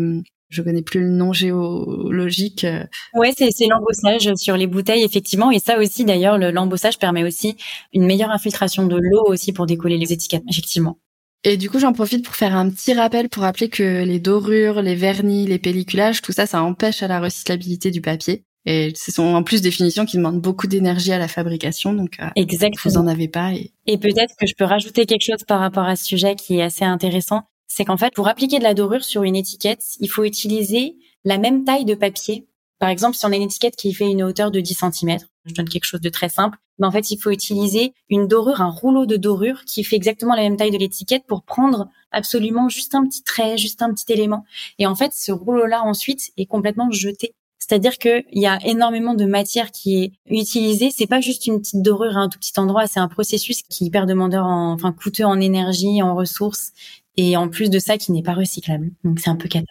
je 0.49 0.63
connais 0.63 0.83
plus 0.83 1.01
le 1.01 1.11
nom 1.11 1.33
géologique. 1.33 2.65
Euh. 2.65 2.85
Ouais, 3.15 3.33
c'est 3.37 3.51
c'est 3.51 3.67
l'embossage 3.67 4.35
sur 4.37 4.57
les 4.57 4.67
bouteilles 4.67 5.05
effectivement, 5.05 5.51
et 5.51 5.59
ça 5.59 5.79
aussi 5.79 6.05
d'ailleurs, 6.05 6.39
l'embossage 6.39 6.99
permet 6.99 7.25
aussi 7.25 7.57
une 7.93 8.07
meilleure 8.07 8.31
infiltration 8.31 8.87
de 8.87 8.97
l'eau 8.97 9.25
aussi 9.27 9.53
pour 9.53 9.67
décoller 9.67 9.99
les 9.99 10.13
étiquettes 10.13 10.45
effectivement. 10.51 10.99
Et 11.45 11.57
du 11.57 11.71
coup, 11.71 11.79
j'en 11.79 11.93
profite 11.93 12.25
pour 12.25 12.35
faire 12.35 12.57
un 12.57 12.69
petit 12.71 12.93
rappel 12.93 13.29
pour 13.29 13.45
rappeler 13.45 13.69
que 13.69 14.03
les 14.05 14.19
dorures, 14.19 14.83
les 14.83 14.97
vernis, 14.97 15.47
les 15.47 15.61
pelliculages, 15.61 16.21
tout 16.21 16.33
ça, 16.33 16.45
ça 16.47 16.63
empêche 16.63 17.03
à 17.05 17.09
la 17.09 17.21
recyclabilité 17.21 17.93
du 17.93 18.01
papier. 18.01 18.43
Et 18.65 18.93
ce 18.97 19.13
sont 19.13 19.23
en 19.23 19.45
plus 19.45 19.63
des 19.63 19.71
finitions 19.71 20.07
qui 20.07 20.17
demandent 20.17 20.41
beaucoup 20.41 20.67
d'énergie 20.67 21.13
à 21.13 21.19
la 21.19 21.29
fabrication, 21.29 21.93
donc 21.95 22.17
euh, 22.19 22.27
Exactement. 22.35 22.81
vous 22.85 22.99
en 22.99 23.07
avez 23.07 23.29
pas. 23.29 23.53
Et, 23.53 23.73
et 23.87 23.97
peut-être 23.97 24.35
que 24.41 24.47
je 24.47 24.55
peux 24.59 24.65
rajouter 24.65 25.07
quelque 25.07 25.23
chose 25.23 25.45
par 25.47 25.61
rapport 25.61 25.85
à 25.85 25.95
ce 25.95 26.05
sujet 26.05 26.35
qui 26.35 26.59
est 26.59 26.63
assez 26.63 26.85
intéressant, 26.85 27.45
c'est 27.67 27.85
qu'en 27.85 27.97
fait, 27.97 28.15
pour 28.15 28.29
appliquer 28.29 28.59
de 28.59 28.65
la 28.65 28.75
dorure 28.75 29.05
sur 29.05 29.23
une 29.23 29.37
étiquette, 29.37 29.85
il 30.01 30.09
faut 30.09 30.25
utiliser 30.25 30.97
la 31.25 31.39
même 31.39 31.65
taille 31.65 31.85
de 31.85 31.95
papier. 31.95 32.47
Par 32.79 32.89
exemple, 32.89 33.17
si 33.17 33.25
on 33.25 33.33
a 33.33 33.37
une 33.37 33.43
étiquette 33.43 33.77
qui 33.77 33.93
fait 33.95 34.11
une 34.11 34.23
hauteur 34.23 34.51
de 34.51 34.61
10 34.61 34.75
cm, 34.93 35.19
je 35.45 35.55
donne 35.55 35.69
quelque 35.69 35.85
chose 35.85 36.01
de 36.01 36.09
très 36.09 36.29
simple, 36.29 36.59
mais 36.79 36.87
en 36.87 36.91
fait, 36.91 37.11
il 37.11 37.19
faut 37.19 37.31
utiliser 37.31 37.95
une 38.11 38.29
dorure, 38.29 38.61
un 38.61 38.71
rouleau 38.71 39.07
de 39.07 39.17
dorure 39.17 39.65
qui 39.65 39.83
fait 39.83 39.97
exactement 39.97 40.35
la 40.35 40.43
même 40.43 40.57
taille 40.57 40.71
de 40.71 40.79
l'étiquette 40.79 41.25
pour 41.27 41.43
prendre 41.43 41.89
absolument 42.11 42.69
juste 42.69 42.95
un 42.95 43.07
petit 43.07 43.23
trait, 43.23 43.57
juste 43.57 43.83
un 43.83 43.93
petit 43.95 44.13
élément. 44.13 44.45
Et 44.79 44.87
en 44.87 44.95
fait, 44.95 45.13
ce 45.15 45.33
rouleau-là 45.33 45.83
ensuite 45.83 46.33
est 46.37 46.47
complètement 46.47 46.91
jeté 46.91 47.35
c'est-à-dire 47.69 47.99
qu'il 47.99 48.25
y 48.33 48.47
a 48.47 48.59
énormément 48.65 49.15
de 49.15 49.25
matière 49.25 49.73
qui 49.73 50.05
est 50.05 50.13
utilisée. 50.27 50.91
C'est 50.97 51.09
pas 51.09 51.21
juste 51.21 51.47
une 51.47 51.59
petite 51.59 51.83
dorure 51.83 52.17
à 52.17 52.21
un 52.21 52.29
tout 52.29 52.39
petit 52.39 52.53
endroit. 52.61 52.87
C'est 52.87 53.01
un 53.01 53.09
processus 53.09 53.63
qui 53.63 53.85
est 53.85 53.87
hyper 53.89 54.07
demandeur, 54.07 54.47
en, 54.47 54.73
enfin 54.73 54.93
coûteux 54.93 55.25
en 55.25 55.41
énergie, 55.41 56.01
en 56.01 56.15
ressources, 56.15 56.73
et 57.17 57.37
en 57.37 57.49
plus 57.49 57.71
de 57.71 57.79
ça, 57.79 57.99
qui 57.99 58.13
n'est 58.13 58.23
pas 58.23 58.35
recyclable. 58.35 58.91
Donc 59.05 59.21
c'est 59.21 59.31
un 59.31 59.37
peu 59.37 59.49
cata. 59.49 59.67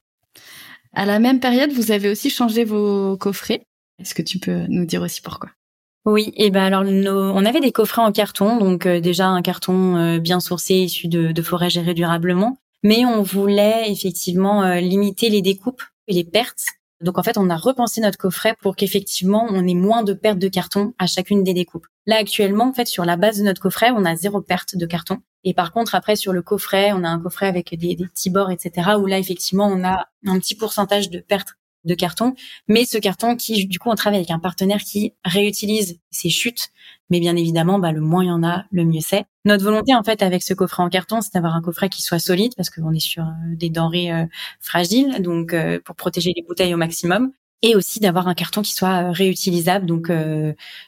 À 0.94 1.06
la 1.06 1.20
même 1.20 1.40
période, 1.40 1.72
vous 1.72 1.92
avez 1.92 2.10
aussi 2.10 2.30
changé 2.30 2.64
vos 2.64 3.18
coffrets. 3.18 3.66
Est-ce 4.00 4.16
que 4.16 4.22
tu 4.22 4.40
peux 4.40 4.66
nous 4.68 4.86
dire 4.86 5.02
aussi 5.02 5.22
pourquoi? 5.22 5.50
Oui, 6.06 6.32
et 6.36 6.52
ben 6.52 6.64
alors 6.64 6.84
on 6.86 7.46
avait 7.46 7.62
des 7.62 7.72
coffrets 7.72 8.04
en 8.04 8.12
carton, 8.12 8.58
donc 8.58 8.86
euh, 8.86 9.02
déjà 9.02 9.28
un 9.28 9.42
carton 9.42 9.96
euh, 9.98 10.20
bien 10.20 10.40
sourcé 10.40 10.76
issu 10.76 11.08
de, 11.08 11.32
de 11.32 11.42
forêts 11.42 11.72
gérées 11.72 11.96
durablement, 11.96 12.60
mais 12.84 13.06
on 13.06 13.24
voulait 13.24 13.92
effectivement 13.92 14.64
euh, 14.64 14.80
limiter 14.80 15.30
les 15.30 15.42
découpes 15.42 15.82
et 16.08 16.14
les 16.14 16.24
pertes 16.24 16.66
donc 17.02 17.18
en 17.18 17.24
fait, 17.24 17.38
on 17.38 17.50
a 17.50 17.58
repensé 17.58 18.02
notre 18.02 18.18
coffret 18.18 18.56
pour 18.62 18.76
qu'effectivement, 18.76 19.46
on 19.50 19.68
ait 19.68 19.74
moins 19.74 20.04
de 20.04 20.14
pertes 20.14 20.40
de 20.40 20.48
carton 20.48 20.94
à 20.98 21.08
chacune 21.08 21.44
des 21.44 21.54
découpes. 21.54 21.88
Là 22.08 22.18
actuellement, 22.18 22.70
en 22.70 22.74
fait, 22.74 22.88
sur 22.88 23.06
la 23.06 23.18
base 23.18 23.40
de 23.40 23.44
notre 23.44 23.62
coffret, 23.62 23.92
on 23.92 24.06
a 24.06 24.16
zéro 24.16 24.42
perte 24.42 24.76
de 24.76 24.86
carton. 24.86 25.22
Et 25.44 25.54
par 25.54 25.72
contre, 25.72 25.96
après 25.96 26.16
sur 26.16 26.34
le 26.34 26.42
coffret, 26.42 26.92
on 26.94 27.04
a 27.04 27.10
un 27.10 27.20
coffret 27.20 27.48
avec 27.48 27.76
des, 27.78 27.96
petits 27.96 28.30
bords, 28.30 28.52
etc. 28.52 28.92
Où 29.00 29.06
là, 29.06 29.20
effectivement, 29.20 29.68
on 29.68 29.84
a 29.84 30.08
un 30.26 30.40
petit 30.40 30.56
pourcentage 30.56 31.10
de 31.10 31.20
pertes 31.20 31.56
de 31.86 31.94
carton, 31.94 32.34
mais 32.68 32.84
ce 32.86 32.98
carton 32.98 33.36
qui, 33.36 33.68
du 33.68 33.78
coup, 33.78 33.90
on 33.92 33.96
travaille 33.96 34.18
avec 34.18 34.32
un 34.32 34.40
partenaire 34.40 34.82
qui 34.82 35.14
réutilise 35.24 36.00
ses 36.10 36.30
chutes, 36.30 36.70
mais 37.12 37.20
bien 37.20 37.36
évidemment, 37.36 37.78
bah, 37.78 37.92
le 37.92 38.02
moins 38.02 38.24
il 38.24 38.28
y 38.28 38.32
en 38.32 38.44
a, 38.44 38.66
le 38.72 38.86
mieux 38.86 39.02
c'est. 39.02 39.26
Notre 39.46 39.64
volonté, 39.64 39.94
en 39.94 40.04
fait, 40.04 40.24
avec 40.24 40.42
ce 40.42 40.56
coffret 40.56 40.82
en 40.82 40.90
carton, 40.90 41.22
c'est 41.22 41.34
d'avoir 41.36 41.56
un 41.56 41.62
coffret 41.62 41.90
qui 41.90 42.02
soit 42.02 42.18
solide, 42.18 42.54
parce 42.58 42.72
qu'on 42.72 42.92
est 42.92 43.00
sur 43.00 43.24
euh, 43.24 43.56
des 43.56 43.70
denrées 43.70 44.12
euh, 44.12 44.26
fragiles, 44.60 45.22
donc 45.22 45.54
euh, 45.54 45.80
pour 45.86 45.96
protéger 45.96 46.34
les 46.36 46.42
bouteilles 46.42 46.74
au 46.74 46.78
maximum, 46.78 47.32
et 47.68 47.76
aussi 47.76 48.00
d'avoir 48.00 48.28
un 48.28 48.34
carton 48.34 48.62
qui 48.62 48.74
soit 48.74 49.12
réutilisable, 49.12 49.86
donc 49.86 50.12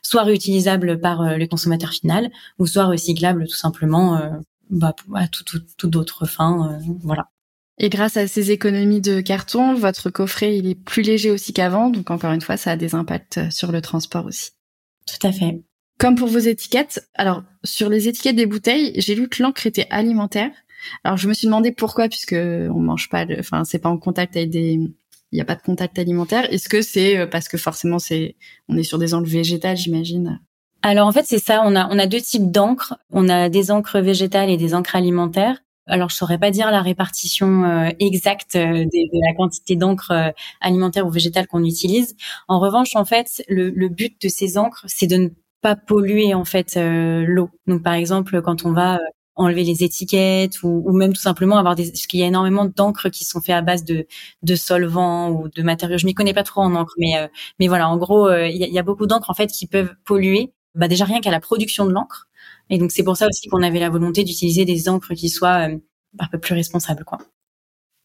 soit 0.04 0.24
réutilisable 0.24 1.00
par 1.00 1.38
le 1.38 1.46
consommateur 1.48 1.92
final, 1.92 2.30
ou 2.60 2.68
soit 2.68 2.86
recyclable 2.86 3.48
tout 3.48 3.56
simplement 3.56 4.22
bah, 4.70 4.94
à 5.16 5.28
tout, 5.28 5.44
tout, 5.44 5.60
tout 5.78 5.88
d'autres 5.88 6.28
fins, 6.28 6.80
voilà. 7.02 7.30
Et 7.80 7.90
grâce 7.90 8.18
à 8.18 8.28
ces 8.28 8.52
économies 8.52 9.02
de 9.02 9.22
carton, 9.22 9.76
votre 9.76 10.10
coffret, 10.10 10.58
il 10.58 10.68
est 10.68 10.76
plus 10.76 11.04
léger 11.04 11.30
aussi 11.30 11.54
qu'avant. 11.54 11.90
Donc 11.90 12.10
encore 12.10 12.32
une 12.32 12.42
fois, 12.42 12.58
ça 12.58 12.72
a 12.72 12.76
des 12.76 12.96
impacts 12.96 13.38
euh, 13.38 13.50
sur 13.52 13.72
le 13.72 13.82
transport 13.82 14.26
aussi. 14.26 14.52
Tout 15.06 15.28
à 15.28 15.32
fait. 15.32 15.62
Comme 16.00 16.16
pour 16.16 16.28
vos 16.28 16.40
étiquettes, 16.40 17.08
alors 17.14 17.44
sur 17.64 17.90
les 17.90 18.08
étiquettes 18.08 18.36
des 18.36 18.46
bouteilles, 18.46 18.94
j'ai 19.00 19.16
lu 19.16 19.30
que 19.30 19.42
l'encre 19.42 19.66
était 19.66 19.88
alimentaire. 19.90 20.52
Alors 21.04 21.18
je 21.18 21.28
me 21.28 21.34
suis 21.34 21.48
demandé 21.48 21.72
pourquoi, 21.72 22.08
puisque 22.08 22.36
on 22.36 22.80
mange 22.80 23.10
pas, 23.10 23.26
enfin 23.40 23.64
c'est 23.64 23.80
pas 23.80 23.90
en 23.90 23.98
contact 23.98 24.36
avec 24.38 24.52
des, 24.52 24.80
il 25.32 25.36
n'y 25.36 25.42
a 25.42 25.46
pas 25.46 25.56
de 25.56 25.62
contact 25.62 26.00
alimentaire. 26.00 26.52
Est-ce 26.52 26.70
que 26.70 26.82
c'est 26.82 27.18
euh, 27.18 27.28
parce 27.28 27.48
que 27.48 27.58
forcément 27.58 28.00
c'est, 28.00 28.36
on 28.70 28.78
est 28.78 28.84
sur 28.84 28.98
des 28.98 29.14
encres 29.14 29.30
végétales, 29.30 29.78
j'imagine? 29.78 30.40
Alors 30.84 31.08
en 31.08 31.12
fait 31.12 31.26
c'est 31.26 31.40
ça. 31.40 31.62
On 31.66 31.76
a 31.76 31.88
on 31.90 32.00
a 32.00 32.08
deux 32.08 32.22
types 32.22 32.52
d'encre. 32.52 32.96
On 33.12 33.30
a 33.30 33.50
des 33.50 33.72
encres 33.72 34.00
végétales 34.00 34.50
et 34.50 34.58
des 34.58 34.74
encres 34.74 34.96
alimentaires. 34.96 35.58
Alors, 35.88 36.10
je 36.10 36.16
saurais 36.16 36.38
pas 36.38 36.52
dire 36.52 36.70
la 36.70 36.82
répartition 36.82 37.64
euh, 37.64 37.90
exacte 38.00 38.56
euh, 38.56 38.84
de, 38.84 39.28
la 39.28 39.34
quantité 39.36 39.76
d'encre 39.76 40.12
euh, 40.12 40.30
alimentaire 40.60 41.08
ou 41.08 41.10
végétale 41.10 41.48
qu'on 41.48 41.64
utilise. 41.64 42.16
En 42.48 42.60
revanche, 42.60 42.96
en 42.96 43.06
fait, 43.06 43.44
le, 43.48 43.70
le 43.70 43.90
but 43.90 44.22
de 44.22 44.28
ces 44.28 44.58
encres, 44.58 44.84
c'est 44.88 45.08
de 45.08 45.16
ne 45.16 45.30
pas 45.62 45.76
polluer 45.76 46.34
en 46.34 46.46
fait 46.46 46.78
l'eau. 46.78 47.50
Donc, 47.66 47.84
par 47.84 47.94
exemple, 47.94 48.42
quand 48.42 48.66
on 48.66 48.74
va 48.74 49.00
enlever 49.38 49.64
les 49.64 49.84
étiquettes 49.84 50.64
ou, 50.64 50.84
ou, 50.86 50.92
même 50.92 51.14
tout 51.14 51.22
simplement 51.22 51.58
avoir 51.58 51.76
des 51.76 51.88
parce 51.92 52.08
qu'il 52.08 52.20
y 52.20 52.24
a 52.24 52.28
énormément 52.28 52.66
d'encre 52.66 53.10
qui 53.10 53.24
sont 53.26 53.42
faits 53.42 53.56
à 53.56 53.62
base 53.62 53.84
de 53.84 54.08
de 54.44 54.56
solvants 54.56 55.30
ou 55.30 55.48
de 55.50 55.62
matériaux 55.64 55.98
je 55.98 56.06
m'y 56.06 56.14
connais 56.14 56.34
pas 56.34 56.44
trop 56.44 56.62
en 56.62 56.76
encre 56.76 56.94
mais 56.98 57.30
mais 57.60 57.68
voilà 57.68 57.90
en 57.90 57.98
gros 57.98 58.30
il 58.32 58.56
y, 58.58 58.80
a, 58.80 58.84
beaucoup 58.84 59.08
d'encre 59.08 59.30
en 59.30 59.34
fait 59.34 59.48
qui 59.48 59.68
peuvent 59.68 59.94
polluer 60.06 60.54
bah 60.76 60.88
déjà 60.88 61.06
rien 61.06 61.22
qu'à 61.22 61.32
la 61.32 61.40
production 61.40 61.86
de 61.86 61.92
l'encre 61.92 62.28
et 62.70 62.78
donc 62.78 62.92
c'est 62.92 63.04
pour 63.04 63.18
ça 63.18 63.28
aussi 63.28 63.48
qu'on 63.48 63.64
avait 63.64 63.80
la 63.80 63.90
volonté 63.90 64.24
d'utiliser 64.24 64.66
des 64.66 64.90
encres 64.90 65.14
qui 65.14 65.30
soient 65.30 65.70
euh, 65.70 65.78
un 66.20 66.28
peu 66.28 66.40
plus 66.40 66.54
responsables, 66.54 67.04
quoi. 67.04 67.20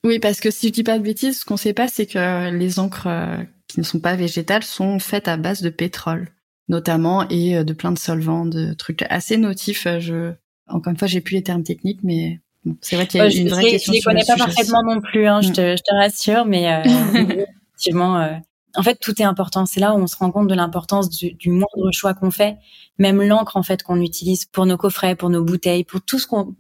Oui, 0.05 0.19
parce 0.19 0.41
que 0.41 0.51
si 0.51 0.69
je 0.69 0.73
dis 0.73 0.83
pas 0.83 0.99
de 0.99 1.05
bêtises, 1.05 1.41
ce 1.41 1.45
qu'on 1.45 1.57
sait 1.57 1.75
pas, 1.75 1.89
c'est 1.89 2.07
que 2.07 2.51
les 2.51 2.79
encres 2.79 3.07
euh, 3.07 3.43
qui 3.69 3.79
ne 3.79 3.85
sont 3.85 4.01
pas 4.01 4.17
végétales 4.17 4.65
sont 4.65 4.99
faites 4.99 5.29
à 5.29 5.37
base 5.37 5.63
de 5.63 5.71
pétrole, 5.71 6.33
notamment, 6.69 7.29
et 7.29 7.57
euh, 7.57 7.65
de 7.65 7.73
plein 7.73 7.93
de 7.93 7.99
solvants, 7.99 8.45
de 8.45 8.73
trucs 8.73 9.03
assez 9.11 9.37
notifs. 9.37 9.87
Je, 9.99 10.33
encore 10.73 10.91
une 10.91 10.99
fois, 10.99 11.09
j'ai 11.09 11.21
plus 11.21 11.35
les 11.35 11.43
termes 11.43 11.63
techniques, 11.63 12.01
mais 12.03 12.41
c'est 12.81 12.97
vrai 12.97 13.07
qu'il 13.07 13.19
y 13.19 13.23
a 13.23 13.31
une 13.31 13.49
vraie 13.49 13.71
question. 13.71 13.93
Je 13.93 13.99
les 13.99 14.03
connais 14.03 14.25
pas 14.27 14.37
parfaitement 14.37 14.83
non 14.83 15.01
plus, 15.01 15.27
hein, 15.27 15.41
je, 15.41 15.51
mm. 15.51 15.53
te, 15.53 15.77
je 15.77 15.83
te 15.83 15.95
rassure, 15.95 16.45
mais 16.45 16.83
effectivement, 17.15 18.41
en 18.75 18.83
fait, 18.83 18.99
tout 19.01 19.21
est 19.21 19.25
important. 19.25 19.67
C'est 19.67 19.81
là 19.81 19.95
où 19.95 19.99
on 19.99 20.07
se 20.07 20.17
rend 20.17 20.31
compte 20.31 20.49
de 20.49 20.55
l'importance 20.55 21.09
du, 21.09 21.35
du, 21.35 21.51
moindre 21.51 21.91
choix 21.93 22.15
qu'on 22.15 22.31
fait, 22.31 22.57
même 22.99 23.23
l'encre 23.23 23.57
en 23.57 23.63
fait 23.63 23.83
qu'on 23.83 24.01
utilise 24.01 24.45
pour 24.47 24.67
nos 24.67 24.77
coffrets, 24.77 25.15
pour 25.15 25.31
nos 25.31 25.45
bouteilles, 25.45 25.85
pour 25.85 26.03
tout 26.03 26.19
ce 26.19 26.27
qu'on, 26.27 26.55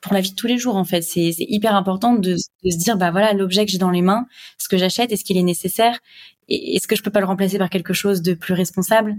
pour 0.00 0.12
la 0.12 0.20
vie 0.20 0.30
de 0.30 0.36
tous 0.36 0.46
les 0.46 0.58
jours 0.58 0.76
en 0.76 0.84
fait. 0.84 1.02
C'est 1.02 1.34
hyper 1.38 1.74
important 1.74 2.14
de, 2.14 2.34
de, 2.34 2.70
se 2.70 2.76
dire 2.76 2.96
bah 2.96 3.10
voilà 3.10 3.32
l'objet 3.32 3.64
que 3.64 3.72
j'ai 3.72 3.78
dans 3.78 3.90
les 3.90 4.02
mains, 4.02 4.26
ce 4.58 4.68
que 4.68 4.76
j'achète, 4.76 5.12
est-ce 5.12 5.24
qu'il 5.24 5.38
est 5.38 5.42
nécessaire, 5.42 5.98
est-ce 6.48 6.86
que 6.86 6.96
je 6.96 7.02
peux 7.02 7.10
pas 7.10 7.20
le 7.20 7.26
remplacer 7.26 7.58
par 7.58 7.70
quelque 7.70 7.94
chose 7.94 8.22
de 8.22 8.34
plus 8.34 8.54
responsable? 8.54 9.16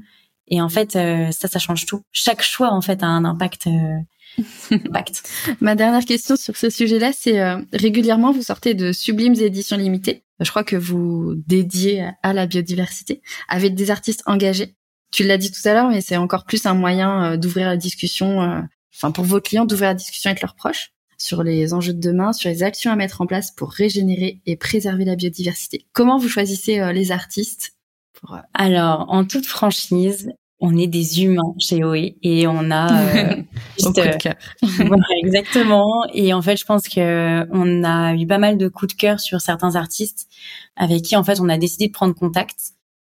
Et 0.48 0.62
en 0.62 0.70
fait, 0.70 0.96
euh, 0.96 1.32
ça, 1.32 1.48
ça 1.48 1.60
change 1.60 1.86
tout. 1.86 2.02
Chaque 2.12 2.42
choix 2.42 2.72
en 2.72 2.82
fait 2.82 3.02
a 3.04 3.08
un 3.08 3.26
impact. 3.26 3.68
Euh, 3.68 3.98
Ma 5.62 5.76
dernière 5.76 6.06
question 6.06 6.36
sur 6.36 6.58
ce 6.58 6.70
sujet-là, 6.70 7.12
c'est 7.14 7.40
euh, 7.40 7.62
régulièrement 7.74 8.32
vous 8.32 8.44
sortez 8.44 8.74
de 8.74 8.92
sublimes 8.92 9.36
éditions 9.36 9.78
limitées. 9.78 10.24
Je 10.40 10.50
crois 10.50 10.64
que 10.64 10.76
vous 10.76 11.36
dédiez 11.48 12.10
à 12.24 12.34
la 12.34 12.46
biodiversité 12.46 13.22
avec 13.48 13.76
des 13.76 13.92
artistes 13.92 14.24
engagés. 14.26 14.76
Tu 15.12 15.24
l'as 15.24 15.38
dit 15.38 15.52
tout 15.52 15.66
à 15.68 15.74
l'heure, 15.74 15.90
mais 15.90 16.02
c'est 16.02 16.18
encore 16.18 16.46
plus 16.46 16.66
un 16.66 16.74
moyen 16.74 17.34
euh, 17.34 17.38
d'ouvrir 17.38 17.68
la 17.68 17.78
discussion, 17.78 18.42
euh, 18.42 18.62
enfin 18.94 19.12
pour 19.12 19.24
vos 19.24 19.40
clients 19.40 19.66
d'ouvrir 19.66 19.90
la 19.90 19.96
discussion 19.96 20.30
avec 20.30 20.42
leurs 20.42 20.56
proches. 20.56 20.92
sur 21.18 21.44
les 21.44 21.74
enjeux 21.74 21.94
de 21.94 22.02
demain, 22.02 22.34
sur 22.34 22.50
les 22.50 22.62
actions 22.62 22.92
à 22.92 22.98
mettre 22.98 23.22
en 23.22 23.26
place 23.26 23.52
pour 23.52 23.72
régénérer 23.72 24.42
et 24.46 24.58
préserver 24.58 25.06
la 25.06 25.16
biodiversité. 25.16 25.86
Comment 25.94 26.18
vous 26.18 26.28
choisissez 26.28 26.92
les 26.92 27.14
artistes 27.14 27.75
pour... 28.20 28.38
Alors, 28.54 29.06
en 29.10 29.26
toute 29.26 29.46
franchise, 29.46 30.32
on 30.60 30.78
est 30.78 30.88
des 30.88 31.24
humains 31.24 31.54
chez 31.60 31.84
OE 31.84 32.16
et 32.24 32.48
on 32.48 32.72
a 32.72 32.92
euh, 32.94 33.36
juste, 33.78 33.96
de 33.96 34.18
cœur. 34.18 34.36
exactement. 35.24 36.06
Et 36.14 36.34
en 36.34 36.42
fait, 36.42 36.58
je 36.58 36.66
pense 36.66 36.88
que 36.88 37.46
on 37.52 37.84
a 37.84 38.16
eu 38.16 38.26
pas 38.26 38.38
mal 38.38 38.58
de 38.58 38.68
coups 38.68 38.96
de 38.96 39.00
cœur 39.00 39.20
sur 39.20 39.42
certains 39.42 39.76
artistes 39.76 40.28
avec 40.76 41.04
qui 41.04 41.16
en 41.16 41.24
fait 41.24 41.40
on 41.40 41.50
a 41.50 41.58
décidé 41.58 41.88
de 41.88 41.92
prendre 41.92 42.16
contact. 42.16 42.56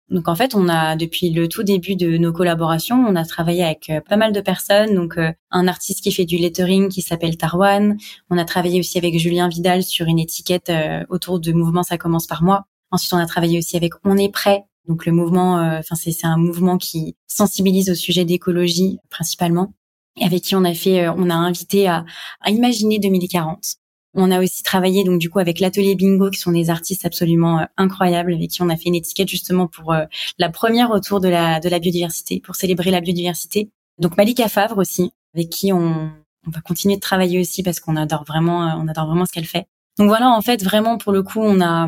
Donc 0.10 0.28
en 0.28 0.36
fait, 0.36 0.56
on 0.56 0.68
a 0.68 0.96
depuis 0.96 1.30
le 1.30 1.48
tout 1.48 1.64
début 1.64 1.96
de 1.96 2.18
nos 2.18 2.34
collaborations, 2.34 2.98
on 3.08 3.16
a 3.16 3.24
travaillé 3.24 3.64
avec 3.64 3.90
euh, 3.90 4.02
pas 4.02 4.18
mal 4.18 4.34
de 4.34 4.42
personnes. 4.42 4.96
Donc 4.96 5.18
euh, 5.18 5.32
un 5.52 5.68
artiste 5.68 6.02
qui 6.04 6.12
fait 6.12 6.26
du 6.26 6.38
lettering 6.38 6.90
qui 6.90 7.02
s'appelle 7.02 7.38
Tarwan. 7.38 7.98
On 8.30 8.38
a 8.38 8.46
travaillé 8.46 8.80
aussi 8.80 8.98
avec 8.98 9.18
Julien 9.20 9.48
Vidal 9.48 9.84
sur 9.84 10.08
une 10.08 10.20
étiquette 10.20 10.72
autour 11.10 11.40
de 11.40 11.52
mouvement 11.54 11.84
ça 11.84 11.98
commence 11.98 12.28
par 12.28 12.42
moi. 12.44 12.66
Ensuite, 12.92 13.14
on 13.14 13.18
a 13.18 13.26
travaillé 13.26 13.58
aussi 13.58 13.78
avec 13.78 13.94
On 14.04 14.18
est 14.18 14.32
prêt 14.32 14.66
donc 14.88 15.06
le 15.06 15.14
mouvement, 15.14 15.60
euh, 15.60 15.80
enfin 15.80 15.96
c'est 15.96 16.12
c'est 16.12 16.28
un 16.28 16.38
mouvement 16.38 16.78
qui 16.78 17.16
sensibilise 17.28 17.90
au 17.90 17.96
sujet 17.96 18.26
d'écologie 18.26 19.00
principalement, 19.10 19.74
et 20.20 20.26
avec 20.26 20.44
qui 20.44 20.56
on 20.56 20.64
a 20.66 20.74
fait, 20.74 21.06
euh, 21.06 21.14
on 21.16 21.30
a 21.30 21.36
invité 21.36 21.88
à, 21.88 22.06
à 22.42 22.52
imaginer 22.52 23.00
2040. 23.00 23.76
On 24.16 24.30
a 24.30 24.42
aussi 24.42 24.62
travaillé 24.62 25.04
donc 25.04 25.20
du 25.20 25.30
coup 25.30 25.40
avec 25.40 25.60
l'atelier 25.60 25.96
Bingo 25.96 26.30
qui 26.30 26.40
sont 26.40 26.52
des 26.52 26.70
artistes 26.70 27.06
absolument 27.06 27.60
euh, 27.60 27.66
incroyables 27.78 28.34
avec 28.34 28.50
qui 28.52 28.62
on 28.62 28.70
a 28.70 28.76
fait 28.76 28.90
une 28.90 28.96
étiquette 28.96 29.30
justement 29.30 29.68
pour 29.68 29.96
la 30.38 30.50
première 30.50 30.92
autour 30.92 31.20
de 31.20 31.30
la 31.30 31.60
de 31.60 31.70
la 31.70 31.80
biodiversité 31.80 32.40
pour 32.40 32.56
célébrer 32.56 32.92
la 32.92 33.02
biodiversité. 33.02 33.72
Donc 34.00 34.18
Malika 34.18 34.50
Favre 34.50 34.78
aussi 34.78 35.12
avec 35.34 35.50
qui 35.50 35.74
on 35.74 36.12
on 36.46 36.52
va 36.52 36.62
continuer 36.62 36.96
de 36.96 37.02
travailler 37.02 37.40
aussi 37.40 37.64
parce 37.64 37.80
qu'on 37.80 37.96
adore 37.96 38.26
vraiment 38.26 38.60
on 38.78 38.88
adore 38.88 39.08
vraiment 39.08 39.26
ce 39.26 39.32
qu'elle 39.32 39.46
fait. 39.46 39.66
Donc 39.98 40.10
voilà 40.10 40.30
en 40.30 40.42
fait 40.42 40.64
vraiment 40.64 40.98
pour 40.98 41.12
le 41.14 41.24
coup 41.24 41.40
on 41.42 41.62
a 41.62 41.88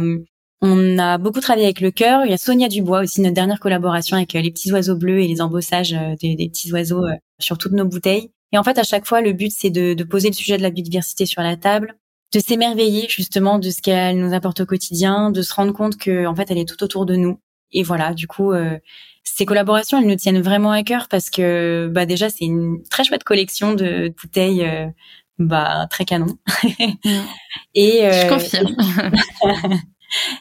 on 0.65 0.97
a 0.97 1.17
beaucoup 1.19 1.41
travaillé 1.41 1.65
avec 1.65 1.79
le 1.79 1.91
cœur. 1.91 2.25
Il 2.25 2.31
y 2.31 2.33
a 2.33 2.37
Sonia 2.37 2.67
Dubois 2.67 3.01
aussi, 3.01 3.21
notre 3.21 3.35
dernière 3.35 3.59
collaboration 3.59 4.17
avec 4.17 4.35
euh, 4.35 4.41
les 4.41 4.51
petits 4.51 4.71
oiseaux 4.71 4.95
bleus 4.95 5.21
et 5.21 5.27
les 5.27 5.39
embossages 5.39 5.93
euh, 5.93 6.15
des, 6.19 6.49
petits 6.49 6.71
oiseaux 6.73 7.05
euh, 7.05 7.13
sur 7.39 7.57
toutes 7.57 7.73
nos 7.73 7.85
bouteilles. 7.85 8.31
Et 8.51 8.57
en 8.57 8.63
fait, 8.63 8.79
à 8.79 8.83
chaque 8.83 9.05
fois, 9.05 9.21
le 9.21 9.33
but, 9.33 9.51
c'est 9.55 9.69
de, 9.69 10.03
poser 10.03 10.29
le 10.29 10.33
sujet 10.33 10.57
de 10.57 10.63
la 10.63 10.71
biodiversité 10.71 11.27
sur 11.27 11.43
la 11.43 11.55
table, 11.55 11.95
de 12.33 12.39
s'émerveiller 12.39 13.07
justement 13.09 13.59
de 13.59 13.69
ce 13.69 13.81
qu'elle 13.81 14.17
nous 14.17 14.33
apporte 14.33 14.61
au 14.61 14.65
quotidien, 14.65 15.29
de 15.29 15.41
se 15.43 15.53
rendre 15.53 15.73
compte 15.73 15.97
que 15.97 16.25
en 16.25 16.35
fait, 16.35 16.49
elle 16.49 16.57
est 16.57 16.67
tout 16.67 16.83
autour 16.83 17.05
de 17.05 17.15
nous. 17.15 17.39
Et 17.71 17.83
voilà, 17.83 18.13
du 18.13 18.27
coup, 18.27 18.53
ces 19.23 19.45
collaborations, 19.45 19.99
elles 19.99 20.07
nous 20.07 20.15
tiennent 20.15 20.41
vraiment 20.41 20.71
à 20.71 20.83
cœur 20.83 21.07
parce 21.09 21.29
que 21.29 21.89
bah 21.91 22.05
déjà, 22.05 22.29
c'est 22.29 22.45
une 22.45 22.81
très 22.89 23.03
chouette 23.03 23.23
collection 23.23 23.73
de 23.73 24.13
bouteilles. 24.21 24.65
bah 25.37 25.87
très 25.89 26.05
canon. 26.05 26.37
et 27.73 28.07
je 28.09 28.29
confirme. 28.29 28.75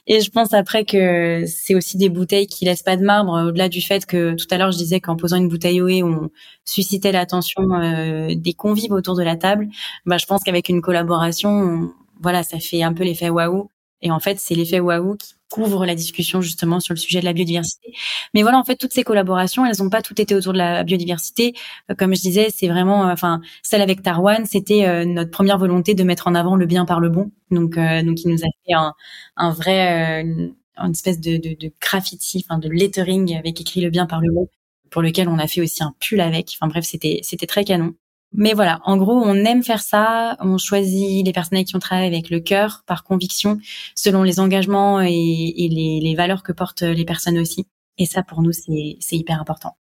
Et 0.07 0.21
je 0.21 0.31
pense 0.31 0.53
après 0.53 0.85
que 0.85 1.45
c'est 1.47 1.75
aussi 1.75 1.97
des 1.97 2.09
bouteilles 2.09 2.47
qui 2.47 2.65
laissent 2.65 2.83
pas 2.83 2.97
de 2.97 3.05
marbre, 3.05 3.49
au-delà 3.49 3.69
du 3.69 3.81
fait 3.81 4.07
que 4.07 4.35
tout 4.35 4.47
à 4.51 4.59
l'heure 4.59 4.73
je 4.73 4.79
disais 4.79 5.01
qu'en 5.01 5.17
posant 5.17 5.37
une 5.37 5.49
bouteille 5.49 5.81
OE, 5.81 6.05
on 6.05 6.31
suscitait 6.65 7.13
l'attention 7.13 7.75
euh, 7.75 8.35
des 8.35 8.53
convives 8.55 8.93
autour 8.93 9.17
de 9.17 9.23
la 9.23 9.37
table. 9.37 9.69
Bah, 10.07 10.19
je 10.19 10.27
pense 10.27 10.43
qu'avec 10.43 10.69
une 10.69 10.81
collaboration, 10.81 11.91
voilà, 12.21 12.43
ça 12.43 12.59
fait 12.59 12.83
un 12.83 12.93
peu 12.93 13.05
l'effet 13.05 13.31
waouh. 13.31 13.69
Et 14.05 14.11
en 14.11 14.21
fait, 14.21 14.39
c'est 14.39 14.55
l'effet 14.55 14.81
waouh 14.81 15.17
qui 15.17 15.33
couvre 15.51 15.87
la 15.87 15.95
discussion 15.95 16.43
justement 16.43 16.79
sur 16.79 16.93
le 16.93 16.99
sujet 16.99 17.21
de 17.21 17.25
la 17.25 17.33
biodiversité. 17.33 17.95
Mais 18.35 18.43
voilà, 18.43 18.59
en 18.59 18.65
fait, 18.65 18.77
toutes 18.77 18.93
ces 18.93 19.03
collaborations, 19.03 19.65
elles 19.65 19.77
n'ont 19.81 19.89
pas 19.89 20.03
toutes 20.03 20.21
été 20.21 20.35
autour 20.35 20.53
de 20.53 20.59
la 20.59 20.85
biodiversité. 20.85 21.55
Euh, 21.91 21.95
comme 21.95 22.15
je 22.15 22.21
disais, 22.21 22.49
c'est 22.55 22.69
vraiment, 22.69 23.09
euh, 23.09 23.13
enfin, 23.13 23.41
celle 23.63 23.81
avec 23.81 24.03
Tarwan, 24.03 24.45
c'était 24.45 24.87
euh, 24.87 25.07
notre 25.07 25.31
première 25.31 25.57
volonté 25.59 25.95
de 25.95 26.05
mettre 26.05 26.27
en 26.29 26.35
avant 26.35 26.55
le 26.55 26.67
bien 26.67 26.85
par 26.85 27.01
le 27.01 27.09
bon. 27.09 27.31
Donc, 27.51 27.77
donc, 27.77 28.25
il 28.25 28.29
nous 28.31 28.43
a 28.43 28.49
fait 28.67 28.75
un, 28.75 28.93
un 29.37 29.51
vrai, 29.53 30.21
une, 30.23 30.55
espèce 30.91 31.21
de, 31.21 31.39
de, 31.39 31.57
de 31.59 31.73
graffiti, 31.81 32.45
enfin, 32.47 32.59
de 32.59 32.69
lettering 32.69 33.37
avec 33.37 33.61
écrit 33.61 33.81
le 33.81 33.91
bien 33.91 34.07
par 34.07 34.21
le 34.21 34.33
bon, 34.33 34.49
pour 34.91 35.01
lequel 35.03 35.29
on 35.29 35.39
a 35.39 35.47
fait 35.47 35.63
aussi 35.63 35.83
un 35.83 35.95
pull 36.01 36.21
avec. 36.21 36.57
Enfin 36.59 36.69
bref, 36.69 36.85
c'était 36.85 37.21
c'était 37.23 37.47
très 37.47 37.65
canon. 37.65 37.95
Mais 38.37 38.53
voilà, 38.53 38.81
en 38.85 38.97
gros, 38.97 39.15
on 39.15 39.35
aime 39.37 39.63
faire 39.63 39.81
ça. 39.81 40.37
On 40.41 40.59
choisit 40.59 41.25
les 41.25 41.33
personnes 41.33 41.57
avec 41.57 41.69
qui 41.69 41.77
on 41.77 41.79
travaille 41.79 42.09
avec 42.09 42.31
le 42.31 42.41
cœur, 42.41 42.83
par 42.87 43.05
conviction, 43.05 43.59
selon 43.95 44.25
les 44.25 44.41
engagements 44.41 45.01
et, 45.01 45.09
les, 45.11 46.15
valeurs 46.17 46.43
que 46.43 46.53
portent 46.53 46.83
les 46.83 47.05
personnes 47.05 47.39
aussi. 47.39 47.67
Et 47.97 48.07
ça, 48.07 48.25
pour 48.25 48.43
nous, 48.43 48.51
c'est 48.53 49.17
hyper 49.17 49.41
important. 49.41 49.77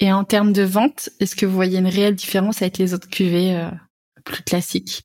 Et 0.00 0.12
en 0.12 0.24
termes 0.24 0.52
de 0.52 0.62
vente, 0.62 1.10
est-ce 1.20 1.36
que 1.36 1.44
vous 1.44 1.54
voyez 1.54 1.78
une 1.78 1.86
réelle 1.86 2.14
différence 2.14 2.62
avec 2.62 2.78
les 2.78 2.94
autres 2.94 3.08
cuvées 3.08 3.54
euh, 3.54 3.70
plus 4.24 4.42
classiques? 4.42 5.02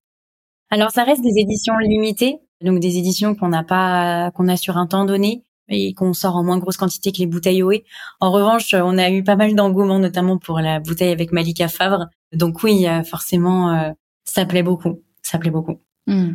Alors, 0.72 0.91
ça 0.91 1.03
reste 1.03 1.22
des 1.22 1.38
éditions 1.38 1.77
limitées, 1.77 2.38
donc 2.61 2.80
des 2.80 2.97
éditions 2.97 3.35
qu'on 3.35 3.49
n'a 3.49 3.64
pas, 3.64 4.31
qu'on 4.31 4.47
a 4.47 4.56
sur 4.56 4.77
un 4.77 4.88
temps 4.88 5.06
donné 5.06 5.43
et 5.68 5.93
qu'on 5.93 6.14
sort 6.14 6.35
en 6.35 6.43
moins 6.43 6.57
grosse 6.57 6.77
quantité 6.77 7.11
que 7.11 7.18
les 7.18 7.27
bouteilles 7.27 7.61
OE. 7.61 7.84
En 8.19 8.31
revanche, 8.31 8.73
on 8.73 8.97
a 8.97 9.11
eu 9.11 9.23
pas 9.23 9.35
mal 9.35 9.53
d'engouement, 9.53 9.99
notamment 9.99 10.38
pour 10.38 10.60
la 10.60 10.80
bouteille 10.80 11.11
avec 11.11 11.31
Malika 11.31 11.68
Favre. 11.68 12.07
Donc 12.34 12.64
oui, 12.64 12.85
forcément, 13.06 13.72
euh, 13.72 13.91
ça 14.23 14.45
plaît 14.45 14.64
beaucoup. 14.64 15.01
Ça 15.22 15.38
plaît 15.38 15.51
beaucoup. 15.51 15.80
Hmm. 16.07 16.34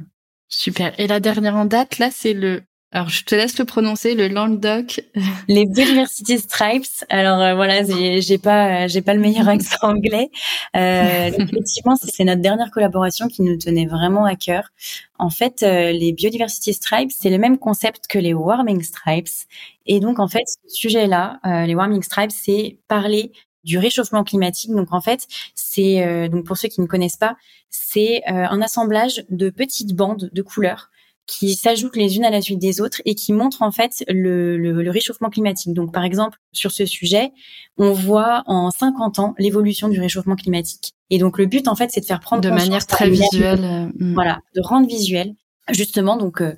Super. 0.48 0.98
Et 0.98 1.06
la 1.06 1.20
dernière 1.20 1.56
en 1.56 1.64
date, 1.64 1.98
là, 1.98 2.10
c'est 2.10 2.34
le 2.34 2.62
alors, 2.94 3.08
je 3.08 3.24
te 3.24 3.34
laisse 3.34 3.58
le 3.58 3.64
prononcer, 3.64 4.14
le 4.14 4.28
Languedoc. 4.28 5.00
Les 5.48 5.66
Biodiversity 5.66 6.38
Stripes. 6.38 7.04
Alors 7.08 7.40
euh, 7.40 7.56
voilà, 7.56 7.82
j'ai 7.82 8.38
pas, 8.38 8.86
j'ai 8.86 9.02
pas 9.02 9.14
le 9.14 9.20
meilleur 9.20 9.48
accent 9.48 9.78
anglais. 9.82 10.30
Euh, 10.76 11.26
effectivement, 11.38 11.96
c'est 11.96 12.22
notre 12.22 12.40
dernière 12.40 12.70
collaboration 12.70 13.26
qui 13.26 13.42
nous 13.42 13.56
tenait 13.58 13.86
vraiment 13.86 14.24
à 14.24 14.36
cœur. 14.36 14.70
En 15.18 15.28
fait, 15.28 15.64
euh, 15.64 15.90
les 15.90 16.12
Biodiversity 16.12 16.72
Stripes, 16.72 17.10
c'est 17.10 17.30
le 17.30 17.38
même 17.38 17.58
concept 17.58 18.06
que 18.06 18.20
les 18.20 18.32
Warming 18.32 18.80
Stripes. 18.82 19.48
Et 19.86 19.98
donc, 19.98 20.20
en 20.20 20.28
fait, 20.28 20.44
ce 20.46 20.76
sujet-là, 20.76 21.40
euh, 21.44 21.66
les 21.66 21.74
Warming 21.74 22.02
Stripes, 22.04 22.30
c'est 22.30 22.78
parler 22.86 23.32
du 23.64 23.78
réchauffement 23.78 24.24
climatique. 24.24 24.70
Donc 24.70 24.92
en 24.92 25.00
fait, 25.00 25.26
c'est 25.54 26.28
donc 26.28 26.44
pour 26.44 26.56
ceux 26.56 26.68
qui 26.68 26.80
ne 26.80 26.86
connaissent 26.86 27.16
pas, 27.16 27.36
c'est 27.70 28.22
un 28.26 28.60
assemblage 28.60 29.24
de 29.30 29.50
petites 29.50 29.94
bandes 29.94 30.30
de 30.32 30.42
couleurs 30.42 30.90
qui 31.26 31.54
s'ajoutent 31.54 31.96
les 31.96 32.16
unes 32.16 32.24
à 32.24 32.30
la 32.30 32.42
suite 32.42 32.58
des 32.58 32.80
autres 32.80 33.00
et 33.04 33.14
qui 33.14 33.32
montrent 33.32 33.62
en 33.62 33.72
fait 33.72 34.04
le, 34.08 34.56
le, 34.56 34.90
réchauffement 34.90 35.30
climatique. 35.30 35.72
Donc 35.72 35.92
par 35.92 36.04
exemple, 36.04 36.38
sur 36.52 36.70
ce 36.70 36.84
sujet, 36.84 37.32
on 37.78 37.92
voit 37.92 38.42
en 38.46 38.70
50 38.70 39.18
ans 39.18 39.34
l'évolution 39.38 39.88
du 39.88 40.00
réchauffement 40.00 40.36
climatique. 40.36 40.92
Et 41.10 41.18
donc 41.18 41.38
le 41.38 41.46
but 41.46 41.68
en 41.68 41.76
fait, 41.76 41.90
c'est 41.90 42.00
de 42.00 42.06
faire 42.06 42.20
prendre 42.20 42.42
de 42.42 42.50
manière 42.50 42.86
très 42.86 43.08
visuelle, 43.08 43.64
euh, 43.64 43.86
hmm. 43.98 44.14
voilà, 44.14 44.40
de 44.54 44.60
rendre 44.62 44.86
visuel 44.86 45.34
justement 45.70 46.16
donc 46.18 46.42
euh, 46.42 46.54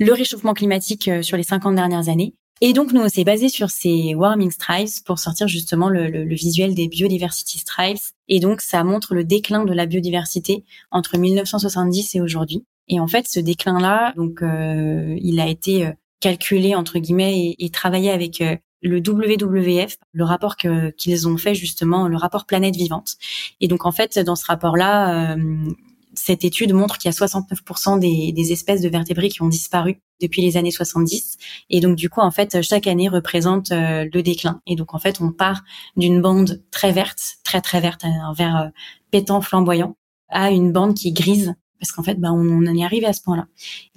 le 0.00 0.12
réchauffement 0.12 0.54
climatique 0.54 1.06
euh, 1.08 1.22
sur 1.22 1.36
les 1.36 1.44
50 1.44 1.74
dernières 1.74 2.08
années. 2.08 2.34
Et 2.60 2.72
donc 2.72 2.92
nous, 2.92 3.00
on 3.00 3.08
s'est 3.08 3.24
basé 3.24 3.48
sur 3.48 3.70
ces 3.70 4.14
warming 4.14 4.50
stripes 4.50 5.04
pour 5.04 5.18
sortir 5.18 5.48
justement 5.48 5.88
le, 5.88 6.08
le, 6.08 6.24
le, 6.24 6.34
visuel 6.34 6.74
des 6.74 6.88
biodiversity 6.88 7.58
stripes. 7.58 7.98
Et 8.28 8.40
donc 8.40 8.60
ça 8.60 8.82
montre 8.84 9.14
le 9.14 9.24
déclin 9.24 9.64
de 9.64 9.72
la 9.72 9.86
biodiversité 9.86 10.64
entre 10.90 11.18
1970 11.18 12.14
et 12.16 12.20
aujourd'hui. 12.20 12.64
Et 12.88 13.00
en 13.00 13.06
fait, 13.06 13.26
ce 13.28 13.40
déclin-là, 13.40 14.12
donc, 14.16 14.42
euh, 14.42 15.16
il 15.20 15.40
a 15.40 15.46
été 15.46 15.86
euh, 15.86 15.92
calculé 16.20 16.74
entre 16.74 16.98
guillemets 16.98 17.54
et, 17.58 17.70
travaillé 17.70 18.10
avec 18.10 18.40
euh, 18.40 18.56
le 18.82 18.98
WWF, 18.98 19.96
le 20.12 20.24
rapport 20.24 20.56
qu'ils 20.56 21.28
ont 21.28 21.36
fait 21.36 21.54
justement, 21.54 22.08
le 22.08 22.16
rapport 22.16 22.46
Planète 22.46 22.76
Vivante. 22.76 23.16
Et 23.60 23.68
donc 23.68 23.84
en 23.84 23.92
fait, 23.92 24.18
dans 24.18 24.36
ce 24.36 24.46
rapport-là, 24.46 25.36
cette 26.18 26.44
étude 26.44 26.72
montre 26.72 26.98
qu'il 26.98 27.10
y 27.10 27.14
a 27.14 27.16
69% 27.16 27.98
des, 27.98 28.52
espèces 28.52 28.80
de 28.80 28.88
vertébrés 28.88 29.28
qui 29.28 29.42
ont 29.42 29.48
disparu 29.48 30.00
depuis 30.20 30.42
les 30.42 30.56
années 30.56 30.70
70. 30.70 31.36
Et 31.70 31.80
donc 31.80 31.96
du 31.96 32.08
coup, 32.08 32.20
en 32.20 32.30
fait, 32.30 32.60
chaque 32.62 32.86
année 32.86 33.08
représente 33.08 33.70
le 33.70 34.20
déclin. 34.20 34.60
Et 34.66 34.76
donc 34.76 34.94
en 34.94 34.98
fait, 34.98 35.20
on 35.20 35.32
part 35.32 35.62
d'une 35.96 36.20
bande 36.20 36.62
très 36.70 36.92
verte, 36.92 37.20
très 37.44 37.60
très 37.60 37.80
verte, 37.80 38.04
un 38.04 38.32
vert 38.32 38.70
pétant, 39.10 39.40
flamboyant, 39.40 39.96
à 40.28 40.50
une 40.50 40.72
bande 40.72 40.94
qui 40.94 41.12
grise 41.12 41.54
parce 41.78 41.92
qu'en 41.92 42.02
fait, 42.02 42.16
bah, 42.16 42.32
on, 42.32 42.44
on 42.44 42.66
en 42.66 42.76
est 42.76 42.84
arrivé 42.84 43.06
à 43.06 43.12
ce 43.12 43.22
point-là. 43.22 43.46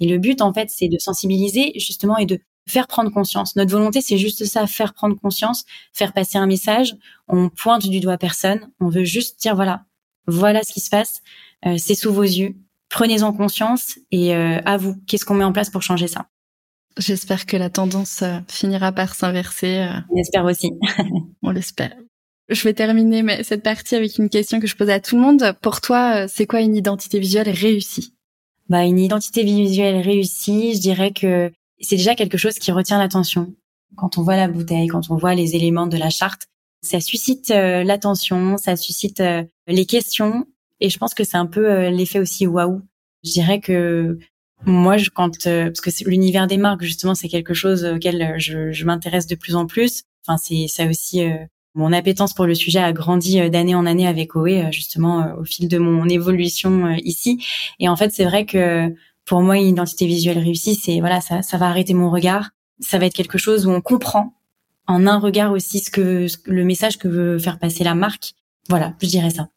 Et 0.00 0.06
le 0.06 0.18
but, 0.18 0.40
en 0.40 0.52
fait, 0.52 0.70
c'est 0.70 0.88
de 0.88 0.98
sensibiliser 0.98 1.72
justement 1.76 2.16
et 2.16 2.26
de 2.26 2.38
faire 2.68 2.86
prendre 2.86 3.10
conscience. 3.10 3.56
Notre 3.56 3.72
volonté, 3.72 4.00
c'est 4.00 4.18
juste 4.18 4.44
ça, 4.44 4.66
faire 4.66 4.94
prendre 4.94 5.18
conscience, 5.18 5.64
faire 5.92 6.12
passer 6.12 6.38
un 6.38 6.46
message. 6.46 6.94
On 7.28 7.48
pointe 7.48 7.88
du 7.88 8.00
doigt 8.00 8.18
personne. 8.18 8.70
On 8.80 8.88
veut 8.88 9.04
juste 9.04 9.40
dire 9.40 9.54
voilà, 9.54 9.84
voilà 10.26 10.62
ce 10.62 10.72
qui 10.72 10.80
se 10.80 10.90
passe. 10.90 11.22
Euh, 11.66 11.76
c'est 11.78 11.94
sous 11.94 12.12
vos 12.12 12.22
yeux. 12.22 12.54
Prenez-en 12.88 13.32
conscience 13.32 13.98
et 14.10 14.34
euh, 14.34 14.58
à 14.64 14.76
vous. 14.76 14.96
Qu'est-ce 15.06 15.24
qu'on 15.24 15.34
met 15.34 15.44
en 15.44 15.52
place 15.52 15.70
pour 15.70 15.82
changer 15.82 16.08
ça? 16.08 16.26
J'espère 16.98 17.46
que 17.46 17.56
la 17.56 17.70
tendance 17.70 18.22
euh, 18.22 18.38
finira 18.48 18.92
par 18.92 19.14
s'inverser. 19.14 19.88
On 20.10 20.16
espère 20.16 20.44
aussi. 20.44 20.72
on 21.42 21.50
l'espère. 21.50 21.94
Je 22.48 22.62
vais 22.64 22.74
terminer 22.74 23.42
cette 23.44 23.62
partie 23.62 23.94
avec 23.94 24.18
une 24.18 24.28
question 24.28 24.60
que 24.60 24.66
je 24.66 24.76
pose 24.76 24.90
à 24.90 25.00
tout 25.00 25.16
le 25.16 25.22
monde. 25.22 25.56
Pour 25.62 25.80
toi, 25.80 26.28
c'est 26.28 26.44
quoi 26.44 26.60
une 26.60 26.76
identité 26.76 27.18
visuelle 27.18 27.48
réussie? 27.48 28.12
Bah, 28.68 28.84
une 28.84 28.98
identité 28.98 29.42
visuelle 29.42 30.02
réussie, 30.02 30.74
je 30.74 30.80
dirais 30.80 31.12
que 31.12 31.50
c'est 31.80 31.96
déjà 31.96 32.14
quelque 32.14 32.38
chose 32.38 32.54
qui 32.54 32.72
retient 32.72 32.98
l'attention. 32.98 33.54
Quand 33.96 34.18
on 34.18 34.22
voit 34.22 34.36
la 34.36 34.48
bouteille, 34.48 34.88
quand 34.88 35.10
on 35.10 35.16
voit 35.16 35.34
les 35.34 35.56
éléments 35.56 35.86
de 35.86 35.96
la 35.96 36.10
charte, 36.10 36.46
ça 36.82 37.00
suscite 37.00 37.50
euh, 37.50 37.84
l'attention, 37.84 38.56
ça 38.56 38.76
suscite 38.76 39.20
euh, 39.20 39.44
les 39.66 39.86
questions 39.86 40.46
Et 40.82 40.90
je 40.90 40.98
pense 40.98 41.14
que 41.14 41.24
c'est 41.24 41.36
un 41.36 41.46
peu 41.46 41.88
l'effet 41.88 42.18
aussi 42.18 42.46
waouh. 42.46 42.82
Je 43.24 43.30
dirais 43.30 43.60
que 43.60 44.18
moi, 44.66 44.96
je, 44.96 45.10
quand 45.10 45.44
parce 45.44 45.80
que 45.80 45.90
l'univers 46.08 46.46
des 46.46 46.56
marques 46.56 46.82
justement, 46.82 47.14
c'est 47.14 47.28
quelque 47.28 47.54
chose 47.54 47.84
auquel 47.84 48.34
je, 48.38 48.72
je 48.72 48.84
m'intéresse 48.84 49.26
de 49.26 49.34
plus 49.36 49.54
en 49.54 49.66
plus. 49.66 50.02
Enfin, 50.26 50.36
c'est 50.38 50.66
ça 50.68 50.86
aussi 50.86 51.22
mon 51.74 51.92
appétence 51.92 52.34
pour 52.34 52.46
le 52.46 52.54
sujet 52.54 52.80
a 52.80 52.92
grandi 52.92 53.40
euh, 53.40 53.48
d'année 53.48 53.74
en 53.74 53.86
année 53.86 54.06
avec 54.06 54.36
OE, 54.36 54.48
euh, 54.48 54.70
justement 54.70 55.22
euh, 55.22 55.40
au 55.40 55.44
fil 55.44 55.68
de 55.68 55.78
mon 55.78 56.08
évolution 56.08 56.90
ici. 57.02 57.44
Et 57.78 57.88
en 57.88 57.96
fait, 57.96 58.12
c'est 58.12 58.24
vrai 58.24 58.44
que 58.44 58.94
pour 59.24 59.40
moi, 59.42 59.56
une 59.56 59.68
identité 59.68 60.06
visuelle 60.06 60.38
réussie, 60.38 60.74
c'est 60.74 61.00
voilà, 61.00 61.20
ça, 61.20 61.42
ça 61.42 61.56
va 61.56 61.66
arrêter 61.68 61.94
mon 61.94 62.10
regard. 62.10 62.50
Ça 62.80 62.98
va 62.98 63.06
être 63.06 63.14
quelque 63.14 63.38
chose 63.38 63.66
où 63.66 63.70
on 63.70 63.80
comprend 63.80 64.34
en 64.86 65.06
un 65.06 65.18
regard 65.18 65.52
aussi 65.52 65.78
ce 65.78 65.90
que 65.90 66.26
le 66.46 66.64
message 66.64 66.98
que 66.98 67.08
veut 67.08 67.38
faire 67.38 67.58
passer 67.58 67.84
la 67.84 67.94
marque. 67.94 68.32
Voilà, 68.68 68.94
je 69.00 69.06
dirais 69.06 69.30
ça. 69.30 69.48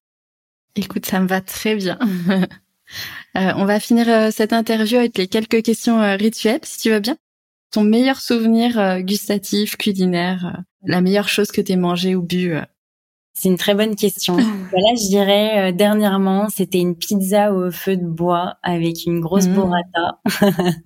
Écoute, 0.76 1.06
ça 1.06 1.20
me 1.20 1.28
va 1.28 1.42
très 1.42 1.76
bien. 1.76 1.98
on 3.36 3.66
va 3.66 3.80
finir 3.80 4.32
cette 4.32 4.54
interview 4.54 4.98
avec 4.98 5.18
les 5.18 5.28
quelques 5.28 5.64
questions 5.64 6.16
rituelles, 6.18 6.60
si 6.64 6.80
tu 6.80 6.92
veux 6.92 7.00
bien. 7.00 7.18
Ton 7.72 7.84
meilleur 7.84 8.20
souvenir 8.20 9.02
gustatif, 9.02 9.76
culinaire, 9.78 10.64
la 10.84 11.02
meilleure 11.02 11.30
chose 11.30 11.52
que 11.52 11.62
t'aies 11.62 11.76
mangé 11.76 12.16
ou 12.16 12.22
bu 12.22 12.54
euh 12.54 12.62
C'est 13.38 13.50
une 13.50 13.58
très 13.58 13.76
bonne 13.76 13.96
question. 13.96 14.36
voilà, 14.72 14.96
je 14.96 15.10
dirais 15.10 15.70
euh, 15.70 15.72
dernièrement, 15.74 16.48
c'était 16.50 16.80
une 16.80 16.96
pizza 16.96 17.54
au 17.54 17.70
feu 17.70 17.98
de 17.98 18.06
bois 18.06 18.56
avec 18.64 19.06
une 19.06 19.20
grosse 19.20 19.48
mmh. 19.48 19.54
burrata. 19.54 20.20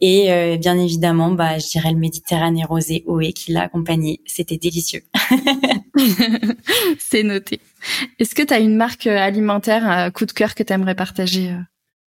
Et 0.00 0.30
euh, 0.32 0.56
bien 0.56 0.76
évidemment, 0.78 1.30
bah, 1.30 1.58
je 1.58 1.68
dirais 1.68 1.92
le 1.92 1.98
Méditerranée 1.98 2.64
rosé 2.64 3.04
Oé 3.06 3.32
qui 3.32 3.52
l'a 3.52 3.62
accompagné. 3.62 4.20
C'était 4.26 4.58
délicieux. 4.58 5.04
C'est 6.98 7.22
noté. 7.22 7.60
Est-ce 8.18 8.34
que 8.34 8.42
tu 8.42 8.52
as 8.52 8.58
une 8.58 8.76
marque 8.76 9.06
alimentaire 9.06 9.88
un 9.88 10.10
coup 10.10 10.26
de 10.26 10.32
cœur 10.32 10.56
que 10.56 10.64
tu 10.64 10.72
aimerais 10.72 10.96
partager 10.96 11.54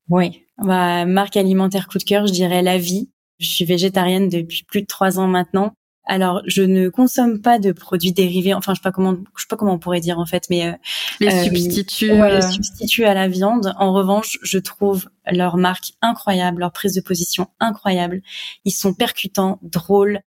Oui, 0.10 0.44
bah, 0.58 1.06
marque 1.06 1.38
alimentaire 1.38 1.88
coup 1.88 1.98
de 1.98 2.04
cœur, 2.04 2.28
je 2.28 2.34
dirais 2.34 2.62
La 2.62 2.78
Vie. 2.78 3.10
Je 3.40 3.48
suis 3.48 3.66
végétarienne 3.66 4.28
depuis 4.28 4.64
plus 4.66 4.82
de 4.82 4.88
trois 4.88 5.18
ans 5.18 5.28
maintenant. 5.28 5.74
Alors, 6.10 6.42
je 6.48 6.64
ne 6.64 6.90
consomme 6.90 7.40
pas 7.40 7.60
de 7.60 7.72
produits 7.72 8.12
dérivés. 8.12 8.56
Enfin, 8.56 8.74
je 8.74 8.80
sais 8.80 8.84
pas 8.84 8.92
comment, 8.92 9.14
je 9.14 9.42
sais 9.44 9.48
pas 9.48 9.56
comment 9.56 9.74
on 9.74 9.78
pourrait 9.78 10.00
dire 10.00 10.18
en 10.18 10.26
fait, 10.26 10.46
mais 10.50 10.66
euh, 10.66 10.72
les 11.20 11.28
euh, 11.28 11.44
substituts, 11.44 12.12
ouais, 12.12 12.36
les 12.36 12.42
substituts 12.42 13.06
à 13.06 13.14
la 13.14 13.28
viande. 13.28 13.76
En 13.78 13.94
revanche, 13.94 14.40
je 14.42 14.58
trouve 14.58 15.08
leur 15.32 15.58
marque 15.58 15.94
incroyable, 16.02 16.62
leur 16.62 16.72
prise 16.72 16.96
de 16.96 17.02
position 17.02 17.48
incroyable. 17.60 18.24
Ils 18.66 18.72
sont 18.72 18.96
percutants, 18.96 19.60
drôles. 19.62 20.22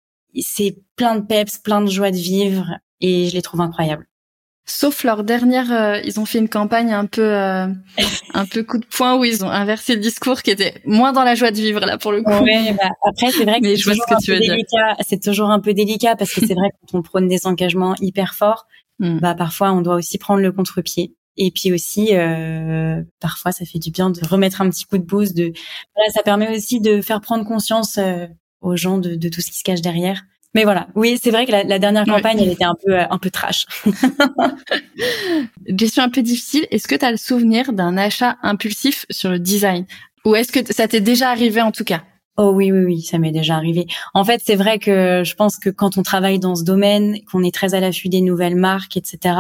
C'est 0.41 0.79
plein 0.97 1.15
de 1.15 1.25
peps, 1.25 1.59
plein 1.59 1.81
de 1.81 1.89
joie 1.89 2.11
de 2.11 2.17
vivre, 2.17 2.79
et 3.01 3.29
je 3.29 3.35
les 3.35 3.43
trouve 3.43 3.61
incroyables. 3.61 4.08
Sauf 4.71 5.03
leur 5.03 5.25
dernière, 5.25 5.73
euh, 5.73 5.99
ils 6.05 6.21
ont 6.21 6.27
fait 6.27 6.39
une 6.39 6.49
campagne 6.49 6.93
un 6.93 7.07
peu, 7.07 7.23
euh, 7.23 7.67
un 8.35 8.45
peu 8.45 8.63
coup 8.63 8.77
de 8.77 8.85
poing 8.85 9.17
où 9.17 9.25
ils 9.25 9.43
ont 9.43 9.49
inversé 9.49 9.95
le 9.95 10.01
discours 10.01 10.43
qui 10.43 10.51
était 10.51 10.75
moins 10.85 11.15
dans 11.15 11.25
la 11.25 11.35
joie 11.35 11.51
de 11.51 11.57
vivre 11.57 11.81
là 11.81 11.97
pour 11.97 12.13
le 12.13 12.23
coup. 12.23 12.31
Ouais, 12.31 12.75
bah, 12.75 12.91
après 13.09 13.31
c'est 13.31 13.45
vrai 13.45 13.63
que 13.63 13.75
c'est 13.75 13.83
toujours, 13.83 14.05
un 14.11 14.17
peu 14.27 14.39
délicat. 14.39 14.97
C'est 15.09 15.23
toujours 15.23 15.49
un 15.49 15.61
peu 15.61 15.73
délicat 15.73 16.17
parce 16.17 16.35
que 16.35 16.47
c'est 16.47 16.53
vrai 16.53 16.69
quand 16.83 16.99
on 16.99 17.03
prône 17.03 17.29
des 17.29 17.47
engagements 17.47 17.95
hyper 18.03 18.35
forts, 18.35 18.67
hmm. 18.99 19.21
bah 19.21 19.35
parfois 19.35 19.73
on 19.73 19.81
doit 19.81 19.95
aussi 19.95 20.19
prendre 20.19 20.43
le 20.43 20.53
contre-pied. 20.53 21.15
Et 21.39 21.51
puis 21.51 21.73
aussi, 21.73 22.09
euh, 22.13 23.03
parfois, 23.21 23.53
ça 23.53 23.65
fait 23.65 23.79
du 23.79 23.91
bien 23.91 24.11
de 24.11 24.21
remettre 24.27 24.61
un 24.61 24.69
petit 24.69 24.85
coup 24.85 24.99
de 24.99 25.05
boost. 25.05 25.35
De, 25.35 25.53
voilà, 25.95 26.11
ça 26.13 26.23
permet 26.23 26.55
aussi 26.55 26.81
de 26.81 27.01
faire 27.01 27.21
prendre 27.23 27.47
conscience 27.47 27.99
aux 28.61 28.77
gens 28.77 28.99
de, 28.99 29.15
de, 29.15 29.29
tout 29.29 29.41
ce 29.41 29.51
qui 29.51 29.59
se 29.59 29.65
cache 29.65 29.81
derrière. 29.81 30.25
Mais 30.55 30.65
voilà, 30.65 30.89
oui, 30.95 31.19
c'est 31.23 31.31
vrai 31.31 31.45
que 31.47 31.53
la, 31.53 31.79
dernière 31.79 32.07
campagne, 32.07 32.41
elle 32.41 32.51
était 32.51 32.65
un 32.65 32.75
peu, 32.85 32.95
euh, 32.95 33.05
un 33.11 33.19
peu 33.19 33.31
trash. 33.31 33.67
Question 35.79 36.03
un 36.03 36.09
peu 36.09 36.23
difficile. 36.23 36.67
Est-ce 36.71 36.89
que 36.89 36.95
tu 36.95 37.05
as 37.05 37.11
le 37.11 37.19
souvenir 37.19 37.73
d'un 37.73 37.97
achat 37.97 38.39
impulsif 38.43 39.05
sur 39.11 39.31
le 39.31 39.39
design? 39.39 39.85
Ou 40.25 40.37
est-ce 40.37 40.51
que 40.51 40.73
ça 40.73 40.89
t'est 40.89 41.01
déjà 41.01 41.31
arrivé 41.31 41.61
en 41.61 41.71
tout 41.71 41.85
cas? 41.85 42.03
Oh 42.39 42.53
oui, 42.55 42.73
oui, 42.73 42.85
oui, 42.85 43.03
ça 43.03 43.19
m'est 43.19 43.33
déjà 43.33 43.57
arrivé. 43.57 43.87
En 44.15 44.25
fait, 44.25 44.41
c'est 44.45 44.55
vrai 44.55 44.79
que 44.79 45.23
je 45.25 45.35
pense 45.35 45.57
que 45.57 45.71
quand 45.71 45.99
on 45.99 46.03
travaille 46.03 46.39
dans 46.39 46.55
ce 46.55 46.63
domaine, 46.63 47.19
qu'on 47.31 47.43
est 47.43 47.55
très 47.55 47.75
à 47.75 47.81
l'affût 47.81 48.09
des 48.09 48.21
nouvelles 48.21 48.57
marques, 48.57 48.97
etc., 48.97 49.35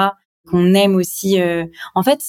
qu'on 0.50 0.74
aime 0.74 0.96
aussi. 0.96 1.40
Euh... 1.40 1.64
En 1.94 2.02
fait, 2.02 2.20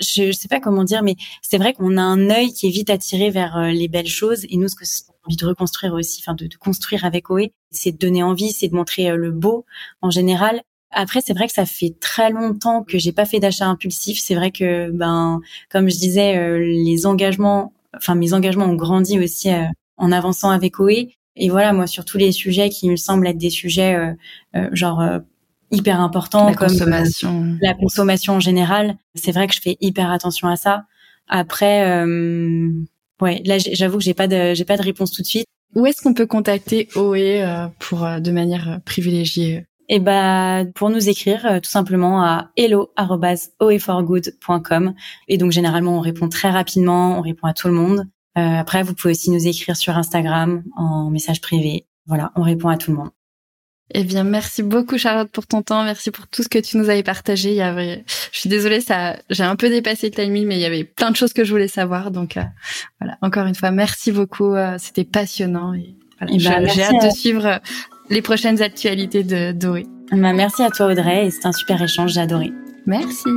je, 0.00 0.26
je 0.26 0.32
sais 0.32 0.48
pas 0.48 0.60
comment 0.60 0.84
dire, 0.84 1.02
mais 1.02 1.14
c'est 1.42 1.58
vrai 1.58 1.72
qu'on 1.72 1.96
a 1.96 2.02
un 2.02 2.28
œil 2.28 2.52
qui 2.52 2.66
est 2.66 2.70
vite 2.70 2.90
attiré 2.90 3.30
vers 3.30 3.56
euh, 3.56 3.68
les 3.68 3.88
belles 3.88 4.08
choses. 4.08 4.44
Et 4.50 4.56
nous, 4.56 4.68
ce 4.68 4.74
que 4.74 4.84
envie 5.26 5.36
de 5.36 5.46
reconstruire 5.46 5.94
aussi, 5.94 6.22
enfin 6.22 6.34
de, 6.34 6.46
de 6.46 6.56
construire 6.56 7.04
avec 7.04 7.30
OE, 7.30 7.48
c'est 7.70 7.92
de 7.92 7.98
donner 7.98 8.22
envie, 8.22 8.52
c'est 8.52 8.68
de 8.68 8.74
montrer 8.74 9.10
euh, 9.10 9.16
le 9.16 9.30
beau 9.32 9.64
en 10.02 10.10
général. 10.10 10.62
Après, 10.90 11.20
c'est 11.20 11.34
vrai 11.34 11.46
que 11.46 11.52
ça 11.52 11.66
fait 11.66 11.94
très 12.00 12.30
longtemps 12.30 12.82
que 12.82 12.96
j'ai 12.98 13.12
pas 13.12 13.26
fait 13.26 13.40
d'achat 13.40 13.66
impulsif. 13.66 14.18
C'est 14.20 14.34
vrai 14.34 14.50
que, 14.50 14.90
ben, 14.90 15.40
comme 15.70 15.90
je 15.90 15.96
disais, 15.96 16.36
euh, 16.38 16.58
les 16.58 17.06
engagements, 17.06 17.74
enfin 17.94 18.14
mes 18.14 18.32
engagements 18.32 18.66
ont 18.66 18.76
grandi 18.76 19.18
aussi 19.18 19.50
en 19.96 20.12
avançant 20.12 20.50
avec 20.50 20.78
OE. 20.80 21.08
Et 21.38 21.50
voilà, 21.50 21.72
moi, 21.72 21.86
sur 21.86 22.04
tous 22.04 22.18
les 22.18 22.32
sujets 22.32 22.70
qui 22.70 22.88
me 22.88 22.96
semblent 22.96 23.26
être 23.26 23.36
des 23.36 23.50
sujets 23.50 24.14
genre 24.72 25.02
hyper 25.70 26.00
important 26.00 26.46
la 26.46 26.54
comme 26.54 26.68
consommation. 26.68 27.58
la 27.60 27.74
consommation 27.74 28.34
en 28.34 28.40
général. 28.40 28.96
C'est 29.14 29.32
vrai 29.32 29.46
que 29.46 29.54
je 29.54 29.60
fais 29.60 29.76
hyper 29.80 30.10
attention 30.10 30.48
à 30.48 30.56
ça. 30.56 30.84
Après, 31.28 31.84
euh, 31.88 32.70
ouais, 33.20 33.42
là 33.44 33.58
j'avoue 33.58 33.98
que 33.98 34.04
j'ai 34.04 34.14
pas 34.14 34.28
de 34.28 34.54
j'ai 34.54 34.64
pas 34.64 34.76
de 34.76 34.82
réponse 34.82 35.10
tout 35.12 35.22
de 35.22 35.26
suite. 35.26 35.46
Où 35.74 35.84
est-ce 35.86 36.02
qu'on 36.02 36.14
peut 36.14 36.26
contacter 36.26 36.88
OE 36.96 37.16
euh, 37.16 37.66
pour 37.78 38.04
euh, 38.04 38.20
de 38.20 38.30
manière 38.30 38.80
privilégiée? 38.84 39.66
Et 39.88 39.96
eh 39.96 40.00
ben 40.00 40.72
pour 40.74 40.90
nous 40.90 41.08
écrire 41.08 41.60
tout 41.62 41.70
simplement 41.70 42.24
à 42.24 42.50
hello@oeforgood.com 42.56 44.94
et 45.28 45.38
donc 45.38 45.52
généralement 45.52 45.98
on 45.98 46.00
répond 46.00 46.28
très 46.28 46.50
rapidement, 46.50 47.18
on 47.18 47.20
répond 47.20 47.46
à 47.46 47.54
tout 47.54 47.68
le 47.68 47.74
monde. 47.74 48.04
après 48.34 48.82
vous 48.82 48.94
pouvez 48.94 49.12
aussi 49.12 49.30
nous 49.30 49.46
écrire 49.46 49.76
sur 49.76 49.96
Instagram 49.96 50.64
en 50.76 51.08
message 51.10 51.40
privé. 51.40 51.86
Voilà, 52.06 52.32
on 52.34 52.42
répond 52.42 52.68
à 52.68 52.76
tout 52.76 52.90
le 52.90 52.96
monde. 52.96 53.10
Eh 53.94 54.02
bien, 54.02 54.24
merci 54.24 54.62
beaucoup 54.62 54.98
Charlotte 54.98 55.30
pour 55.30 55.46
ton 55.46 55.62
temps, 55.62 55.84
merci 55.84 56.10
pour 56.10 56.26
tout 56.26 56.42
ce 56.42 56.48
que 56.48 56.58
tu 56.58 56.76
nous 56.76 56.88
avais 56.88 57.04
partagé. 57.04 57.50
Il 57.50 57.56
y 57.56 57.62
avait, 57.62 58.04
je 58.32 58.38
suis 58.40 58.48
désolée, 58.48 58.80
ça, 58.80 59.16
j'ai 59.30 59.44
un 59.44 59.54
peu 59.54 59.68
dépassé 59.68 60.08
le 60.08 60.14
timing, 60.14 60.46
mais 60.46 60.56
il 60.56 60.60
y 60.60 60.64
avait 60.64 60.82
plein 60.82 61.12
de 61.12 61.16
choses 61.16 61.32
que 61.32 61.44
je 61.44 61.52
voulais 61.52 61.68
savoir. 61.68 62.10
Donc 62.10 62.36
euh, 62.36 62.42
voilà, 63.00 63.16
encore 63.22 63.46
une 63.46 63.54
fois, 63.54 63.70
merci 63.70 64.10
beaucoup. 64.10 64.54
Euh, 64.54 64.74
c'était 64.78 65.04
passionnant 65.04 65.72
et, 65.72 65.94
voilà, 66.20 66.32
eh 66.34 66.64
ben, 66.64 66.68
j'ai 66.68 66.82
hâte 66.82 67.04
de 67.04 67.10
suivre 67.10 67.46
euh, 67.46 67.58
les 68.10 68.22
prochaines 68.22 68.60
actualités 68.60 69.22
de 69.22 69.52
Doé. 69.52 69.86
Bah, 70.10 70.32
merci 70.32 70.62
à 70.62 70.70
toi 70.70 70.86
Audrey, 70.86 71.30
c'était 71.30 71.46
un 71.46 71.52
super 71.52 71.80
échange, 71.80 72.12
j'ai 72.12 72.20
adoré. 72.20 72.52
Merci. 72.86 73.28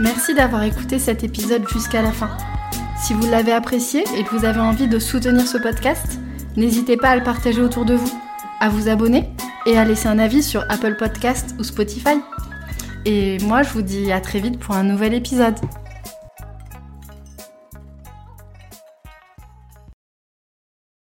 Merci 0.00 0.32
d'avoir 0.32 0.62
écouté 0.62 0.98
cet 0.98 1.24
épisode 1.24 1.68
jusqu'à 1.68 2.00
la 2.00 2.10
fin. 2.10 2.30
Si 2.96 3.12
vous 3.12 3.30
l'avez 3.30 3.52
apprécié 3.52 4.02
et 4.16 4.24
que 4.24 4.34
vous 4.34 4.46
avez 4.46 4.58
envie 4.58 4.88
de 4.88 4.98
soutenir 4.98 5.46
ce 5.46 5.58
podcast, 5.58 6.18
n'hésitez 6.56 6.96
pas 6.96 7.10
à 7.10 7.16
le 7.16 7.22
partager 7.22 7.60
autour 7.60 7.84
de 7.84 7.92
vous, 7.92 8.18
à 8.60 8.70
vous 8.70 8.88
abonner 8.88 9.28
et 9.66 9.76
à 9.76 9.84
laisser 9.84 10.08
un 10.08 10.18
avis 10.18 10.42
sur 10.42 10.64
Apple 10.70 10.96
Podcast 10.96 11.54
ou 11.58 11.64
Spotify. 11.64 12.18
Et 13.04 13.36
moi, 13.42 13.62
je 13.62 13.68
vous 13.74 13.82
dis 13.82 14.10
à 14.10 14.22
très 14.22 14.40
vite 14.40 14.58
pour 14.58 14.74
un 14.74 14.84
nouvel 14.84 15.12
épisode. 15.12 15.56